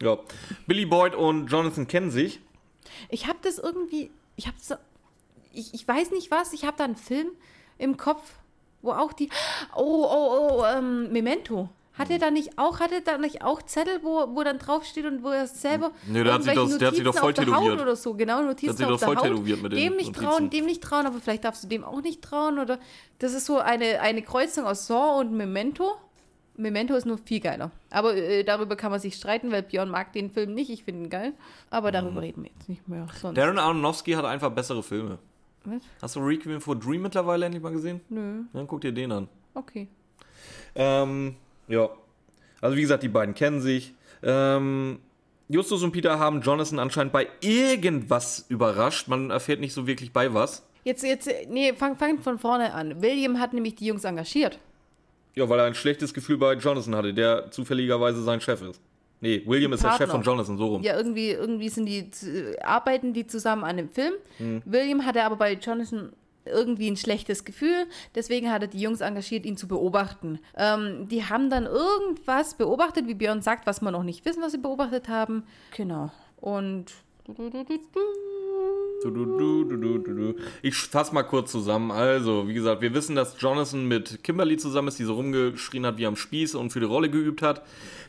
Ja. 0.02 0.18
Billy 0.66 0.84
Boyd 0.86 1.14
und 1.14 1.46
Jonathan 1.48 1.86
kennen 1.86 2.10
sich. 2.10 2.40
Ich 3.10 3.26
habe 3.26 3.38
das 3.42 3.58
irgendwie, 3.58 4.10
ich 4.36 4.46
habe 4.46 4.56
so, 4.60 4.74
ich, 5.52 5.74
ich 5.74 5.86
weiß 5.86 6.10
nicht 6.12 6.30
was, 6.30 6.52
ich 6.52 6.64
habe 6.64 6.76
da 6.76 6.84
einen 6.84 6.96
Film 6.96 7.28
im 7.78 7.96
Kopf, 7.96 8.22
wo 8.82 8.92
auch 8.92 9.12
die, 9.12 9.28
oh, 9.76 10.06
oh, 10.08 10.48
oh, 10.60 10.64
ähm, 10.64 11.12
Memento. 11.12 11.68
Hat 11.98 12.08
er 12.08 12.18
da 12.18 12.30
nicht 12.30 12.56
auch, 12.56 12.80
hat 12.80 12.92
er 12.92 13.02
da 13.02 13.18
nicht 13.18 13.42
auch 13.44 13.60
Zettel, 13.60 14.00
wo, 14.02 14.34
wo 14.34 14.42
dann 14.42 14.58
draufsteht 14.58 15.04
und 15.04 15.22
wo 15.22 15.28
er 15.28 15.46
selber. 15.46 15.90
Nee, 16.06 16.24
der 16.24 16.32
hat 16.34 16.42
sich 16.44 16.54
das- 16.54 16.78
der 16.78 16.88
hat 16.88 16.94
sich 16.94 17.04
doch 17.04 17.14
voll 17.14 17.34
der 17.34 17.44
tätowiert. 17.44 17.78
Oder 17.80 17.94
so, 17.94 18.14
genau, 18.14 18.40
Notizen 18.40 18.74
sich 18.76 18.86
auf 18.86 18.92
doch 18.92 18.98
der 19.00 19.08
voll 19.08 19.16
tätowiert 19.28 19.60
mit 19.60 19.72
den 19.72 19.78
dem 19.78 19.96
nicht 19.96 20.06
Notizen. 20.06 20.24
trauen, 20.24 20.50
dem 20.50 20.64
nicht 20.64 20.82
trauen, 20.82 21.06
aber 21.06 21.20
vielleicht 21.20 21.44
darfst 21.44 21.64
du 21.64 21.68
dem 21.68 21.84
auch 21.84 22.00
nicht 22.00 22.22
trauen 22.22 22.58
oder. 22.58 22.78
Das 23.18 23.34
ist 23.34 23.44
so 23.44 23.58
eine, 23.58 24.00
eine 24.00 24.22
Kreuzung 24.22 24.64
aus 24.64 24.86
Saw 24.86 25.20
und 25.20 25.32
Memento. 25.32 25.92
Memento 26.56 26.94
ist 26.94 27.04
nur 27.06 27.18
viel 27.18 27.40
geiler. 27.40 27.70
Aber 27.90 28.14
äh, 28.14 28.44
darüber 28.44 28.76
kann 28.76 28.90
man 28.90 29.00
sich 29.00 29.14
streiten, 29.16 29.50
weil 29.52 29.62
Björn 29.62 29.90
mag 29.90 30.12
den 30.14 30.30
Film 30.30 30.54
nicht. 30.54 30.70
Ich 30.70 30.84
finde 30.84 31.04
ihn 31.04 31.10
geil. 31.10 31.32
Aber 31.70 31.90
darüber 31.92 32.22
reden 32.22 32.44
wir 32.44 32.50
jetzt 32.56 32.68
nicht 32.68 32.86
mehr. 32.88 33.06
Sonst. 33.20 33.36
Darren 33.36 33.58
Aronofsky 33.58 34.12
hat 34.12 34.24
einfach 34.24 34.50
bessere 34.50 34.82
Filme. 34.82 35.18
Was? 35.64 35.82
Hast 36.00 36.16
du 36.16 36.20
Requiem 36.20 36.60
for 36.60 36.76
Dream 36.76 37.02
mittlerweile 37.02 37.46
endlich 37.46 37.62
mal 37.62 37.72
gesehen? 37.72 38.00
Nö, 38.08 38.42
Dann 38.52 38.66
guck 38.66 38.80
dir 38.80 38.92
den 38.92 39.12
an. 39.12 39.28
okay. 39.54 39.88
Ähm, 40.74 41.36
ja. 41.68 41.88
Also 42.60 42.76
wie 42.76 42.82
gesagt, 42.82 43.02
die 43.02 43.08
beiden 43.08 43.34
kennen 43.34 43.60
sich. 43.60 43.94
Ähm, 44.22 45.00
Justus 45.48 45.82
und 45.82 45.92
Peter 45.92 46.18
haben 46.18 46.42
Jonathan 46.42 46.78
anscheinend 46.78 47.12
bei 47.12 47.28
irgendwas 47.40 48.46
überrascht. 48.48 49.08
Man 49.08 49.30
erfährt 49.30 49.60
nicht 49.60 49.72
so 49.74 49.86
wirklich 49.86 50.12
bei 50.12 50.32
was. 50.32 50.64
Jetzt, 50.84 51.02
jetzt, 51.02 51.28
nee, 51.48 51.72
fang, 51.74 51.96
fang 51.96 52.18
von 52.20 52.38
vorne 52.38 52.72
an. 52.72 53.02
William 53.02 53.38
hat 53.40 53.52
nämlich 53.52 53.74
die 53.74 53.86
Jungs 53.86 54.04
engagiert. 54.04 54.58
Ja, 55.34 55.48
weil 55.48 55.58
er 55.58 55.66
ein 55.66 55.74
schlechtes 55.74 56.14
Gefühl 56.14 56.38
bei 56.38 56.54
Jonathan 56.54 56.94
hatte, 56.94 57.14
der 57.14 57.50
zufälligerweise 57.50 58.22
sein 58.22 58.40
Chef 58.40 58.62
ist. 58.62 58.80
Nee, 59.20 59.42
William 59.46 59.72
ist 59.72 59.82
der 59.82 59.88
Partner. 59.88 60.06
Chef 60.06 60.12
von 60.12 60.22
Jonathan, 60.22 60.56
so 60.58 60.66
rum. 60.66 60.82
Ja, 60.82 60.96
irgendwie, 60.96 61.30
irgendwie 61.30 61.68
sind 61.68 61.86
die, 61.86 62.10
arbeiten 62.62 63.12
die 63.12 63.26
zusammen 63.26 63.64
an 63.64 63.76
dem 63.76 63.88
Film. 63.88 64.14
William 64.64 65.04
hatte 65.04 65.22
aber 65.22 65.36
bei 65.36 65.52
Jonathan 65.54 66.12
irgendwie 66.46 66.90
ein 66.90 66.96
schlechtes 66.96 67.44
Gefühl, 67.44 67.86
deswegen 68.14 68.50
hat 68.50 68.62
er 68.62 68.68
die 68.68 68.80
Jungs 68.80 69.02
engagiert, 69.02 69.44
ihn 69.44 69.58
zu 69.58 69.68
beobachten. 69.68 70.38
Ähm, 70.56 71.06
die 71.08 71.24
haben 71.24 71.50
dann 71.50 71.66
irgendwas 71.66 72.54
beobachtet, 72.54 73.06
wie 73.06 73.14
Björn 73.14 73.42
sagt, 73.42 73.66
was 73.66 73.82
wir 73.82 73.90
noch 73.90 74.02
nicht 74.02 74.24
wissen, 74.24 74.42
was 74.42 74.52
sie 74.52 74.58
beobachtet 74.58 75.08
haben. 75.08 75.44
Genau. 75.76 76.10
Und 76.40 76.86
Du, 77.26 77.34
du, 79.10 79.24
du, 79.24 79.64
du, 79.64 79.76
du, 79.76 79.98
du, 79.98 80.14
du. 80.14 80.34
Ich 80.62 80.74
fass 80.74 81.12
mal 81.12 81.22
kurz 81.22 81.52
zusammen. 81.52 81.90
Also, 81.90 82.48
wie 82.48 82.54
gesagt, 82.54 82.82
wir 82.82 82.92
wissen, 82.92 83.16
dass 83.16 83.40
Jonathan 83.40 83.86
mit 83.86 84.22
Kimberly 84.24 84.56
zusammen 84.56 84.88
ist, 84.88 84.98
die 84.98 85.04
so 85.04 85.14
rumgeschrien 85.14 85.86
hat 85.86 85.96
wie 85.98 86.06
am 86.06 86.16
Spieß 86.16 86.54
und 86.54 86.70
für 86.70 86.80
die 86.80 86.86
Rolle 86.86 87.08
geübt 87.08 87.40
hat. 87.40 87.62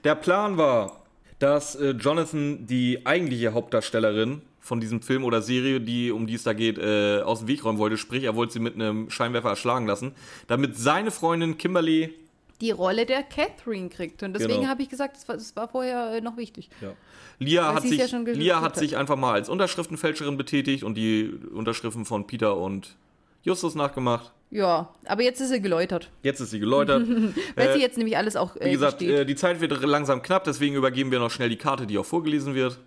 Der 0.03 0.15
Plan 0.15 0.57
war, 0.57 1.00
dass 1.41 1.75
äh, 1.75 1.91
Jonathan 1.91 2.67
die 2.67 3.05
eigentliche 3.05 3.53
Hauptdarstellerin 3.53 4.41
von 4.59 4.79
diesem 4.79 5.01
Film 5.01 5.23
oder 5.23 5.41
Serie, 5.41 5.81
die, 5.81 6.11
um 6.11 6.27
die 6.27 6.35
es 6.35 6.43
da 6.43 6.53
geht, 6.53 6.77
äh, 6.77 7.21
aus 7.21 7.39
dem 7.39 7.47
Weg 7.47 7.65
räumen 7.65 7.79
wollte. 7.79 7.97
Sprich, 7.97 8.23
er 8.23 8.35
wollte 8.35 8.53
sie 8.53 8.59
mit 8.59 8.75
einem 8.75 9.09
Scheinwerfer 9.09 9.49
erschlagen 9.49 9.87
lassen, 9.87 10.11
damit 10.47 10.77
seine 10.77 11.09
Freundin 11.09 11.57
Kimberly 11.57 12.13
die 12.61 12.69
Rolle 12.69 13.07
der 13.07 13.23
Catherine 13.23 13.89
kriegt. 13.89 14.21
Und 14.21 14.33
deswegen 14.33 14.59
Genau. 14.59 14.67
habe 14.69 14.83
ich 14.83 14.89
gesagt, 14.89 15.15
das 15.17 15.27
war, 15.27 15.35
das 15.35 15.55
war 15.55 15.67
vorher 15.67 16.13
äh, 16.17 16.21
noch 16.21 16.37
wichtig. 16.37 16.69
Ja. 16.79 16.93
Lia, 17.39 17.73
hat 17.73 17.83
es 17.83 17.89
sich, 17.89 17.99
ja 17.99 18.07
schon 18.07 18.23
Lia 18.23 18.61
hat. 18.61 18.75
sich 18.75 18.97
einfach 18.97 19.15
mal 19.17 19.33
als 19.33 19.49
Unterschriftenfälscherin 19.49 20.37
betätigt 20.37 20.83
und 20.83 20.93
die 20.93 21.33
Unterschriften 21.55 22.05
von 22.05 22.27
Peter 22.27 22.55
und 22.55 22.95
Justus 23.43 23.75
nachgemacht. 23.75 24.31
Ja, 24.49 24.89
aber 25.05 25.23
jetzt 25.23 25.39
ist 25.39 25.49
sie 25.49 25.61
geläutert. 25.61 26.09
Jetzt 26.23 26.41
ist 26.41 26.51
sie 26.51 26.59
geläutert. 26.59 27.07
Weil 27.55 27.69
Äh, 27.69 27.73
sie 27.73 27.79
jetzt 27.81 27.97
nämlich 27.97 28.17
alles 28.17 28.35
auch 28.35 28.55
äh, 28.57 28.65
Wie 28.65 28.71
gesagt, 28.71 29.01
äh, 29.01 29.25
die 29.25 29.35
Zeit 29.35 29.61
wird 29.61 29.71
langsam 29.83 30.21
knapp, 30.21 30.43
deswegen 30.43 30.75
übergeben 30.75 31.09
wir 31.11 31.19
noch 31.19 31.31
schnell 31.31 31.49
die 31.49 31.57
Karte, 31.57 31.87
die 31.87 31.97
auch 31.97 32.05
vorgelesen 32.05 32.53
wird. 32.53 32.77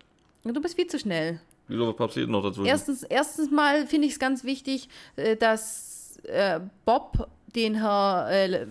Du 0.43 0.61
bist 0.61 0.75
viel 0.75 0.85
zu 0.87 0.99
schnell. 0.99 1.41
Wieso 1.67 1.87
was 1.87 1.95
passiert 1.95 2.29
noch 2.29 2.43
dazu? 2.43 2.63
Erstens, 2.63 3.01
erstens 3.01 3.49
mal 3.49 3.87
finde 3.87 4.05
ich 4.05 4.13
es 4.13 4.19
ganz 4.19 4.43
wichtig, 4.43 4.87
äh, 5.15 5.35
dass 5.35 6.19
äh, 6.25 6.59
Bob 6.85 7.27
den 7.55 7.75
Herr 7.81 8.27
äh, 8.29 8.67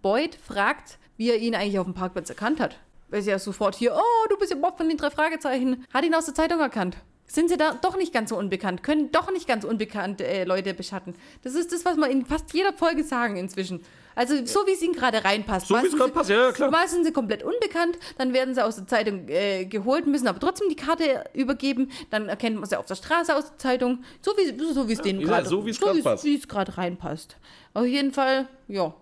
Boyd 0.00 0.36
fragt, 0.36 0.98
wie 1.18 1.28
er 1.30 1.36
ihn 1.36 1.54
eigentlich 1.54 1.78
auf 1.78 1.84
dem 1.86 1.92
Parkplatz 1.94 2.30
erkannt 2.30 2.60
hat. 2.60 2.78
Weil 3.10 3.20
sie 3.22 3.30
ja 3.30 3.38
sofort 3.38 3.74
hier, 3.74 3.94
oh, 3.94 4.28
du 4.30 4.38
bist 4.38 4.50
ja 4.52 4.56
Bob 4.56 4.78
von 4.78 4.88
den 4.88 4.96
drei 4.96 5.10
Fragezeichen, 5.10 5.84
hat 5.92 6.04
ihn 6.04 6.14
aus 6.14 6.24
der 6.26 6.34
Zeitung 6.34 6.60
erkannt. 6.60 6.96
Sind 7.30 7.50
sie 7.50 7.58
da 7.58 7.74
doch 7.74 7.96
nicht 7.98 8.12
ganz 8.14 8.30
so 8.30 8.38
unbekannt, 8.38 8.82
können 8.82 9.12
doch 9.12 9.30
nicht 9.30 9.46
ganz 9.46 9.64
unbekannt 9.64 10.22
äh, 10.22 10.44
Leute 10.44 10.72
beschatten. 10.72 11.14
Das 11.42 11.54
ist 11.54 11.72
das, 11.72 11.84
was 11.84 11.96
wir 11.98 12.08
in 12.08 12.24
fast 12.24 12.54
jeder 12.54 12.72
Folge 12.72 13.04
sagen 13.04 13.36
inzwischen. 13.36 13.82
Also 14.14 14.34
so 14.46 14.66
wie 14.66 14.72
es 14.72 14.82
ihnen 14.82 14.94
gerade 14.94 15.22
reinpasst. 15.22 15.68
So 15.68 15.74
wie 15.74 15.78
es 15.84 15.90
sind 15.90 15.98
gerade 15.98 16.10
sie- 16.10 16.14
passt, 16.16 16.30
ja, 16.30 16.50
klar. 16.52 16.70
Mal 16.70 16.88
sind 16.88 17.04
sie 17.04 17.12
komplett 17.12 17.42
unbekannt, 17.44 17.98
dann 18.16 18.32
werden 18.32 18.54
sie 18.54 18.64
aus 18.64 18.76
der 18.76 18.86
Zeitung 18.86 19.28
äh, 19.28 19.66
geholt, 19.66 20.06
müssen 20.06 20.26
aber 20.26 20.40
trotzdem 20.40 20.68
die 20.70 20.74
Karte 20.76 21.22
übergeben, 21.34 21.90
dann 22.10 22.28
erkennt 22.28 22.56
man 22.56 22.68
sie 22.68 22.76
auf 22.78 22.86
der 22.86 22.96
Straße 22.96 23.36
aus 23.36 23.50
der 23.50 23.58
Zeitung, 23.58 24.02
so 24.22 24.32
wie, 24.32 24.58
so 24.72 24.88
wie 24.88 24.94
es 24.94 25.02
denen 25.02 25.20
ja, 25.20 25.26
gerade 25.26 25.48
so 25.48 25.62
passt. 26.02 26.24
wie 26.24 26.34
es 26.34 26.48
gerade 26.48 26.76
reinpasst. 26.78 27.36
Auf 27.74 27.84
jeden 27.86 28.12
Fall, 28.12 28.48
ja. 28.68 28.92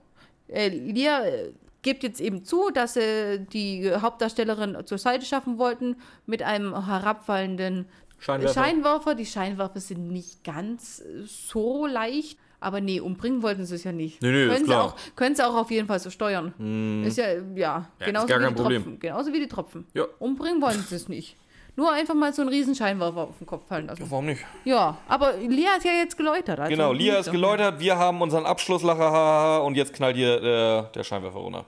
Äh, 0.49 0.69
Lia 0.69 1.25
äh, 1.25 1.53
gibt 1.83 2.03
jetzt 2.03 2.21
eben 2.21 2.45
zu, 2.45 2.71
dass 2.71 2.95
sie 2.95 3.47
die 3.53 3.91
Hauptdarstellerin 3.95 4.77
zur 4.85 4.99
Seite 4.99 5.25
schaffen 5.25 5.57
wollten 5.59 5.97
mit 6.27 6.43
einem 6.43 6.87
herabfallenden 6.87 7.87
Scheinwerfer. 8.19 8.55
Scheinwerfer. 8.55 9.15
Die 9.15 9.27
Scheinwerfer 9.27 9.81
sind 9.81 10.09
nicht 10.09 10.45
ganz 10.45 11.01
äh, 11.01 11.23
so 11.25 11.87
leicht. 11.87 12.39
Aber 12.59 12.81
nee, 12.81 13.01
umbringen 13.01 13.43
wollten 13.43 13.67
sie 13.67 13.75
es 13.75 13.85
ja 13.85 13.93
nicht. 13.93 14.23
Nee, 14.23 14.31
nee, 14.33 14.45
ist 14.45 14.49
können, 14.51 14.65
sie 14.65 14.71
klar. 14.71 14.85
auch, 14.85 14.97
können 15.15 15.37
sie 15.37 15.47
auch 15.47 15.55
auf 15.55 15.71
jeden 15.71 15.87
Fall 15.87 16.01
so 16.01 16.09
steuern. 16.11 17.03
Ist 17.07 17.19
ja, 17.19 17.27
ja, 17.55 17.89
ist 17.99 18.07
genauso, 18.07 18.27
gar 18.27 18.41
wie 18.41 18.45
kein 18.45 18.55
die 18.55 18.61
Problem. 18.61 18.83
Tropfen, 18.83 19.01
genauso 19.01 19.33
wie 19.33 19.41
die 19.41 19.47
Tropfen. 19.47 19.87
Ja. 19.93 20.05
Umbringen 20.19 20.63
wollen 20.63 20.83
sie 20.89 20.97
es 20.97 21.09
nicht. 21.09 21.37
Nur 21.77 21.93
einfach 21.93 22.15
mal 22.15 22.33
so 22.33 22.41
einen 22.41 22.49
riesen 22.49 22.75
Scheinwerfer 22.75 23.21
auf 23.21 23.39
den 23.39 23.47
Kopf 23.47 23.69
fallen 23.69 23.87
lassen. 23.87 24.11
Warum 24.11 24.25
nicht? 24.25 24.43
Ja, 24.65 24.97
aber 25.07 25.35
Lia 25.37 25.75
ist 25.77 25.85
ja 25.85 25.93
jetzt 25.93 26.17
geläutert. 26.17 26.59
Also 26.59 26.71
Genau, 26.71 26.93
Lia 26.95 27.19
ist 27.19 27.31
geläutert, 27.31 27.79
wir 27.79 27.99
haben 27.99 28.23
unseren 28.23 28.47
Abschlusslacher 28.47 29.63
und 29.63 29.77
jetzt 29.77 29.93
knallt 29.93 30.17
hier 30.17 30.43
äh, 30.43 30.93
der 30.95 31.05
Scheinwerfer 31.05 31.39
runter. 31.39 31.67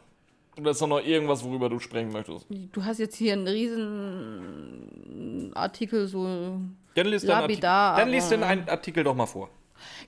Da 0.60 0.70
ist 0.70 0.82
doch 0.82 0.88
noch 0.88 1.04
irgendwas, 1.04 1.44
worüber 1.44 1.68
du 1.68 1.78
sprechen 1.78 2.10
möchtest. 2.12 2.46
Du 2.72 2.84
hast 2.84 2.98
jetzt 2.98 3.14
hier 3.16 3.32
einen 3.34 3.46
riesen 3.46 5.52
Artikel 5.54 6.08
so. 6.08 6.58
Dann 6.94 7.06
liest, 7.06 7.26
Lapidar, 7.26 7.96
dann 7.96 8.08
liest 8.10 8.30
den 8.32 8.42
einen 8.42 8.68
Artikel 8.68 9.04
doch 9.04 9.14
mal 9.14 9.26
vor. 9.26 9.48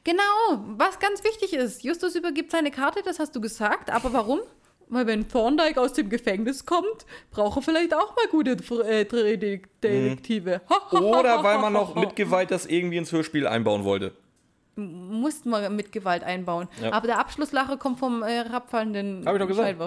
Genau, 0.03 0.23
was 0.77 0.99
ganz 0.99 1.23
wichtig 1.23 1.53
ist. 1.53 1.85
Justus 1.85 2.17
übergibt 2.17 2.51
seine 2.51 2.73
Karte, 2.73 3.01
das 3.05 3.21
hast 3.21 3.37
du 3.37 3.41
gesagt. 3.41 3.91
Aber 3.91 4.13
warum? 4.13 4.41
Weil 4.89 5.07
wenn 5.07 5.29
Thorndyke 5.29 5.81
aus 5.81 5.93
dem 5.93 6.09
Gefängnis 6.09 6.67
kommt, 6.67 7.07
braucht 7.31 7.59
er 7.59 7.63
vielleicht 7.63 7.95
auch 7.95 8.17
mal 8.17 8.27
gute 8.29 8.53
äh, 8.53 9.05
Detek- 9.05 9.69
Detektive. 9.81 10.63
Oder 10.91 11.45
weil 11.45 11.59
man 11.59 11.73
noch 11.73 11.95
mit 11.95 12.17
Gewalt 12.17 12.51
das 12.51 12.67
irgendwie 12.67 12.97
ins 12.97 13.13
Hörspiel 13.13 13.47
einbauen 13.47 13.85
wollte. 13.85 14.13
Mussten 14.75 15.51
wir 15.51 15.71
mit 15.71 15.93
Gewalt 15.93 16.25
einbauen. 16.25 16.67
Ja. 16.83 16.93
Aber 16.93 17.07
der 17.07 17.21
Abschlusslache 17.21 17.77
kommt 17.77 18.01
vom 18.01 18.25
äh, 18.25 18.43
herabfallenden 18.45 19.25
Hab 19.25 19.35
ich 19.35 19.41
doch 19.41 19.47
gesagt. 19.47 19.79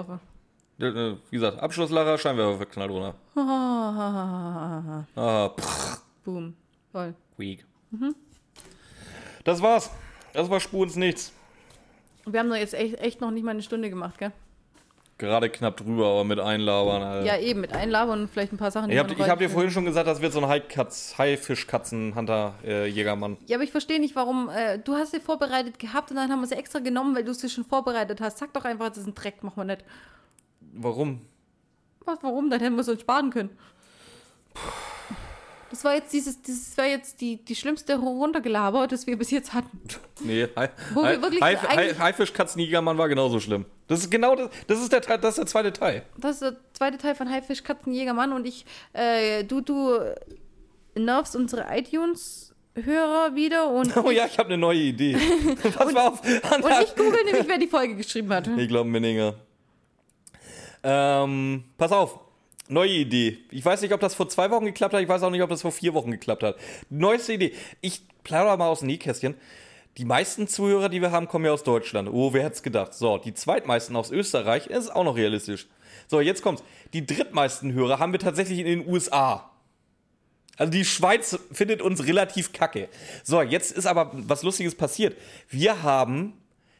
Äh, 0.80 1.14
Wie 1.30 1.36
gesagt, 1.36 1.60
Abschlusslacher, 1.60 2.18
Scheinwerfer 2.18 2.66
knallt 2.66 2.90
runter. 2.90 3.14
Ah, 5.16 5.48
pff, 5.50 6.02
Boom. 6.24 6.54
Toll. 6.92 7.14
weak. 7.36 7.64
Mhm. 7.90 8.14
Das 9.44 9.60
war's. 9.62 9.90
Das 10.32 10.48
war 10.50 10.58
Spur 10.60 10.84
ins 10.84 10.96
Nichts. 10.96 11.32
Wir 12.26 12.40
haben 12.40 12.48
doch 12.48 12.56
jetzt 12.56 12.74
echt, 12.74 12.98
echt 13.00 13.20
noch 13.20 13.30
nicht 13.30 13.44
mal 13.44 13.50
eine 13.52 13.62
Stunde 13.62 13.90
gemacht, 13.90 14.18
gell? 14.18 14.32
Gerade 15.16 15.48
knapp 15.48 15.76
drüber, 15.76 16.06
aber 16.06 16.24
mit 16.24 16.40
Einlabern. 16.40 17.02
Alter. 17.02 17.26
Ja, 17.26 17.38
eben, 17.38 17.60
mit 17.60 17.72
Einlabern 17.72 18.22
und 18.22 18.30
vielleicht 18.30 18.52
ein 18.52 18.56
paar 18.56 18.72
Sachen. 18.72 18.90
Ich 18.90 18.98
hab, 18.98 19.08
man 19.08 19.16
ich 19.16 19.28
hab 19.28 19.38
dir 19.38 19.48
vorhin 19.48 19.70
schon 19.70 19.84
gesagt, 19.84 20.08
das 20.08 20.20
wird 20.20 20.32
so 20.32 20.40
ein 20.40 20.48
Haikatz, 20.48 21.14
Haifischkatzen-Hunter, 21.18 22.54
äh, 22.64 22.86
Jägermann. 22.86 23.36
Ja, 23.46 23.56
aber 23.58 23.64
ich 23.64 23.70
verstehe 23.70 24.00
nicht, 24.00 24.16
warum. 24.16 24.48
Äh, 24.48 24.78
du 24.80 24.94
hast 24.94 25.12
sie 25.12 25.20
vorbereitet 25.20 25.78
gehabt 25.78 26.10
und 26.10 26.16
dann 26.16 26.32
haben 26.32 26.40
wir 26.40 26.48
sie 26.48 26.56
extra 26.56 26.80
genommen, 26.80 27.14
weil 27.14 27.22
du 27.22 27.32
sie 27.32 27.48
schon 27.48 27.64
vorbereitet 27.64 28.20
hast. 28.20 28.38
Sag 28.38 28.52
doch 28.54 28.64
einfach, 28.64 28.88
das 28.88 28.98
ist 28.98 29.06
ein 29.06 29.14
Dreck, 29.14 29.44
machen 29.44 29.56
wir 29.56 29.64
nicht. 29.64 29.84
Warum? 30.76 31.20
Was, 32.04 32.18
warum? 32.22 32.50
Dann 32.50 32.60
hätten 32.60 32.74
wir 32.74 32.80
es 32.82 32.88
uns 32.88 33.00
sparen 33.00 33.30
können. 33.30 33.50
Das 35.70 35.82
war 35.82 35.94
jetzt 35.94 36.12
dieses, 36.12 36.40
das 36.42 36.76
war 36.78 36.86
jetzt 36.86 37.20
die, 37.20 37.44
die 37.44 37.56
schlimmste 37.56 37.96
Runtergelaber, 37.96 38.86
das 38.86 39.06
wir 39.08 39.18
bis 39.18 39.30
jetzt 39.32 39.54
hatten. 39.54 39.80
Nee, 40.20 40.46
Hai, 40.54 40.70
Wo 40.92 41.02
wir 41.02 41.08
Hai, 41.08 41.22
wirklich 41.22 41.42
Hai, 41.42 41.56
Hai, 41.56 41.94
Haifischkatzen-Jägermann 41.94 42.96
war 42.96 43.08
genauso 43.08 43.40
schlimm. 43.40 43.64
Das 43.88 43.98
ist 44.00 44.10
genau 44.10 44.36
das, 44.36 44.50
das 44.68 44.80
ist 44.80 44.92
der, 44.92 45.00
Teil- 45.00 45.18
das 45.18 45.30
ist 45.30 45.38
der 45.38 45.46
zweite 45.46 45.72
Teil. 45.72 46.02
Das 46.16 46.32
ist 46.36 46.42
der 46.42 46.56
zweite 46.74 46.98
Teil 46.98 47.16
von 47.16 47.28
Haifisch, 47.28 47.64
Katzen, 47.64 47.92
Jägermann 47.92 48.32
und 48.32 48.46
ich, 48.46 48.64
äh, 48.92 49.42
du, 49.42 49.62
du 49.62 49.98
nervst 50.94 51.34
unsere 51.34 51.66
iTunes-Hörer 51.76 53.34
wieder 53.34 53.68
und, 53.70 53.96
Oh 54.04 54.10
ja, 54.12 54.26
ich 54.26 54.38
habe 54.38 54.50
eine 54.50 54.58
neue 54.58 54.78
Idee. 54.78 55.16
Pass 55.74 55.92
mal 55.92 56.06
auf. 56.06 56.20
und 56.22 56.82
ich 56.84 56.94
google 56.94 57.24
nämlich, 57.24 57.48
wer 57.48 57.58
die 57.58 57.66
Folge 57.66 57.96
geschrieben 57.96 58.32
hat. 58.32 58.46
Ich 58.56 58.68
glaube 58.68 58.88
Minninger. 58.88 59.34
Ähm, 60.84 61.64
pass 61.78 61.92
auf. 61.92 62.20
Neue 62.68 62.90
Idee. 62.90 63.38
Ich 63.50 63.64
weiß 63.64 63.82
nicht, 63.82 63.92
ob 63.92 64.00
das 64.00 64.14
vor 64.14 64.28
zwei 64.28 64.50
Wochen 64.50 64.64
geklappt 64.66 64.94
hat. 64.94 65.02
Ich 65.02 65.08
weiß 65.08 65.22
auch 65.22 65.30
nicht, 65.30 65.42
ob 65.42 65.50
das 65.50 65.62
vor 65.62 65.72
vier 65.72 65.92
Wochen 65.94 66.10
geklappt 66.10 66.42
hat. 66.42 66.56
Neueste 66.88 67.32
Idee. 67.34 67.52
Ich 67.80 68.02
plauder 68.22 68.56
mal 68.56 68.68
aus 68.68 68.80
dem 68.80 68.86
Nähkästchen. 68.86 69.34
Die 69.98 70.04
meisten 70.04 70.48
Zuhörer, 70.48 70.88
die 70.88 71.00
wir 71.00 71.10
haben, 71.12 71.28
kommen 71.28 71.44
ja 71.44 71.52
aus 71.52 71.62
Deutschland. 71.62 72.08
Oh, 72.10 72.32
wer 72.32 72.44
hätte 72.44 72.56
es 72.56 72.62
gedacht? 72.62 72.94
So, 72.94 73.18
die 73.18 73.34
zweitmeisten 73.34 73.94
aus 73.96 74.10
Österreich 74.10 74.66
ist 74.66 74.90
auch 74.90 75.04
noch 75.04 75.16
realistisch. 75.16 75.68
So, 76.06 76.20
jetzt 76.20 76.42
kommt's. 76.42 76.62
Die 76.92 77.06
drittmeisten 77.06 77.72
Hörer 77.72 77.98
haben 77.98 78.12
wir 78.12 78.18
tatsächlich 78.18 78.58
in 78.58 78.66
den 78.66 78.88
USA. 78.88 79.50
Also 80.56 80.72
die 80.72 80.84
Schweiz 80.84 81.38
findet 81.52 81.82
uns 81.82 82.06
relativ 82.06 82.52
kacke. 82.52 82.88
So, 83.24 83.42
jetzt 83.42 83.72
ist 83.72 83.86
aber 83.86 84.10
was 84.12 84.42
Lustiges 84.42 84.74
passiert. 84.74 85.16
Wir 85.48 85.82
haben 85.82 86.34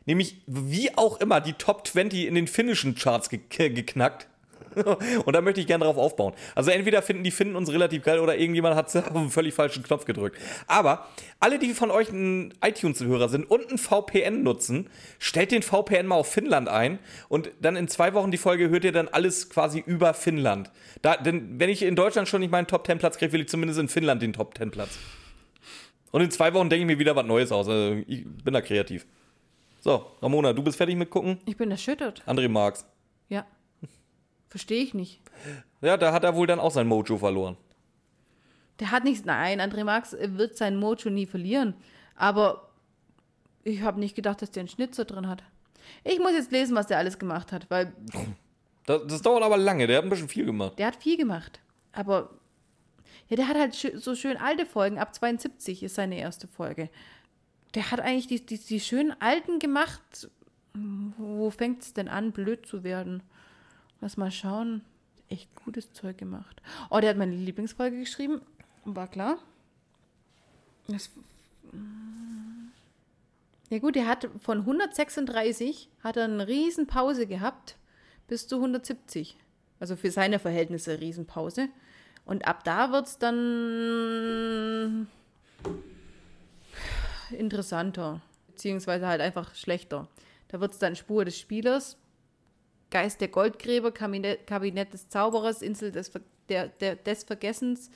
nämlich 0.07 0.43
wie 0.47 0.97
auch 0.97 1.21
immer 1.21 1.41
die 1.41 1.55
Top 1.55 1.87
20 1.87 2.27
in 2.27 2.35
den 2.35 2.47
finnischen 2.47 2.95
Charts 2.95 3.29
ge 3.29 3.41
geknackt. 3.49 4.29
Und 5.25 5.33
da 5.33 5.41
möchte 5.41 5.61
ich 5.61 5.67
gerne 5.67 5.85
drauf 5.85 5.97
aufbauen. 5.97 6.35
Also 6.55 6.71
entweder 6.71 7.03
finden 7.03 7.23
die 7.23 7.31
Finnen 7.31 7.57
uns 7.57 7.71
relativ 7.71 8.03
geil 8.03 8.19
oder 8.19 8.37
irgendjemand 8.37 8.77
hat 8.77 8.95
auf 8.97 9.15
einen 9.15 9.31
völlig 9.31 9.55
falschen 9.55 9.83
Knopf 9.83 10.05
gedrückt. 10.05 10.39
Aber 10.67 11.09
alle, 11.41 11.59
die 11.59 11.75
von 11.75 11.91
euch 11.91 12.11
ein 12.11 12.55
iTunes-Hörer 12.63 13.29
sind 13.29 13.51
und 13.51 13.71
ein 13.71 13.79
VPN 13.79 14.43
nutzen, 14.43 14.91
stellt 15.19 15.53
den 15.53 15.63
VPN 15.63 16.07
mal 16.07 16.17
auf 16.17 16.31
Finnland 16.31 16.69
ein 16.69 16.99
und 17.29 17.51
dann 17.61 17.77
in 17.77 17.89
zwei 17.89 18.15
Wochen 18.15 18.31
die 18.31 18.39
Folge 18.39 18.69
hört 18.69 18.85
ihr 18.85 18.93
dann 18.93 19.09
alles 19.09 19.49
quasi 19.49 19.83
über 19.85 20.15
Finnland. 20.15 20.71
Da, 21.03 21.17
denn 21.17 21.59
wenn 21.59 21.71
ich 21.71 21.83
in 21.83 21.97
Deutschland 21.97 22.29
schon 22.29 22.41
nicht 22.41 22.51
meinen 22.51 22.67
Top 22.67 22.87
10 22.87 22.99
Platz 22.99 23.19
kriege, 23.19 23.33
will 23.33 23.43
ich 23.43 23.49
zumindest 23.49 23.81
in 23.81 23.89
Finnland 23.89 24.23
den 24.23 24.33
Top 24.33 24.57
10 24.57 24.71
Platz. 24.71 24.99
Und 26.11 26.21
in 26.21 26.31
zwei 26.31 26.55
Wochen 26.55 26.71
denke 26.71 26.83
ich 26.83 26.87
mir 26.87 26.99
wieder 26.99 27.17
was 27.17 27.27
Neues 27.27 27.51
aus. 27.51 27.69
Also 27.69 28.01
ich 28.07 28.25
bin 28.25 28.55
da 28.55 28.61
kreativ. 28.61 29.05
So, 29.85 30.12
Ramona, 30.22 30.55
du 30.55 30.62
bist 30.62 30.78
fertig 30.78 30.97
mit 30.97 31.11
gucken? 31.11 31.39
Ich 31.45 31.59
bin 31.59 31.70
erschüttert. 31.70 32.22
André 32.26 32.49
Marx. 32.49 32.87
Ja. 33.28 33.45
Verstehe 34.49 34.82
ich 34.82 34.95
nicht. 34.95 35.20
Ja, 35.82 35.99
da 35.99 36.11
hat 36.11 36.24
er 36.24 36.35
wohl 36.35 36.47
dann 36.47 36.59
auch 36.59 36.70
sein 36.70 36.87
Mojo 36.87 37.18
verloren. 37.18 37.59
Der 38.80 38.91
hat 38.91 39.05
nichts. 39.05 39.26
Nein, 39.26 39.61
André 39.61 39.85
Marx 39.85 40.16
wird 40.18 40.57
sein 40.57 40.78
Mojo 40.78 41.11
nie 41.11 41.26
verlieren. 41.26 41.74
Aber 42.16 42.70
ich 43.62 43.82
habe 43.82 44.01
nicht 44.01 44.14
gedacht, 44.16 44.41
dass 44.41 44.51
der 44.53 44.62
einen 44.62 44.68
Schnitzer 44.70 45.05
drin 45.05 45.28
hat. 45.28 45.43
Ich 46.03 46.18
muss 46.18 46.32
jetzt 46.32 46.51
lesen, 46.51 46.74
was 46.74 46.87
der 46.87 46.97
alles 46.97 47.18
gemacht 47.18 47.53
hat, 47.53 47.68
weil 47.68 47.93
Das, 48.87 49.03
das 49.07 49.20
dauert 49.20 49.43
aber 49.43 49.59
lange, 49.59 49.87
der 49.87 49.99
hat 49.99 50.05
ein 50.05 50.11
bisschen 50.11 50.30
viel 50.30 50.47
gemacht. 50.47 50.78
der 50.78 50.87
hat 50.87 50.97
viel 50.97 51.18
gemacht. 51.18 51.61
Aber 51.93 52.30
ja, 53.28 53.37
der 53.37 53.49
hat 53.49 53.59
halt 53.59 53.74
so 53.74 54.14
schön 54.14 54.39
alte 54.39 54.64
Folgen. 54.64 54.99
Ab 54.99 55.14
72 55.14 55.82
ist 55.82 55.95
seine 55.95 56.18
erste 56.18 56.49
Folge. 56.49 56.89
Der 57.75 57.91
hat 57.91 58.01
eigentlich 58.01 58.27
die, 58.27 58.45
die, 58.45 58.59
die 58.59 58.81
schönen 58.81 59.14
alten 59.20 59.59
gemacht. 59.59 60.29
Wo 60.75 61.51
fängt 61.51 61.83
es 61.83 61.93
denn 61.93 62.09
an, 62.09 62.33
blöd 62.33 62.66
zu 62.66 62.85
werden? 62.85 63.22
Lass 64.01 64.16
mal 64.16 64.31
schauen. 64.31 64.83
Echt 65.29 65.49
gutes 65.64 65.93
Zeug 65.93 66.18
gemacht. 66.18 66.62
Oh, 66.91 67.01
der 67.01 67.11
hat 67.11 67.16
meine 67.16 67.35
Lieblingsfolge 67.35 67.99
geschrieben. 67.99 68.41
War 68.85 69.09
klar. 69.09 69.39
Das, 70.87 71.11
ja 73.70 73.79
gut, 73.79 73.97
der 73.97 74.07
hat 74.07 74.29
von 74.39 74.61
136 74.61 75.89
hat 76.03 76.16
er 76.16 76.25
eine 76.25 76.47
riesen 76.47 76.87
Pause 76.87 77.27
gehabt 77.27 77.77
bis 78.29 78.47
zu 78.47 78.57
170. 78.57 79.37
Also 79.81 79.97
für 79.97 80.11
seine 80.11 80.39
Verhältnisse 80.39 81.01
Riesenpause. 81.01 81.68
Und 82.25 82.47
ab 82.47 82.64
da 82.64 82.93
wird 82.93 83.07
es 83.07 83.18
dann 83.18 85.09
interessanter. 87.31 88.20
Beziehungsweise 88.47 89.07
halt 89.07 89.20
einfach 89.20 89.55
schlechter. 89.55 90.09
Da 90.49 90.61
wird 90.61 90.72
es 90.72 90.79
dann 90.79 90.97
Spur 90.97 91.25
des 91.25 91.39
Spielers, 91.39 91.97
Geist 92.91 93.20
der 93.20 93.29
Goldgräber, 93.29 93.91
Kabinett, 93.91 94.47
Kabinett 94.47 94.93
des 94.93 95.09
Zauberers, 95.09 95.62
Insel 95.62 95.91
des, 95.91 96.12
der, 96.49 96.68
der, 96.68 96.97
des 96.97 97.25
Vergessens, 97.25 97.91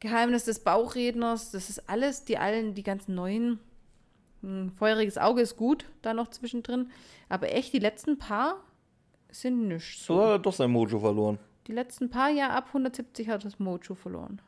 Geheimnis 0.00 0.44
des 0.44 0.58
Bauchredners. 0.58 1.52
Das 1.52 1.70
ist 1.70 1.88
alles, 1.88 2.24
die 2.24 2.38
allen, 2.38 2.74
die 2.74 2.82
ganzen 2.82 3.14
neuen. 3.14 3.60
Hm, 4.42 4.72
Feuriges 4.76 5.18
Auge 5.18 5.42
ist 5.42 5.56
gut, 5.56 5.84
da 6.02 6.14
noch 6.14 6.28
zwischendrin. 6.28 6.90
Aber 7.28 7.52
echt, 7.52 7.72
die 7.72 7.78
letzten 7.78 8.18
paar 8.18 8.56
sind 9.30 9.68
nicht 9.68 10.02
so. 10.02 10.16
So 10.16 10.22
hat 10.22 10.30
er 10.30 10.38
doch 10.40 10.52
sein 10.52 10.70
Mojo 10.70 10.98
verloren. 10.98 11.38
Die 11.66 11.72
letzten 11.72 12.10
paar 12.10 12.30
Jahre 12.30 12.54
ab 12.54 12.66
170 12.68 13.28
hat 13.28 13.44
das 13.44 13.58
Mojo 13.58 13.94
verloren. 13.94 14.40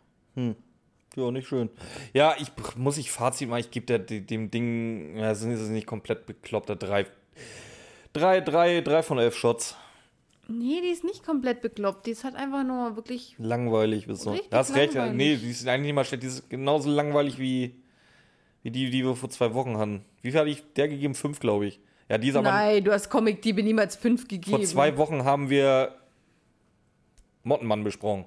Ja, 1.16 1.30
nicht 1.30 1.48
schön. 1.48 1.70
Ja, 2.12 2.34
ich 2.38 2.48
muss 2.76 2.98
ich 2.98 3.10
Fazit 3.10 3.48
machen, 3.48 3.60
ich 3.60 3.70
gebe 3.70 3.98
dem 3.98 4.50
Ding, 4.50 5.16
ja, 5.16 5.30
es 5.30 5.42
ist 5.42 5.70
nicht 5.70 5.86
komplett 5.86 6.26
bekloppter 6.26 6.76
drei, 6.76 7.06
drei, 8.12 8.40
drei, 8.40 8.82
drei 8.82 9.02
von 9.02 9.18
elf 9.18 9.34
Shots. 9.34 9.76
Nee, 10.48 10.80
die 10.80 10.90
ist 10.90 11.02
nicht 11.02 11.24
komplett 11.24 11.60
bekloppt. 11.60 12.06
Die 12.06 12.12
ist 12.12 12.22
halt 12.22 12.36
einfach 12.36 12.62
nur 12.62 12.94
wirklich. 12.94 13.34
Langweilig 13.38 14.06
bis 14.06 14.22
so. 14.22 14.30
Richtig 14.30 14.50
Da 14.50 14.58
hast 14.58 14.74
recht, 14.76 14.94
nee, 14.94 15.36
die 15.36 15.50
ist 15.50 15.66
eigentlich 15.66 15.86
nicht 15.86 15.94
mal 15.94 16.04
schlecht, 16.04 16.22
die 16.22 16.28
ist 16.28 16.48
genauso 16.48 16.88
langweilig 16.88 17.38
wie, 17.38 17.82
wie 18.62 18.70
die, 18.70 18.90
die 18.90 19.04
wir 19.04 19.16
vor 19.16 19.30
zwei 19.30 19.54
Wochen 19.54 19.76
hatten. 19.76 20.04
Wie 20.22 20.30
viel 20.30 20.38
hatte 20.38 20.50
ich 20.50 20.62
der 20.74 20.88
gegeben? 20.88 21.14
Fünf, 21.14 21.40
glaube 21.40 21.66
ich. 21.66 21.80
Ja, 22.08 22.18
die 22.18 22.28
ist 22.28 22.36
aber 22.36 22.50
Nein, 22.50 22.84
du 22.84 22.92
hast 22.92 23.10
Comic-Diebe 23.10 23.62
niemals 23.62 23.96
fünf 23.96 24.28
gegeben. 24.28 24.58
vor 24.58 24.64
zwei 24.64 24.96
Wochen 24.96 25.24
haben 25.24 25.50
wir 25.50 25.96
Mottenmann 27.42 27.82
besprochen. 27.82 28.26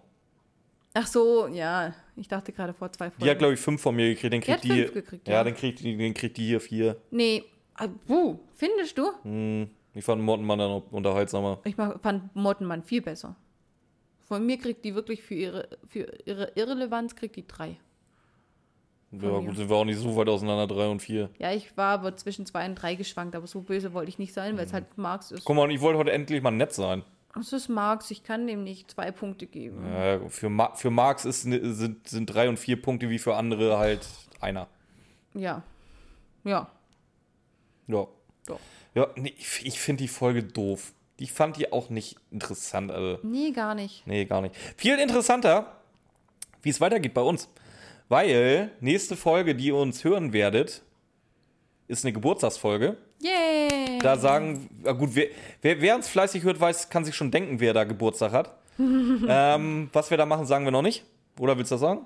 Ach 0.94 1.08
so, 1.08 1.48
ja. 1.48 1.94
Ich 2.20 2.28
dachte 2.28 2.52
gerade 2.52 2.74
vor 2.74 2.92
zwei 2.92 3.10
Folgen. 3.10 3.24
Die 3.24 3.30
hat, 3.30 3.40
glaube 3.40 3.54
ich, 3.54 3.60
fünf 3.60 3.82
von 3.82 3.96
mir 3.96 4.10
gekriegt. 4.10 4.34
Den 4.34 4.42
Die 4.42 4.52
hat 4.52 4.62
kriegt 4.62 4.74
die, 4.74 4.82
fünf 4.84 4.94
gekriegt, 4.94 5.28
ja. 5.28 5.36
ja. 5.36 5.44
dann 5.44 5.56
kriegt 5.56 5.80
die, 5.80 5.96
den 5.96 6.14
kriegt 6.14 6.38
die 6.38 6.46
hier 6.46 6.60
vier. 6.60 6.98
Nee. 7.12 7.46
Ah, 7.76 7.88
buh, 8.08 8.38
findest 8.56 8.98
du? 8.98 9.12
Hm, 9.24 9.70
ich 9.94 10.04
fand 10.04 10.22
Mottenmann 10.22 10.60
dann 10.60 10.82
unterhaltsamer. 10.92 11.62
Ich 11.64 11.76
fand 11.76 12.36
Mottenmann 12.36 12.84
viel 12.84 13.02
besser. 13.02 13.38
Von 14.20 14.46
mir 14.46 14.58
kriegt 14.58 14.84
die 14.84 14.94
wirklich 14.94 15.24
für 15.24 15.34
ihre, 15.34 15.70
für 15.88 16.06
ihre 16.26 16.52
Irrelevanz 16.56 17.16
kriegt 17.16 17.38
die 17.38 17.48
drei. 17.48 17.78
Ja, 19.12 19.30
mir. 19.30 19.42
gut, 19.42 19.56
sind 19.56 19.70
wir 19.70 19.76
auch 19.76 19.86
nicht 19.86 19.98
so 19.98 20.16
weit 20.16 20.28
auseinander, 20.28 20.68
drei 20.68 20.88
und 20.88 21.02
vier. 21.02 21.30
Ja, 21.40 21.52
ich 21.52 21.76
war 21.76 21.94
aber 21.94 22.16
zwischen 22.16 22.46
zwei 22.46 22.66
und 22.68 22.76
drei 22.76 22.96
geschwankt, 22.96 23.36
aber 23.36 23.48
so 23.48 23.62
böse 23.62 23.94
wollte 23.94 24.10
ich 24.10 24.20
nicht 24.20 24.34
sein, 24.34 24.58
weil 24.58 24.66
es 24.66 24.74
halt 24.74 24.98
Marx 24.98 25.32
ist. 25.32 25.46
Guck 25.46 25.56
mal, 25.56 25.64
und 25.64 25.72
ich 25.72 25.82
wollte 25.82 25.98
heute 25.98 26.12
endlich 26.12 26.44
mal 26.44 26.52
nett 26.52 26.74
sein. 26.74 27.04
Es 27.40 27.54
ist 27.54 27.70
Marx, 27.70 28.10
ich 28.12 28.24
kann 28.24 28.48
dem 28.48 28.64
nicht 28.64 28.92
zwei 28.92 29.12
Punkte 29.12 29.46
geben. 29.46 29.86
Ja, 29.94 30.20
für, 30.30 30.50
Ma 30.50 30.74
für 30.76 30.90
Marx 30.90 31.26
ist, 31.26 31.42
sind, 31.44 32.08
sind 32.08 32.26
drei 32.26 32.50
und 32.50 32.58
vier 32.58 32.82
Punkte 32.82 33.10
wie 33.10 33.20
für 33.20 33.36
andere 33.36 33.78
halt 33.78 34.08
einer. 34.40 34.68
Ja. 35.34 35.62
Ja. 36.44 36.70
Ja. 37.88 38.08
Doch. 38.48 38.60
Ja, 38.96 39.08
nee, 39.16 39.34
ich, 39.38 39.66
ich 39.66 39.80
finde 39.80 40.04
die 40.04 40.08
Folge 40.08 40.44
doof. 40.44 40.94
Ich 41.18 41.32
fand 41.32 41.58
die 41.58 41.72
auch 41.72 41.90
nicht 41.90 42.16
interessant. 42.32 42.92
Also, 42.92 43.20
Nee, 43.24 43.52
gar 43.52 43.76
nicht. 43.76 44.08
nee, 44.08 44.26
gar 44.26 44.42
nicht. 44.42 44.56
Viel 44.78 44.98
interessanter, 44.98 45.76
wie 46.62 46.70
es 46.70 46.82
weitergeht 46.82 47.14
bei 47.14 47.22
uns. 47.22 47.50
Weil 48.08 48.72
nächste 48.80 49.16
Folge, 49.16 49.54
die 49.54 49.68
ihr 49.68 49.76
uns 49.76 50.04
hören 50.04 50.34
werdet, 50.34 50.82
ist 51.88 52.06
eine 52.06 52.14
Geburtstagsfolge. 52.14 52.98
Yay! 53.22 54.00
Da 54.02 54.18
sagen, 54.18 54.70
na 54.84 54.92
gut, 54.94 55.10
wer, 55.14 55.28
wer, 55.62 55.82
wer 55.82 55.96
uns 55.96 56.08
fleißig 56.08 56.44
hört, 56.44 56.60
weiß, 56.60 56.90
kann 56.90 57.04
sich 57.06 57.16
schon 57.16 57.32
denken, 57.32 57.60
wer 57.60 57.74
da 57.74 57.84
Geburtstag 57.84 58.32
hat. 58.32 58.56
ähm, 58.80 59.90
was 59.92 60.10
wir 60.10 60.18
da 60.18 60.26
machen, 60.26 60.46
sagen 60.46 60.64
wir 60.66 60.72
noch 60.72 60.82
nicht. 60.82 61.04
Oder 61.38 61.58
willst 61.58 61.72
du 61.72 61.76
das 61.76 61.82
sagen? 61.82 62.06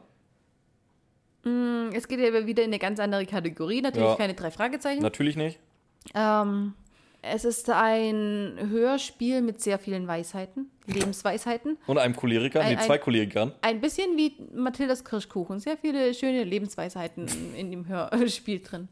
Es 1.94 2.08
geht 2.08 2.20
ja 2.20 2.46
wieder 2.48 2.64
in 2.64 2.70
eine 2.70 2.80
ganz 2.80 3.00
andere 3.00 3.26
Kategorie. 3.26 3.82
Natürlich 3.82 4.10
Ja. 4.10 4.16
keine 4.16 4.34
drei 4.34 4.50
Fragezeichen. 4.50 5.02
Natürlich 5.02 5.36
nicht. 5.36 5.60
Ähm, 6.16 6.74
es 7.22 7.44
ist 7.46 7.70
ein 7.70 8.58
Hörspiel 8.70 9.42
mit 9.42 9.62
sehr 9.62 9.78
vielen 9.78 10.08
Weisheiten, 10.08 10.72
Lebensweisheiten. 10.88 11.78
Und 11.86 11.98
einem 11.98 12.16
Choleriker, 12.16 12.62
Ein- 12.62 12.76
nee, 12.76 12.82
zwei 12.82 12.96
ein- 12.96 13.02
Cholerikern. 13.02 13.52
Ein 13.62 13.82
bisschen 13.82 14.16
wie 14.18 14.36
Mathildas 14.56 15.04
Kirschkuchen. 15.04 15.60
Sehr 15.60 15.78
viele 15.78 16.14
schöne 16.14 16.44
Lebensweisheiten 16.44 17.28
in 17.58 17.72
dem 17.72 17.88
Hörspiel 17.88 18.60
drin. 18.62 18.88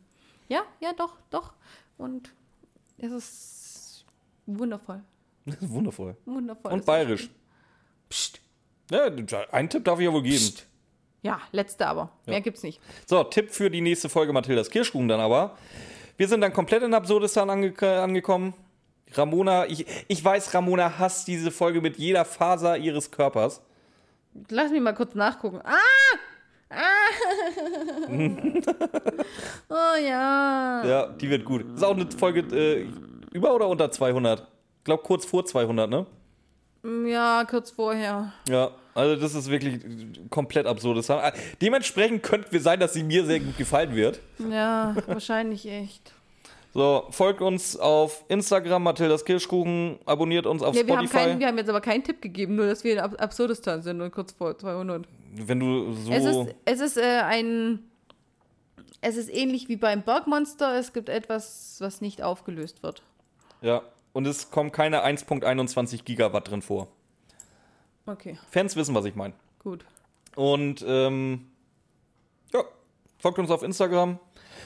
Ja, 0.50 0.62
ja, 0.82 0.92
doch, 0.94 1.16
doch. 1.30 1.54
Und 2.02 2.34
es 2.98 3.12
ist 3.12 4.06
wundervoll. 4.48 5.02
Wundervoll. 5.60 6.18
Wundervoll. 6.26 6.72
Und 6.72 6.80
Das 6.80 6.86
bayerisch. 6.86 7.30
Psst. 8.10 8.40
Ja, 8.92 9.06
einen 9.52 9.70
Tipp 9.70 9.86
darf 9.86 10.00
ich 10.00 10.06
ja 10.06 10.14
wohl 10.14 10.24
geben. 10.24 10.54
Ja, 11.22 11.40
letzte 11.52 11.88
aber. 11.88 12.12
Mehr 12.26 12.42
gibt's 12.42 12.64
nicht. 12.64 12.82
So, 13.06 13.24
Tipp 13.24 13.52
für 13.52 13.70
die 13.70 13.82
nächste 13.82 14.10
Folge 14.10 14.34
Mathildas 14.34 14.70
Kirschkuchen 14.70 15.08
dann 15.08 15.20
aber. 15.20 15.58
Wir 16.18 16.28
sind 16.28 16.42
dann 16.42 16.54
komplett 16.54 16.84
in 16.84 16.94
Absurdistan 16.94 17.50
ange 17.50 17.74
angekommen. 17.82 18.54
Ramona, 19.14 19.66
ich, 19.68 19.86
ich 20.08 20.24
weiß, 20.24 20.54
Ramona 20.54 20.98
hasst 20.98 21.28
diese 21.28 21.52
Folge 21.52 21.82
mit 21.82 21.98
jeder 21.98 22.26
Faser 22.26 22.78
ihres 22.78 23.12
Körpers. 23.12 23.62
Lass 24.50 24.72
mich 24.72 24.82
mal 24.82 24.94
kurz 24.94 25.14
nachgucken. 25.16 25.62
Ah! 25.64 25.78
Ah! 26.72 28.08
oh 29.70 29.96
ja. 30.02 30.84
Ja, 30.86 31.08
die 31.08 31.30
wird 31.30 31.46
gut. 31.46 31.66
Ist 31.76 31.84
auch 31.84 31.96
eine 31.96 32.10
Folge 32.18 32.42
äh, 32.56 32.88
über 33.34 33.54
oder 33.54 33.68
unter 33.68 33.92
200? 33.92 34.40
Ich 34.40 34.84
glaube 34.86 35.04
kurz 35.04 35.26
vor 35.26 35.46
200, 35.46 35.90
ne? 35.90 36.06
Ja, 37.06 37.46
kurz 37.48 37.72
vorher. 37.72 38.34
Ja, 38.50 38.72
also 38.96 39.16
das 39.22 39.36
ist 39.36 39.50
wirklich 39.52 39.80
komplett 40.30 40.66
Absurdistan. 40.66 41.20
Ah, 41.22 41.32
Dementsprechend 41.62 42.24
könnte 42.24 42.56
es 42.58 42.64
sein, 42.64 42.80
dass 42.80 42.94
sie 42.94 43.04
mir 43.04 43.24
sehr 43.26 43.40
gut 43.40 43.58
gefallen 43.58 43.96
wird. 43.96 44.20
Ja, 44.50 44.96
wahrscheinlich 45.06 45.68
echt. 45.68 46.14
So, 46.74 47.06
folgt 47.12 47.42
uns 47.42 47.78
auf 47.78 48.24
Instagram, 48.30 48.84
Mathildas 48.84 49.26
Kirschkuchen, 49.26 50.00
abonniert 50.06 50.46
uns 50.46 50.64
auf 50.64 50.74
Ja, 50.74 50.88
wir, 50.88 50.98
haben 50.98 51.06
Spotify. 51.08 51.26
keinen, 51.30 51.40
wir 51.40 51.48
haben 51.48 51.58
jetzt 51.58 51.70
aber 51.70 51.82
keinen 51.82 52.04
Tipp 52.04 52.22
gegeben, 52.22 52.56
nur 52.56 52.66
dass 52.66 52.84
wir 52.84 52.94
in 52.94 53.00
Ab 53.00 53.16
Absurdistan 53.20 53.82
sind 53.82 54.00
und 54.02 54.12
kurz 54.12 54.32
vor 54.32 54.58
200. 54.58 55.04
Wenn 55.34 55.60
du 55.60 55.94
so. 55.94 56.12
Es 56.12 56.26
ist, 56.26 56.56
es 56.66 56.80
ist 56.80 56.98
äh, 56.98 57.22
ein. 57.22 57.80
Es 59.02 59.18
ist 59.18 59.30
ähnlich 59.30 59.68
wie 59.68 59.78
beim 59.78 60.04
Bergmonster. 60.04 60.78
Es 60.78 60.94
gibt 60.94 61.10
etwas, 61.10 61.78
was 61.80 62.02
nicht 62.02 62.22
aufgelöst 62.22 62.84
wird. 62.84 63.02
Ja, 63.62 63.82
und 64.14 64.28
es 64.28 64.52
kommen 64.52 64.72
keine 64.72 65.04
1.21 65.06 66.04
Gigawatt 66.04 66.50
drin 66.50 66.62
vor. 66.62 66.88
Okay, 68.06 68.38
Fans 68.50 68.76
wissen, 68.76 68.94
was 68.94 69.06
ich 69.06 69.16
meine. 69.16 69.34
gut. 69.60 69.86
Und 70.36 70.84
ähm, 70.88 71.48
ja, 72.54 72.64
folgt 73.18 73.40
uns 73.40 73.52
auf 73.52 73.64
Instagram. 73.64 74.20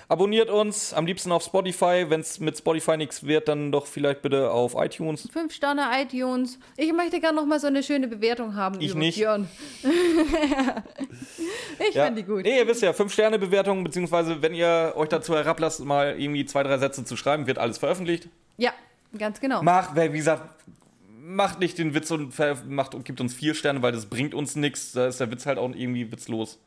Abonniert 0.08 0.50
uns, 0.50 0.94
am 0.94 1.06
liebsten 1.06 1.32
auf 1.32 1.44
Spotify. 1.44 2.06
Wenn 2.10 2.20
es 2.22 2.40
mit 2.40 2.58
Spotify 2.58 2.96
nichts 2.98 3.24
wird, 3.26 3.48
dann 3.48 3.72
doch 3.72 3.88
vielleicht 3.88 4.22
bitte 4.22 4.52
auf 4.52 4.76
iTunes. 4.78 5.28
Fünf 5.32 5.54
Sterne 5.54 5.88
iTunes. 6.00 6.60
Ich 6.78 6.94
möchte 6.94 7.20
gerne 7.20 7.36
noch 7.38 7.46
mal 7.46 7.60
so 7.60 7.68
eine 7.68 7.82
schöne 7.82 8.08
Bewertung 8.08 8.56
haben. 8.56 8.80
Ich 8.82 8.94
nicht. 8.94 9.16
Björn. 9.18 9.48
ich 11.90 11.96
Ja. 11.96 12.06
finde 12.06 12.22
die 12.22 12.28
gut. 12.28 12.44
Nee, 12.44 12.58
ihr 12.60 12.68
wisst 12.68 12.82
ja, 12.82 12.92
5-Sterne-Bewertung, 12.92 13.84
beziehungsweise 13.84 14.42
wenn 14.42 14.54
ihr 14.54 14.94
euch 14.96 15.10
dazu 15.10 15.36
herablasst, 15.36 15.80
mal 15.84 16.20
irgendwie 16.20 16.46
zwei, 16.46 16.64
drei 16.64 16.78
Sätze 16.78 17.04
zu 17.06 17.18
schreiben, 17.18 17.48
wird 17.48 17.58
alles 17.58 17.78
veröffentlicht. 17.78 18.30
Ja, 18.58 18.72
ganz 19.18 19.40
genau. 19.40 19.62
Macht, 19.64 19.92
wer- 19.94 20.14
wie 20.14 20.18
gesagt, 20.18 20.44
macht 21.20 21.60
nicht 21.60 21.78
den 21.78 21.94
Witz 21.94 22.12
und 22.12 22.34
macht 22.70 22.94
und 22.96 23.06
gibt 23.06 23.20
uns 23.22 23.34
vier 23.34 23.56
Sterne, 23.56 23.82
weil 23.82 23.92
das 23.92 24.06
bringt 24.06 24.34
uns 24.34 24.56
nichts. 24.56 24.92
Da 24.92 25.08
ist 25.08 25.20
der 25.20 25.32
Witz 25.32 25.46
halt 25.46 25.58
auch 25.58 25.70
irgendwie 25.74 26.12
witzlos. 26.12 26.60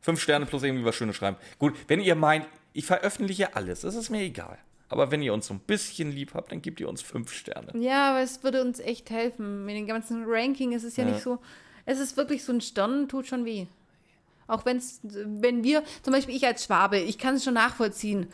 Fünf 0.00 0.20
Sterne 0.20 0.46
plus 0.46 0.62
irgendwie 0.62 0.84
was 0.86 0.94
Schönes 0.94 1.16
schreiben. 1.16 1.36
Gut, 1.58 1.74
wenn 1.88 2.00
ihr 2.00 2.14
meint, 2.14 2.46
ich 2.72 2.86
veröffentliche 2.86 3.54
alles, 3.56 3.80
das 3.80 3.94
ist 3.94 4.10
mir 4.10 4.22
egal. 4.22 4.58
Aber 4.88 5.10
wenn 5.12 5.22
ihr 5.22 5.32
uns 5.32 5.46
so 5.46 5.54
ein 5.54 5.60
bisschen 5.60 6.10
lieb 6.10 6.34
habt, 6.34 6.50
dann 6.50 6.62
gebt 6.62 6.80
ihr 6.80 6.88
uns 6.88 7.00
fünf 7.00 7.32
Sterne. 7.32 7.72
Ja, 7.80 8.10
aber 8.10 8.20
es 8.22 8.42
würde 8.42 8.60
uns 8.60 8.80
echt 8.80 9.10
helfen. 9.10 9.64
Mit 9.64 9.76
dem 9.76 9.86
ganzen 9.86 10.24
Ranking 10.26 10.72
ist 10.72 10.82
es 10.82 10.96
ja, 10.96 11.04
Ja. 11.04 11.12
nicht 11.12 11.22
so. 11.22 11.38
Es 11.86 12.00
ist 12.00 12.16
wirklich 12.16 12.42
so 12.44 12.52
ein 12.52 12.60
Stern, 12.60 13.08
tut 13.08 13.28
schon 13.28 13.44
weh. 13.44 13.66
Auch 14.48 14.64
wenn's, 14.64 14.98
wenn 15.04 15.62
wir, 15.62 15.84
zum 16.02 16.12
Beispiel 16.12 16.34
ich 16.34 16.44
als 16.44 16.64
Schwabe, 16.64 16.98
ich 16.98 17.18
kann 17.18 17.36
es 17.36 17.44
schon 17.44 17.54
nachvollziehen. 17.54 18.26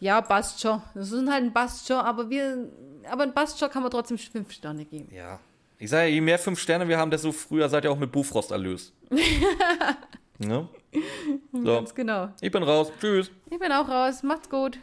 Ja, 0.00 0.22
passt 0.22 0.60
schon. 0.62 0.80
Das 0.94 1.12
ist 1.12 1.28
halt 1.30 1.44
ein 1.44 1.52
passt 1.52 1.86
schon, 1.86 1.98
aber 1.98 2.30
wir, 2.30 2.68
aber 3.10 3.24
ein 3.24 3.34
passt 3.34 3.58
schon 3.58 3.68
kann 3.68 3.82
man 3.82 3.90
trotzdem 3.90 4.16
fünf 4.16 4.50
Sterne 4.52 4.86
geben. 4.86 5.12
Ja. 5.14 5.40
Ich 5.78 5.90
sage 5.90 6.08
ja, 6.08 6.14
je 6.14 6.20
mehr 6.22 6.38
fünf 6.38 6.58
Sterne 6.58 6.88
wir 6.88 6.96
haben, 6.98 7.10
desto 7.10 7.32
früher 7.32 7.68
seid 7.68 7.84
ihr 7.84 7.92
auch 7.92 7.98
mit 7.98 8.10
Bufrost 8.10 8.50
erlöst. 8.50 8.94
ne? 10.38 10.68
So, 11.52 11.62
Ganz 11.64 11.94
genau. 11.94 12.28
ich 12.40 12.50
bin 12.50 12.62
raus. 12.62 12.90
Tschüss. 13.00 13.30
Ich 13.50 13.58
bin 13.58 13.72
auch 13.72 13.88
raus. 13.88 14.22
Macht's 14.22 14.48
gut. 14.48 14.78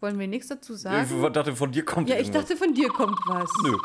Wollen 0.00 0.18
wir 0.18 0.28
nichts 0.28 0.48
dazu 0.48 0.74
sagen? 0.74 1.08
Ich 1.24 1.32
dachte, 1.32 1.56
von 1.56 1.72
dir 1.72 1.84
kommt 1.84 2.08
Ja, 2.08 2.14
ich 2.16 2.28
irgendwas. 2.28 2.42
dachte, 2.46 2.56
von 2.56 2.72
dir 2.72 2.88
kommt 2.88 3.18
was. 3.26 3.50
Nö. 3.62 3.76